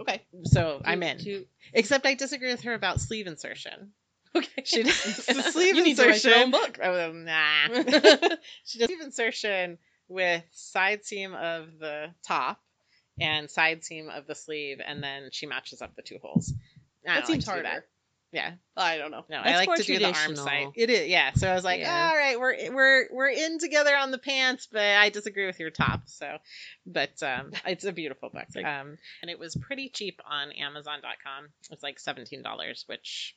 Okay. 0.00 0.22
So 0.44 0.80
I'm 0.84 1.02
in. 1.02 1.44
Except 1.72 2.06
I 2.06 2.14
disagree 2.14 2.50
with 2.50 2.62
her 2.62 2.74
about 2.74 3.00
sleeve 3.00 3.26
insertion. 3.26 3.92
Okay. 4.32 4.62
She 4.62 4.84
does 4.84 5.26
the 5.26 5.42
sleeve 5.52 5.74
you 5.74 5.82
need 5.82 5.96
to 5.96 6.06
write 6.06 6.22
your 6.22 6.36
own 6.36 6.42
insertion. 6.44 6.50
book. 6.52 6.78
Oh, 6.80 7.12
nah. 7.12 8.34
she 8.64 8.78
does 8.78 8.86
sleeve 8.86 9.00
insertion 9.00 9.76
with 10.08 10.44
side 10.52 11.04
seam 11.04 11.34
of 11.34 11.66
the 11.80 12.14
top 12.24 12.60
and 13.20 13.50
side 13.50 13.82
seam 13.84 14.08
of 14.08 14.28
the 14.28 14.36
sleeve, 14.36 14.80
and 14.86 15.02
then 15.02 15.30
she 15.32 15.46
matches 15.46 15.82
up 15.82 15.96
the 15.96 16.02
two 16.02 16.18
holes. 16.22 16.52
I 17.04 17.16
That 17.16 17.26
seems 17.26 17.44
like 17.44 17.54
harder. 17.56 17.68
that. 17.68 17.86
Yeah, 18.32 18.52
I 18.76 18.96
don't 18.98 19.10
know. 19.10 19.24
no, 19.28 19.38
I 19.38 19.56
like 19.56 19.74
to 19.74 19.82
do 19.82 19.98
the 19.98 20.14
arm 20.14 20.36
side. 20.36 20.68
It 20.76 20.88
is, 20.88 21.08
yeah. 21.08 21.32
So 21.32 21.50
I 21.50 21.54
was 21.54 21.64
like, 21.64 21.80
Yeah. 21.80 22.08
all 22.10 22.16
right, 22.16 22.38
we're 22.38 22.72
we're 22.72 23.08
we're 23.10 23.28
in 23.30 23.58
together 23.58 23.96
on 23.96 24.12
the 24.12 24.18
pants, 24.18 24.68
but 24.70 24.82
I 24.82 25.08
disagree 25.08 25.46
with 25.46 25.58
your 25.58 25.70
top. 25.70 26.02
So, 26.06 26.36
but 26.86 27.20
um, 27.24 27.50
it's 27.66 27.84
a 27.84 27.92
beautiful 27.92 28.28
book. 28.30 28.46
Um, 28.56 28.96
and 29.22 29.30
it 29.30 29.38
was 29.38 29.56
pretty 29.56 29.88
cheap 29.88 30.20
on 30.24 30.52
Amazon.com. 30.52 31.44
It 31.46 31.70
was 31.70 31.82
like 31.82 31.98
seventeen 31.98 32.42
dollars, 32.42 32.84
which 32.86 33.34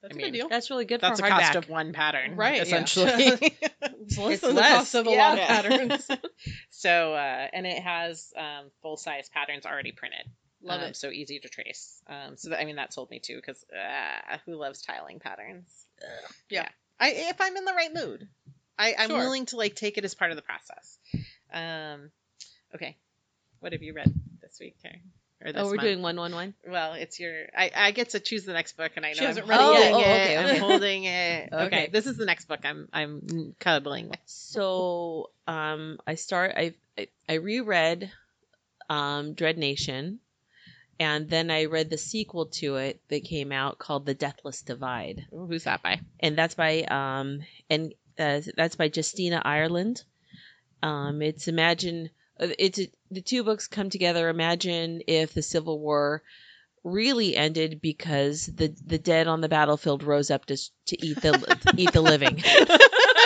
That's 0.00 0.14
I 0.14 0.14
a 0.14 0.16
mean, 0.16 0.26
good 0.28 0.38
deal. 0.38 0.48
that's 0.48 0.70
really 0.70 0.86
good 0.86 1.02
that's 1.02 1.20
for 1.20 1.26
a 1.26 1.28
cost 1.30 1.56
of 1.56 1.68
one 1.68 1.92
pattern, 1.92 2.34
Right, 2.36 2.56
yeah. 2.56 2.62
Essentially. 2.62 3.58
It's 4.02 4.16
less 4.16 4.32
It's 4.32 4.42
than 4.42 4.54
the 4.54 4.62
cost 4.62 4.94
of 4.94 5.06
a 5.06 5.10
yeah. 5.10 5.28
lot 5.28 5.38
of 5.38 5.46
patterns. 5.46 6.08
so, 6.70 7.12
uh, 7.14 7.46
and 7.52 7.66
it 7.66 7.82
has 7.82 8.32
um, 8.36 8.70
full 8.80 8.96
size 8.96 9.28
patterns 9.28 9.66
already 9.66 9.92
printed. 9.92 10.26
Love 10.62 10.82
um, 10.82 10.88
it. 10.88 10.96
So 10.96 11.10
easy 11.10 11.38
to 11.38 11.48
trace. 11.48 12.00
Um, 12.06 12.36
so 12.36 12.50
that, 12.50 12.60
I 12.60 12.64
mean, 12.64 12.76
that 12.76 12.92
sold 12.92 13.10
me 13.10 13.18
too 13.18 13.36
because 13.36 13.64
uh, 13.72 14.36
who 14.46 14.56
loves 14.56 14.82
tiling 14.82 15.18
patterns? 15.18 15.68
Yeah. 16.48 16.68
I 16.98 17.12
if 17.30 17.40
I'm 17.40 17.56
in 17.56 17.64
the 17.64 17.72
right 17.72 17.92
mood, 17.94 18.28
I, 18.78 18.94
I'm 18.98 19.08
Sure. 19.08 19.18
willing 19.18 19.46
to 19.46 19.56
like 19.56 19.74
take 19.74 19.96
it 19.98 20.04
as 20.04 20.14
part 20.14 20.30
of 20.30 20.36
the 20.36 20.42
process. 20.42 20.98
Um, 21.52 22.10
okay, 22.74 22.96
what 23.60 23.72
have 23.72 23.82
you 23.82 23.94
read 23.94 24.12
this 24.42 24.58
week, 24.60 24.76
Karen? 24.82 25.00
Or 25.42 25.52
this 25.52 25.62
Oh, 25.62 25.66
we're 25.66 25.76
month? 25.76 25.86
doing 25.86 26.02
one, 26.02 26.16
one, 26.16 26.34
one. 26.34 26.54
Well, 26.68 26.92
it's 26.92 27.18
your. 27.18 27.46
I, 27.56 27.70
I 27.74 27.90
get 27.92 28.10
to 28.10 28.20
choose 28.20 28.44
the 28.44 28.52
next 28.52 28.76
book, 28.76 28.92
and 28.96 29.06
I 29.06 29.10
know 29.10 29.14
She 29.14 29.24
hasn't 29.24 29.44
I'm 29.44 29.50
read 29.50 29.60
it 29.60 29.64
holding 29.64 29.80
yet. 29.80 29.94
Oh, 29.94 29.98
it. 29.98 30.20
okay, 30.22 30.36
I'm 30.36 30.60
holding 30.60 31.04
it. 31.04 31.48
Okay. 31.52 31.64
Okay. 31.64 31.88
this 31.90 32.06
is 32.06 32.18
the 32.18 32.26
next 32.26 32.46
book. 32.48 32.60
I'm 32.64 32.88
I'm 32.92 33.54
cuddling. 33.58 34.12
So, 34.26 35.30
um, 35.46 35.98
I 36.06 36.16
start. 36.16 36.52
I 36.56 36.74
I, 36.98 37.08
I 37.26 37.34
reread, 37.34 38.12
um, 38.90 39.32
Dread 39.32 39.56
Nation, 39.56 40.20
and 41.00 41.28
then 41.28 41.50
I 41.50 41.64
read 41.64 41.90
the 41.90 41.98
sequel 41.98 42.46
to 42.60 42.76
it 42.76 43.00
that 43.08 43.24
came 43.24 43.50
out 43.50 43.78
called 43.78 44.06
The 44.06 44.14
Deathless 44.14 44.62
Divide. 44.62 45.26
Ooh, 45.34 45.46
who's 45.46 45.64
that 45.64 45.82
by? 45.82 46.00
and 46.20 46.38
that's 46.38 46.54
by 46.54 46.82
um 46.82 47.40
and 47.68 47.92
uh, 48.18 48.40
that's 48.56 48.76
by 48.76 48.90
Justina 48.94 49.42
Ireland. 49.44 50.04
Um, 50.82 51.22
it's 51.22 51.48
imagine 51.48 52.10
uh, 52.38 52.48
it's 52.58 52.78
the 53.10 53.20
two 53.22 53.42
books 53.44 53.66
come 53.66 53.90
together. 53.90 54.28
Imagine 54.28 55.02
if 55.08 55.34
the 55.34 55.42
Civil 55.42 55.80
War 55.80 56.22
really 56.84 57.36
ended 57.36 57.80
because 57.82 58.46
the 58.46 58.74
the 58.86 58.98
dead 58.98 59.26
on 59.26 59.40
the 59.42 59.48
battlefield 59.48 60.02
rose 60.02 60.30
up 60.30 60.46
to 60.46 60.56
to 60.86 61.06
eat 61.06 61.20
the 61.20 61.32
to 61.32 61.74
eat 61.76 61.92
the 61.92 62.00
living, 62.00 62.42
Oh 62.46 62.66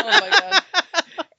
my 0.05 0.31
god. 0.31 0.63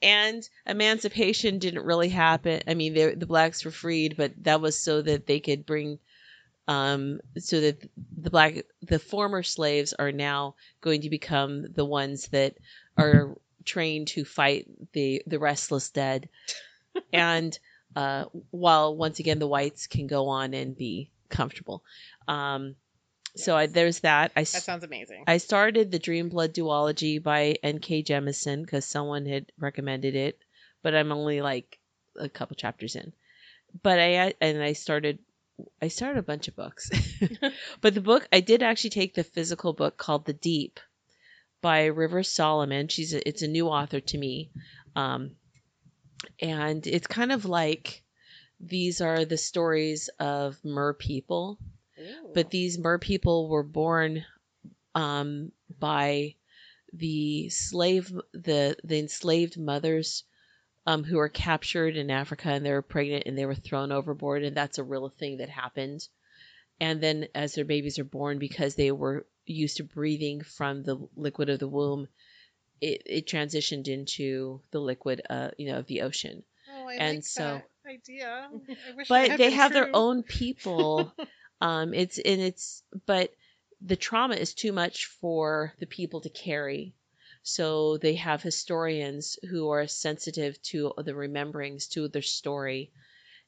and 0.02 0.48
emancipation 0.66 1.58
didn't 1.58 1.84
really 1.84 2.08
happen. 2.08 2.62
I 2.66 2.74
mean, 2.74 2.94
they- 2.94 3.14
the 3.14 3.26
blacks 3.26 3.64
were 3.64 3.70
freed, 3.70 4.16
but 4.16 4.32
that 4.44 4.60
was 4.60 4.78
so 4.78 5.02
that 5.02 5.26
they 5.26 5.40
could 5.40 5.66
bring. 5.66 5.98
Um, 6.68 7.20
so 7.38 7.60
that 7.60 7.88
the 8.16 8.30
black, 8.30 8.54
the 8.82 8.98
former 8.98 9.42
slaves 9.42 9.92
are 9.92 10.10
now 10.10 10.56
going 10.80 11.02
to 11.02 11.10
become 11.10 11.72
the 11.72 11.84
ones 11.84 12.28
that 12.28 12.56
are 12.96 13.36
trained 13.64 14.08
to 14.08 14.24
fight 14.24 14.66
the 14.92 15.22
the 15.26 15.38
restless 15.38 15.90
dead, 15.90 16.28
and 17.12 17.56
uh, 17.94 18.24
while 18.50 18.96
once 18.96 19.20
again 19.20 19.38
the 19.38 19.46
whites 19.46 19.86
can 19.86 20.06
go 20.06 20.28
on 20.28 20.54
and 20.54 20.76
be 20.76 21.10
comfortable. 21.28 21.84
Um, 22.26 22.76
so 23.36 23.56
I, 23.56 23.66
there's 23.66 24.00
that. 24.00 24.32
I 24.34 24.40
That 24.40 24.46
sounds 24.46 24.84
amazing. 24.84 25.24
I 25.26 25.36
started 25.36 25.90
the 25.90 25.98
Dream 25.98 26.28
Blood 26.28 26.54
duology 26.54 27.22
by 27.22 27.56
N.K. 27.62 28.02
Jemisin 28.02 28.62
because 28.62 28.86
someone 28.86 29.26
had 29.26 29.52
recommended 29.58 30.14
it, 30.14 30.38
but 30.82 30.94
I'm 30.94 31.12
only 31.12 31.42
like 31.42 31.78
a 32.18 32.28
couple 32.28 32.56
chapters 32.56 32.96
in. 32.96 33.12
But 33.82 33.98
I 33.98 34.34
and 34.40 34.62
I 34.62 34.72
started 34.72 35.18
I 35.80 35.88
started 35.88 36.18
a 36.18 36.22
bunch 36.22 36.48
of 36.48 36.56
books, 36.56 36.90
but 37.80 37.94
the 37.94 38.00
book 38.00 38.28
I 38.32 38.40
did 38.40 38.62
actually 38.62 38.90
take 38.90 39.14
the 39.14 39.24
physical 39.24 39.72
book 39.72 39.96
called 39.96 40.24
The 40.24 40.32
Deep 40.32 40.80
by 41.62 41.86
River 41.86 42.22
Solomon. 42.22 42.88
She's 42.88 43.14
a, 43.14 43.26
it's 43.26 43.42
a 43.42 43.48
new 43.48 43.68
author 43.68 44.00
to 44.00 44.18
me, 44.18 44.50
um, 44.94 45.36
and 46.40 46.86
it's 46.86 47.06
kind 47.06 47.32
of 47.32 47.44
like 47.44 48.02
these 48.60 49.00
are 49.00 49.24
the 49.24 49.36
stories 49.36 50.08
of 50.18 50.58
mer 50.64 50.94
people 50.94 51.58
Ooh. 51.98 52.30
but 52.34 52.50
these 52.50 52.78
mer 52.78 52.98
people 52.98 53.48
were 53.48 53.62
born 53.62 54.24
um, 54.94 55.52
by 55.78 56.34
the 56.92 57.48
slave 57.50 58.12
the 58.32 58.76
the 58.82 58.98
enslaved 58.98 59.58
mothers 59.58 60.24
um, 60.86 61.04
who 61.04 61.16
were 61.16 61.28
captured 61.28 61.96
in 61.96 62.10
Africa 62.10 62.48
and 62.48 62.64
they 62.64 62.72
were 62.72 62.82
pregnant 62.82 63.24
and 63.26 63.36
they 63.36 63.46
were 63.46 63.54
thrown 63.54 63.92
overboard 63.92 64.44
and 64.44 64.56
that's 64.56 64.78
a 64.78 64.84
real 64.84 65.08
thing 65.08 65.38
that 65.38 65.48
happened. 65.48 66.06
And 66.80 67.00
then 67.00 67.28
as 67.34 67.54
their 67.54 67.64
babies 67.64 67.98
are 67.98 68.04
born, 68.04 68.38
because 68.38 68.74
they 68.74 68.92
were 68.92 69.26
used 69.46 69.78
to 69.78 69.84
breathing 69.84 70.42
from 70.42 70.82
the 70.82 71.08
liquid 71.16 71.48
of 71.48 71.58
the 71.58 71.68
womb, 71.68 72.06
it, 72.80 73.02
it 73.06 73.26
transitioned 73.26 73.88
into 73.88 74.60
the 74.70 74.80
liquid, 74.80 75.22
uh, 75.30 75.50
you 75.56 75.72
know, 75.72 75.78
of 75.78 75.86
the 75.86 76.02
ocean. 76.02 76.42
oh, 76.70 76.88
I 76.88 76.94
and 76.94 77.16
like 77.16 77.24
so- 77.24 77.62
idea. 77.88 78.50
But 79.08 79.38
they 79.38 79.52
have 79.52 79.72
their 79.72 79.90
own 79.94 80.22
people 80.22 81.14
um 81.60 81.94
it's 81.94 82.18
and 82.18 82.40
it's 82.40 82.82
but 83.06 83.32
the 83.80 83.96
trauma 83.96 84.34
is 84.34 84.54
too 84.54 84.72
much 84.72 85.06
for 85.06 85.72
the 85.78 85.86
people 85.86 86.20
to 86.22 86.28
carry 86.28 86.94
so 87.46 87.96
they 87.98 88.14
have 88.14 88.42
historians 88.42 89.38
who 89.50 89.68
are 89.68 89.86
sensitive 89.86 90.60
to 90.62 90.92
the 90.98 91.14
rememberings 91.14 91.86
to 91.88 92.08
their 92.08 92.22
story 92.22 92.90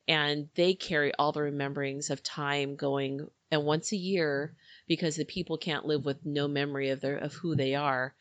and 0.07 0.49
they 0.55 0.73
carry 0.75 1.13
all 1.15 1.33
the 1.33 1.43
rememberings 1.43 2.11
of 2.11 2.23
time 2.23 2.77
going 2.77 3.29
and 3.51 3.65
once 3.65 3.93
a 3.93 3.97
year 3.97 4.55
because 4.87 5.17
the 5.17 5.25
people 5.25 5.59
can't 5.59 5.87
live 5.87 6.05
with 6.05 6.25
no 6.25 6.47
memory 6.47 6.91
of 6.91 7.01
their 7.01 7.17
of 7.17 7.35
who 7.35 7.57
they 7.57 7.75
are 7.75 8.15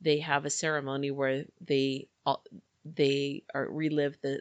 they 0.00 0.18
have 0.18 0.44
a 0.44 0.50
ceremony 0.50 1.10
where 1.10 1.44
they 1.60 2.06
they 2.84 3.42
are 3.54 3.68
relive 3.68 4.16
the 4.22 4.40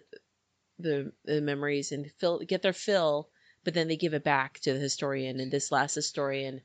the, 0.79 1.11
the 1.25 1.41
memories 1.41 1.91
and 1.91 2.11
fill 2.19 2.39
get 2.39 2.61
their 2.61 2.73
fill 2.73 3.29
but 3.63 3.73
then 3.73 3.87
they 3.87 3.95
give 3.95 4.13
it 4.13 4.23
back 4.23 4.59
to 4.59 4.73
the 4.73 4.79
historian. 4.79 5.39
And 5.39 5.51
this 5.51 5.71
last 5.71 5.95
historian 5.95 6.61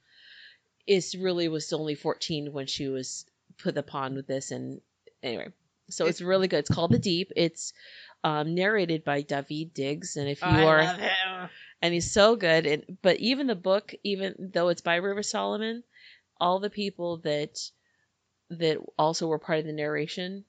is 0.87 1.15
really 1.15 1.49
was 1.49 1.73
only 1.73 1.95
14 1.95 2.53
when 2.53 2.67
she 2.67 2.89
was 2.89 3.25
put 3.59 3.75
the 3.75 3.81
upon 3.81 4.15
with 4.15 4.27
this 4.27 4.51
and 4.51 4.81
anyway 5.23 5.49
so 5.91 6.05
it's 6.05 6.21
really 6.21 6.49
good. 6.49 6.59
It's 6.59 6.69
called 6.69 6.91
the 6.93 6.99
deep. 6.99 7.33
It's 7.35 7.73
um, 8.23 8.55
narrated 8.55 9.05
by 9.05 9.23
Daveed 9.23 9.73
Diggs 9.73 10.17
and 10.17 10.29
if 10.29 10.43
you 10.43 10.49
Oh, 10.49 10.51
I 10.51 10.65
are 10.65 10.85
love 10.85 10.99
him. 10.99 11.49
and 11.81 11.95
he's 11.95 12.13
so 12.13 12.37
good 12.37 12.67
and 12.67 12.99
but 13.01 13.17
even 13.21 13.47
the 13.47 13.55
book 13.55 13.95
even 14.05 14.35
though 14.53 14.69
it's 14.69 14.83
by 14.83 14.97
river 14.97 15.23
solomon 15.23 15.83
all 16.39 16.59
the 16.61 16.69
people 16.69 17.19
that 17.25 17.59
that 18.51 18.79
also 18.99 19.27
were 19.29 19.39
part 19.39 19.59
of 19.61 19.65
the 19.65 19.73
narration 19.73 20.45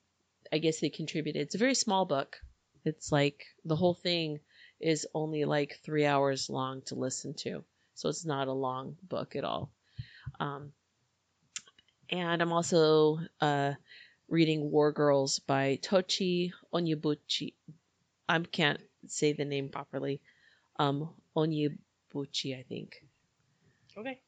i 0.51 0.57
guess 0.57 0.79
they 0.79 0.89
contributed. 0.89 1.41
It's 1.43 1.55
a 1.55 1.59
very 1.59 1.75
small 1.75 2.05
book. 2.05 2.37
It's 2.83 3.11
like 3.11 3.45
the 3.65 3.75
whole 3.75 3.93
thing 3.93 4.39
is 4.79 5.07
only 5.13 5.45
like 5.45 5.79
three 5.85 6.05
hours 6.05 6.49
long 6.49 6.81
to 6.87 6.95
listen 6.95 7.33
to. 7.43 7.63
So 7.95 8.09
it's 8.09 8.25
not 8.25 8.47
a 8.47 8.53
long 8.53 8.95
book 9.03 9.35
at 9.35 9.43
all. 9.43 9.71
Um, 10.39 10.71
and 12.09 12.41
i'm 12.41 12.51
also 12.51 13.19
uh, 13.41 13.73
reading 14.29 14.71
war 14.71 14.91
girls 14.91 15.39
by 15.39 15.79
tochi 15.81 16.51
onyebuchi 16.73 17.53
i 18.27 18.39
can't 18.39 18.79
say 19.07 19.33
the 19.33 19.45
name 19.45 19.69
properly 19.69 20.21
um, 20.77 21.09
onyebuchi 21.35 22.57
i 22.57 22.63
think 22.67 23.03
Okay. 23.97 24.19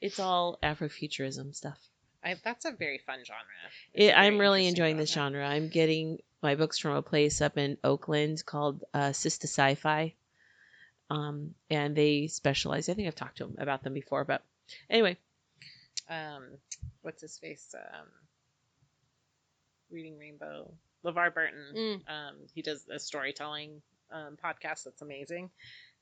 it's 0.00 0.20
all 0.20 0.58
afrofuturism 0.62 1.54
stuff 1.54 1.78
I, 2.22 2.34
that's 2.44 2.64
a 2.64 2.72
very 2.72 2.98
fun 2.98 3.20
genre. 3.24 3.44
It, 3.94 4.12
I'm 4.12 4.38
really 4.38 4.66
enjoying 4.66 4.96
this 4.96 5.12
genre. 5.12 5.46
I'm 5.46 5.68
getting 5.68 6.18
my 6.42 6.56
books 6.56 6.78
from 6.78 6.96
a 6.96 7.02
place 7.02 7.40
up 7.40 7.56
in 7.56 7.78
Oakland 7.84 8.44
called 8.44 8.82
uh, 8.92 9.10
Sistah 9.10 9.46
Scifi, 9.46 10.14
um, 11.10 11.54
and 11.70 11.96
they 11.96 12.26
specialize. 12.26 12.88
I 12.88 12.94
think 12.94 13.06
I've 13.06 13.14
talked 13.14 13.38
to 13.38 13.44
them 13.44 13.54
about 13.58 13.84
them 13.84 13.94
before, 13.94 14.24
but 14.24 14.42
anyway, 14.90 15.16
Um, 16.08 16.44
what's 17.02 17.22
his 17.22 17.38
face? 17.38 17.74
Um, 17.74 18.06
Reading 19.90 20.18
Rainbow. 20.18 20.72
LeVar 21.04 21.32
Burton. 21.32 21.64
Mm. 21.74 21.94
Um, 22.08 22.34
he 22.54 22.62
does 22.62 22.84
a 22.92 22.98
storytelling 22.98 23.80
um, 24.12 24.36
podcast 24.42 24.84
that's 24.84 25.02
amazing. 25.02 25.50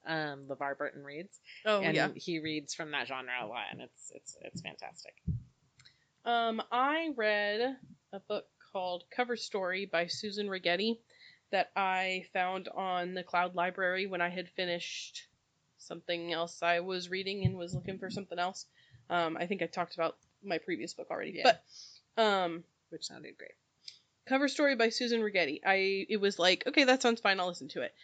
Um, 0.07 0.45
LeVar 0.49 0.79
Burton 0.79 1.05
reads, 1.05 1.39
Oh 1.65 1.81
and 1.81 1.95
yeah. 1.95 2.09
he 2.15 2.39
reads 2.39 2.75
from 2.75 2.93
that 2.93 3.09
genre 3.09 3.33
a 3.43 3.47
lot, 3.47 3.67
and 3.73 3.81
it's 3.83 4.13
it's 4.15 4.37
it's 4.41 4.61
fantastic. 4.63 5.15
Um, 6.25 6.63
I 6.73 7.11
read 7.17 7.77
a 8.13 8.21
book 8.21 8.47
called 8.73 9.05
Cover 9.15 9.37
Story 9.37 9.87
by 9.91 10.07
Susan 10.07 10.49
Rigetti 10.49 10.99
that 11.51 11.71
I 11.77 12.25
found 12.33 12.69
on 12.69 13.15
the 13.15 13.23
Cloud 13.23 13.55
Library 13.55 14.07
when 14.07 14.21
I 14.21 14.29
had 14.29 14.49
finished 14.51 15.27
something 15.79 16.33
else 16.33 16.63
I 16.63 16.81
was 16.81 17.11
reading 17.11 17.45
and 17.45 17.57
was 17.57 17.75
looking 17.75 17.99
for 17.99 18.11
something 18.11 18.39
else. 18.39 18.67
Um, 19.11 19.37
I 19.39 19.47
think 19.47 19.63
I 19.63 19.67
talked 19.67 19.95
about 19.95 20.17
my 20.45 20.59
previous 20.59 20.95
book 20.95 21.09
already, 21.11 21.33
Yeah. 21.37 21.53
but 22.17 22.23
um, 22.23 22.65
Which 22.91 23.07
sounded 23.07 23.37
great. 23.39 23.53
Cover 24.27 24.49
Story 24.49 24.75
by 24.75 24.89
Susan 24.89 25.21
Rigetti. 25.21 25.61
I 25.65 26.07
it 26.09 26.21
was 26.21 26.39
like, 26.39 26.65
okay, 26.67 26.85
that 26.85 27.03
sounds 27.03 27.21
fine. 27.21 27.39
I'll 27.39 27.49
listen 27.49 27.69
to 27.69 27.83
it. 27.83 27.95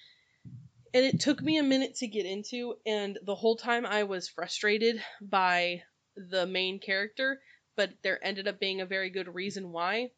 And 0.94 1.04
it 1.04 1.20
took 1.20 1.42
me 1.42 1.56
a 1.58 1.62
minute 1.62 1.96
to 1.96 2.06
get 2.06 2.26
into, 2.26 2.76
and 2.84 3.18
the 3.22 3.34
whole 3.34 3.56
time 3.56 3.86
I 3.86 4.04
was 4.04 4.28
frustrated 4.28 5.02
by 5.22 5.82
the 6.16 6.46
main 6.46 6.78
character, 6.78 7.40
but 7.76 7.90
there 8.02 8.24
ended 8.24 8.46
up 8.46 8.60
being 8.60 8.80
a 8.82 8.86
very 8.86 9.08
good 9.10 9.34
reason 9.34 9.72
why. 9.72 10.10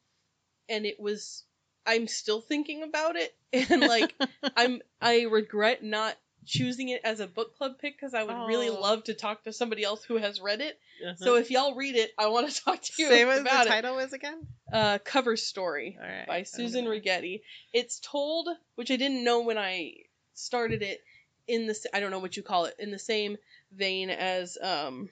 And 0.69 0.85
it 0.85 0.99
was 0.99 1.45
I'm 1.87 2.07
still 2.09 2.41
thinking 2.41 2.83
about 2.83 3.17
it 3.17 3.35
and 3.71 3.83
like 3.83 4.15
I'm 4.57 4.83
I 5.01 5.23
regret 5.23 5.83
not 5.83 6.17
choosing 6.47 6.89
it 6.91 7.01
as 7.05 7.21
a 7.21 7.27
book 7.27 7.57
club 7.57 7.79
pick 7.81 7.97
because 7.97 8.15
I 8.15 8.23
would 8.23 8.47
really 8.47 8.69
Oh. 8.69 8.81
love 8.81 9.05
to 9.05 9.15
talk 9.15 9.45
to 9.45 9.53
somebody 9.53 9.85
else 9.85 10.05
who 10.05 10.17
has 10.17 10.41
read 10.41 10.61
it. 10.61 10.79
Uh-huh. 11.05 11.15
So 11.17 11.35
if 11.37 11.51
y'all 11.51 11.75
read 11.75 11.97
it, 11.97 12.11
I 12.19 12.29
want 12.29 12.51
to 12.51 12.61
talk 12.65 12.81
to 12.83 12.93
you 12.99 13.09
what 13.27 13.39
about 13.41 13.65
the 13.65 13.71
it. 13.71 13.73
title 13.73 13.99
is 13.99 14.13
again. 14.13 14.47
Uh, 14.73 14.99
cover 15.05 15.37
story 15.37 15.97
right. 16.01 16.27
by 16.27 16.43
Susan 16.43 16.85
gonna- 16.85 16.97
Rigetti. 17.01 17.43
It's 17.73 18.01
told, 18.01 18.49
which 18.75 18.91
I 18.91 18.97
didn't 18.97 19.25
know 19.25 19.41
when 19.43 19.59
I 19.59 19.95
started 20.35 20.83
it, 20.83 21.03
in 21.47 21.67
the 21.67 21.77
I 21.93 22.01
don't 22.01 22.11
know 22.11 22.19
what 22.21 22.37
you 22.37 22.43
call 22.43 22.65
it, 22.65 22.75
in 22.79 22.91
the 22.91 22.99
same 22.99 23.37
vein 23.73 24.09
as 24.11 24.57
um, 24.63 25.11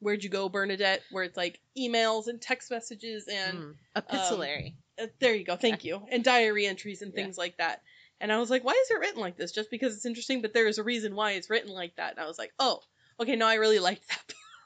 Where'd 0.00 0.22
You 0.22 0.28
Go, 0.30 0.48
Bernadette, 0.48 1.02
where 1.10 1.24
it's 1.24 1.36
like 1.36 1.60
emails 1.78 2.26
and 2.26 2.40
text 2.40 2.70
messages 2.70 3.26
and 3.26 3.58
Mm, 3.58 3.74
epistolary. 3.96 4.76
Uh, 5.00 5.06
there 5.18 5.34
you 5.34 5.44
go. 5.44 5.56
Thank 5.56 5.84
you. 5.84 6.02
And 6.10 6.22
diary 6.22 6.66
entries 6.66 7.00
and 7.02 7.12
Yeah. 7.12 7.22
things 7.24 7.38
like 7.38 7.56
that. 7.56 7.82
And 8.20 8.32
I 8.32 8.38
was 8.38 8.50
like, 8.50 8.64
why 8.64 8.72
is 8.72 8.90
it 8.90 9.00
written 9.00 9.20
like 9.20 9.36
this? 9.36 9.52
Just 9.52 9.70
because 9.70 9.94
it's 9.94 10.06
interesting, 10.06 10.40
but 10.40 10.54
there 10.54 10.66
is 10.68 10.78
a 10.78 10.82
reason 10.82 11.14
why 11.14 11.32
it's 11.32 11.50
written 11.50 11.72
like 11.72 11.96
that. 11.96 12.12
And 12.12 12.20
I 12.20 12.26
was 12.26 12.38
like, 12.38 12.52
oh, 12.58 12.80
okay, 13.20 13.36
no, 13.36 13.46
I 13.46 13.54
really 13.54 13.78
liked 13.80 14.04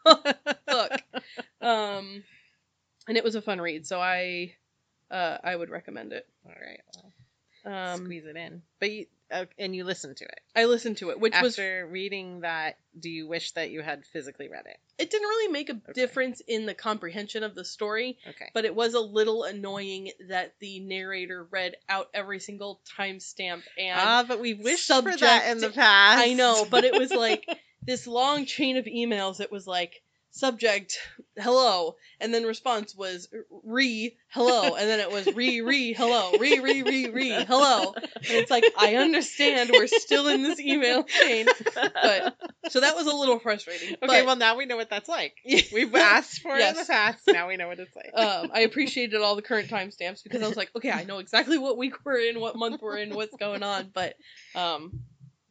that 0.05 0.57
book. 0.67 1.23
Um, 1.61 2.23
and 3.09 3.17
it 3.17 3.25
was 3.25 3.35
a 3.35 3.43
fun 3.43 3.61
read, 3.61 3.87
so 3.87 4.01
I, 4.01 4.55
uh, 5.11 5.39
I 5.43 5.57
would 5.57 5.71
recommend 5.71 6.13
it. 6.13 6.27
All 6.45 6.53
right, 6.53 6.81
well, 7.65 7.93
Um, 7.95 8.05
squeeze 8.05 8.27
it 8.27 8.37
in. 8.37 8.63
But 8.81 8.91
you 8.93 9.07
uh, 9.31 9.45
and 9.59 9.75
you 9.77 9.85
listened 9.85 10.17
to 10.17 10.25
it 10.25 10.41
I 10.57 10.65
listened 10.65 10.97
to 10.99 11.11
it, 11.11 11.21
which 11.21 11.35
was 11.41 11.55
after 11.59 11.87
reading 11.87 12.41
that. 12.41 12.79
Do 12.99 13.09
you 13.11 13.29
wish 13.29 13.53
that 13.53 13.71
you 13.71 13.81
had 13.83 14.05
physically 14.07 14.49
read 14.49 14.65
it? 14.67 14.77
it 14.99 15.11
didn't 15.11 15.29
really 15.29 15.53
make 15.53 15.71
a 15.71 15.75
difference 15.93 16.41
in 16.49 16.67
the 16.67 16.75
comprehension 16.75 17.45
of 17.45 17.55
the 17.55 17.65
story, 17.65 18.19
Okay. 18.29 18.51
but 18.53 18.65
it 18.65 18.75
was 18.75 18.95
a 18.95 19.01
little 19.01 19.45
annoying 19.45 20.11
that 20.29 20.55
the 20.59 20.81
narrator 20.81 21.47
read 21.53 21.77
out 21.89 22.09
every 22.13 22.41
single 22.41 22.81
timestamp 22.99 23.63
and 23.79 24.01
Ah, 24.01 24.25
but 24.27 24.41
we 24.41 24.55
wished 24.55 24.89
for 24.89 24.95
subject- 24.95 25.21
that 25.21 25.51
in 25.53 25.59
the 25.59 25.71
past. 25.71 26.21
I 26.27 26.33
know, 26.33 26.67
but 26.69 26.83
it 26.85 26.95
was 26.99 27.13
like 27.13 27.47
this 27.87 28.07
long 28.09 28.45
chain 28.47 28.77
of 28.77 28.87
emails. 28.87 29.41
It 29.41 29.53
was 29.53 29.67
like 29.69 30.03
subject 30.31 30.99
hello, 31.37 31.97
and 32.21 32.33
then 32.33 32.45
response 32.45 32.95
was 32.95 33.29
re 33.65 34.17
hello, 34.29 34.75
and 34.75 34.89
then 34.89 35.01
it 35.01 35.11
was 35.11 35.27
re 35.35 35.61
re 35.61 35.93
hello, 35.93 36.33
re 36.39 36.59
re 36.61 36.83
re 36.83 37.11
re 37.11 37.45
hello, 37.45 37.95
and 37.95 38.31
it's 38.31 38.51
like 38.51 38.65
I 38.79 38.97
understand 38.97 39.71
we're 39.73 39.87
still 39.87 40.29
in 40.29 40.43
this 40.43 40.61
email 40.61 41.05
chain, 41.05 41.47
but 41.75 42.37
so 42.69 42.81
that 42.81 42.95
was 42.95 43.07
a 43.07 43.15
little 43.15 43.39
frustrating. 43.39 43.95
okay, 43.95 44.07
but, 44.07 44.27
well 44.27 44.37
now 44.37 44.57
we 44.57 44.67
know 44.67 44.77
what 44.77 44.91
that's 44.91 45.09
like. 45.09 45.35
We've 45.73 45.95
asked 45.95 46.41
for 46.41 46.57
it 46.57 46.69
in 46.69 46.77
the 46.77 46.85
past. 46.85 47.23
Now 47.29 47.49
we 47.49 47.57
know 47.57 47.69
what 47.69 47.79
it's 47.79 47.95
like. 47.97 48.13
um, 48.15 48.51
I 48.53 48.61
appreciated 48.61 49.21
all 49.21 49.37
the 49.37 49.43
current 49.43 49.69
timestamps 49.69 50.23
because 50.23 50.43
I 50.43 50.49
was 50.49 50.57
like, 50.57 50.71
okay, 50.77 50.91
I 50.91 51.05
know 51.05 51.19
exactly 51.19 51.59
what 51.59 51.77
week 51.79 51.95
we're 52.05 52.19
in, 52.19 52.41
what 52.41 52.57
month 52.57 52.81
we're 52.83 52.99
in, 52.99 53.15
what's 53.15 53.37
going 53.37 53.63
on, 53.63 53.91
but 53.93 54.15
um, 54.55 55.01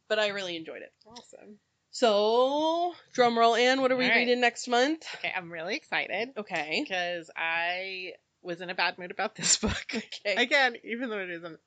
but 0.08 0.20
I 0.20 0.30
really 0.30 0.56
enjoyed 0.56 0.82
it. 0.82 0.91
awesome. 1.06 1.58
So, 1.98 2.94
drum 3.14 3.36
roll, 3.40 3.56
Anne. 3.56 3.82
What 3.82 3.91
are 3.91 3.95
we 3.95 4.03
All 4.03 4.11
right. 4.11 4.18
reading 4.18 4.40
next 4.40 4.68
month? 4.68 5.03
Okay, 5.15 5.34
I'm 5.36 5.52
really 5.52 5.76
excited 5.76 6.30
Okay. 6.38 6.82
because 6.84 7.32
I 7.36 8.11
was 8.44 8.61
in 8.61 8.69
a 8.69 8.76
bad 8.76 8.99
mood 8.99 9.10
about 9.10 9.34
this 9.34 9.57
book. 9.57 9.84
Okay. 9.95 10.36
Again, 10.36 10.76
even 10.84 11.10
though 11.10 11.18
it 11.18 11.32
is 11.32 11.44
a 11.44 11.57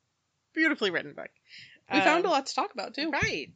beautifully 0.54 0.92
written 0.92 1.14
book. 1.14 1.30
we 1.92 1.98
found 1.98 2.24
a 2.24 2.28
Um, 2.28 2.32
lot 2.32 2.46
to 2.46 2.54
talk 2.54 2.72
about 2.72 2.94
too. 2.94 3.10
Right. 3.10 3.50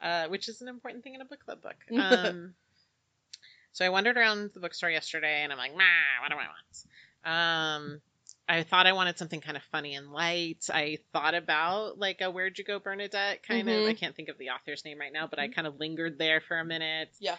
Uh, 0.00 0.28
which 0.28 0.48
is 0.48 0.62
an 0.62 0.68
important 0.68 1.04
thing 1.04 1.14
in 1.14 1.20
a 1.20 1.26
book 1.26 1.44
club 1.44 1.60
book. 1.60 1.76
Um, 1.92 2.54
so 3.74 3.84
I 3.84 3.90
wandered 3.90 4.16
around 4.16 4.52
the 4.54 4.60
bookstore 4.60 4.88
yesterday 4.88 5.42
and 5.42 5.52
I'm 5.52 5.58
like, 5.58 5.76
nah, 5.76 6.22
what 6.22 6.30
do 6.30 6.36
I 6.38 6.46
want? 6.46 7.76
Um, 7.84 8.00
I 8.48 8.62
thought 8.62 8.86
I 8.86 8.92
wanted 8.92 9.18
something 9.18 9.40
kind 9.40 9.56
of 9.56 9.62
funny 9.72 9.94
and 9.94 10.12
light. 10.12 10.68
I 10.72 10.98
thought 11.12 11.34
about 11.34 11.98
like 11.98 12.20
a 12.20 12.30
Where'd 12.30 12.58
You 12.58 12.64
Go, 12.64 12.78
Bernadette 12.78 13.42
kind 13.42 13.68
of. 13.68 13.74
Mhm. 13.84 13.88
I 13.88 13.94
can't 13.94 14.14
think 14.14 14.28
of 14.28 14.36
the 14.38 14.50
author's 14.50 14.84
name 14.84 14.98
right 14.98 15.12
now, 15.12 15.26
but 15.26 15.38
I 15.38 15.48
kind 15.48 15.66
of 15.66 15.80
lingered 15.80 16.18
there 16.18 16.40
for 16.40 16.58
a 16.58 16.64
minute. 16.64 17.10
Yeah. 17.20 17.36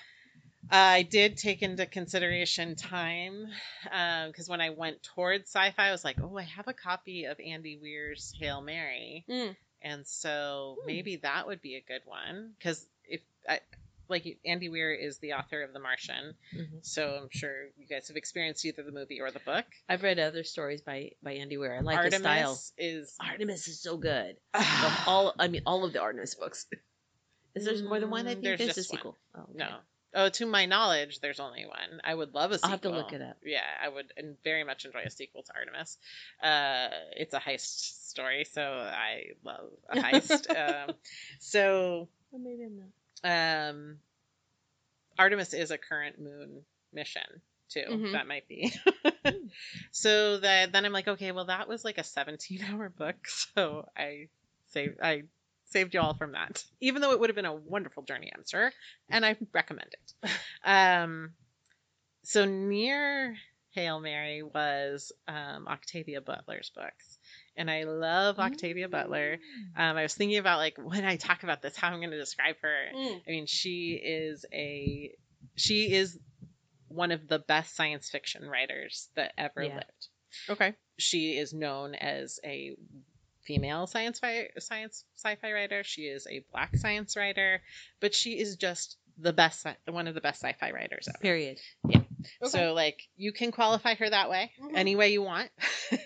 I 0.72 1.03
did 1.03 1.38
take 1.38 1.61
into 1.61 1.86
consideration 1.86 2.76
time 2.76 3.48
because 3.84 4.49
when 4.49 4.61
I 4.61 4.72
went 4.72 5.03
towards 5.03 5.49
sci 5.52 5.72
fi, 5.72 5.90
I 5.90 5.91
was 5.91 6.03
like, 6.03 6.18
oh, 6.22 6.38
I 6.38 6.41
have 6.41 6.68
a 6.68 6.73
copy 6.73 7.26
of 7.26 7.40
Andy 7.40 7.77
Weir's 7.77 8.34
Hail 8.40 8.61
Mary. 8.61 9.26
Mm. 9.30 9.56
And 9.84 10.07
so 10.07 10.77
Hmm. 10.82 10.88
maybe 10.88 11.18
that 11.18 11.45
would 11.45 11.61
be 11.61 11.76
a 11.76 11.82
good 11.82 12.02
one 12.06 12.56
because 12.57 12.84
if 13.07 13.22
I 13.48 13.60
like 14.10 14.40
Andy 14.45 14.69
Weir 14.69 14.94
is 14.94 15.18
the 15.19 15.34
author 15.34 15.61
of 15.64 15.73
The 15.73 15.80
Martian, 15.80 16.36
Mhm. 16.56 16.86
so 16.86 17.19
I'm 17.23 17.30
sure 17.30 17.68
you 17.77 17.86
guys 17.88 18.07
have 18.10 18.18
experienced 18.18 18.64
either 18.65 18.84
the 18.84 18.91
movie 18.91 19.22
or 19.22 19.32
the 19.32 19.40
book. 19.40 19.65
I've 19.90 20.03
read 20.03 20.19
other 20.19 20.44
stories 20.44 20.82
by 20.82 21.11
by 21.23 21.34
Andy 21.34 21.57
Weir. 21.57 21.76
I 21.76 21.80
like 21.82 21.98
Artemis 21.98 22.14
his 22.14 22.22
style. 22.22 22.60
is 22.77 23.15
Artemis 23.19 23.68
is 23.68 23.80
so 23.80 23.98
good. 23.98 24.38
All, 25.07 25.34
I 25.40 25.48
mean, 25.48 25.61
all 25.65 25.84
of 25.86 25.94
the 25.94 26.02
Artemis 26.02 26.36
books. 26.36 26.65
Is 27.56 27.65
there 27.65 27.77
more 27.88 27.99
than 27.99 28.10
one? 28.10 28.27
I 28.27 28.32
Mm, 28.32 28.34
think 28.34 28.44
there's 28.44 28.60
there's, 28.60 28.77
a 28.77 28.84
sequel. 28.84 29.18
Oh, 29.34 29.41
okay. 29.44 29.53
no. 29.56 29.80
Oh, 30.18 30.30
to 30.30 30.45
my 30.45 30.65
knowledge, 30.65 31.19
there's 31.19 31.41
only 31.41 31.65
one. 31.65 31.99
I 32.02 32.15
would 32.15 32.34
love 32.34 32.52
a 32.52 32.56
sequel. 32.57 32.68
I'll 32.68 32.72
have 32.72 32.82
to 32.82 32.90
look 32.90 33.11
it 33.14 33.22
up. 33.22 33.38
Yeah, 33.44 33.65
I 33.82 33.90
would 33.90 34.14
and 34.15 34.38
very 34.45 34.64
much 34.64 34.86
enjoy 34.86 35.02
a 35.06 35.10
sequel 35.10 35.44
to 35.44 35.53
Artemis. 35.53 35.98
Uh, 36.41 36.88
it's 37.18 37.34
a 37.34 37.40
heist 37.40 38.07
story, 38.10 38.45
so 38.45 38.61
I 38.61 39.32
love 39.44 39.72
a 39.90 39.98
heist. 39.98 40.48
um, 40.90 40.95
so 41.40 42.07
Oh, 42.34 42.38
maybe 42.38 42.64
I'm 42.64 42.77
not. 42.77 42.88
Um 43.26 43.98
Artemis 45.18 45.54
is 45.54 45.72
a 45.72 45.78
current 45.78 46.20
moon 46.20 46.64
mission 46.94 47.42
too. 47.70 47.86
Mhm. 47.90 48.12
That 48.12 48.28
might 48.28 48.48
be. 48.48 48.74
so 49.92 50.38
that 50.38 50.72
then 50.72 50.86
I'm 50.86 50.94
like, 50.94 51.08
okay, 51.08 51.32
well 51.32 51.46
that 51.46 51.68
was 51.68 51.84
like 51.84 51.98
a 51.98 52.04
17 52.04 52.64
hour 52.64 52.90
book, 52.90 53.16
so 53.28 53.88
I 53.98 54.30
saved 54.68 55.00
I 55.02 55.24
saved 55.66 55.94
you 55.94 56.02
all 56.02 56.14
from 56.14 56.34
that. 56.34 56.64
Even 56.80 57.02
though 57.02 57.12
it 57.12 57.20
would 57.20 57.30
have 57.30 57.36
been 57.36 57.46
a 57.46 57.54
wonderful 57.54 58.04
journey, 58.04 58.32
I'm 58.36 58.44
sure, 58.48 58.72
and 59.10 59.26
I 59.26 59.36
recommend 59.54 59.94
it. 59.94 60.30
um 60.64 61.34
so 62.24 62.46
near 62.46 63.36
Hail 63.72 64.00
Mary 64.00 64.42
was 64.42 65.12
um, 65.28 65.68
Octavia 65.68 66.22
Butler's 66.22 66.72
books. 66.74 67.15
And 67.57 67.72
I 67.72 67.84
love 67.84 68.38
Octavia 68.40 68.90
Butler. 68.90 69.38
Um, 69.77 69.98
I 69.98 70.03
was 70.03 70.14
thinking 70.14 70.38
about 70.38 70.57
like 70.57 70.77
when 70.77 71.06
I 71.06 71.15
talk 71.15 71.44
about 71.44 71.61
this, 71.61 71.76
how 71.76 71.90
I'm 71.90 71.99
going 71.99 72.11
to 72.11 72.18
describe 72.18 72.56
her. 72.61 72.86
Mm. 72.95 73.22
I 73.27 73.32
mean, 73.32 73.45
she 73.45 73.94
is 74.03 74.45
a 74.53 75.11
she 75.56 75.94
is 75.94 76.18
one 76.88 77.11
of 77.11 77.27
the 77.27 77.40
best 77.40 77.76
science 77.76 78.10
fiction 78.10 78.48
writers 78.48 79.10
that 79.15 79.34
ever 79.38 79.64
Yeah. 79.64 79.76
lived. 79.76 80.07
Okay. 80.49 80.73
She 80.98 81.38
is 81.38 81.53
known 81.53 81.95
as 81.95 82.40
a 82.44 82.76
female 83.45 83.88
science 83.88 84.19
fi- 84.19 84.49
science 84.60 85.03
sci-fi 85.15 85.52
writer. 85.52 85.84
She 85.84 86.03
is 86.03 86.27
a 86.27 86.44
black 86.52 86.76
science 86.76 87.15
writer, 87.15 87.61
but 88.02 88.14
she 88.14 88.40
is 88.40 88.56
just 88.57 88.98
the 89.18 89.34
best 89.34 89.65
one 89.88 90.07
of 90.07 90.15
the 90.15 90.22
best 90.22 90.41
sci-fi 90.41 90.72
writers 90.72 91.07
ever. 91.07 91.19
Period. 91.22 91.57
Okay. 92.42 92.50
So 92.52 92.74
like 92.74 93.02
you 93.16 93.32
can 93.32 93.52
qualify 93.52 93.96
her 93.96 94.10
that 94.10 94.30
way, 94.30 94.52
Mhm. 94.62 94.76
any 94.76 94.96
way 94.96 95.10
you 95.14 95.22
want. 95.22 95.50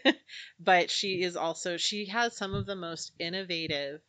but 0.60 0.90
she 0.92 1.22
is 1.22 1.36
also 1.36 1.78
she 1.78 2.06
has 2.08 2.36
some 2.36 2.54
of 2.54 2.66
the 2.66 2.76
most 2.76 3.12
innovative 3.20 4.02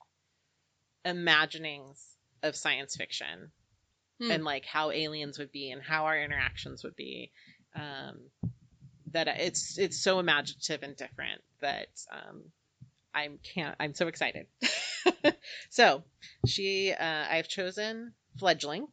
imaginings 1.05 2.05
of 2.43 2.57
science 2.57 2.97
fiction 2.97 3.51
Hmm. 4.20 4.31
and 4.31 4.45
like 4.45 4.65
how 4.66 4.91
aliens 4.91 5.39
would 5.39 5.51
be 5.53 5.70
and 5.70 5.82
how 5.82 6.05
our 6.05 6.19
interactions 6.20 6.85
would 6.85 6.97
be. 6.97 7.32
Um, 7.74 8.31
that 9.12 9.28
it's 9.28 9.78
it's 9.78 9.99
so 9.99 10.19
imaginative 10.19 10.82
and 10.82 10.97
different 10.97 11.43
that 11.61 11.89
um, 12.12 12.43
I 13.15 13.28
can't. 13.55 13.74
I'm 13.81 13.95
so 13.95 14.07
excited. 14.09 14.47
so 15.70 16.05
she, 16.47 16.93
uh, 16.93 17.27
I've 17.31 17.49
chosen 17.49 18.15
fledgling. 18.39 18.87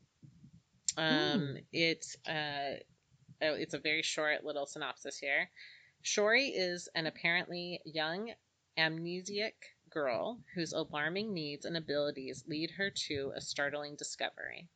Um, 0.98 1.58
it's 1.72 2.16
uh, 2.28 2.78
Oh, 3.42 3.54
it's 3.54 3.74
a 3.74 3.80
very 3.80 4.02
short 4.02 4.44
little 4.44 4.66
synopsis 4.66 5.18
here. 5.18 5.50
Shori 6.04 6.52
is 6.54 6.90
an 6.96 7.06
apparently 7.06 7.82
young 7.86 8.32
amnesiac 8.78 9.54
girl 9.90 10.40
whose 10.56 10.74
alarming 10.74 11.34
needs 11.34 11.66
and 11.66 11.76
abilities 11.78 12.44
lead 12.48 12.72
her 12.72 12.90
to 13.08 13.32
a 13.36 13.42
startling 13.42 13.96
discovery. 13.96 14.68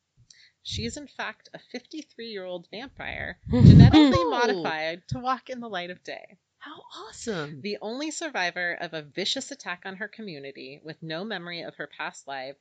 She 0.62 0.84
is, 0.84 0.96
in 0.96 1.08
fact, 1.08 1.48
a 1.54 1.58
53 1.58 2.26
year 2.28 2.44
old 2.44 2.68
vampire 2.70 3.38
genetically 3.50 4.12
Oh. 4.14 4.30
modified 4.30 5.02
to 5.08 5.18
walk 5.18 5.50
in 5.50 5.60
the 5.60 5.68
light 5.68 5.90
of 5.90 6.04
day. 6.04 6.38
How 6.58 6.82
awesome! 6.96 7.60
The 7.60 7.78
only 7.82 8.12
survivor 8.12 8.74
of 8.80 8.94
a 8.94 9.02
vicious 9.02 9.50
attack 9.50 9.82
on 9.84 9.96
her 9.96 10.06
community 10.06 10.80
with 10.84 11.02
no 11.02 11.24
memory 11.24 11.62
of 11.62 11.74
her 11.76 11.88
past 11.88 12.28
life, 12.28 12.54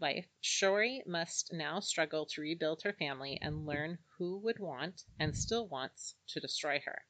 life, 0.00 0.26
Shori 0.42 1.06
must 1.06 1.52
now 1.52 1.80
struggle 1.80 2.26
to 2.26 2.40
rebuild 2.40 2.82
her 2.82 2.92
family 2.92 3.38
and 3.40 3.66
learn 3.66 3.98
who 4.18 4.38
would 4.38 4.58
want 4.58 5.04
and 5.18 5.36
still 5.36 5.68
wants 5.68 6.14
to 6.28 6.40
destroy 6.40 6.80
her. 6.84 7.02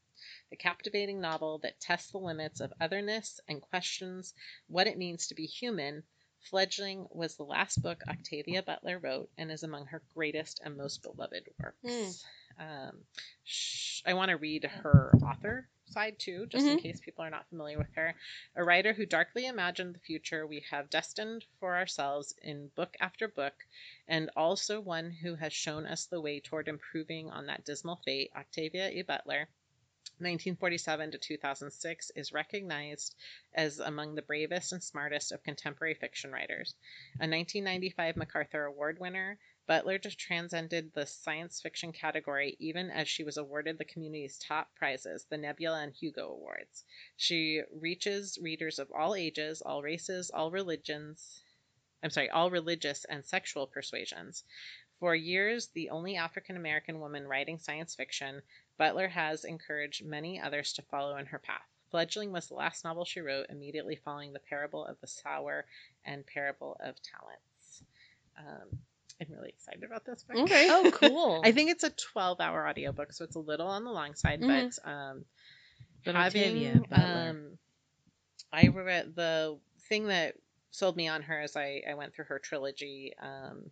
A 0.53 0.57
captivating 0.57 1.21
novel 1.21 1.59
that 1.59 1.81
tests 1.81 2.13
the 2.13 2.19
limits 2.19 2.61
of 2.61 2.73
otherness 2.81 3.41
and 3.49 3.61
questions 3.61 4.35
what 4.69 4.87
it 4.87 4.99
means 4.99 5.27
to 5.29 5.35
be 5.35 5.47
human. 5.47 6.05
Fledgling 6.51 7.07
was 7.11 7.37
the 7.37 7.45
last 7.45 7.83
book 7.83 8.03
Octavia 8.09 8.63
Butler 8.63 8.99
wrote 8.99 9.31
and 9.39 9.51
is 9.51 9.63
among 9.63 9.87
her 9.87 10.03
greatest 10.15 10.61
and 10.65 10.77
most 10.77 11.03
beloved 11.03 11.49
works. 11.61 12.25
Um, 12.59 13.05
sh- 13.45 14.03
I 14.07 14.15
want 14.15 14.29
to 14.31 14.37
read 14.37 14.65
her 14.65 15.19
author 15.23 15.69
side 15.93 16.19
too, 16.19 16.47
just 16.47 16.67
in 16.67 16.77
Mhm. 16.77 16.83
case 16.83 17.01
people 17.01 17.25
are 17.25 17.31
not 17.31 17.49
familiar 17.49 17.79
with 17.79 17.93
her. 17.95 18.15
A 18.57 18.65
writer 18.65 18.93
who 18.93 19.07
darkly 19.07 19.47
imagined 19.47 19.95
the 19.95 20.01
future 20.01 20.47
we 20.47 20.61
have 20.71 20.91
destined 20.91 21.45
for 21.61 21.77
ourselves 21.77 22.35
in 22.43 22.69
book 22.69 22.97
after 23.01 23.29
book, 23.29 23.67
and 24.09 24.31
also 24.37 24.81
one 24.81 25.11
who 25.11 25.35
has 25.35 25.53
shown 25.53 25.87
us 25.87 26.07
the 26.07 26.21
way 26.21 26.41
toward 26.41 26.69
improving 26.69 27.31
on 27.31 27.47
that 27.47 27.65
dismal 27.65 27.97
fate, 27.97 28.31
Octavia 28.35 28.91
E. 28.91 29.03
Butler. 29.03 29.49
1947 30.19 31.11
to 31.11 31.19
2006 31.19 32.11
is 32.15 32.33
recognized 32.33 33.17
as 33.55 33.81
among 33.81 34.15
the 34.15 34.23
bravest 34.23 34.73
and 34.73 34.83
smartest 34.83 35.33
of 35.33 35.43
contemporary 35.43 35.95
fiction 35.95 36.31
writers. 36.31 36.75
A 37.19 37.27
1995 37.27 38.17
MacArthur 38.17 38.65
Award 38.65 38.99
winner, 39.01 39.39
Butler 39.65 39.99
transcended 39.99 40.93
the 40.93 41.07
science 41.07 41.61
fiction 41.61 41.93
category 41.93 42.57
even 42.59 42.91
as 42.91 43.09
she 43.09 43.23
was 43.23 43.37
awarded 43.37 43.79
the 43.79 43.85
community's 43.85 44.39
top 44.39 44.75
prizes, 44.75 45.25
the 45.27 45.37
Nebula 45.37 45.83
and 45.83 45.95
Hugo 45.95 46.31
Awards. 46.31 46.85
She 47.17 47.63
reaches 47.71 48.39
readers 48.43 48.81
of 48.81 48.91
all 48.91 49.15
ages, 49.15 49.63
all 49.63 49.81
races, 49.81 50.31
all 50.31 50.51
religions. 50.51 51.45
I'm 52.03 52.11
sorry, 52.11 52.29
all 52.29 52.51
religious 52.51 53.05
and 53.05 53.25
sexual 53.25 53.69
persuasions. 53.69 54.43
For 54.99 55.15
years, 55.15 55.69
the 55.69 55.91
only 55.91 56.17
African 56.17 56.57
American 56.57 56.99
woman 56.99 57.27
writing 57.29 57.59
science 57.59 57.95
fiction, 57.95 58.43
Butler 58.79 59.09
has 59.09 59.45
encouraged 59.45 60.05
many 60.05 60.41
others 60.41 60.73
to 60.73 60.83
follow 60.83 61.17
in 61.17 61.27
her 61.27 61.39
path. 61.39 61.69
Fledgling 61.91 62.33
was 62.33 62.49
the 62.49 62.55
last 62.55 62.85
novel 62.85 63.05
she 63.05 63.21
wrote, 63.21 63.47
immediately 63.49 63.97
following 63.97 64.33
The 64.33 64.41
Parable 64.41 64.85
of 64.85 65.01
the 65.01 65.07
Sower 65.07 65.67
and 66.05 66.27
Parable 66.27 66.77
of 66.81 66.97
Talents. 67.03 67.85
Um, 68.37 68.81
I'm 69.21 69.29
really 69.33 69.51
excited 69.51 69.85
about 69.85 70.05
this 70.05 70.25
book. 70.25 70.39
Okay. 70.39 70.69
Oh, 70.71 70.91
cool. 70.95 71.43
I 71.45 71.53
think 71.53 71.71
it's 71.71 71.85
a 71.85 71.91
12 71.91 72.41
hour 72.41 72.67
audiobook, 72.69 73.13
so 73.13 73.25
it's 73.25 73.37
a 73.37 73.41
little 73.41 73.69
on 73.69 73.85
the 73.85 73.91
long 73.91 74.15
side, 74.15 74.41
Mhm. 74.41 74.73
but 74.85 74.91
um, 74.91 75.25
But 76.05 76.15
having, 76.15 76.85
um, 76.93 77.59
I 78.53 78.69
read 78.69 79.15
the 79.15 79.59
thing 79.89 80.07
that 80.09 80.35
sold 80.71 80.97
me 80.97 81.09
on 81.09 81.23
her 81.23 81.43
is 81.43 81.57
I, 81.57 81.83
I 81.89 81.95
went 81.95 82.15
through 82.15 82.27
her 82.27 82.39
trilogy. 82.39 83.13
Um, 83.21 83.71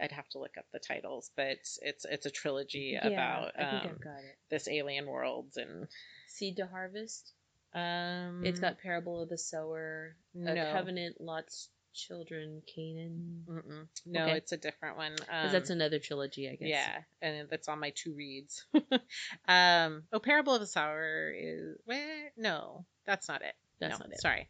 I'd 0.00 0.12
have 0.12 0.28
to 0.30 0.38
look 0.38 0.56
up 0.58 0.66
the 0.72 0.78
titles, 0.78 1.30
but 1.36 1.58
it's 1.82 2.06
it's 2.08 2.26
a 2.26 2.30
trilogy 2.30 2.94
Yeah, 2.94 3.08
about 3.08 3.52
um, 3.58 3.90
I've 3.90 4.00
got 4.00 4.18
it. 4.18 4.38
this 4.48 4.68
alien 4.68 5.06
world 5.06 5.48
and 5.56 5.88
Seed 6.28 6.56
to 6.58 6.66
Harvest. 6.66 7.32
um, 7.74 8.44
It's 8.44 8.60
got 8.60 8.78
Parable 8.78 9.22
of 9.22 9.28
the 9.28 9.38
Sower, 9.38 10.14
a 10.34 10.54
no, 10.54 10.72
Covenant, 10.72 11.20
Lot's 11.20 11.68
Children, 11.94 12.62
Canaan. 12.74 13.44
Mm-mm. 13.48 13.86
no, 14.06 14.22
Okay. 14.24 14.36
it's 14.36 14.52
a 14.52 14.56
different 14.56 14.96
one. 14.96 15.12
Um, 15.30 15.52
that's 15.52 15.70
another 15.70 15.98
trilogy, 15.98 16.48
I 16.48 16.56
guess. 16.56 16.68
Yeah, 16.68 16.98
and 17.20 17.48
that's 17.50 17.68
on 17.68 17.80
my 17.80 17.90
two 17.90 18.14
reads. 18.14 18.64
um, 19.48 20.04
oh, 20.12 20.18
Parable 20.20 20.54
of 20.54 20.60
the 20.60 20.66
Sower 20.66 21.32
is 21.36 21.76
where? 21.84 22.32
No, 22.36 22.84
that's 23.06 23.28
not 23.28 23.42
it. 23.42 23.54
That's 23.80 23.98
no, 23.98 24.06
not 24.06 24.12
it. 24.14 24.20
Sorry, 24.20 24.48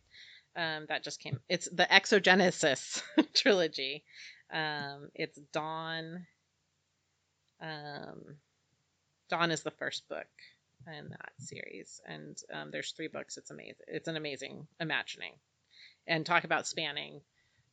um, 0.57 0.87
that 0.89 1.03
just 1.03 1.21
came. 1.21 1.41
It's 1.49 1.69
the 1.69 1.85
Xenogenesis 1.85 3.03
trilogy. 3.35 4.05
Um, 4.53 5.09
it's 5.15 5.39
Dawn. 5.53 6.27
Um, 7.61 8.37
Dawn 9.31 9.51
is 9.51 9.63
the 9.63 9.71
first 9.73 10.09
book 10.09 10.27
in 10.87 11.09
that 11.11 11.33
series, 11.39 12.01
and 12.07 12.37
um, 12.53 12.71
there's 12.71 12.93
three 12.93 13.09
books. 13.09 13.37
It's 13.37 13.51
amazing. 13.51 13.77
It's 13.89 14.09
an 14.09 14.17
amazing 14.17 14.67
imagining, 14.79 15.33
and 16.07 16.25
talk 16.27 16.45
about 16.45 16.67
spanning 16.67 17.21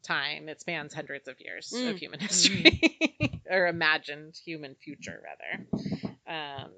time. 0.04 0.50
It 0.50 0.62
spans 0.62 0.94
hundreds 0.94 1.28
of 1.28 1.40
years 1.40 1.72
Mm. 1.74 1.90
of 1.92 1.98
human 1.98 2.20
history, 2.20 3.42
or 3.50 3.68
imagined 3.68 4.36
human 4.46 4.76
future, 4.76 5.22
rather. 5.24 5.68
Um, 6.28 6.72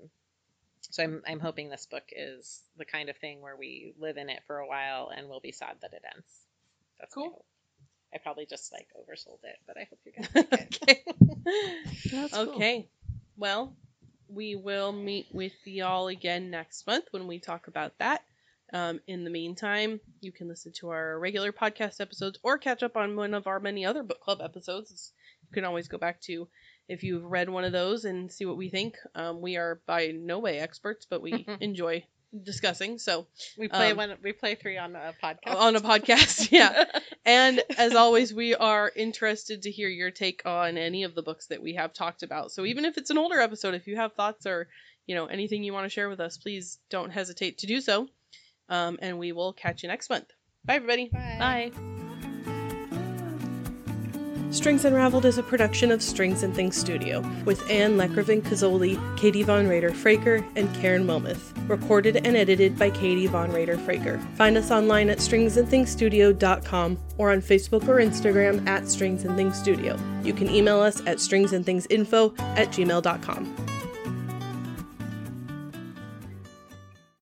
so 0.89 1.03
I'm 1.03 1.22
I'm 1.27 1.39
hoping 1.39 1.69
this 1.69 1.85
book 1.85 2.03
is 2.11 2.61
the 2.77 2.85
kind 2.85 3.10
of 3.10 3.18
thing 3.18 3.41
where 3.41 3.56
we 3.56 3.93
live 3.99 4.18
in 4.18 4.30
it 4.30 4.41
for 4.48 4.57
a 4.60 4.68
while 4.68 5.10
and 5.15 5.30
we'll 5.30 5.39
be 5.39 5.52
sad 5.52 5.77
that 5.81 5.93
it 5.93 6.03
ends. 6.15 6.27
That's 6.99 7.14
Cool. 7.14 7.45
I 8.14 8.18
probably 8.18 8.45
just 8.45 8.72
like 8.73 8.88
oversold 8.98 9.43
it, 9.43 9.57
but 9.68 9.77
I 9.77 9.88
hope 9.89 9.99
you 10.06 10.11
guys 10.11 10.30
like 10.52 10.80
it. 10.88 10.99
okay. 11.15 11.77
That's 12.11 12.38
cool. 12.38 12.56
Okay. 12.56 12.89
Well, 13.38 13.73
we 14.27 14.56
will 14.56 14.91
meet 14.91 15.27
with 15.31 15.53
y'all 15.65 16.07
again 16.07 16.49
next 16.52 16.85
month 16.88 17.06
when 17.11 17.27
we 17.27 17.39
talk 17.39 17.68
about 17.68 17.98
that. 17.99 18.22
Um, 18.73 18.99
in 19.07 19.23
the 19.23 19.30
meantime, 19.30 19.99
you 20.22 20.31
can 20.31 20.48
listen 20.48 20.72
to 20.80 20.89
our 20.89 21.19
regular 21.19 21.52
podcast 21.52 21.99
episodes 21.99 22.39
or 22.43 22.57
catch 22.57 22.84
up 22.84 22.95
on 22.95 23.15
one 23.15 23.34
of 23.34 23.48
our 23.48 23.60
many 23.60 23.85
other 23.85 24.03
book 24.03 24.22
club 24.22 24.39
episodes. 24.41 25.11
You 25.49 25.53
can 25.53 25.65
always 25.65 25.88
go 25.88 25.98
back 25.98 26.22
to 26.22 26.48
if 26.88 27.03
you've 27.03 27.23
read 27.23 27.49
one 27.49 27.64
of 27.65 27.72
those 27.73 28.06
and 28.06 28.31
see 28.31 28.45
what 28.45 28.57
we 28.57 28.69
think. 28.69 28.95
Um, 29.15 29.41
we 29.41 29.57
are 29.57 29.81
by 29.85 30.07
no 30.15 30.39
way 30.39 30.60
experts, 30.60 31.06
but 31.10 31.22
we 31.22 31.45
enjoy 31.60 32.06
discussing. 32.43 32.98
So 32.98 33.27
We 33.57 33.68
play 33.68 33.91
Um, 33.91 33.98
one. 33.98 34.15
We 34.23 34.31
play 34.31 34.56
three 34.56 34.77
on 34.77 34.95
a 34.95 35.14
podcast. 35.22 35.56
on 35.56 35.76
a 35.76 35.81
podcast, 35.81 36.49
yeah. 36.52 36.85
And 37.26 37.61
as 37.77 37.93
always, 37.93 38.34
we 38.34 38.56
are 38.56 38.91
interested 38.95 39.64
to 39.64 39.72
hear 39.72 39.88
your 39.89 40.10
take 40.11 40.41
on 40.45 40.77
any 40.77 41.03
of 41.03 41.14
the 41.14 41.22
books 41.22 41.48
that 41.48 41.61
we 41.61 41.76
have 41.76 41.93
talked 41.93 42.23
about. 42.23 42.52
So 42.52 42.65
even 42.65 42.84
if 42.85 42.98
it's 42.98 43.10
an 43.11 43.18
older 43.19 43.39
episode, 43.39 43.76
if 43.76 43.85
you 43.85 43.98
have 43.98 44.14
thoughts 44.14 44.45
or 44.48 44.69
you 45.06 45.14
know 45.15 45.26
anything 45.27 45.64
you 45.64 45.73
want 45.73 45.85
to 45.85 45.89
share 45.89 46.10
with 46.10 46.19
us, 46.22 46.38
please 46.38 46.80
don't 46.89 47.11
hesitate 47.11 47.60
to 47.60 47.68
do 47.68 47.80
so. 47.81 48.07
Um, 48.72 48.98
and 49.02 49.19
we 49.19 49.34
will 49.34 49.53
catch 49.53 49.84
you 49.84 49.89
next 49.89 50.10
month. 50.10 50.31
Bye, 50.65 50.76
everybody. 50.76 51.10
Bye. 51.10 51.72
Strings 54.52 54.84
Unraveled 54.84 55.23
is 55.23 55.38
a 55.38 55.43
production 55.43 55.91
of 55.91 56.03
Strings 56.03 56.43
and 56.43 56.53
Things 56.53 56.76
Studio 56.76 57.22
with 57.45 57.69
Anne 57.69 57.95
Lekravin 57.95 58.41
Kazoli, 58.41 58.98
Katie 59.18 59.43
Von 59.43 59.65
Rader 59.65 59.91
Fraker, 59.91 60.45
and 60.57 60.73
Karen 60.76 61.07
Wilmoth. 61.07 61.53
Recorded 61.69 62.18
and 62.18 62.35
edited 62.35 62.77
by 62.77 62.89
Katie 62.89 63.27
Von 63.27 63.53
Rader 63.53 63.77
Fraker. 63.77 64.22
Find 64.35 64.57
us 64.57 64.69
online 64.69 65.10
at 65.10 65.19
stringsandthingsstudio.com 65.19 66.99
or 67.18 67.31
on 67.31 67.41
Facebook 67.41 67.88
or 67.88 67.99
Instagram 67.99 68.68
at 68.68 68.89
Strings 68.89 69.23
and 69.23 69.38
Things 69.38 69.57
Studio. 69.57 69.98
You 70.22 70.34
can 70.34 70.49
email 70.49 70.81
us 70.81 70.99
at 71.02 71.18
stringsandthingsinfo 71.18 72.38
at 72.57 72.68
gmail.com. 72.72 73.72